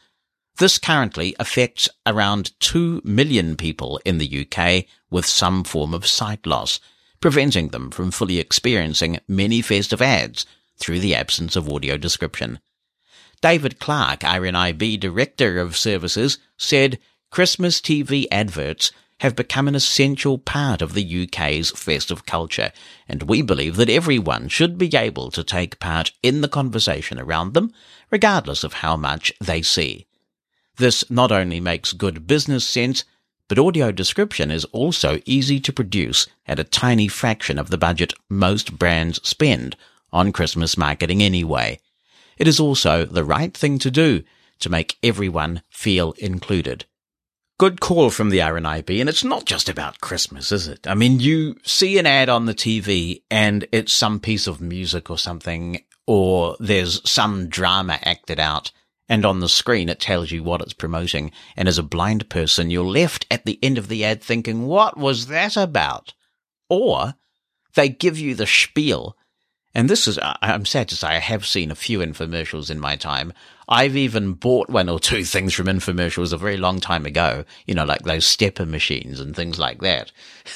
This 0.57 0.77
currently 0.77 1.35
affects 1.39 1.87
around 2.05 2.59
2 2.59 3.01
million 3.05 3.55
people 3.55 4.01
in 4.03 4.17
the 4.17 4.45
UK 4.45 4.85
with 5.09 5.25
some 5.25 5.63
form 5.63 5.93
of 5.93 6.07
sight 6.07 6.45
loss, 6.45 6.79
preventing 7.25 7.69
them 7.69 7.89
from 7.89 8.11
fully 8.11 8.37
experiencing 8.37 9.17
many 9.27 9.59
festive 9.59 9.99
ads 9.99 10.45
through 10.77 10.99
the 10.99 11.15
absence 11.15 11.55
of 11.55 11.67
audio 11.67 11.97
description. 11.97 12.59
David 13.41 13.79
Clark, 13.79 14.19
RNIB 14.19 14.99
Director 14.99 15.57
of 15.57 15.75
Services, 15.75 16.37
said 16.55 16.99
Christmas 17.31 17.81
TV 17.81 18.27
adverts 18.29 18.91
have 19.21 19.35
become 19.35 19.67
an 19.67 19.73
essential 19.73 20.37
part 20.37 20.83
of 20.83 20.93
the 20.93 21.23
UK's 21.23 21.71
festive 21.71 22.27
culture, 22.27 22.71
and 23.07 23.23
we 23.23 23.41
believe 23.41 23.75
that 23.77 23.89
everyone 23.89 24.47
should 24.47 24.77
be 24.77 24.95
able 24.95 25.31
to 25.31 25.43
take 25.43 25.79
part 25.79 26.11
in 26.21 26.41
the 26.41 26.47
conversation 26.47 27.19
around 27.19 27.55
them, 27.55 27.73
regardless 28.11 28.63
of 28.63 28.73
how 28.73 28.95
much 28.95 29.33
they 29.41 29.63
see. 29.63 30.05
This 30.77 31.09
not 31.09 31.31
only 31.31 31.59
makes 31.59 31.91
good 31.91 32.27
business 32.27 32.67
sense, 32.67 33.03
but 33.47 33.59
audio 33.59 33.91
description 33.91 34.51
is 34.51 34.65
also 34.65 35.19
easy 35.25 35.59
to 35.59 35.73
produce 35.73 36.27
at 36.47 36.59
a 36.59 36.63
tiny 36.63 37.07
fraction 37.07 37.59
of 37.59 37.69
the 37.69 37.77
budget 37.77 38.13
most 38.29 38.77
brands 38.77 39.19
spend 39.27 39.75
on 40.11 40.31
Christmas 40.31 40.77
marketing 40.77 41.21
anyway. 41.21 41.79
It 42.37 42.47
is 42.47 42.59
also 42.59 43.05
the 43.05 43.23
right 43.23 43.55
thing 43.55 43.79
to 43.79 43.91
do 43.91 44.23
to 44.59 44.69
make 44.69 44.97
everyone 45.03 45.61
feel 45.69 46.13
included. 46.17 46.85
Good 47.57 47.79
call 47.79 48.09
from 48.09 48.29
the 48.29 48.39
RNIB, 48.39 48.99
and 48.99 49.07
it's 49.07 49.23
not 49.23 49.45
just 49.45 49.69
about 49.69 50.01
Christmas, 50.01 50.51
is 50.51 50.67
it? 50.67 50.85
I 50.87 50.93
mean, 50.93 51.21
you 51.21 51.55
see 51.63 51.97
an 51.97 52.05
ad 52.05 52.27
on 52.27 52.45
the 52.45 52.53
TV 52.53 53.21
and 53.31 53.65
it's 53.71 53.93
some 53.93 54.19
piece 54.19 54.47
of 54.47 54.59
music 54.59 55.09
or 55.09 55.17
something, 55.17 55.81
or 56.05 56.57
there's 56.59 57.09
some 57.09 57.47
drama 57.47 57.99
acted 58.01 58.39
out 58.39 58.71
and 59.07 59.25
on 59.25 59.39
the 59.39 59.49
screen 59.49 59.89
it 59.89 59.99
tells 59.99 60.31
you 60.31 60.43
what 60.43 60.61
it's 60.61 60.73
promoting. 60.73 61.31
And 61.55 61.67
as 61.67 61.77
a 61.77 61.83
blind 61.83 62.29
person, 62.29 62.69
you're 62.69 62.85
left 62.85 63.25
at 63.29 63.45
the 63.45 63.59
end 63.61 63.77
of 63.77 63.87
the 63.87 64.03
ad 64.03 64.21
thinking, 64.23 64.65
what 64.65 64.97
was 64.97 65.27
that 65.27 65.55
about? 65.55 66.13
Or 66.69 67.15
they 67.75 67.89
give 67.89 68.17
you 68.17 68.35
the 68.35 68.47
spiel. 68.47 69.15
And 69.73 69.89
this 69.89 70.07
is, 70.07 70.17
I'm 70.21 70.65
sad 70.65 70.87
to 70.89 70.95
say, 70.95 71.09
I 71.09 71.19
have 71.19 71.45
seen 71.45 71.69
a 71.69 71.75
few 71.75 71.99
infomercials 71.99 72.71
in 72.71 72.79
my 72.79 72.95
time. 72.95 73.33
I've 73.67 73.97
even 73.97 74.33
bought 74.33 74.69
one 74.69 74.89
or 74.89 74.99
two 74.99 75.23
things 75.23 75.53
from 75.53 75.65
infomercials 75.65 76.33
a 76.33 76.37
very 76.37 76.57
long 76.57 76.79
time 76.79 77.05
ago, 77.05 77.45
you 77.65 77.73
know, 77.73 77.83
like 77.83 78.03
those 78.03 78.25
stepper 78.25 78.65
machines 78.65 79.19
and 79.19 79.35
things 79.35 79.57
like 79.57 79.81
that, 79.81 80.11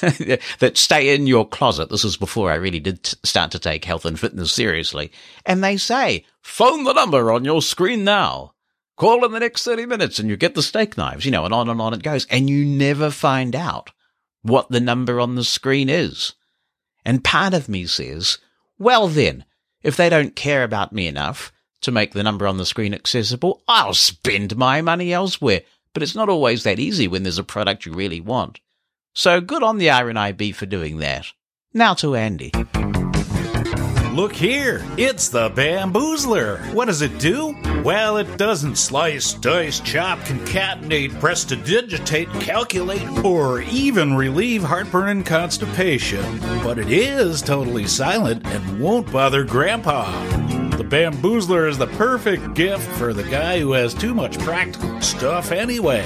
that 0.60 0.76
stay 0.76 1.14
in 1.14 1.26
your 1.26 1.48
closet. 1.48 1.88
This 1.90 2.04
was 2.04 2.16
before 2.16 2.52
I 2.52 2.56
really 2.56 2.78
did 2.78 3.04
start 3.24 3.50
to 3.52 3.58
take 3.58 3.84
health 3.84 4.04
and 4.04 4.18
fitness 4.18 4.52
seriously. 4.52 5.10
And 5.44 5.62
they 5.62 5.76
say, 5.76 6.24
phone 6.40 6.84
the 6.84 6.92
number 6.92 7.32
on 7.32 7.44
your 7.44 7.62
screen 7.62 8.04
now. 8.04 8.54
Call 8.96 9.24
in 9.24 9.32
the 9.32 9.40
next 9.40 9.64
30 9.64 9.86
minutes 9.86 10.18
and 10.18 10.28
you 10.28 10.36
get 10.36 10.54
the 10.54 10.62
steak 10.62 10.96
knives, 10.96 11.24
you 11.24 11.30
know, 11.30 11.44
and 11.44 11.54
on 11.54 11.68
and 11.68 11.80
on 11.80 11.94
it 11.94 12.02
goes. 12.02 12.26
And 12.26 12.48
you 12.48 12.64
never 12.64 13.10
find 13.10 13.56
out 13.56 13.90
what 14.42 14.68
the 14.70 14.80
number 14.80 15.18
on 15.20 15.34
the 15.34 15.44
screen 15.44 15.88
is. 15.88 16.34
And 17.04 17.24
part 17.24 17.54
of 17.54 17.68
me 17.68 17.86
says, 17.86 18.38
well 18.78 19.08
then, 19.08 19.46
if 19.82 19.96
they 19.96 20.10
don't 20.10 20.36
care 20.36 20.62
about 20.62 20.92
me 20.92 21.06
enough 21.06 21.50
to 21.82 21.90
make 21.90 22.12
the 22.12 22.22
number 22.22 22.46
on 22.46 22.56
the 22.56 22.66
screen 22.66 22.94
accessible, 22.94 23.62
I'll 23.68 23.94
spend 23.94 24.56
my 24.56 24.82
money 24.82 25.12
elsewhere. 25.12 25.62
But 25.92 26.02
it's 26.02 26.14
not 26.14 26.28
always 26.28 26.62
that 26.62 26.78
easy 26.78 27.08
when 27.08 27.22
there's 27.22 27.38
a 27.38 27.44
product 27.44 27.84
you 27.86 27.92
really 27.92 28.20
want. 28.20 28.60
So 29.12 29.40
good 29.40 29.62
on 29.62 29.78
the 29.78 29.88
RNIB 29.88 30.54
for 30.54 30.66
doing 30.66 30.98
that. 30.98 31.26
Now 31.74 31.94
to 31.94 32.14
Andy. 32.14 32.52
Look 34.12 34.34
here, 34.34 34.84
it's 34.98 35.28
the 35.28 35.50
Bamboozler. 35.50 36.74
What 36.74 36.86
does 36.86 37.00
it 37.00 37.16
do? 37.20 37.56
Well, 37.84 38.16
it 38.16 38.36
doesn't 38.36 38.76
slice, 38.76 39.34
dice, 39.34 39.78
chop, 39.80 40.18
concatenate, 40.20 41.18
prestidigitate, 41.20 42.28
calculate, 42.40 43.24
or 43.24 43.62
even 43.62 44.16
relieve 44.16 44.64
heartburn 44.64 45.08
and 45.08 45.24
constipation. 45.24 46.40
But 46.64 46.78
it 46.78 46.90
is 46.90 47.40
totally 47.40 47.86
silent 47.86 48.44
and 48.46 48.80
won't 48.80 49.10
bother 49.12 49.44
Grandpa. 49.44 50.59
Bamboozler 50.90 51.68
is 51.68 51.78
the 51.78 51.86
perfect 51.86 52.54
gift 52.54 52.84
for 52.96 53.12
the 53.12 53.22
guy 53.22 53.60
who 53.60 53.70
has 53.70 53.94
too 53.94 54.12
much 54.12 54.36
practical 54.40 55.00
stuff 55.00 55.52
anyway. 55.52 56.04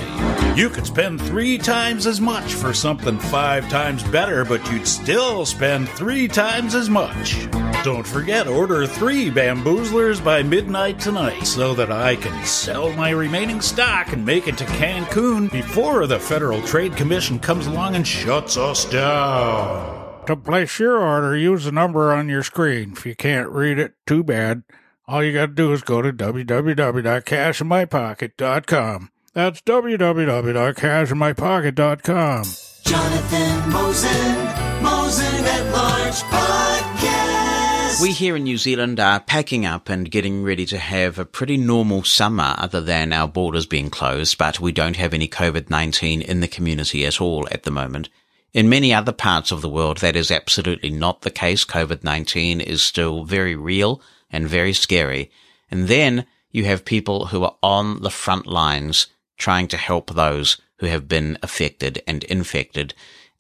You 0.55 0.69
could 0.69 0.85
spend 0.85 1.23
three 1.23 1.57
times 1.57 2.07
as 2.07 2.21
much 2.21 2.53
for 2.53 2.75
something 2.75 3.19
five 3.19 3.67
times 3.71 4.03
better, 4.03 4.45
but 4.45 4.71
you'd 4.71 4.87
still 4.87 5.47
spend 5.47 5.89
three 5.89 6.29
times 6.29 6.75
as 6.75 6.91
much. 6.91 7.49
Don't 7.83 8.07
forget, 8.07 8.47
order 8.47 8.87
three 8.87 9.31
Bamboozlers 9.31 10.23
by 10.23 10.43
midnight 10.43 11.01
tonight 11.01 11.47
so 11.47 11.73
that 11.73 11.91
I 11.91 12.17
can 12.17 12.45
sell 12.45 12.93
my 12.93 13.09
remaining 13.09 13.63
stock 13.63 14.13
and 14.13 14.27
make 14.27 14.49
it 14.49 14.59
to 14.59 14.67
Cancun 14.67 15.51
before 15.51 16.07
the 16.07 16.21
Federal 16.21 16.61
Trade 16.61 16.95
Commission 16.95 17.39
comes 17.39 17.67
along 17.67 17.95
and 17.97 18.07
shuts 18.07 18.59
us 18.59 18.85
down. 18.85 20.04
To 20.27 20.37
place 20.37 20.79
your 20.79 20.99
order, 20.99 21.37
use 21.37 21.65
the 21.65 21.73
number 21.73 22.11
on 22.13 22.29
your 22.31 22.43
screen. 22.43 22.93
If 22.93 23.05
you 23.05 23.15
can't 23.15 23.51
read 23.51 23.79
it, 23.79 23.93
too 24.07 24.25
bad. 24.25 24.63
All 25.07 25.23
you 25.23 25.35
gotta 25.35 25.53
do 25.53 25.71
is 25.75 25.83
go 25.83 26.01
to 26.01 26.15
www.cashinmypocket.com. 26.15 29.11
That's 29.35 29.61
www.cashinmypocket.com. 29.61 32.45
Jonathan 32.85 33.71
Mosen, 33.71 34.83
Mosen 34.83 35.45
at 35.45 35.73
Large 35.73 36.23
Podcast. 36.23 38.01
We 38.01 38.13
here 38.13 38.37
in 38.37 38.45
New 38.45 38.57
Zealand 38.57 38.99
are 39.01 39.21
packing 39.21 39.67
up 39.67 39.91
and 39.91 40.11
getting 40.11 40.43
ready 40.43 40.65
to 40.67 40.79
have 40.79 41.19
a 41.19 41.27
pretty 41.27 41.59
normal 41.59 42.03
summer 42.03 42.55
other 42.57 42.81
than 42.81 43.13
our 43.13 43.29
borders 43.29 43.67
being 43.67 43.91
closed, 43.91 44.39
but 44.39 44.59
we 44.59 44.73
don't 44.73 44.97
have 44.97 45.13
any 45.13 45.29
COVID-19 45.29 46.23
in 46.23 46.41
the 46.41 46.49
community 46.49 47.05
at 47.05 47.21
all 47.21 47.47
at 47.51 47.65
the 47.65 47.71
moment. 47.71 48.09
In 48.55 48.69
many 48.69 48.95
other 48.95 49.11
parts 49.11 49.51
of 49.51 49.63
the 49.63 49.69
world, 49.69 49.99
that 49.99 50.15
is 50.15 50.31
absolutely 50.31 50.91
not 50.91 51.23
the 51.23 51.31
case. 51.31 51.65
COVID-19 51.65 52.63
is 52.63 52.85
still 52.85 53.25
very 53.25 53.57
real 53.57 54.01
and 54.31 54.47
very 54.47 54.73
scary. 54.73 55.33
And 55.73 55.89
then 55.89 56.25
you 56.53 56.65
have 56.65 56.85
people 56.85 57.27
who 57.27 57.43
are 57.43 57.57
on 57.65 58.03
the 58.03 58.11
front 58.11 58.47
lines 58.47 59.09
trying 59.37 59.67
to 59.69 59.77
help 59.77 60.11
those 60.11 60.61
who 60.79 60.87
have 60.87 61.09
been 61.09 61.37
affected 61.43 62.01
and 62.07 62.23
infected. 62.25 62.95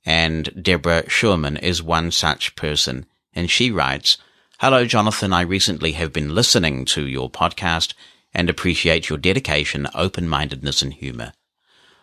And 0.04 0.52
Deborah 0.60 1.04
Schurman 1.04 1.62
is 1.62 1.80
one 1.80 2.10
such 2.10 2.56
person. 2.56 3.06
And 3.32 3.48
she 3.48 3.70
writes, 3.70 4.18
Hello, 4.58 4.84
Jonathan. 4.84 5.32
I 5.32 5.42
recently 5.42 5.92
have 5.92 6.12
been 6.12 6.34
listening 6.34 6.84
to 6.86 7.06
your 7.06 7.30
podcast 7.30 7.94
and 8.34 8.50
appreciate 8.50 9.08
your 9.08 9.18
dedication, 9.18 9.86
open-mindedness 9.94 10.82
and 10.82 10.92
humor. 10.92 11.34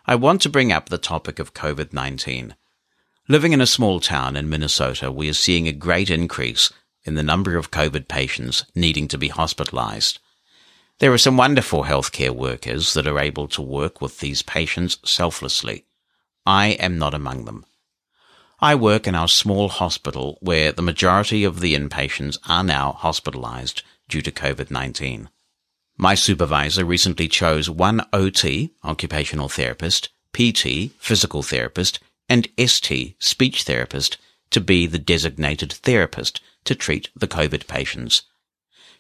I 0.06 0.16
want 0.16 0.42
to 0.44 0.50
bring 0.50 0.72
up 0.72 0.88
the 0.88 0.98
topic 0.98 1.40
of 1.40 1.54
COVID-19. 1.54 2.54
Living 3.32 3.54
in 3.54 3.62
a 3.62 3.66
small 3.66 4.02
town 4.02 4.36
in 4.36 4.50
Minnesota, 4.50 5.10
we 5.10 5.30
are 5.30 5.34
seeing 5.34 5.66
a 5.66 5.72
great 5.72 6.10
increase 6.10 6.70
in 7.06 7.16
the 7.16 7.24
number 7.24 7.56
of 7.56 7.72
COVID 7.72 8.10
patients 8.10 8.66
needing 8.76 9.08
to 9.08 9.18
be 9.18 9.30
hospitalized. 9.30 10.20
There 11.00 11.14
are 11.14 11.18
some 11.18 11.38
wonderful 11.38 11.86
healthcare 11.86 12.36
workers 12.36 12.94
that 12.94 13.08
are 13.08 13.18
able 13.18 13.48
to 13.48 13.62
work 13.62 14.02
with 14.02 14.20
these 14.20 14.42
patients 14.42 14.98
selflessly. 15.06 15.86
I 16.46 16.72
am 16.72 16.98
not 16.98 17.14
among 17.14 17.46
them. 17.46 17.64
I 18.60 18.76
work 18.76 19.08
in 19.08 19.16
our 19.16 19.30
small 19.30 19.70
hospital 19.70 20.38
where 20.42 20.74
the 20.74 20.82
majority 20.82 21.46
of 21.46 21.62
the 21.62 21.74
inpatients 21.74 22.38
are 22.50 22.66
now 22.66 22.92
hospitalized 22.92 23.82
due 24.10 24.22
to 24.24 24.32
COVID-19. 24.34 25.30
My 25.98 26.16
supervisor 26.16 26.84
recently 26.84 27.30
chose 27.30 27.70
one 27.70 28.06
OT, 28.12 28.74
occupational 28.84 29.48
therapist, 29.48 30.10
PT, 30.34 30.92
physical 31.00 31.44
therapist, 31.44 32.02
and 32.32 32.48
ST, 32.58 33.14
speech 33.20 33.64
therapist, 33.64 34.18
to 34.52 34.62
be 34.62 34.88
the 34.88 34.98
designated 34.98 35.74
therapist 35.74 36.40
to 36.64 36.74
treat 36.74 37.10
the 37.14 37.28
COVID 37.28 37.68
patients. 37.68 38.22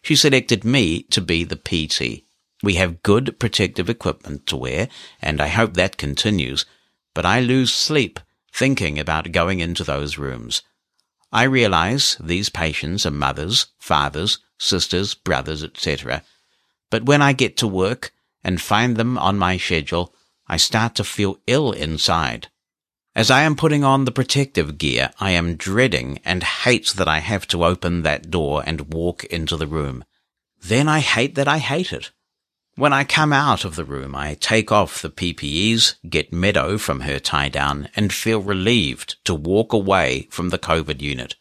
She 0.02 0.18
selected 0.18 0.66
me 0.66 1.04
to 1.04 1.22
be 1.22 1.46
the 1.46 1.56
PT. 1.56 2.26
We 2.62 2.74
have 2.74 3.04
good 3.04 3.40
protective 3.40 3.90
equipment 3.90 4.48
to 4.48 4.58
wear, 4.58 4.90
and 5.22 5.40
I 5.40 5.48
hope 5.48 5.76
that 5.76 5.96
continues, 5.96 6.66
but 7.14 7.26
I 7.26 7.40
lose 7.40 7.74
sleep 7.74 8.20
thinking 8.52 9.00
about 9.00 9.32
going 9.32 9.62
into 9.62 9.86
those 9.86 10.18
rooms. 10.18 10.62
I 11.32 11.44
realize 11.44 12.18
these 12.20 12.50
patients 12.50 13.06
are 13.06 13.12
mothers, 13.12 13.68
fathers, 13.80 14.40
sisters, 14.60 15.14
brothers, 15.14 15.64
etc. 15.64 16.24
But 16.90 17.06
when 17.06 17.22
I 17.22 17.32
get 17.32 17.56
to 17.58 17.68
work 17.68 18.12
and 18.44 18.60
find 18.60 18.98
them 18.98 19.18
on 19.18 19.40
my 19.40 19.56
schedule, 19.56 20.14
I 20.48 20.58
start 20.58 20.96
to 20.96 21.06
feel 21.06 21.40
ill 21.48 21.72
inside. 21.72 22.50
As 23.14 23.30
I 23.30 23.42
am 23.42 23.58
putting 23.58 23.84
on 23.84 24.06
the 24.06 24.12
protective 24.12 24.78
gear, 24.78 25.12
I 25.20 25.32
am 25.32 25.58
dreading 25.58 26.20
and 26.24 26.44
hate 26.44 26.94
that 26.96 27.10
I 27.10 27.20
have 27.20 27.46
to 27.50 27.66
open 27.66 28.04
that 28.04 28.32
door 28.32 28.64
and 28.66 28.94
walk 28.94 29.26
into 29.26 29.58
the 29.58 29.68
room. 29.68 30.06
Then 30.62 30.88
I 30.88 31.00
hate 31.02 31.36
that 31.36 31.48
I 31.48 31.58
hate 31.58 31.92
it. 31.92 32.12
When 32.76 32.94
I 32.94 33.04
come 33.04 33.34
out 33.34 33.66
of 33.66 33.76
the 33.76 33.84
room, 33.84 34.16
I 34.16 34.36
take 34.36 34.72
off 34.72 35.02
the 35.02 35.10
PPEs, 35.10 35.96
get 36.10 36.32
Meadow 36.32 36.78
from 36.78 37.02
her 37.02 37.20
tie 37.20 37.50
down, 37.50 37.90
and 37.98 38.14
feel 38.14 38.40
relieved 38.40 39.18
to 39.26 39.36
walk 39.36 39.74
away 39.74 40.30
from 40.32 40.48
the 40.48 40.60
COVID 40.60 41.02
unit. 41.02 41.36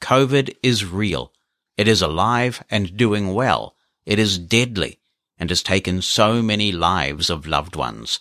COVID 0.00 0.56
is 0.60 0.84
real. 0.84 1.32
It 1.76 1.86
is 1.86 2.02
alive 2.02 2.64
and 2.68 2.96
doing 2.96 3.32
well. 3.32 3.76
It 4.04 4.18
is 4.18 4.38
deadly 4.38 4.98
and 5.38 5.50
has 5.50 5.62
taken 5.62 6.02
so 6.02 6.42
many 6.42 6.72
lives 6.72 7.30
of 7.30 7.46
loved 7.46 7.76
ones. 7.76 8.18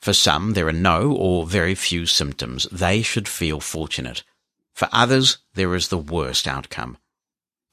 For 0.00 0.12
some, 0.12 0.52
there 0.52 0.68
are 0.68 0.72
no 0.72 1.12
or 1.12 1.46
very 1.46 1.74
few 1.74 2.06
symptoms. 2.06 2.66
They 2.70 3.02
should 3.02 3.28
feel 3.28 3.60
fortunate. 3.60 4.22
For 4.74 4.88
others, 4.92 5.38
there 5.54 5.74
is 5.74 5.88
the 5.88 5.98
worst 5.98 6.46
outcome. 6.46 6.98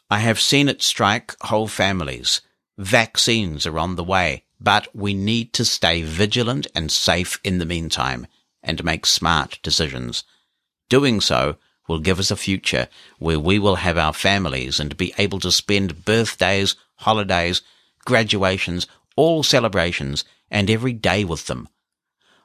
I 0.10 0.20
have 0.20 0.40
seen 0.40 0.70
it 0.70 0.82
strike 0.82 1.36
whole 1.42 1.68
families. 1.68 2.42
Vaccines 2.78 3.66
are 3.66 3.78
on 3.78 3.96
the 3.96 4.04
way, 4.04 4.46
but 4.60 4.88
we 4.96 5.14
need 5.14 5.54
to 5.54 5.66
stay 5.66 6.02
vigilant 6.02 6.68
and 6.74 6.92
safe 6.92 7.40
in 7.44 7.58
the 7.58 7.66
meantime 7.66 8.28
and 8.64 8.84
make 8.84 9.06
smart 9.06 9.60
decisions. 9.62 10.24
Doing 10.90 11.20
so 11.20 11.58
will 11.88 12.00
give 12.00 12.20
us 12.20 12.32
a 12.32 12.36
future 12.36 12.88
where 13.20 13.40
we 13.40 13.60
will 13.60 13.76
have 13.76 13.98
our 13.98 14.14
families 14.14 14.80
and 14.80 14.96
be 14.96 15.14
able 15.18 15.40
to 15.42 15.52
spend 15.52 16.06
birthdays, 16.06 16.76
holidays, 16.96 17.62
graduations, 18.06 18.88
all 19.16 19.44
celebrations, 19.44 20.24
and 20.50 20.70
every 20.70 20.94
day 20.94 21.24
with 21.26 21.48
them. 21.48 21.68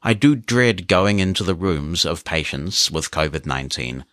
I 0.03 0.15
do 0.15 0.37
dread 0.37 0.87
going 0.87 1.19
into 1.19 1.43
the 1.43 1.55
rooms 1.55 2.05
of 2.05 2.25
patients 2.25 2.91
with 2.91 3.11
COVID-19. 3.11 4.05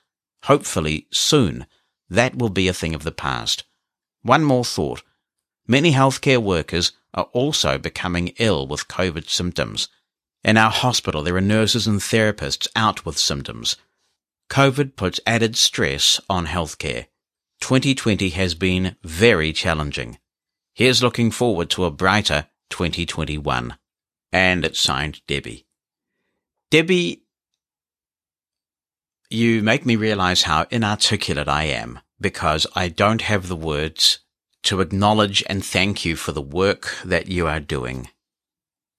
Hopefully 0.43 1.07
soon 1.11 1.65
that 2.09 2.35
will 2.35 2.49
be 2.49 2.67
a 2.67 2.73
thing 2.73 2.93
of 2.93 3.03
the 3.03 3.11
past. 3.11 3.63
One 4.21 4.43
more 4.43 4.65
thought. 4.65 5.03
Many 5.67 5.91
healthcare 5.91 6.41
workers 6.41 6.91
are 7.13 7.29
also 7.33 7.77
becoming 7.77 8.33
ill 8.37 8.67
with 8.67 8.87
COVID 8.87 9.29
symptoms. 9.29 9.87
In 10.43 10.57
our 10.57 10.69
hospital, 10.69 11.23
there 11.23 11.35
are 11.35 11.41
nurses 11.41 11.87
and 11.87 11.99
therapists 11.99 12.67
out 12.75 13.05
with 13.05 13.17
symptoms. 13.17 13.77
COVID 14.49 14.95
puts 14.95 15.19
added 15.25 15.55
stress 15.55 16.21
on 16.29 16.45
healthcare. 16.45 17.07
2020 17.61 18.29
has 18.29 18.53
been 18.53 18.95
very 19.03 19.51
challenging. 19.53 20.19
Here's 20.73 21.01
looking 21.01 21.31
forward 21.31 21.69
to 21.71 21.85
a 21.85 21.91
brighter 21.91 22.47
2021. 22.69 23.75
And 24.31 24.65
it's 24.65 24.79
signed 24.79 25.21
Debbie. 25.25 25.64
Debbie, 26.71 27.21
you 29.29 29.61
make 29.61 29.85
me 29.85 29.95
realize 29.95 30.43
how 30.43 30.65
inarticulate 30.71 31.47
I 31.47 31.65
am 31.65 31.99
because 32.19 32.65
I 32.75 32.89
don't 32.89 33.21
have 33.21 33.47
the 33.47 33.55
words 33.55 34.19
to 34.63 34.81
acknowledge 34.81 35.43
and 35.47 35.63
thank 35.63 36.05
you 36.05 36.15
for 36.15 36.31
the 36.31 36.41
work 36.41 36.97
that 37.05 37.27
you 37.27 37.47
are 37.47 37.59
doing. 37.59 38.09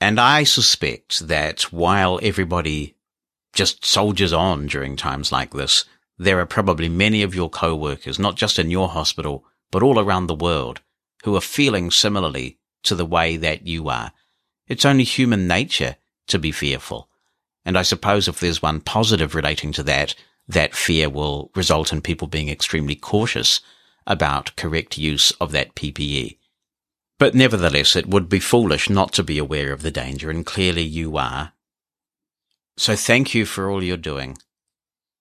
And 0.00 0.20
I 0.20 0.44
suspect 0.44 1.26
that 1.26 1.72
while 1.72 2.20
everybody 2.22 2.96
just 3.52 3.84
soldiers 3.84 4.32
on 4.32 4.66
during 4.66 4.94
times 4.94 5.32
like 5.32 5.52
this, 5.52 5.84
there 6.18 6.38
are 6.38 6.46
probably 6.46 6.88
many 6.88 7.22
of 7.22 7.34
your 7.34 7.50
co-workers, 7.50 8.18
not 8.18 8.36
just 8.36 8.58
in 8.58 8.70
your 8.70 8.88
hospital, 8.88 9.44
but 9.70 9.82
all 9.82 9.98
around 9.98 10.28
the 10.28 10.34
world, 10.34 10.82
who 11.24 11.34
are 11.34 11.40
feeling 11.40 11.90
similarly 11.90 12.58
to 12.84 12.94
the 12.94 13.06
way 13.06 13.36
that 13.36 13.66
you 13.66 13.88
are. 13.88 14.12
It's 14.68 14.84
only 14.84 15.04
human 15.04 15.48
nature 15.48 15.96
to 16.28 16.38
be 16.38 16.52
fearful. 16.52 17.08
And 17.66 17.76
I 17.76 17.82
suppose 17.82 18.28
if 18.28 18.38
there's 18.38 18.62
one 18.62 18.80
positive 18.80 19.34
relating 19.34 19.72
to 19.72 19.82
that, 19.82 20.14
that 20.46 20.76
fear 20.76 21.10
will 21.10 21.50
result 21.56 21.92
in 21.92 22.00
people 22.00 22.28
being 22.28 22.48
extremely 22.48 22.94
cautious 22.94 23.60
about 24.06 24.54
correct 24.54 24.96
use 24.96 25.32
of 25.32 25.50
that 25.50 25.74
PPE. 25.74 26.38
But 27.18 27.34
nevertheless, 27.34 27.96
it 27.96 28.06
would 28.06 28.28
be 28.28 28.38
foolish 28.38 28.88
not 28.88 29.12
to 29.14 29.24
be 29.24 29.36
aware 29.36 29.72
of 29.72 29.82
the 29.82 29.90
danger, 29.90 30.30
and 30.30 30.46
clearly 30.46 30.82
you 30.82 31.16
are. 31.16 31.54
So 32.76 32.94
thank 32.94 33.34
you 33.34 33.44
for 33.44 33.68
all 33.68 33.82
you're 33.82 33.96
doing. 33.96 34.38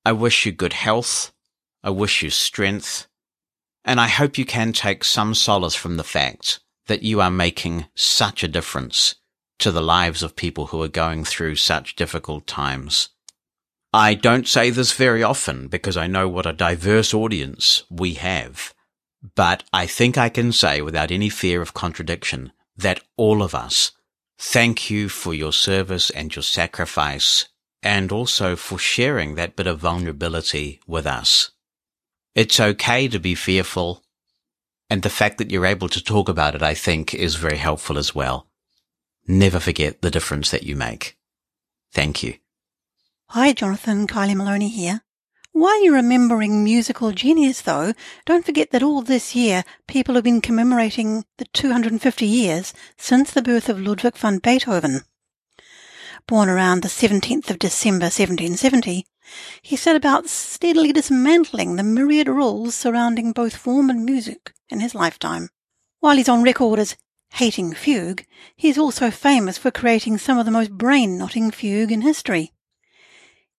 I 0.05 0.11
wish 0.11 0.45
you 0.45 0.51
good 0.51 0.73
health. 0.73 1.31
I 1.83 1.89
wish 1.89 2.21
you 2.21 2.29
strength. 2.29 3.07
And 3.83 3.99
I 3.99 4.07
hope 4.07 4.37
you 4.37 4.45
can 4.45 4.71
take 4.71 5.03
some 5.03 5.33
solace 5.33 5.75
from 5.75 5.97
the 5.97 6.03
fact 6.03 6.59
that 6.85 7.01
you 7.01 7.21
are 7.21 7.31
making 7.31 7.87
such 7.95 8.43
a 8.43 8.47
difference 8.47 9.15
to 9.59 9.71
the 9.71 9.81
lives 9.81 10.23
of 10.23 10.35
people 10.35 10.67
who 10.67 10.81
are 10.81 10.87
going 10.87 11.23
through 11.23 11.55
such 11.55 11.95
difficult 11.95 12.47
times. 12.47 13.09
I 13.93 14.13
don't 14.13 14.47
say 14.47 14.69
this 14.71 14.91
very 14.91 15.23
often 15.23 15.67
because 15.67 15.95
I 15.95 16.07
know 16.07 16.27
what 16.27 16.45
a 16.45 16.53
diverse 16.53 17.13
audience 17.13 17.83
we 17.89 18.15
have, 18.15 18.73
but 19.35 19.63
I 19.71 19.85
think 19.87 20.17
I 20.17 20.29
can 20.29 20.51
say 20.51 20.81
without 20.81 21.11
any 21.11 21.29
fear 21.29 21.61
of 21.61 21.73
contradiction 21.73 22.51
that 22.75 23.01
all 23.15 23.41
of 23.41 23.55
us 23.55 23.91
thank 24.37 24.89
you 24.89 25.07
for 25.07 25.33
your 25.33 25.53
service 25.53 26.09
and 26.09 26.35
your 26.35 26.43
sacrifice 26.43 27.47
and 27.81 28.11
also 28.11 28.55
for 28.55 28.77
sharing 28.77 29.35
that 29.35 29.55
bit 29.55 29.67
of 29.67 29.79
vulnerability 29.79 30.81
with 30.87 31.05
us. 31.05 31.51
It's 32.33 32.59
okay 32.59 33.07
to 33.07 33.19
be 33.19 33.35
fearful. 33.35 34.03
And 34.89 35.03
the 35.03 35.09
fact 35.09 35.37
that 35.37 35.51
you're 35.51 35.65
able 35.65 35.87
to 35.89 36.03
talk 36.03 36.27
about 36.27 36.53
it, 36.53 36.61
I 36.61 36.73
think, 36.73 37.13
is 37.13 37.35
very 37.35 37.57
helpful 37.57 37.97
as 37.97 38.13
well. 38.13 38.47
Never 39.27 39.59
forget 39.59 40.01
the 40.01 40.11
difference 40.11 40.51
that 40.51 40.63
you 40.63 40.75
make. 40.75 41.17
Thank 41.91 42.21
you. 42.21 42.35
Hi, 43.29 43.53
Jonathan. 43.53 44.05
Kylie 44.05 44.35
Maloney 44.35 44.69
here. 44.69 45.01
While 45.51 45.83
you're 45.83 45.95
remembering 45.95 46.63
musical 46.63 47.11
genius, 47.11 47.61
though, 47.61 47.93
don't 48.25 48.45
forget 48.45 48.71
that 48.71 48.83
all 48.83 49.01
this 49.01 49.33
year 49.33 49.63
people 49.87 50.15
have 50.15 50.23
been 50.25 50.41
commemorating 50.41 51.23
the 51.37 51.45
250 51.45 52.25
years 52.25 52.73
since 52.97 53.31
the 53.31 53.41
birth 53.41 53.69
of 53.69 53.79
Ludwig 53.79 54.17
van 54.17 54.39
Beethoven. 54.39 55.05
Born 56.27 56.49
around 56.49 56.81
the 56.81 56.89
17th 56.89 57.49
of 57.49 57.57
December 57.57 58.07
1770, 58.07 59.05
he 59.61 59.75
set 59.75 59.95
about 59.95 60.27
steadily 60.27 60.91
dismantling 60.91 61.77
the 61.77 61.83
myriad 61.83 62.27
rules 62.27 62.75
surrounding 62.75 63.31
both 63.31 63.55
form 63.55 63.89
and 63.89 64.05
music 64.05 64.53
in 64.69 64.81
his 64.81 64.93
lifetime. 64.93 65.49
While 65.99 66.17
he's 66.17 66.29
on 66.29 66.43
record 66.43 66.79
as 66.79 66.97
hating 67.35 67.73
fugue, 67.73 68.25
he 68.55 68.69
is 68.69 68.77
also 68.77 69.11
famous 69.11 69.57
for 69.57 69.69
creating 69.69 70.17
some 70.17 70.37
of 70.37 70.45
the 70.45 70.51
most 70.51 70.71
brain-knotting 70.71 71.51
fugue 71.51 71.91
in 71.91 72.01
history. 72.01 72.53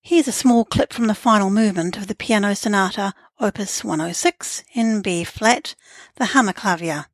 Here's 0.01 0.29
a 0.29 0.33
small 0.33 0.65
clip 0.65 0.93
from 0.93 1.09
the 1.09 1.15
final 1.15 1.51
movement 1.51 1.97
of 1.97 2.07
the 2.07 2.15
Piano 2.15 2.55
Sonata 2.55 3.13
Opus 3.39 3.85
106 3.85 4.65
in 4.73 5.03
B 5.03 5.25
flat, 5.25 5.75
the 6.15 6.27
Hammerklavier. 6.27 7.07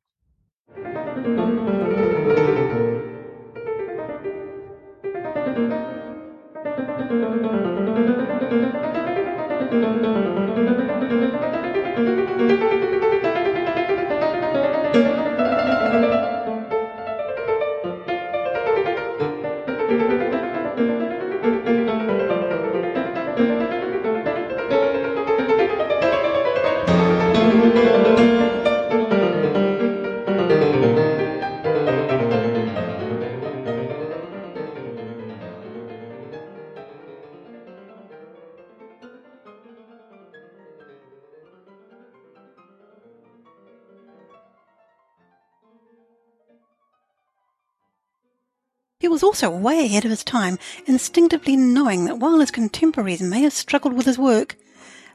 Was 49.13 49.23
also 49.23 49.47
way 49.47 49.85
ahead 49.85 50.05
of 50.05 50.09
his 50.09 50.23
time, 50.23 50.57
instinctively 50.87 51.55
knowing 51.55 52.05
that 52.05 52.17
while 52.17 52.39
his 52.39 52.49
contemporaries 52.49 53.21
may 53.21 53.41
have 53.43 53.53
struggled 53.53 53.93
with 53.93 54.07
his 54.07 54.17
work, 54.17 54.57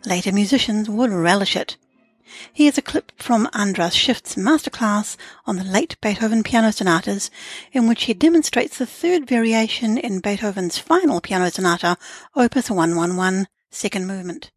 later 0.07 0.31
musicians 0.31 0.89
would 0.89 1.11
relish 1.11 1.57
it. 1.57 1.77
Here's 2.53 2.79
a 2.79 2.83
clip 2.83 3.11
from 3.20 3.49
Andras 3.53 3.97
Schiff's 3.97 4.37
masterclass 4.37 5.16
on 5.47 5.57
the 5.57 5.65
late 5.65 6.01
Beethoven 6.01 6.45
piano 6.45 6.70
sonatas, 6.70 7.29
in 7.73 7.89
which 7.89 8.05
he 8.05 8.15
demonstrates 8.15 8.79
the 8.79 8.87
third 8.87 9.27
variation 9.27 9.99
in 9.99 10.20
Beethoven's 10.20 10.79
final 10.79 11.20
piano 11.20 11.51
sonata, 11.51 11.97
Opus 12.37 12.70
111, 12.70 13.49
second 13.73 14.07
movement. 14.07 14.53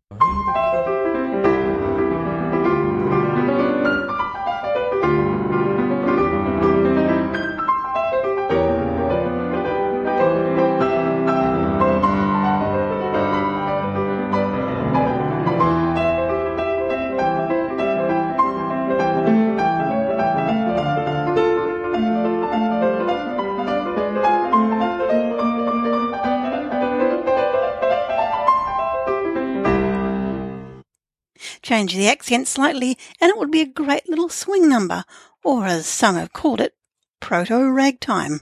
Change 31.72 31.96
the 31.96 32.10
accent 32.10 32.50
slightly, 32.50 32.98
and 33.22 33.30
it 33.30 33.38
would 33.38 33.50
be 33.50 33.62
a 33.62 33.66
great 33.66 34.10
little 34.10 34.28
swing 34.28 34.68
number, 34.68 35.06
or 35.42 35.66
as 35.66 35.86
some 35.86 36.16
have 36.16 36.34
called 36.34 36.60
it, 36.60 36.76
proto 37.22 37.72
ragtime. 37.72 38.42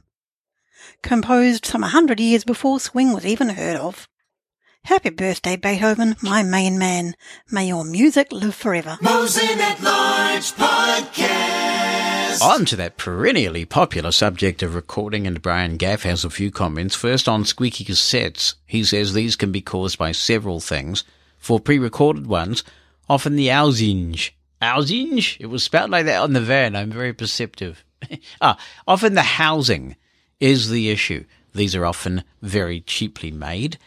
Composed 1.04 1.64
some 1.64 1.84
a 1.84 1.90
hundred 1.90 2.20
years 2.20 2.44
before 2.44 2.80
swing 2.80 3.14
was 3.14 3.28
even 3.28 3.50
heard 3.50 3.76
of. 3.76 4.10
Happy 4.86 5.12
birthday, 5.12 5.56
Beethoven, 5.56 6.16
my 6.24 6.42
main 6.42 6.80
man. 6.80 7.16
May 7.52 7.68
your 7.68 7.84
music 7.84 8.32
live 8.32 8.56
forever. 8.56 8.98
Mosen 9.00 9.60
at 9.60 9.80
Large 9.80 10.52
Podcast. 10.54 12.42
On 12.42 12.66
to 12.66 12.76
that 12.78 12.98
perennially 12.98 13.64
popular 13.64 14.12
subject 14.12 14.64
of 14.64 14.74
recording, 14.74 15.28
and 15.28 15.40
Brian 15.40 15.78
Gaff 15.78 16.02
has 16.02 16.26
a 16.26 16.32
few 16.32 16.50
comments. 16.50 16.96
First 16.96 17.30
on 17.30 17.46
squeaky 17.46 17.86
cassettes. 17.86 18.56
He 18.66 18.84
says 18.84 19.14
these 19.14 19.36
can 19.36 19.52
be 19.52 19.62
caused 19.62 20.00
by 20.00 20.14
several 20.14 20.60
things. 20.60 21.04
For 21.38 21.60
pre-recorded 21.60 22.26
ones, 22.26 22.64
often 23.10 23.36
the 23.36 23.48
Ausinge. 23.48 24.32
Ausinge? 24.62 25.38
It 25.40 25.48
was 25.48 25.64
spelled 25.64 25.90
like 25.90 26.06
that 26.06 26.22
on 26.22 26.34
the 26.34 26.42
van. 26.42 26.76
I'm 26.76 26.92
very 26.92 27.14
perceptive. 27.14 27.84
ah, 28.42 28.58
often 28.88 29.16
the 29.16 29.22
housing 29.22 29.96
is 30.40 30.70
the 30.70 30.90
issue. 30.90 31.26
These 31.54 31.76
are 31.76 31.86
often 31.86 32.24
very 32.42 32.82
cheaply 32.82 33.32
made, 33.32 33.78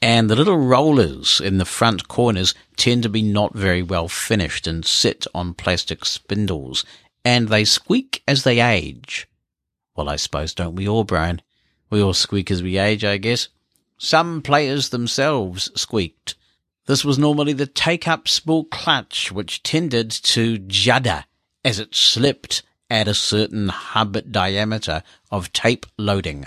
and 0.00 0.28
the 0.28 0.36
little 0.36 0.58
rollers 0.58 1.40
in 1.40 1.58
the 1.58 1.64
front 1.64 2.08
corners 2.08 2.54
tend 2.76 3.04
to 3.04 3.08
be 3.08 3.22
not 3.22 3.54
very 3.54 3.82
well 3.82 4.08
finished 4.08 4.66
and 4.66 4.84
sit 4.84 5.26
on 5.34 5.54
plastic 5.54 6.04
spindles, 6.04 6.84
and 7.24 7.48
they 7.48 7.64
squeak 7.64 8.22
as 8.26 8.42
they 8.42 8.60
age. 8.60 9.28
Well, 9.94 10.08
I 10.08 10.16
suppose 10.16 10.54
don't 10.54 10.74
we 10.74 10.88
all, 10.88 11.04
Brian? 11.04 11.40
We 11.90 12.02
all 12.02 12.14
squeak 12.14 12.50
as 12.50 12.62
we 12.62 12.78
age, 12.78 13.04
I 13.04 13.18
guess. 13.18 13.48
Some 13.98 14.42
players 14.42 14.88
themselves 14.88 15.70
squeaked. 15.80 16.34
This 16.86 17.04
was 17.04 17.18
normally 17.18 17.52
the 17.52 17.66
take-up 17.66 18.26
spool 18.26 18.64
clutch, 18.64 19.30
which 19.30 19.62
tended 19.62 20.10
to 20.10 20.58
judder 20.58 21.24
as 21.64 21.78
it 21.78 21.94
slipped 21.94 22.62
at 22.90 23.06
a 23.06 23.14
certain 23.14 23.68
hub 23.68 24.30
diameter 24.30 25.02
of 25.30 25.52
tape 25.52 25.86
loading. 25.96 26.46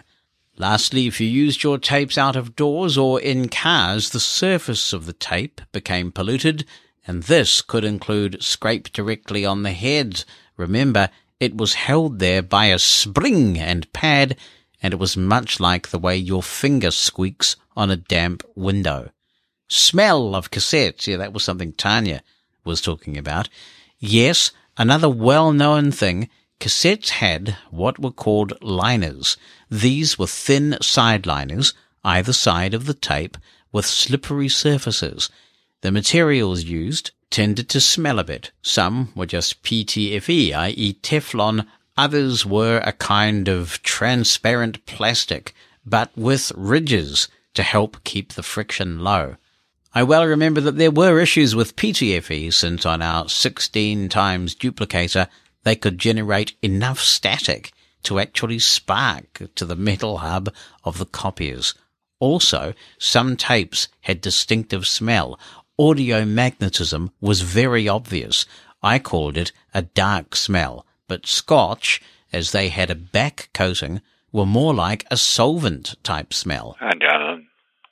Lastly, 0.57 1.07
if 1.07 1.19
you 1.19 1.27
used 1.27 1.63
your 1.63 1.77
tapes 1.77 2.17
out 2.17 2.35
of 2.35 2.55
doors 2.55 2.97
or 2.97 3.19
in 3.19 3.49
cars, 3.49 4.09
the 4.09 4.19
surface 4.19 4.93
of 4.93 5.05
the 5.05 5.13
tape 5.13 5.61
became 5.71 6.11
polluted, 6.11 6.65
and 7.07 7.23
this 7.23 7.61
could 7.61 7.83
include 7.83 8.43
scrape 8.43 8.91
directly 8.91 9.45
on 9.45 9.63
the 9.63 9.71
head. 9.71 10.23
Remember, 10.57 11.09
it 11.39 11.55
was 11.55 11.73
held 11.73 12.19
there 12.19 12.41
by 12.41 12.67
a 12.67 12.79
spring 12.79 13.57
and 13.57 13.91
pad, 13.93 14.37
and 14.81 14.93
it 14.93 14.97
was 14.97 15.17
much 15.17 15.59
like 15.59 15.89
the 15.89 15.99
way 15.99 16.15
your 16.15 16.43
finger 16.43 16.91
squeaks 16.91 17.55
on 17.75 17.89
a 17.89 17.97
damp 17.97 18.43
window. 18.55 19.11
Smell 19.67 20.35
of 20.35 20.51
cassettes. 20.51 21.07
Yeah, 21.07 21.17
that 21.17 21.33
was 21.33 21.43
something 21.43 21.73
Tanya 21.73 22.21
was 22.63 22.81
talking 22.81 23.17
about. 23.17 23.49
Yes, 23.99 24.51
another 24.77 25.09
well-known 25.09 25.91
thing, 25.91 26.29
cassettes 26.59 27.09
had 27.09 27.57
what 27.71 27.99
were 27.99 28.11
called 28.11 28.53
liners. 28.61 29.37
These 29.69 30.19
were 30.19 30.27
thin 30.27 30.77
side 30.81 31.25
liners, 31.25 31.73
either 32.03 32.33
side 32.33 32.73
of 32.73 32.85
the 32.85 32.93
tape, 32.93 33.37
with 33.71 33.85
slippery 33.85 34.49
surfaces. 34.49 35.29
The 35.81 35.91
materials 35.91 36.63
used 36.63 37.11
tended 37.29 37.67
to 37.69 37.81
smell 37.81 38.19
a 38.19 38.23
bit. 38.23 38.51
Some 38.61 39.11
were 39.15 39.25
just 39.25 39.63
PTFE, 39.63 40.53
i.e. 40.53 40.93
Teflon. 41.01 41.65
Others 41.97 42.45
were 42.45 42.81
a 42.85 42.93
kind 42.93 43.47
of 43.47 43.81
transparent 43.83 44.85
plastic, 44.85 45.53
but 45.85 46.11
with 46.15 46.51
ridges 46.55 47.27
to 47.55 47.63
help 47.63 48.03
keep 48.03 48.33
the 48.33 48.43
friction 48.43 48.99
low. 48.99 49.35
I 49.97 50.03
well 50.03 50.25
remember 50.25 50.59
that 50.59 50.75
there 50.75 50.91
were 50.91 51.21
issues 51.21 51.55
with 51.55 51.77
PTFE 51.77 52.53
since 52.53 52.85
on 52.85 53.01
our 53.01 53.29
16 53.29 54.09
times 54.09 54.53
duplicator 54.53 55.29
they 55.63 55.77
could 55.77 55.97
generate 55.97 56.53
enough 56.61 56.99
static 56.99 57.71
to 58.03 58.19
actually 58.19 58.59
spark 58.59 59.43
to 59.55 59.65
the 59.65 59.77
metal 59.77 60.17
hub 60.17 60.53
of 60.83 60.97
the 60.97 61.05
copiers. 61.05 61.75
Also, 62.19 62.73
some 62.99 63.37
tapes 63.37 63.87
had 64.01 64.19
distinctive 64.19 64.85
smell. 64.85 65.39
Audio 65.79 66.25
magnetism 66.25 67.11
was 67.21 67.39
very 67.39 67.87
obvious. 67.87 68.45
I 68.83 68.99
called 68.99 69.37
it 69.37 69.53
a 69.73 69.83
dark 69.83 70.35
smell, 70.35 70.85
but 71.07 71.25
Scotch, 71.25 72.01
as 72.33 72.51
they 72.51 72.67
had 72.67 72.91
a 72.91 72.95
back 72.95 73.47
coating, 73.53 74.01
were 74.33 74.45
more 74.45 74.73
like 74.73 75.05
a 75.09 75.15
solvent 75.15 75.95
type 76.03 76.33
smell. 76.33 76.75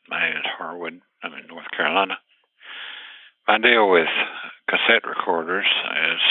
My 0.09 0.19
name 0.19 0.35
is 0.35 0.45
Harwood. 0.57 0.99
I'm 1.23 1.33
in 1.35 1.47
North 1.47 1.53
Carolina. 1.75 2.17
My 3.47 3.57
deal 3.57 3.89
with 3.89 4.07
cassette 4.69 5.07
recorders 5.07 5.65
is 5.65 6.21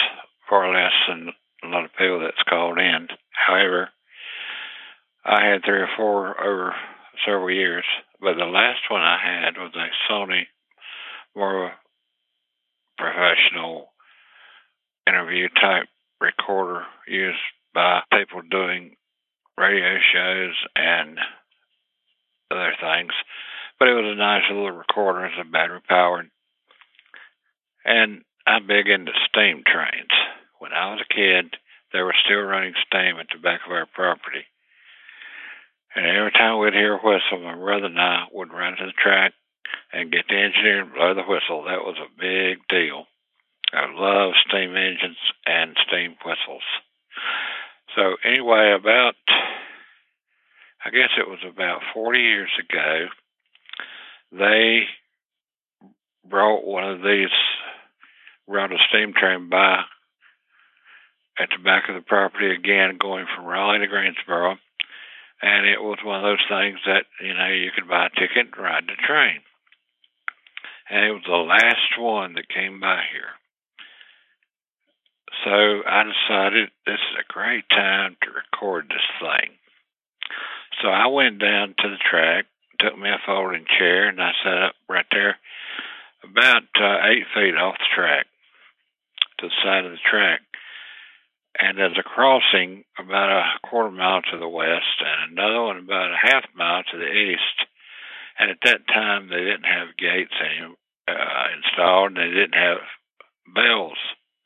far 0.48 0.72
less 0.72 0.92
than 1.08 1.30
a 1.64 1.68
lot 1.68 1.84
of 1.84 1.90
people 1.98 2.20
that's 2.20 2.42
called 2.48 2.78
in. 2.78 3.08
However, 3.30 3.90
I 5.24 5.44
had 5.44 5.62
three 5.64 5.80
or 5.80 5.88
four 5.96 6.40
over 6.42 6.74
several 7.24 7.50
years, 7.50 7.84
but 8.20 8.34
the 8.34 8.44
last 8.44 8.80
one 8.90 9.02
I 9.02 9.18
had 9.22 9.56
was 9.56 9.72
a 9.76 10.12
Sony, 10.12 10.42
more 11.36 11.72
professional 12.98 13.92
interview 15.06 15.48
type 15.60 15.86
recorder 16.20 16.84
used 17.06 17.38
by 17.74 18.00
people 18.12 18.42
doing 18.50 18.96
radio 19.58 19.98
shows 20.12 20.54
and 20.76 21.18
other 22.50 22.74
things. 22.80 23.12
But 23.82 23.90
it 23.90 23.98
was 23.98 24.14
a 24.14 24.14
nice 24.14 24.46
little 24.46 24.70
recorder. 24.70 25.26
It's 25.26 25.34
a 25.42 25.50
battery 25.50 25.82
powered. 25.88 26.30
And 27.84 28.22
I'm 28.46 28.68
big 28.68 28.86
into 28.86 29.10
steam 29.26 29.64
trains. 29.66 30.14
When 30.60 30.70
I 30.70 30.94
was 30.94 31.02
a 31.02 31.12
kid, 31.12 31.58
they 31.92 31.98
were 31.98 32.14
still 32.24 32.46
running 32.46 32.78
steam 32.86 33.18
at 33.18 33.26
the 33.34 33.42
back 33.42 33.58
of 33.66 33.72
our 33.72 33.90
property. 33.90 34.46
And 35.96 36.06
every 36.06 36.30
time 36.30 36.60
we'd 36.60 36.78
hear 36.78 36.94
a 36.94 37.02
whistle, 37.02 37.42
my 37.42 37.56
brother 37.56 37.86
and 37.86 37.98
I 37.98 38.30
would 38.30 38.52
run 38.52 38.76
to 38.78 38.86
the 38.86 38.94
track 38.94 39.32
and 39.92 40.12
get 40.12 40.26
the 40.28 40.38
engineer 40.38 40.82
and 40.82 40.94
blow 40.94 41.14
the 41.14 41.26
whistle. 41.26 41.64
That 41.66 41.82
was 41.82 41.98
a 41.98 42.14
big 42.14 42.62
deal. 42.70 43.10
I 43.74 43.90
love 43.90 44.38
steam 44.46 44.76
engines 44.76 45.18
and 45.44 45.74
steam 45.88 46.14
whistles. 46.24 46.62
So 47.96 48.14
anyway, 48.22 48.78
about 48.78 49.18
I 50.86 50.90
guess 50.90 51.10
it 51.18 51.26
was 51.26 51.42
about 51.42 51.82
40 51.94 52.20
years 52.20 52.50
ago, 52.62 53.06
they 54.32 54.82
brought 56.28 56.64
one 56.66 56.84
of 56.84 57.02
these, 57.02 57.32
brought 58.48 58.72
a 58.72 58.78
steam 58.88 59.12
train 59.12 59.48
by 59.48 59.82
at 61.38 61.48
the 61.50 61.62
back 61.62 61.88
of 61.88 61.94
the 61.94 62.02
property 62.02 62.54
again, 62.54 62.98
going 63.00 63.26
from 63.34 63.46
Raleigh 63.46 63.80
to 63.80 63.86
Greensboro. 63.86 64.56
And 65.42 65.66
it 65.66 65.80
was 65.80 65.98
one 66.04 66.16
of 66.16 66.22
those 66.22 66.46
things 66.48 66.78
that, 66.86 67.04
you 67.20 67.34
know, 67.34 67.48
you 67.48 67.70
could 67.74 67.88
buy 67.88 68.06
a 68.06 68.10
ticket 68.10 68.54
and 68.54 68.62
ride 68.62 68.84
the 68.86 68.94
train. 69.06 69.40
And 70.88 71.04
it 71.04 71.12
was 71.12 71.24
the 71.26 71.36
last 71.36 71.98
one 71.98 72.34
that 72.34 72.48
came 72.48 72.80
by 72.80 73.00
here. 73.12 73.32
So 75.44 75.50
I 75.50 76.04
decided 76.04 76.70
this 76.86 77.00
is 77.00 77.18
a 77.18 77.32
great 77.32 77.64
time 77.70 78.16
to 78.22 78.30
record 78.30 78.86
this 78.88 79.08
thing. 79.18 79.56
So 80.80 80.88
I 80.88 81.06
went 81.08 81.40
down 81.40 81.74
to 81.78 81.88
the 81.88 81.98
track, 81.98 82.46
took 82.82 82.98
me 82.98 83.08
a 83.08 83.22
folding 83.24 83.64
chair, 83.78 84.08
and 84.08 84.20
I 84.20 84.32
sat 84.42 84.62
up 84.62 84.74
right 84.88 85.06
there, 85.10 85.38
about 86.24 86.66
uh, 86.80 87.08
eight 87.08 87.26
feet 87.34 87.54
off 87.54 87.78
the 87.78 87.94
track, 87.94 88.26
to 89.38 89.46
the 89.46 89.54
side 89.62 89.84
of 89.84 89.92
the 89.92 90.10
track. 90.10 90.40
And 91.58 91.78
there's 91.78 91.98
a 91.98 92.02
crossing 92.02 92.84
about 92.98 93.30
a 93.30 93.68
quarter 93.68 93.90
mile 93.90 94.22
to 94.22 94.38
the 94.38 94.48
west, 94.48 94.98
and 95.00 95.32
another 95.38 95.62
one 95.62 95.78
about 95.78 96.12
a 96.12 96.20
half 96.20 96.44
mile 96.56 96.82
to 96.90 96.98
the 96.98 97.12
east. 97.12 97.68
And 98.38 98.50
at 98.50 98.64
that 98.64 98.88
time, 98.88 99.28
they 99.28 99.44
didn't 99.44 99.68
have 99.68 99.96
gates 99.98 100.32
any, 100.40 100.74
uh, 101.08 101.46
installed, 101.56 102.12
and 102.12 102.16
they 102.16 102.34
didn't 102.34 102.58
have 102.58 102.78
bells 103.54 103.98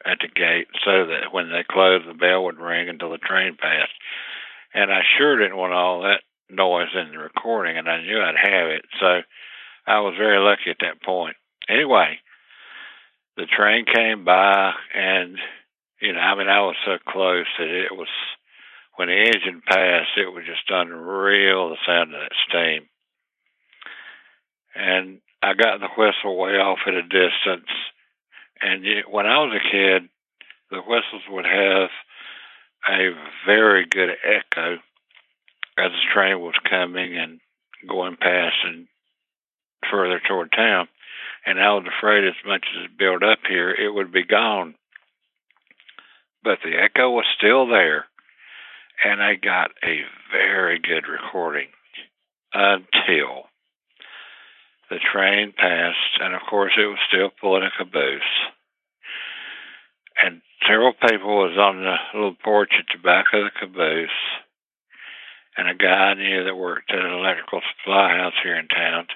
at 0.04 0.18
the 0.20 0.28
gate, 0.28 0.68
so 0.84 1.06
that 1.06 1.32
when 1.32 1.50
they 1.50 1.64
closed, 1.68 2.08
the 2.08 2.14
bell 2.14 2.44
would 2.44 2.58
ring 2.58 2.88
until 2.88 3.10
the 3.10 3.18
train 3.18 3.56
passed. 3.56 3.94
And 4.74 4.92
I 4.92 5.00
sure 5.16 5.38
didn't 5.38 5.56
want 5.56 5.72
all 5.72 6.02
that 6.02 6.22
noise 6.50 6.88
in 6.94 7.10
the 7.10 7.18
recording, 7.18 7.76
and 7.76 7.88
I 7.88 8.02
knew 8.02 8.20
I'd 8.20 8.36
have 8.36 8.68
it. 8.68 8.84
So 9.00 9.20
I 9.86 10.00
was 10.00 10.14
very 10.18 10.38
lucky 10.38 10.70
at 10.70 10.78
that 10.80 11.02
point. 11.02 11.36
Anyway, 11.68 12.18
the 13.36 13.46
train 13.46 13.84
came 13.84 14.24
by, 14.24 14.72
and 14.94 15.38
you 16.00 16.12
know, 16.12 16.20
I 16.20 16.34
mean, 16.36 16.48
I 16.48 16.60
was 16.60 16.76
so 16.84 16.98
close 17.08 17.46
that 17.58 17.68
it 17.68 17.92
was 17.92 18.08
when 18.96 19.08
the 19.08 19.14
engine 19.14 19.62
passed, 19.66 20.16
it 20.16 20.32
was 20.32 20.44
just 20.46 20.70
unreal 20.70 21.70
the 21.70 21.76
sound 21.86 22.14
of 22.14 22.20
that 22.20 22.32
steam. 22.48 22.88
And 24.74 25.20
I 25.42 25.54
got 25.54 25.80
the 25.80 25.88
whistle 25.96 26.36
way 26.36 26.52
off 26.52 26.78
at 26.86 26.94
a 26.94 27.02
distance, 27.02 27.70
and 28.60 28.84
when 29.10 29.26
I 29.26 29.38
was 29.38 29.56
a 29.56 29.70
kid, 29.70 30.08
the 30.70 30.80
whistles 30.80 31.22
would 31.30 31.46
have 31.46 31.90
a 32.88 33.10
very 33.46 33.86
good 33.86 34.10
echo 34.24 34.78
as 35.78 35.90
the 35.90 36.12
train 36.12 36.40
was 36.40 36.54
coming 36.68 37.16
and 37.16 37.40
going 37.88 38.16
past 38.16 38.56
and 38.64 38.86
further 39.90 40.20
toward 40.26 40.52
town. 40.52 40.88
And 41.44 41.60
I 41.60 41.74
was 41.74 41.84
afraid 41.86 42.24
as 42.24 42.34
much 42.44 42.66
as 42.76 42.86
it 42.86 42.98
built 42.98 43.22
up 43.22 43.38
here, 43.48 43.70
it 43.70 43.94
would 43.94 44.12
be 44.12 44.24
gone. 44.24 44.74
But 46.42 46.58
the 46.64 46.76
echo 46.76 47.10
was 47.10 47.26
still 47.36 47.66
there. 47.66 48.06
And 49.04 49.22
I 49.22 49.34
got 49.34 49.70
a 49.84 50.00
very 50.32 50.78
good 50.78 51.06
recording 51.06 51.68
until 52.54 53.44
the 54.88 54.98
train 55.12 55.52
passed. 55.56 56.20
And 56.20 56.34
of 56.34 56.40
course, 56.48 56.72
it 56.78 56.86
was 56.86 56.98
still 57.08 57.30
pulling 57.40 57.64
a 57.64 57.70
caboose. 57.76 58.22
And 60.24 60.40
several 60.66 60.94
people 60.94 61.36
was 61.36 61.58
on 61.58 61.82
the 61.82 61.96
little 62.14 62.36
porch 62.42 62.72
at 62.78 62.86
the 62.92 63.02
back 63.02 63.26
of 63.34 63.44
the 63.44 63.50
caboose, 63.60 64.08
and 65.56 65.68
a 65.68 65.74
guy 65.74 66.10
I 66.10 66.14
knew 66.14 66.44
that 66.44 66.56
worked 66.56 66.90
at 66.90 66.98
an 66.98 67.12
electrical 67.12 67.60
supply 67.78 68.16
house 68.16 68.34
here 68.42 68.56
in 68.56 68.68
town 68.68 69.08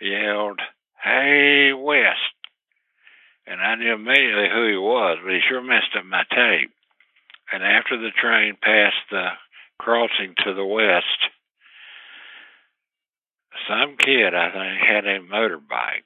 yelled, 0.00 0.60
"Hey, 1.02 1.72
West!" 1.72 2.34
And 3.46 3.60
I 3.60 3.74
knew 3.74 3.92
immediately 3.92 4.48
who 4.48 4.68
he 4.68 4.76
was, 4.76 5.18
but 5.22 5.32
he 5.32 5.40
sure 5.40 5.60
messed 5.60 5.96
up 5.96 6.04
my 6.04 6.24
tape. 6.30 6.70
And 7.52 7.62
after 7.62 7.96
the 7.96 8.10
train 8.12 8.56
passed 8.56 9.10
the 9.10 9.32
crossing 9.78 10.34
to 10.44 10.54
the 10.54 10.64
west, 10.64 11.28
some 13.68 13.96
kid, 13.96 14.34
I 14.34 14.50
think, 14.50 14.80
had 14.80 15.06
a 15.06 15.20
motorbike. 15.20 16.04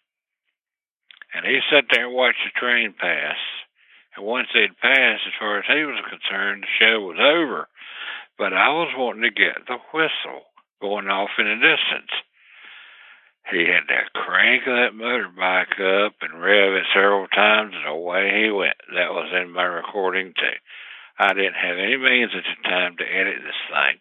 And 1.35 1.45
he 1.45 1.61
sat 1.71 1.85
there 1.91 2.07
and 2.07 2.15
watched 2.15 2.43
the 2.45 2.59
train 2.59 2.95
pass. 2.95 3.37
And 4.17 4.25
once 4.25 4.49
they'd 4.55 4.79
passed, 4.79 5.27
as 5.27 5.35
far 5.39 5.59
as 5.59 5.65
he 5.67 5.85
was 5.85 6.03
concerned, 6.09 6.63
the 6.63 6.79
show 6.79 7.01
was 7.01 7.19
over. 7.21 7.69
But 8.39 8.53
I 8.53 8.69
was 8.69 8.93
wanting 8.97 9.23
to 9.23 9.31
get 9.31 9.67
the 9.67 9.79
whistle 9.93 10.45
going 10.81 11.09
off 11.09 11.31
in 11.39 11.47
the 11.47 11.55
distance. 11.55 12.13
He 13.51 13.65
had 13.65 13.87
to 13.89 14.11
crank 14.13 14.65
that 14.65 14.93
motorbike 14.93 15.79
up 15.79 16.15
and 16.21 16.43
rev 16.43 16.75
it 16.75 16.87
several 16.93 17.29
times, 17.29 17.75
and 17.75 17.87
away 17.87 18.43
he 18.43 18.51
went. 18.51 18.77
That 18.93 19.15
was 19.15 19.33
in 19.33 19.53
my 19.53 19.63
recording 19.63 20.35
too. 20.35 20.59
I 21.19 21.33
didn't 21.33 21.55
have 21.55 21.79
any 21.79 21.97
means 21.97 22.33
at 22.37 22.43
the 22.43 22.69
time 22.69 22.97
to 22.97 23.05
edit 23.05 23.37
this 23.43 23.63
thing. 23.71 23.99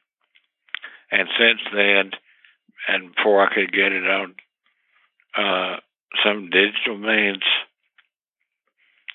And 1.11 1.29
since 1.39 1.61
then, 1.73 2.11
and 2.87 3.15
before 3.15 3.45
I 3.45 3.53
could 3.53 3.71
get 3.71 3.93
it 3.93 4.03
on 4.03 4.35
uh, 5.37 5.77
some 6.23 6.49
digital 6.49 6.97
means, 6.97 7.43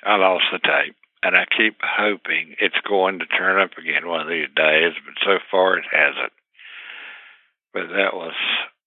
I 0.05 0.17
lost 0.17 0.45
the 0.53 0.61
tape. 0.61 0.97
And 1.23 1.37
I 1.37 1.45
keep 1.57 1.77
hoping 1.83 2.57
it's 2.61 2.81
going 2.89 3.19
to 3.19 3.27
turn 3.27 3.61
up 3.61 3.77
again 3.77 4.09
one 4.09 4.23
of 4.23 4.29
these 4.29 4.49
days, 4.57 4.93
but 5.05 5.15
so 5.23 5.39
far 5.51 5.77
it 5.77 5.85
hasn't. 5.91 6.33
But 7.75 7.89
that 7.89 8.15
was 8.15 8.33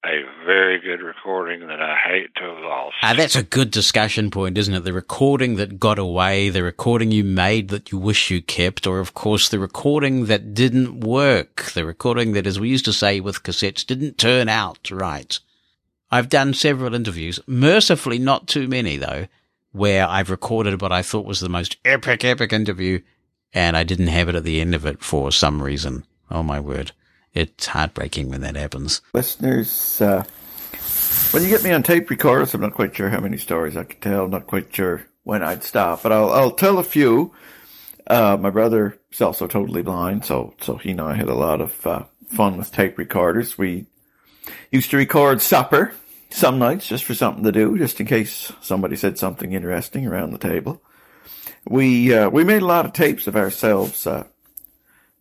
a 0.05 0.23
very 0.45 0.81
good 0.81 1.01
recording 1.01 1.67
that 1.67 1.79
I 1.79 1.95
hate 1.95 2.35
to 2.35 2.41
have 2.41 2.63
lost. 2.63 2.95
Ah, 3.01 3.13
that's 3.15 3.37
a 3.37 3.43
good 3.43 3.71
discussion 3.71 4.31
point, 4.31 4.57
isn't 4.57 4.73
it? 4.73 4.83
The 4.83 4.91
recording 4.91 5.55
that 5.55 5.79
got 5.79 5.97
away, 5.97 6.49
the 6.49 6.63
recording 6.63 7.11
you 7.11 7.23
made 7.23 7.69
that 7.69 7.91
you 7.91 7.97
wish 7.97 8.29
you 8.29 8.41
kept, 8.41 8.85
or 8.85 8.99
of 8.99 9.13
course 9.13 9.47
the 9.47 9.59
recording 9.59 10.25
that 10.25 10.53
didn't 10.53 10.99
work, 10.99 11.71
the 11.73 11.85
recording 11.85 12.33
that, 12.33 12.45
as 12.45 12.59
we 12.59 12.67
used 12.67 12.85
to 12.85 12.93
say 12.93 13.21
with 13.21 13.43
cassettes, 13.43 13.85
didn't 13.85 14.17
turn 14.17 14.49
out 14.49 14.91
right. 14.91 15.39
I've 16.11 16.29
done 16.29 16.53
several 16.53 16.93
interviews, 16.93 17.39
mercifully 17.47 18.19
not 18.19 18.47
too 18.47 18.67
many 18.67 18.97
though, 18.97 19.27
where 19.73 20.07
I've 20.07 20.29
recorded 20.29 20.81
what 20.81 20.91
I 20.91 21.01
thought 21.01 21.25
was 21.25 21.41
the 21.41 21.49
most 21.49 21.77
epic, 21.83 22.23
epic 22.23 22.53
interview 22.53 23.01
and 23.53 23.77
I 23.77 23.83
didn't 23.83 24.07
have 24.07 24.29
it 24.29 24.35
at 24.35 24.43
the 24.43 24.61
end 24.61 24.73
of 24.73 24.85
it 24.85 25.03
for 25.03 25.31
some 25.31 25.61
reason. 25.61 26.05
Oh 26.31 26.43
my 26.43 26.59
word. 26.59 26.91
It's 27.33 27.67
heartbreaking 27.67 28.29
when 28.29 28.41
that 28.41 28.55
happens. 28.55 29.01
Listeners, 29.13 30.01
uh, 30.01 30.23
when 31.31 31.43
you 31.43 31.49
get 31.49 31.63
me 31.63 31.71
on 31.71 31.83
tape 31.83 32.09
recorders, 32.09 32.53
I'm 32.53 32.61
not 32.61 32.73
quite 32.73 32.95
sure 32.95 33.09
how 33.09 33.19
many 33.19 33.37
stories 33.37 33.75
I 33.75 33.83
could 33.83 34.01
tell, 34.01 34.25
I'm 34.25 34.31
not 34.31 34.47
quite 34.47 34.73
sure 34.73 35.05
when 35.23 35.41
I'd 35.41 35.63
stop, 35.63 36.03
but 36.03 36.11
I'll, 36.11 36.31
I'll 36.31 36.51
tell 36.51 36.77
a 36.77 36.83
few. 36.83 37.33
Uh, 38.05 38.37
my 38.39 38.49
brother 38.49 38.99
is 39.11 39.21
also 39.21 39.47
totally 39.47 39.81
blind, 39.81 40.25
so, 40.25 40.53
so 40.61 40.75
he 40.75 40.91
and 40.91 41.01
I 41.01 41.15
had 41.15 41.29
a 41.29 41.33
lot 41.33 41.61
of, 41.61 41.87
uh, 41.87 42.03
fun 42.27 42.57
with 42.57 42.71
tape 42.71 42.97
recorders. 42.97 43.57
We 43.57 43.85
used 44.71 44.91
to 44.91 44.97
record 44.97 45.41
supper 45.41 45.93
some 46.33 46.59
nights 46.59 46.87
just 46.87 47.03
for 47.03 47.13
something 47.13 47.43
to 47.43 47.51
do, 47.51 47.77
just 47.77 47.99
in 47.99 48.07
case 48.07 48.51
somebody 48.61 48.95
said 48.95 49.17
something 49.17 49.53
interesting 49.53 50.07
around 50.07 50.31
the 50.31 50.37
table. 50.37 50.81
We, 51.65 52.13
uh, 52.13 52.29
we 52.29 52.43
made 52.43 52.61
a 52.61 52.67
lot 52.67 52.85
of 52.85 52.93
tapes 52.93 53.27
of 53.27 53.35
ourselves, 53.35 54.05
uh, 54.05 54.25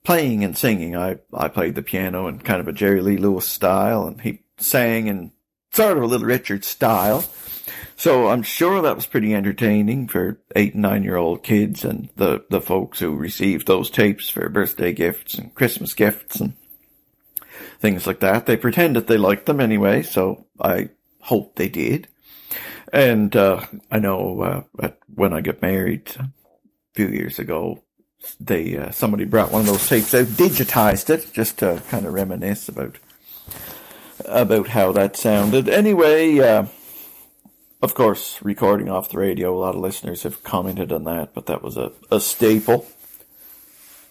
playing 0.05 0.43
and 0.45 0.57
singing. 0.57 0.97
I, 0.97 1.19
I 1.33 1.49
played 1.49 1.75
the 1.75 1.83
piano 1.83 2.27
in 2.27 2.39
kind 2.41 2.61
of 2.61 2.69
a 2.69 2.73
Jerry 2.73 3.01
Lee 3.01 3.17
Lewis 3.17 3.49
style 3.49 4.07
and 4.07 4.21
he 4.21 4.43
sang 4.59 5.07
in 5.07 5.33
sort 5.73 5.97
of 5.97 6.03
a 6.03 6.07
Little 6.07 6.27
Richard 6.27 6.65
style. 6.65 7.25
So 7.97 8.29
I'm 8.29 8.43
sure 8.43 8.83
that 8.83 8.97
was 8.97 9.07
pretty 9.07 9.35
entertaining 9.35 10.09
for 10.09 10.41
eight 10.57 10.73
and 10.73 10.83
nine 10.83 11.05
year 11.05 11.17
old 11.17 11.43
kids 11.43 11.85
and 11.85 12.09
the, 12.17 12.45
the 12.51 12.61
folks 12.61 12.99
who 12.99 13.15
received 13.15 13.67
those 13.67 13.91
tapes 13.91 14.29
for 14.29 14.49
birthday 14.49 14.93
gifts 14.93 15.35
and 15.35 15.55
Christmas 15.55 15.95
gifts 15.95 16.41
and 16.41 16.55
things 17.79 18.07
like 18.07 18.21
that. 18.21 18.47
They 18.47 18.57
pretended 18.57 19.07
they 19.07 19.19
liked 19.19 19.47
them 19.47 19.61
anyway, 19.61 20.03
so 20.03 20.47
I 20.61 20.91
hope 21.23 21.57
they 21.57 21.69
did. 21.69 22.09
And, 22.93 23.35
uh, 23.35 23.65
I 23.91 23.99
know, 23.99 24.67
uh, 24.81 24.91
when 25.15 25.33
I 25.33 25.41
got 25.41 25.63
married 25.63 26.13
a 26.19 26.31
few 26.95 27.09
years 27.09 27.39
ago, 27.39 27.83
they, 28.39 28.77
uh, 28.77 28.91
somebody 28.91 29.25
brought 29.25 29.51
one 29.51 29.63
of 29.63 29.67
those 29.67 29.89
tapes 29.89 30.11
They 30.11 30.25
digitized 30.25 31.11
it, 31.11 31.33
just 31.33 31.59
to 31.59 31.83
kind 31.89 32.07
of 32.07 32.13
reminisce 32.13 32.69
about, 32.69 32.99
about 34.27 34.69
how 34.69 34.93
that 34.93 35.17
sounded. 35.17 35.69
Anyway, 35.69 36.39
uh, 36.39 36.67
of 37.81 37.95
course, 37.95 38.39
recording 38.43 38.89
off 38.89 39.11
the 39.11 39.19
radio, 39.19 39.57
a 39.57 39.59
lot 39.59 39.75
of 39.75 39.81
listeners 39.81 40.23
have 40.23 40.45
commented 40.45 40.93
on 40.93 41.05
that, 41.05 41.35
but 41.35 41.47
that 41.47 41.63
was 41.63 41.77
a, 41.77 41.93
a 42.11 42.21
staple. 42.21 42.87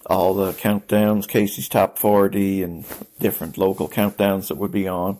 All 0.08 0.34
the 0.34 0.52
countdowns, 0.54 1.28
Casey's 1.28 1.70
Top 1.70 1.98
40 1.98 2.64
and 2.64 2.86
different 3.20 3.58
local 3.58 3.88
countdowns 3.88 4.48
that 4.48 4.58
would 4.58 4.72
be 4.72 4.88
on. 4.88 5.20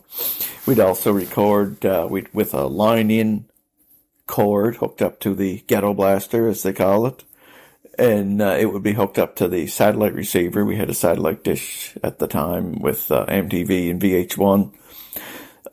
We'd 0.66 0.80
also 0.80 1.12
record, 1.12 1.84
uh, 1.84 2.06
we'd, 2.10 2.32
with 2.34 2.52
a 2.52 2.66
line 2.66 3.10
in 3.10 3.46
cord 4.26 4.76
hooked 4.76 5.02
up 5.02 5.20
to 5.20 5.34
the 5.34 5.62
ghetto 5.66 5.94
blaster, 5.94 6.48
as 6.48 6.62
they 6.62 6.72
call 6.72 7.06
it. 7.06 7.24
And, 7.98 8.40
uh, 8.40 8.56
it 8.58 8.72
would 8.72 8.82
be 8.82 8.94
hooked 8.94 9.18
up 9.18 9.36
to 9.36 9.48
the 9.48 9.66
satellite 9.66 10.14
receiver. 10.14 10.64
We 10.64 10.76
had 10.76 10.90
a 10.90 10.94
satellite 10.94 11.44
dish 11.44 11.96
at 12.02 12.18
the 12.18 12.26
time 12.26 12.80
with, 12.80 13.10
uh, 13.10 13.26
MTV 13.26 13.90
and 13.90 14.00
VH1 14.00 14.72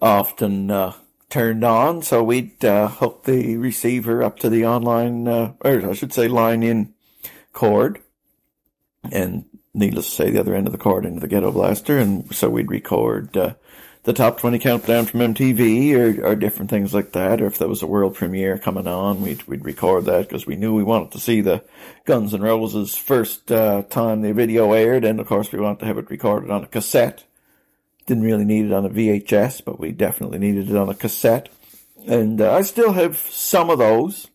often, 0.01 0.69
uh, 0.69 0.93
turned 1.29 1.63
on. 1.63 2.01
So 2.01 2.23
we'd 2.23 2.63
uh, 2.65 2.87
hook 2.87 3.23
the 3.23 3.57
receiver 3.57 4.23
up 4.23 4.39
to 4.39 4.49
the 4.49 4.65
online, 4.65 5.27
uh, 5.27 5.53
or 5.61 5.89
I 5.89 5.93
should 5.93 6.13
say 6.13 6.27
line 6.27 6.63
in 6.63 6.93
cord. 7.53 7.99
And 9.11 9.45
needless 9.73 10.05
to 10.07 10.11
say, 10.11 10.31
the 10.31 10.39
other 10.39 10.55
end 10.55 10.67
of 10.67 10.71
the 10.71 10.79
cord 10.79 11.05
into 11.05 11.19
the 11.19 11.27
ghetto 11.27 11.51
blaster. 11.51 11.97
And 11.97 12.33
so 12.35 12.49
we'd 12.49 12.71
record, 12.71 13.35
uh, 13.35 13.53
the 14.03 14.13
top 14.13 14.39
20 14.39 14.59
countdown 14.59 15.05
from 15.05 15.19
MTV 15.19 15.93
or, 15.93 16.27
or 16.27 16.35
different 16.35 16.69
things 16.69 16.93
like 16.93 17.11
that. 17.11 17.41
Or 17.41 17.47
if 17.47 17.57
there 17.57 17.67
was 17.67 17.81
a 17.81 17.87
world 17.87 18.15
premiere 18.15 18.57
coming 18.57 18.87
on, 18.87 19.21
we'd, 19.21 19.43
we'd 19.43 19.65
record 19.65 20.05
that 20.05 20.27
because 20.27 20.45
we 20.45 20.55
knew 20.55 20.73
we 20.73 20.83
wanted 20.83 21.11
to 21.11 21.19
see 21.19 21.41
the 21.41 21.63
Guns 22.05 22.33
N' 22.33 22.41
Roses 22.41 22.95
first, 22.95 23.51
uh, 23.51 23.83
time 23.83 24.21
the 24.21 24.33
video 24.33 24.71
aired. 24.73 25.05
And 25.05 25.19
of 25.19 25.27
course 25.27 25.51
we 25.51 25.59
wanted 25.59 25.79
to 25.79 25.85
have 25.85 25.97
it 25.97 26.09
recorded 26.09 26.49
on 26.49 26.63
a 26.63 26.67
cassette 26.67 27.25
didn't 28.09 28.23
really 28.23 28.43
need 28.43 28.65
it 28.65 28.73
on 28.73 28.87
a 28.87 28.89
VHS, 28.89 29.63
but 29.63 29.79
we 29.79 29.91
definitely 29.91 30.39
needed 30.39 30.67
it 30.69 30.75
on 30.75 30.89
a 30.89 30.95
cassette. 30.95 31.47
And 32.07 32.41
uh, 32.41 32.51
I 32.51 32.63
still 32.63 32.93
have 32.93 33.17
some 33.17 33.69
of 33.69 33.77
those. 33.77 34.28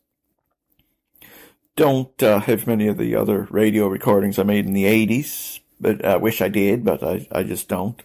Don't 1.77 2.23
uh, 2.23 2.41
have 2.41 2.67
many 2.67 2.87
of 2.87 2.99
the 2.99 3.17
other 3.17 3.49
radio 3.51 3.89
recordings 3.89 4.39
I 4.39 4.45
made 4.45 4.67
in 4.67 4.75
the 4.75 4.85
80s, 4.85 5.61
but 5.81 6.05
I 6.05 6.17
wish 6.17 6.41
I 6.41 6.49
did, 6.49 6.85
but 6.85 7.03
I, 7.03 7.27
I 7.33 7.43
just 7.43 7.69
don't. 7.69 8.01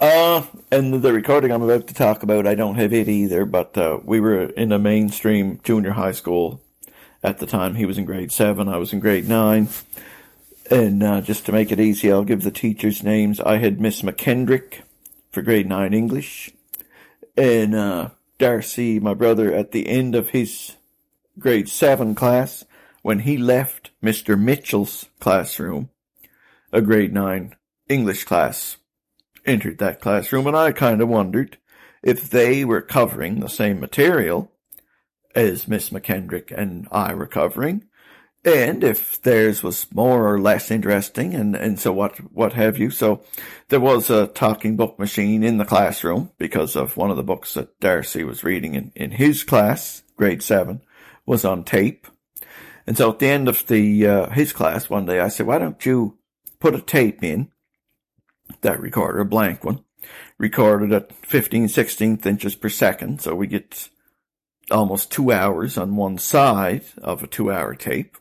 Uh, 0.00 0.42
and 0.70 1.02
the 1.02 1.12
recording 1.12 1.52
I'm 1.52 1.62
about 1.62 1.86
to 1.86 1.94
talk 1.94 2.22
about, 2.22 2.46
I 2.46 2.54
don't 2.54 2.74
have 2.74 2.92
it 2.92 3.08
either, 3.08 3.44
but 3.44 3.78
uh, 3.78 4.00
we 4.04 4.20
were 4.20 4.44
in 4.44 4.72
a 4.72 4.78
mainstream 4.78 5.60
junior 5.62 5.92
high 5.92 6.12
school 6.12 6.60
at 7.22 7.38
the 7.38 7.46
time. 7.46 7.76
He 7.76 7.86
was 7.86 7.98
in 7.98 8.04
grade 8.04 8.32
7, 8.32 8.68
I 8.68 8.76
was 8.76 8.92
in 8.92 9.00
grade 9.00 9.28
9 9.28 9.68
and 10.72 11.02
uh, 11.02 11.20
just 11.20 11.44
to 11.46 11.52
make 11.52 11.70
it 11.70 11.80
easy, 11.80 12.10
I'll 12.10 12.24
give 12.24 12.42
the 12.42 12.50
teachers' 12.50 13.02
names. 13.02 13.40
I 13.40 13.58
had 13.58 13.80
Miss 13.80 14.00
McKendrick 14.00 14.80
for 15.30 15.42
grade 15.42 15.68
9 15.68 15.92
English, 15.92 16.50
and 17.36 17.74
uh, 17.74 18.08
Darcy, 18.38 18.98
my 18.98 19.12
brother, 19.12 19.52
at 19.52 19.72
the 19.72 19.88
end 19.88 20.14
of 20.14 20.30
his 20.30 20.76
grade 21.38 21.68
7 21.68 22.14
class, 22.14 22.64
when 23.02 23.20
he 23.20 23.36
left 23.36 23.90
Mr. 24.02 24.40
Mitchell's 24.40 25.06
classroom, 25.20 25.90
a 26.72 26.80
grade 26.80 27.12
9 27.12 27.54
English 27.88 28.24
class 28.24 28.78
entered 29.44 29.78
that 29.78 30.00
classroom, 30.00 30.46
and 30.46 30.56
I 30.56 30.72
kind 30.72 31.00
of 31.00 31.08
wondered 31.08 31.58
if 32.02 32.30
they 32.30 32.64
were 32.64 32.80
covering 32.80 33.40
the 33.40 33.48
same 33.48 33.80
material 33.80 34.50
as 35.34 35.68
Miss 35.68 35.90
McKendrick 35.90 36.52
and 36.56 36.88
I 36.90 37.14
were 37.14 37.26
covering, 37.26 37.84
and 38.44 38.82
if 38.82 39.22
theirs 39.22 39.62
was 39.62 39.86
more 39.92 40.32
or 40.32 40.40
less 40.40 40.70
interesting 40.70 41.34
and, 41.34 41.54
and 41.54 41.78
so 41.78 41.92
what, 41.92 42.16
what 42.32 42.54
have 42.54 42.76
you. 42.76 42.90
So 42.90 43.24
there 43.68 43.80
was 43.80 44.10
a 44.10 44.26
talking 44.26 44.76
book 44.76 44.98
machine 44.98 45.44
in 45.44 45.58
the 45.58 45.64
classroom 45.64 46.32
because 46.38 46.74
of 46.74 46.96
one 46.96 47.10
of 47.10 47.16
the 47.16 47.22
books 47.22 47.54
that 47.54 47.78
Darcy 47.78 48.24
was 48.24 48.42
reading 48.42 48.74
in, 48.74 48.92
in 48.96 49.12
his 49.12 49.44
class, 49.44 50.02
grade 50.16 50.42
seven, 50.42 50.80
was 51.24 51.44
on 51.44 51.62
tape. 51.62 52.06
And 52.86 52.96
so 52.96 53.10
at 53.10 53.18
the 53.18 53.28
end 53.28 53.48
of 53.48 53.66
the, 53.66 54.06
uh, 54.06 54.30
his 54.30 54.52
class 54.52 54.90
one 54.90 55.06
day, 55.06 55.20
I 55.20 55.28
said, 55.28 55.46
why 55.46 55.58
don't 55.58 55.84
you 55.84 56.18
put 56.60 56.74
a 56.74 56.80
tape 56.80 57.22
in 57.22 57.50
that 58.62 58.80
recorder, 58.80 59.20
a 59.20 59.24
blank 59.24 59.64
one, 59.64 59.84
recorded 60.38 60.92
at 60.92 61.12
15 61.26 61.66
16th 61.66 62.26
inches 62.26 62.54
per 62.54 62.68
second. 62.68 63.20
So 63.20 63.34
we 63.34 63.46
get 63.46 63.88
almost 64.70 65.10
two 65.10 65.32
hours 65.32 65.76
on 65.76 65.96
one 65.96 66.18
side 66.18 66.84
of 66.98 67.22
a 67.22 67.26
two 67.26 67.52
hour 67.52 67.74
tape 67.74 68.16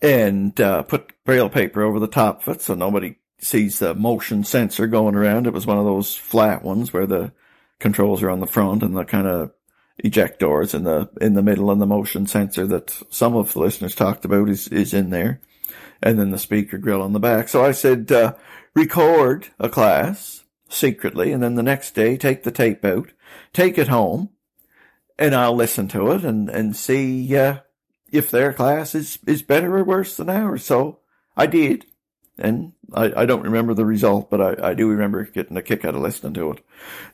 and 0.00 0.60
uh, 0.60 0.82
put 0.82 1.12
braille 1.24 1.48
paper 1.48 1.82
over 1.82 1.98
the 1.98 2.06
top 2.06 2.46
of 2.46 2.56
it 2.56 2.62
so 2.62 2.74
nobody 2.74 3.16
sees 3.38 3.78
the 3.78 3.94
motion 3.94 4.44
sensor 4.44 4.86
going 4.86 5.14
around. 5.14 5.46
It 5.46 5.52
was 5.52 5.66
one 5.66 5.78
of 5.78 5.84
those 5.84 6.14
flat 6.14 6.62
ones 6.62 6.92
where 6.92 7.06
the 7.06 7.32
controls 7.78 8.22
are 8.22 8.30
on 8.30 8.40
the 8.40 8.46
front 8.46 8.82
and 8.82 8.96
the 8.96 9.04
kind 9.04 9.26
of 9.26 9.52
eject 9.98 10.38
doors 10.38 10.74
in 10.74 10.84
the 10.84 11.08
in 11.20 11.34
the 11.34 11.42
middle 11.42 11.70
and 11.70 11.80
the 11.80 11.86
motion 11.86 12.26
sensor 12.26 12.66
that 12.66 13.02
some 13.10 13.34
of 13.34 13.52
the 13.52 13.58
listeners 13.58 13.94
talked 13.94 14.24
about 14.24 14.48
is 14.48 14.68
is 14.68 14.94
in 14.94 15.10
there 15.10 15.40
and 16.02 16.18
then 16.18 16.30
the 16.30 16.38
speaker 16.38 16.78
grill 16.78 17.02
on 17.02 17.12
the 17.12 17.20
back 17.20 17.48
so 17.48 17.64
i 17.64 17.72
said 17.72 18.10
uh, 18.12 18.34
record 18.74 19.48
a 19.58 19.68
class 19.68 20.44
secretly 20.68 21.32
and 21.32 21.42
then 21.42 21.54
the 21.56 21.62
next 21.62 21.94
day 21.94 22.16
take 22.16 22.44
the 22.44 22.50
tape 22.50 22.84
out 22.84 23.10
take 23.52 23.76
it 23.76 23.88
home 23.88 24.28
and 25.18 25.34
i'll 25.34 25.56
listen 25.56 25.88
to 25.88 26.12
it 26.12 26.24
and 26.24 26.48
and 26.48 26.76
see 26.76 27.36
uh, 27.36 27.58
if 28.10 28.30
their 28.30 28.52
class 28.52 28.94
is, 28.94 29.18
is 29.26 29.42
better 29.42 29.76
or 29.76 29.84
worse 29.84 30.16
than 30.16 30.30
ours. 30.30 30.64
So 30.64 31.00
I 31.36 31.46
did. 31.46 31.86
And 32.38 32.72
I, 32.94 33.22
I 33.22 33.26
don't 33.26 33.42
remember 33.42 33.74
the 33.74 33.84
result, 33.84 34.30
but 34.30 34.40
I, 34.40 34.70
I 34.70 34.74
do 34.74 34.88
remember 34.88 35.24
getting 35.24 35.56
a 35.56 35.62
kick 35.62 35.84
out 35.84 35.94
of 35.94 36.00
listening 36.00 36.34
to 36.34 36.52
it. 36.52 36.64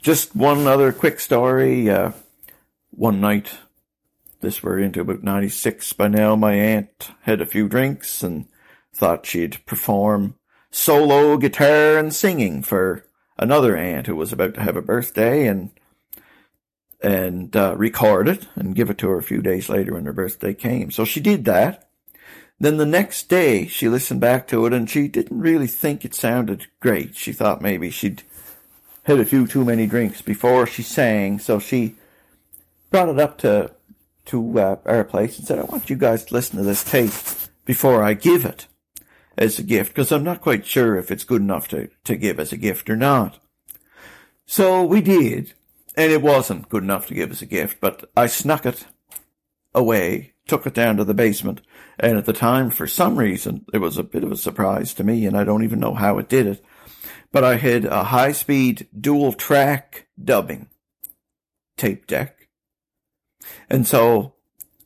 Just 0.03 0.37
one 0.37 0.67
other 0.67 0.93
quick 0.93 1.19
story. 1.19 1.89
Uh, 1.89 2.13
one 2.97 3.21
night, 3.21 3.59
this 4.41 4.63
we're 4.63 4.79
into 4.79 5.01
about 5.01 5.23
96 5.23 5.93
by 5.95 6.09
now, 6.09 6.37
my 6.37 6.55
aunt 6.55 7.11
had 7.23 7.41
a 7.41 7.47
few 7.47 7.69
drinks 7.69 8.23
and 8.23 8.47
thought 8.93 9.27
she'd 9.27 9.65
perform 9.67 10.37
solo 10.71 11.37
guitar 11.37 11.99
and 11.99 12.15
singing 12.15 12.63
for 12.63 13.07
another 13.39 13.77
aunt 13.77 14.07
who 14.07 14.17
was 14.17 14.33
about 14.33 14.55
to 14.55 14.61
have 14.61 14.77
a 14.77 14.83
birthday 14.83 15.47
and 15.47 15.71
and 17.01 17.55
uh, 17.55 17.75
record 17.77 18.29
it 18.29 18.47
and 18.55 18.75
give 18.75 18.89
it 18.89 18.97
to 18.97 19.09
her 19.09 19.19
a 19.19 19.23
few 19.23 19.43
days 19.43 19.69
later 19.69 19.93
when 19.93 20.07
her 20.07 20.13
birthday 20.13 20.55
came. 20.55 20.91
So 20.91 21.05
she 21.05 21.21
did 21.21 21.45
that. 21.45 21.91
Then 22.59 22.79
the 22.79 22.87
next 22.87 23.29
day 23.29 23.67
she 23.67 23.91
listened 23.91 24.23
back 24.23 24.47
to 24.49 24.65
it 24.65 24.73
and 24.73 24.89
she 24.89 25.09
didn't 25.09 25.39
really 25.39 25.67
think 25.67 26.05
it 26.05 26.15
sounded 26.15 26.67
great. 26.81 27.15
She 27.15 27.33
thought 27.33 27.61
maybe 27.61 27.91
she'd 27.91 28.23
had 29.03 29.21
a 29.21 29.27
few 29.27 29.47
too 29.47 29.67
many 29.67 29.87
drinks 29.87 30.23
before 30.23 30.67
she 30.67 30.83
sang. 30.83 31.39
So 31.39 31.59
she 31.59 31.97
brought 32.95 33.09
it 33.09 33.19
up 33.19 33.37
to 33.39 33.73
to 34.25 34.61
uh, 34.61 34.77
our 34.85 35.03
place 35.03 35.37
and 35.37 35.45
said, 35.45 35.59
"I 35.59 35.65
want 35.65 35.91
you 35.91 35.97
guys 35.97 36.25
to 36.27 36.35
listen 36.35 36.59
to 36.59 36.63
this 36.63 36.85
tape 36.85 37.11
before 37.65 38.05
I 38.05 38.15
give 38.15 38.45
it 38.45 38.69
as 39.37 39.59
a 39.59 39.65
gift 39.65 39.93
because 39.93 40.13
I'm 40.13 40.23
not 40.23 40.41
quite 40.41 40.65
sure 40.65 40.95
if 40.95 41.11
it's 41.11 41.25
good 41.25 41.43
enough 41.43 41.67
to 41.69 41.89
to 42.05 42.15
give 42.15 42.39
as 42.39 42.53
a 42.53 42.57
gift 42.57 42.89
or 42.89 42.95
not." 42.95 43.41
So 44.47 44.85
we 44.85 45.01
did, 45.01 45.55
and 45.97 46.13
it 46.13 46.23
wasn't 46.23 46.69
good 46.69 46.85
enough 46.85 47.09
to 47.09 47.15
give 47.15 47.33
as 47.33 47.43
a 47.43 47.47
gift, 47.47 47.81
but 47.81 48.09
I 48.17 48.29
snuck 48.29 48.65
it 48.65 48.87
away, 49.75 50.35
took 50.47 50.65
it 50.65 50.75
down 50.75 50.97
to 50.99 51.05
the 51.05 51.15
basement, 51.15 51.63
and 51.99 52.17
at 52.17 52.27
the 52.27 52.33
time, 52.33 52.71
for 52.71 52.87
some 52.87 53.19
reason, 53.19 53.67
it 53.73 53.79
was 53.79 53.99
a 53.99 54.05
bit 54.05 54.23
of 54.23 54.31
a 54.31 54.37
surprise 54.37 54.95
to 54.95 55.03
me, 55.03 55.27
and 55.27 55.37
I 55.37 55.43
don't 55.43 55.65
even 55.65 55.81
know 55.81 55.95
how 55.95 56.19
it 56.19 56.29
did 56.29 56.47
it, 56.47 56.65
but 57.33 57.43
I 57.43 57.57
had 57.57 57.87
a 57.87 58.05
high 58.05 58.31
speed 58.31 58.87
dual 58.97 59.33
track 59.33 60.07
dubbing 60.23 60.69
tape 61.77 62.07
deck. 62.07 62.34
And 63.71 63.87
so 63.87 64.35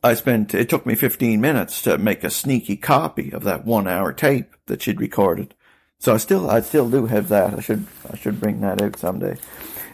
I 0.02 0.14
spent, 0.14 0.55
it 0.55 0.68
took 0.68 0.86
me 0.86 0.94
15 0.94 1.40
minutes 1.40 1.82
to 1.82 1.98
make 1.98 2.24
a 2.24 2.30
sneaky 2.30 2.76
copy 2.76 3.32
of 3.32 3.44
that 3.44 3.64
one 3.64 3.88
hour 3.88 4.12
tape 4.12 4.55
that 4.66 4.82
she'd 4.82 5.00
recorded. 5.00 5.55
So 5.98 6.14
I 6.14 6.18
still, 6.18 6.48
I 6.48 6.60
still 6.60 6.88
do 6.88 7.06
have 7.06 7.28
that. 7.28 7.55
I 7.55 7.60
should, 7.60 7.86
I 8.10 8.16
should 8.16 8.40
bring 8.40 8.60
that 8.60 8.80
out 8.80 8.96
someday. 8.98 9.36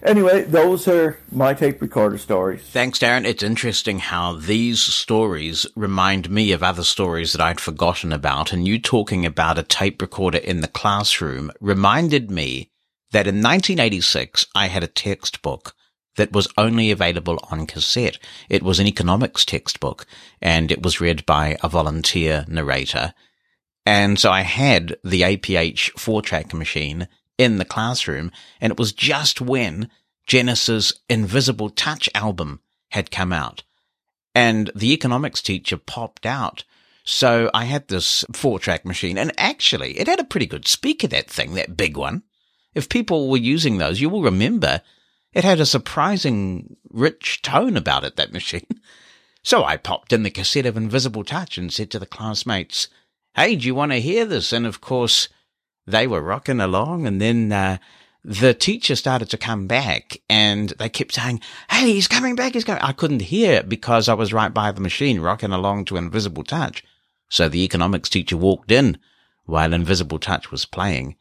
Anyway, 0.05 0.43
those 0.43 0.87
are 0.87 1.19
my 1.33 1.55
tape 1.55 1.81
recorder 1.81 2.19
stories. 2.19 2.61
Thanks, 2.61 2.99
Darren. 2.99 3.25
It's 3.25 3.43
interesting 3.43 4.01
how 4.01 4.35
these 4.35 4.83
stories 4.83 5.67
remind 5.75 6.29
me 6.29 6.53
of 6.53 6.63
other 6.63 6.85
stories 6.85 7.33
that 7.33 7.41
I'd 7.41 7.59
forgotten 7.59 8.13
about. 8.13 8.53
And 8.53 8.69
you 8.69 8.79
talking 8.79 9.25
about 9.25 9.59
a 9.59 9.63
tape 9.63 10.03
recorder 10.03 10.37
in 10.37 10.61
the 10.61 10.69
classroom 10.69 11.51
reminded 11.59 12.31
me 12.31 12.71
that 13.13 13.27
in 13.27 13.37
1986, 13.37 14.47
I 14.55 14.67
had 14.67 14.83
a 14.83 14.89
textbook 14.89 15.75
that 16.17 16.33
was 16.33 16.49
only 16.57 16.91
available 16.91 17.39
on 17.51 17.67
cassette. 17.67 18.19
It 18.49 18.63
was 18.63 18.79
an 18.79 18.87
economics 18.87 19.45
textbook 19.45 20.07
and 20.41 20.71
it 20.71 20.83
was 20.83 21.01
read 21.01 21.27
by 21.27 21.57
a 21.63 21.69
volunteer 21.69 22.45
narrator. 22.49 23.15
And 23.87 24.19
so 24.19 24.31
I 24.31 24.43
had 24.43 24.97
the 25.05 25.23
APH 25.23 25.99
four 25.99 26.23
track 26.23 26.55
machine 26.55 27.09
in 27.37 27.59
the 27.59 27.65
classroom. 27.65 28.31
And 28.61 28.71
it 28.71 28.79
was 28.79 28.93
just 28.93 29.41
when 29.41 29.91
Genesis 30.27 30.93
Invisible 31.09 31.71
Touch 31.71 32.09
album 32.15 32.61
had 32.91 33.11
come 33.11 33.33
out 33.33 33.63
and 34.35 34.71
the 34.75 34.93
economics 34.93 35.43
teacher 35.43 35.77
popped 35.77 36.27
out. 36.27 36.65
So 37.05 37.51
I 37.53 37.65
had 37.65 37.89
this 37.89 38.25
four 38.33 38.59
track 38.59 38.85
machine 38.85 39.19
and 39.19 39.33
actually 39.37 39.99
it 39.99 40.09
had 40.09 40.21
a 40.21 40.25
pretty 40.25 40.47
good 40.47 40.67
speaker, 40.67 41.07
that 41.09 41.31
thing, 41.31 41.55
that 41.55 41.77
big 41.77 41.97
one. 41.97 42.23
If 42.75 42.89
people 42.89 43.29
were 43.29 43.37
using 43.37 43.79
those, 43.79 44.01
you 44.01 44.09
will 44.09 44.23
remember 44.23 44.81
it 45.35 45.45
had 45.45 45.61
a 45.61 45.67
surprising 45.67 46.77
rich 46.91 47.43
tone 47.43 47.77
about 47.77 48.05
it, 48.05 48.17
that 48.17 48.33
machine. 48.33 48.81
So 49.43 49.65
I 49.65 49.77
popped 49.77 50.13
in 50.13 50.23
the 50.23 50.31
cassette 50.31 50.65
of 50.65 50.77
Invisible 50.77 51.25
Touch 51.25 51.59
and 51.59 51.73
said 51.73 51.91
to 51.91 51.99
the 51.99 52.07
classmates, 52.07 52.89
Hey, 53.35 53.57
do 53.57 53.67
you 53.67 53.75
want 53.75 53.93
to 53.93 54.01
hear 54.01 54.25
this? 54.25 54.53
And 54.53 54.65
of 54.65 54.81
course, 54.81 55.29
they 55.87 56.07
were 56.07 56.23
rocking 56.23 56.61
along 56.61 57.07
and 57.07 57.21
then, 57.21 57.53
uh, 57.53 57.79
the 58.25 58.55
teacher 58.55 58.97
started 58.97 59.29
to 59.29 59.37
come 59.37 59.67
back 59.67 60.17
and 60.31 60.71
they 60.79 60.89
kept 60.89 61.13
saying, 61.13 61.43
Hey, 61.69 61.93
he's 61.93 62.09
coming 62.09 62.35
back. 62.37 62.55
He's 62.55 62.65
coming. 62.65 62.83
I 62.83 62.93
couldn't 62.93 63.21
hear 63.21 63.53
it 63.53 63.69
because 63.69 64.09
I 64.09 64.15
was 64.15 64.33
right 64.33 64.55
by 64.55 64.73
the 64.73 64.81
machine 64.81 65.21
rocking 65.21 65.53
along 65.53 65.85
to 65.87 65.99
Invisible 65.99 66.43
Touch. 66.43 66.83
So 67.29 67.49
the 67.51 67.63
economics 67.65 68.09
teacher 68.09 68.37
walked 68.39 68.71
in 68.71 68.97
while 69.45 69.75
Invisible 69.75 70.19
Touch 70.19 70.51
was 70.51 70.65
playing 70.65 71.17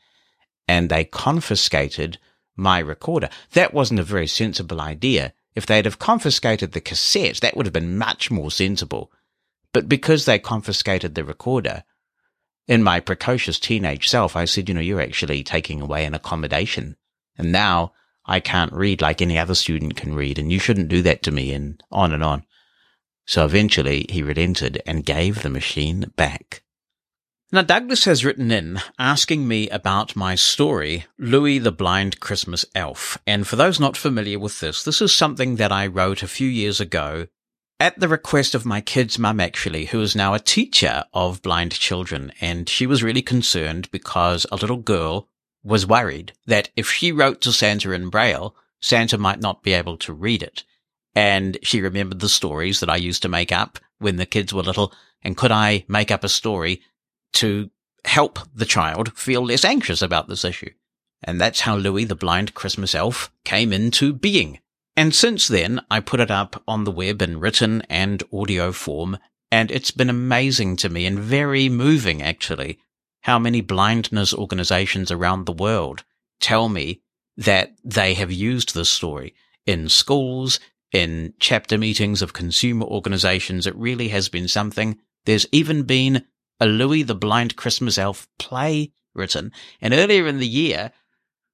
and 0.65 0.89
they 0.89 1.03
confiscated 1.03 2.19
my 2.55 2.79
recorder. 2.79 3.29
That 3.53 3.73
wasn't 3.73 3.99
a 3.99 4.03
very 4.03 4.27
sensible 4.27 4.81
idea. 4.81 5.33
If 5.55 5.65
they'd 5.65 5.85
have 5.85 5.99
confiscated 5.99 6.71
the 6.71 6.81
cassette, 6.81 7.41
that 7.41 7.55
would 7.55 7.65
have 7.65 7.73
been 7.73 7.97
much 7.97 8.31
more 8.31 8.51
sensible. 8.51 9.11
But 9.71 9.89
because 9.89 10.25
they 10.25 10.39
confiscated 10.39 11.15
the 11.15 11.23
recorder, 11.23 11.83
in 12.67 12.83
my 12.83 12.99
precocious 12.99 13.59
teenage 13.59 14.07
self, 14.07 14.35
I 14.35 14.45
said, 14.45 14.69
you 14.69 14.75
know, 14.75 14.81
you're 14.81 15.01
actually 15.01 15.43
taking 15.43 15.81
away 15.81 16.05
an 16.05 16.13
accommodation. 16.13 16.95
And 17.37 17.51
now 17.51 17.93
I 18.25 18.39
can't 18.39 18.71
read 18.71 19.01
like 19.01 19.21
any 19.21 19.37
other 19.37 19.55
student 19.55 19.95
can 19.95 20.15
read, 20.15 20.39
and 20.39 20.51
you 20.51 20.59
shouldn't 20.59 20.87
do 20.87 21.01
that 21.01 21.23
to 21.23 21.31
me, 21.31 21.51
and 21.53 21.81
on 21.91 22.13
and 22.13 22.23
on. 22.23 22.45
So 23.25 23.45
eventually 23.45 24.05
he 24.09 24.23
relented 24.23 24.81
and 24.85 25.05
gave 25.05 25.41
the 25.41 25.49
machine 25.49 26.11
back. 26.15 26.62
Now, 27.53 27.61
Douglas 27.61 28.05
has 28.05 28.25
written 28.25 28.49
in 28.49 28.79
asking 28.97 29.47
me 29.47 29.69
about 29.69 30.15
my 30.15 30.33
story, 30.33 31.05
Louis 31.19 31.59
the 31.59 31.71
Blind 31.71 32.19
Christmas 32.19 32.65
Elf. 32.73 33.19
And 33.27 33.47
for 33.47 33.57
those 33.57 33.79
not 33.79 33.95
familiar 33.95 34.39
with 34.39 34.59
this, 34.59 34.81
this 34.81 35.03
is 35.03 35.13
something 35.13 35.57
that 35.57 35.71
I 35.71 35.85
wrote 35.85 36.23
a 36.23 36.27
few 36.27 36.47
years 36.47 36.79
ago 36.79 37.27
at 37.79 37.99
the 37.99 38.07
request 38.07 38.55
of 38.55 38.65
my 38.65 38.81
kid's 38.81 39.19
mum, 39.19 39.39
actually, 39.39 39.85
who 39.85 40.01
is 40.01 40.15
now 40.15 40.33
a 40.33 40.39
teacher 40.39 41.03
of 41.13 41.43
blind 41.43 41.73
children. 41.73 42.33
And 42.41 42.67
she 42.67 42.87
was 42.87 43.03
really 43.03 43.21
concerned 43.21 43.87
because 43.91 44.47
a 44.51 44.55
little 44.55 44.77
girl 44.77 45.29
was 45.63 45.85
worried 45.85 46.33
that 46.47 46.71
if 46.75 46.89
she 46.89 47.11
wrote 47.11 47.39
to 47.41 47.51
Santa 47.51 47.91
in 47.91 48.09
Braille, 48.09 48.55
Santa 48.81 49.19
might 49.19 49.39
not 49.39 49.61
be 49.61 49.73
able 49.73 49.97
to 49.97 50.11
read 50.11 50.41
it. 50.41 50.63
And 51.13 51.59
she 51.61 51.81
remembered 51.81 52.19
the 52.19 52.29
stories 52.29 52.79
that 52.79 52.89
I 52.89 52.95
used 52.95 53.21
to 53.21 53.29
make 53.29 53.51
up 53.51 53.77
when 53.99 54.15
the 54.15 54.25
kids 54.25 54.55
were 54.55 54.63
little. 54.63 54.91
And 55.21 55.37
could 55.37 55.51
I 55.51 55.85
make 55.87 56.09
up 56.09 56.23
a 56.23 56.29
story 56.29 56.81
to 57.33 57.69
help 58.05 58.39
the 58.53 58.65
child 58.65 59.17
feel 59.17 59.45
less 59.45 59.65
anxious 59.65 60.01
about 60.01 60.27
this 60.27 60.45
issue? 60.45 60.71
And 61.23 61.39
that's 61.39 61.61
how 61.61 61.77
Louis 61.77 62.05
the 62.05 62.15
Blind 62.15 62.53
Christmas 62.53 62.93
Elf 62.93 63.31
came 63.45 63.71
into 63.71 64.13
being. 64.13 64.59
And 64.95 65.15
since 65.15 65.47
then, 65.47 65.81
I 65.89 65.99
put 65.99 66.19
it 66.19 66.29
up 66.29 66.61
on 66.67 66.83
the 66.83 66.91
web 66.91 67.21
in 67.21 67.39
written 67.39 67.81
and 67.89 68.21
audio 68.31 68.71
form, 68.71 69.17
and 69.51 69.71
it's 69.71 69.91
been 69.91 70.09
amazing 70.09 70.75
to 70.77 70.89
me 70.89 71.05
and 71.05 71.17
very 71.17 71.69
moving 71.69 72.21
actually 72.21 72.79
how 73.21 73.39
many 73.39 73.61
blindness 73.61 74.33
organizations 74.33 75.09
around 75.09 75.45
the 75.45 75.53
world 75.53 76.03
tell 76.39 76.67
me 76.69 77.01
that 77.37 77.73
they 77.83 78.13
have 78.13 78.31
used 78.31 78.75
this 78.75 78.89
story 78.89 79.33
in 79.65 79.87
schools, 79.89 80.59
in 80.91 81.33
chapter 81.39 81.77
meetings 81.77 82.21
of 82.21 82.33
consumer 82.33 82.85
organizations. 82.85 83.65
It 83.65 83.75
really 83.75 84.09
has 84.09 84.29
been 84.29 84.47
something. 84.47 84.99
There's 85.25 85.47
even 85.51 85.83
been 85.83 86.25
a 86.63 86.65
Louis 86.65 87.03
the 87.03 87.15
Blind 87.15 87.55
Christmas 87.55 87.97
Elf 87.97 88.27
play 88.39 88.93
written. 89.13 89.51
And 89.81 89.93
earlier 89.93 90.27
in 90.27 90.39
the 90.39 90.47
year, 90.47 90.91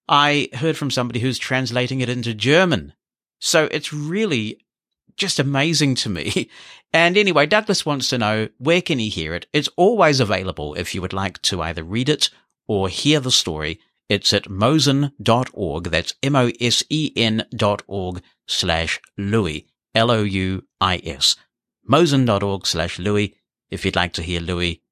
I 0.07 0.49
heard 0.53 0.77
from 0.77 0.91
somebody 0.91 1.19
who's 1.19 1.37
translating 1.37 2.01
it 2.01 2.09
into 2.09 2.33
German 2.33 2.93
so 3.39 3.65
it's 3.71 3.93
really 3.93 4.59
just 5.15 5.39
amazing 5.39 5.95
to 5.95 6.09
me. 6.09 6.49
And 6.91 7.17
anyway, 7.17 7.45
Douglas 7.45 7.85
wants 7.85 8.09
to 8.09 8.17
know 8.17 8.49
where 8.57 8.81
can 8.81 8.97
he 8.97 9.09
hear 9.09 9.35
it? 9.35 9.45
It's 9.53 9.69
always 9.77 10.19
available 10.19 10.73
if 10.73 10.95
you 10.95 11.03
would 11.03 11.13
like 11.13 11.39
to 11.43 11.61
either 11.61 11.83
read 11.83 12.09
it 12.09 12.31
or 12.67 12.89
hear 12.89 13.19
the 13.19 13.29
story. 13.29 13.79
It's 14.09 14.33
at 14.33 14.49
mosen.org. 14.49 15.83
That's 15.83 16.15
M-O-S-E-N 16.23 17.45
dot 17.55 17.83
org 17.85 18.23
slash 18.47 18.99
Louis, 19.19 19.67
L-O-U-I-S. 19.93 21.35
Mosen.org 21.87 22.65
slash 22.65 22.97
Louis 22.97 23.35
if 23.69 23.85
you'd 23.85 23.95
like 23.95 24.13
to 24.13 24.23
hear 24.23 24.41
Louis, 24.41 24.81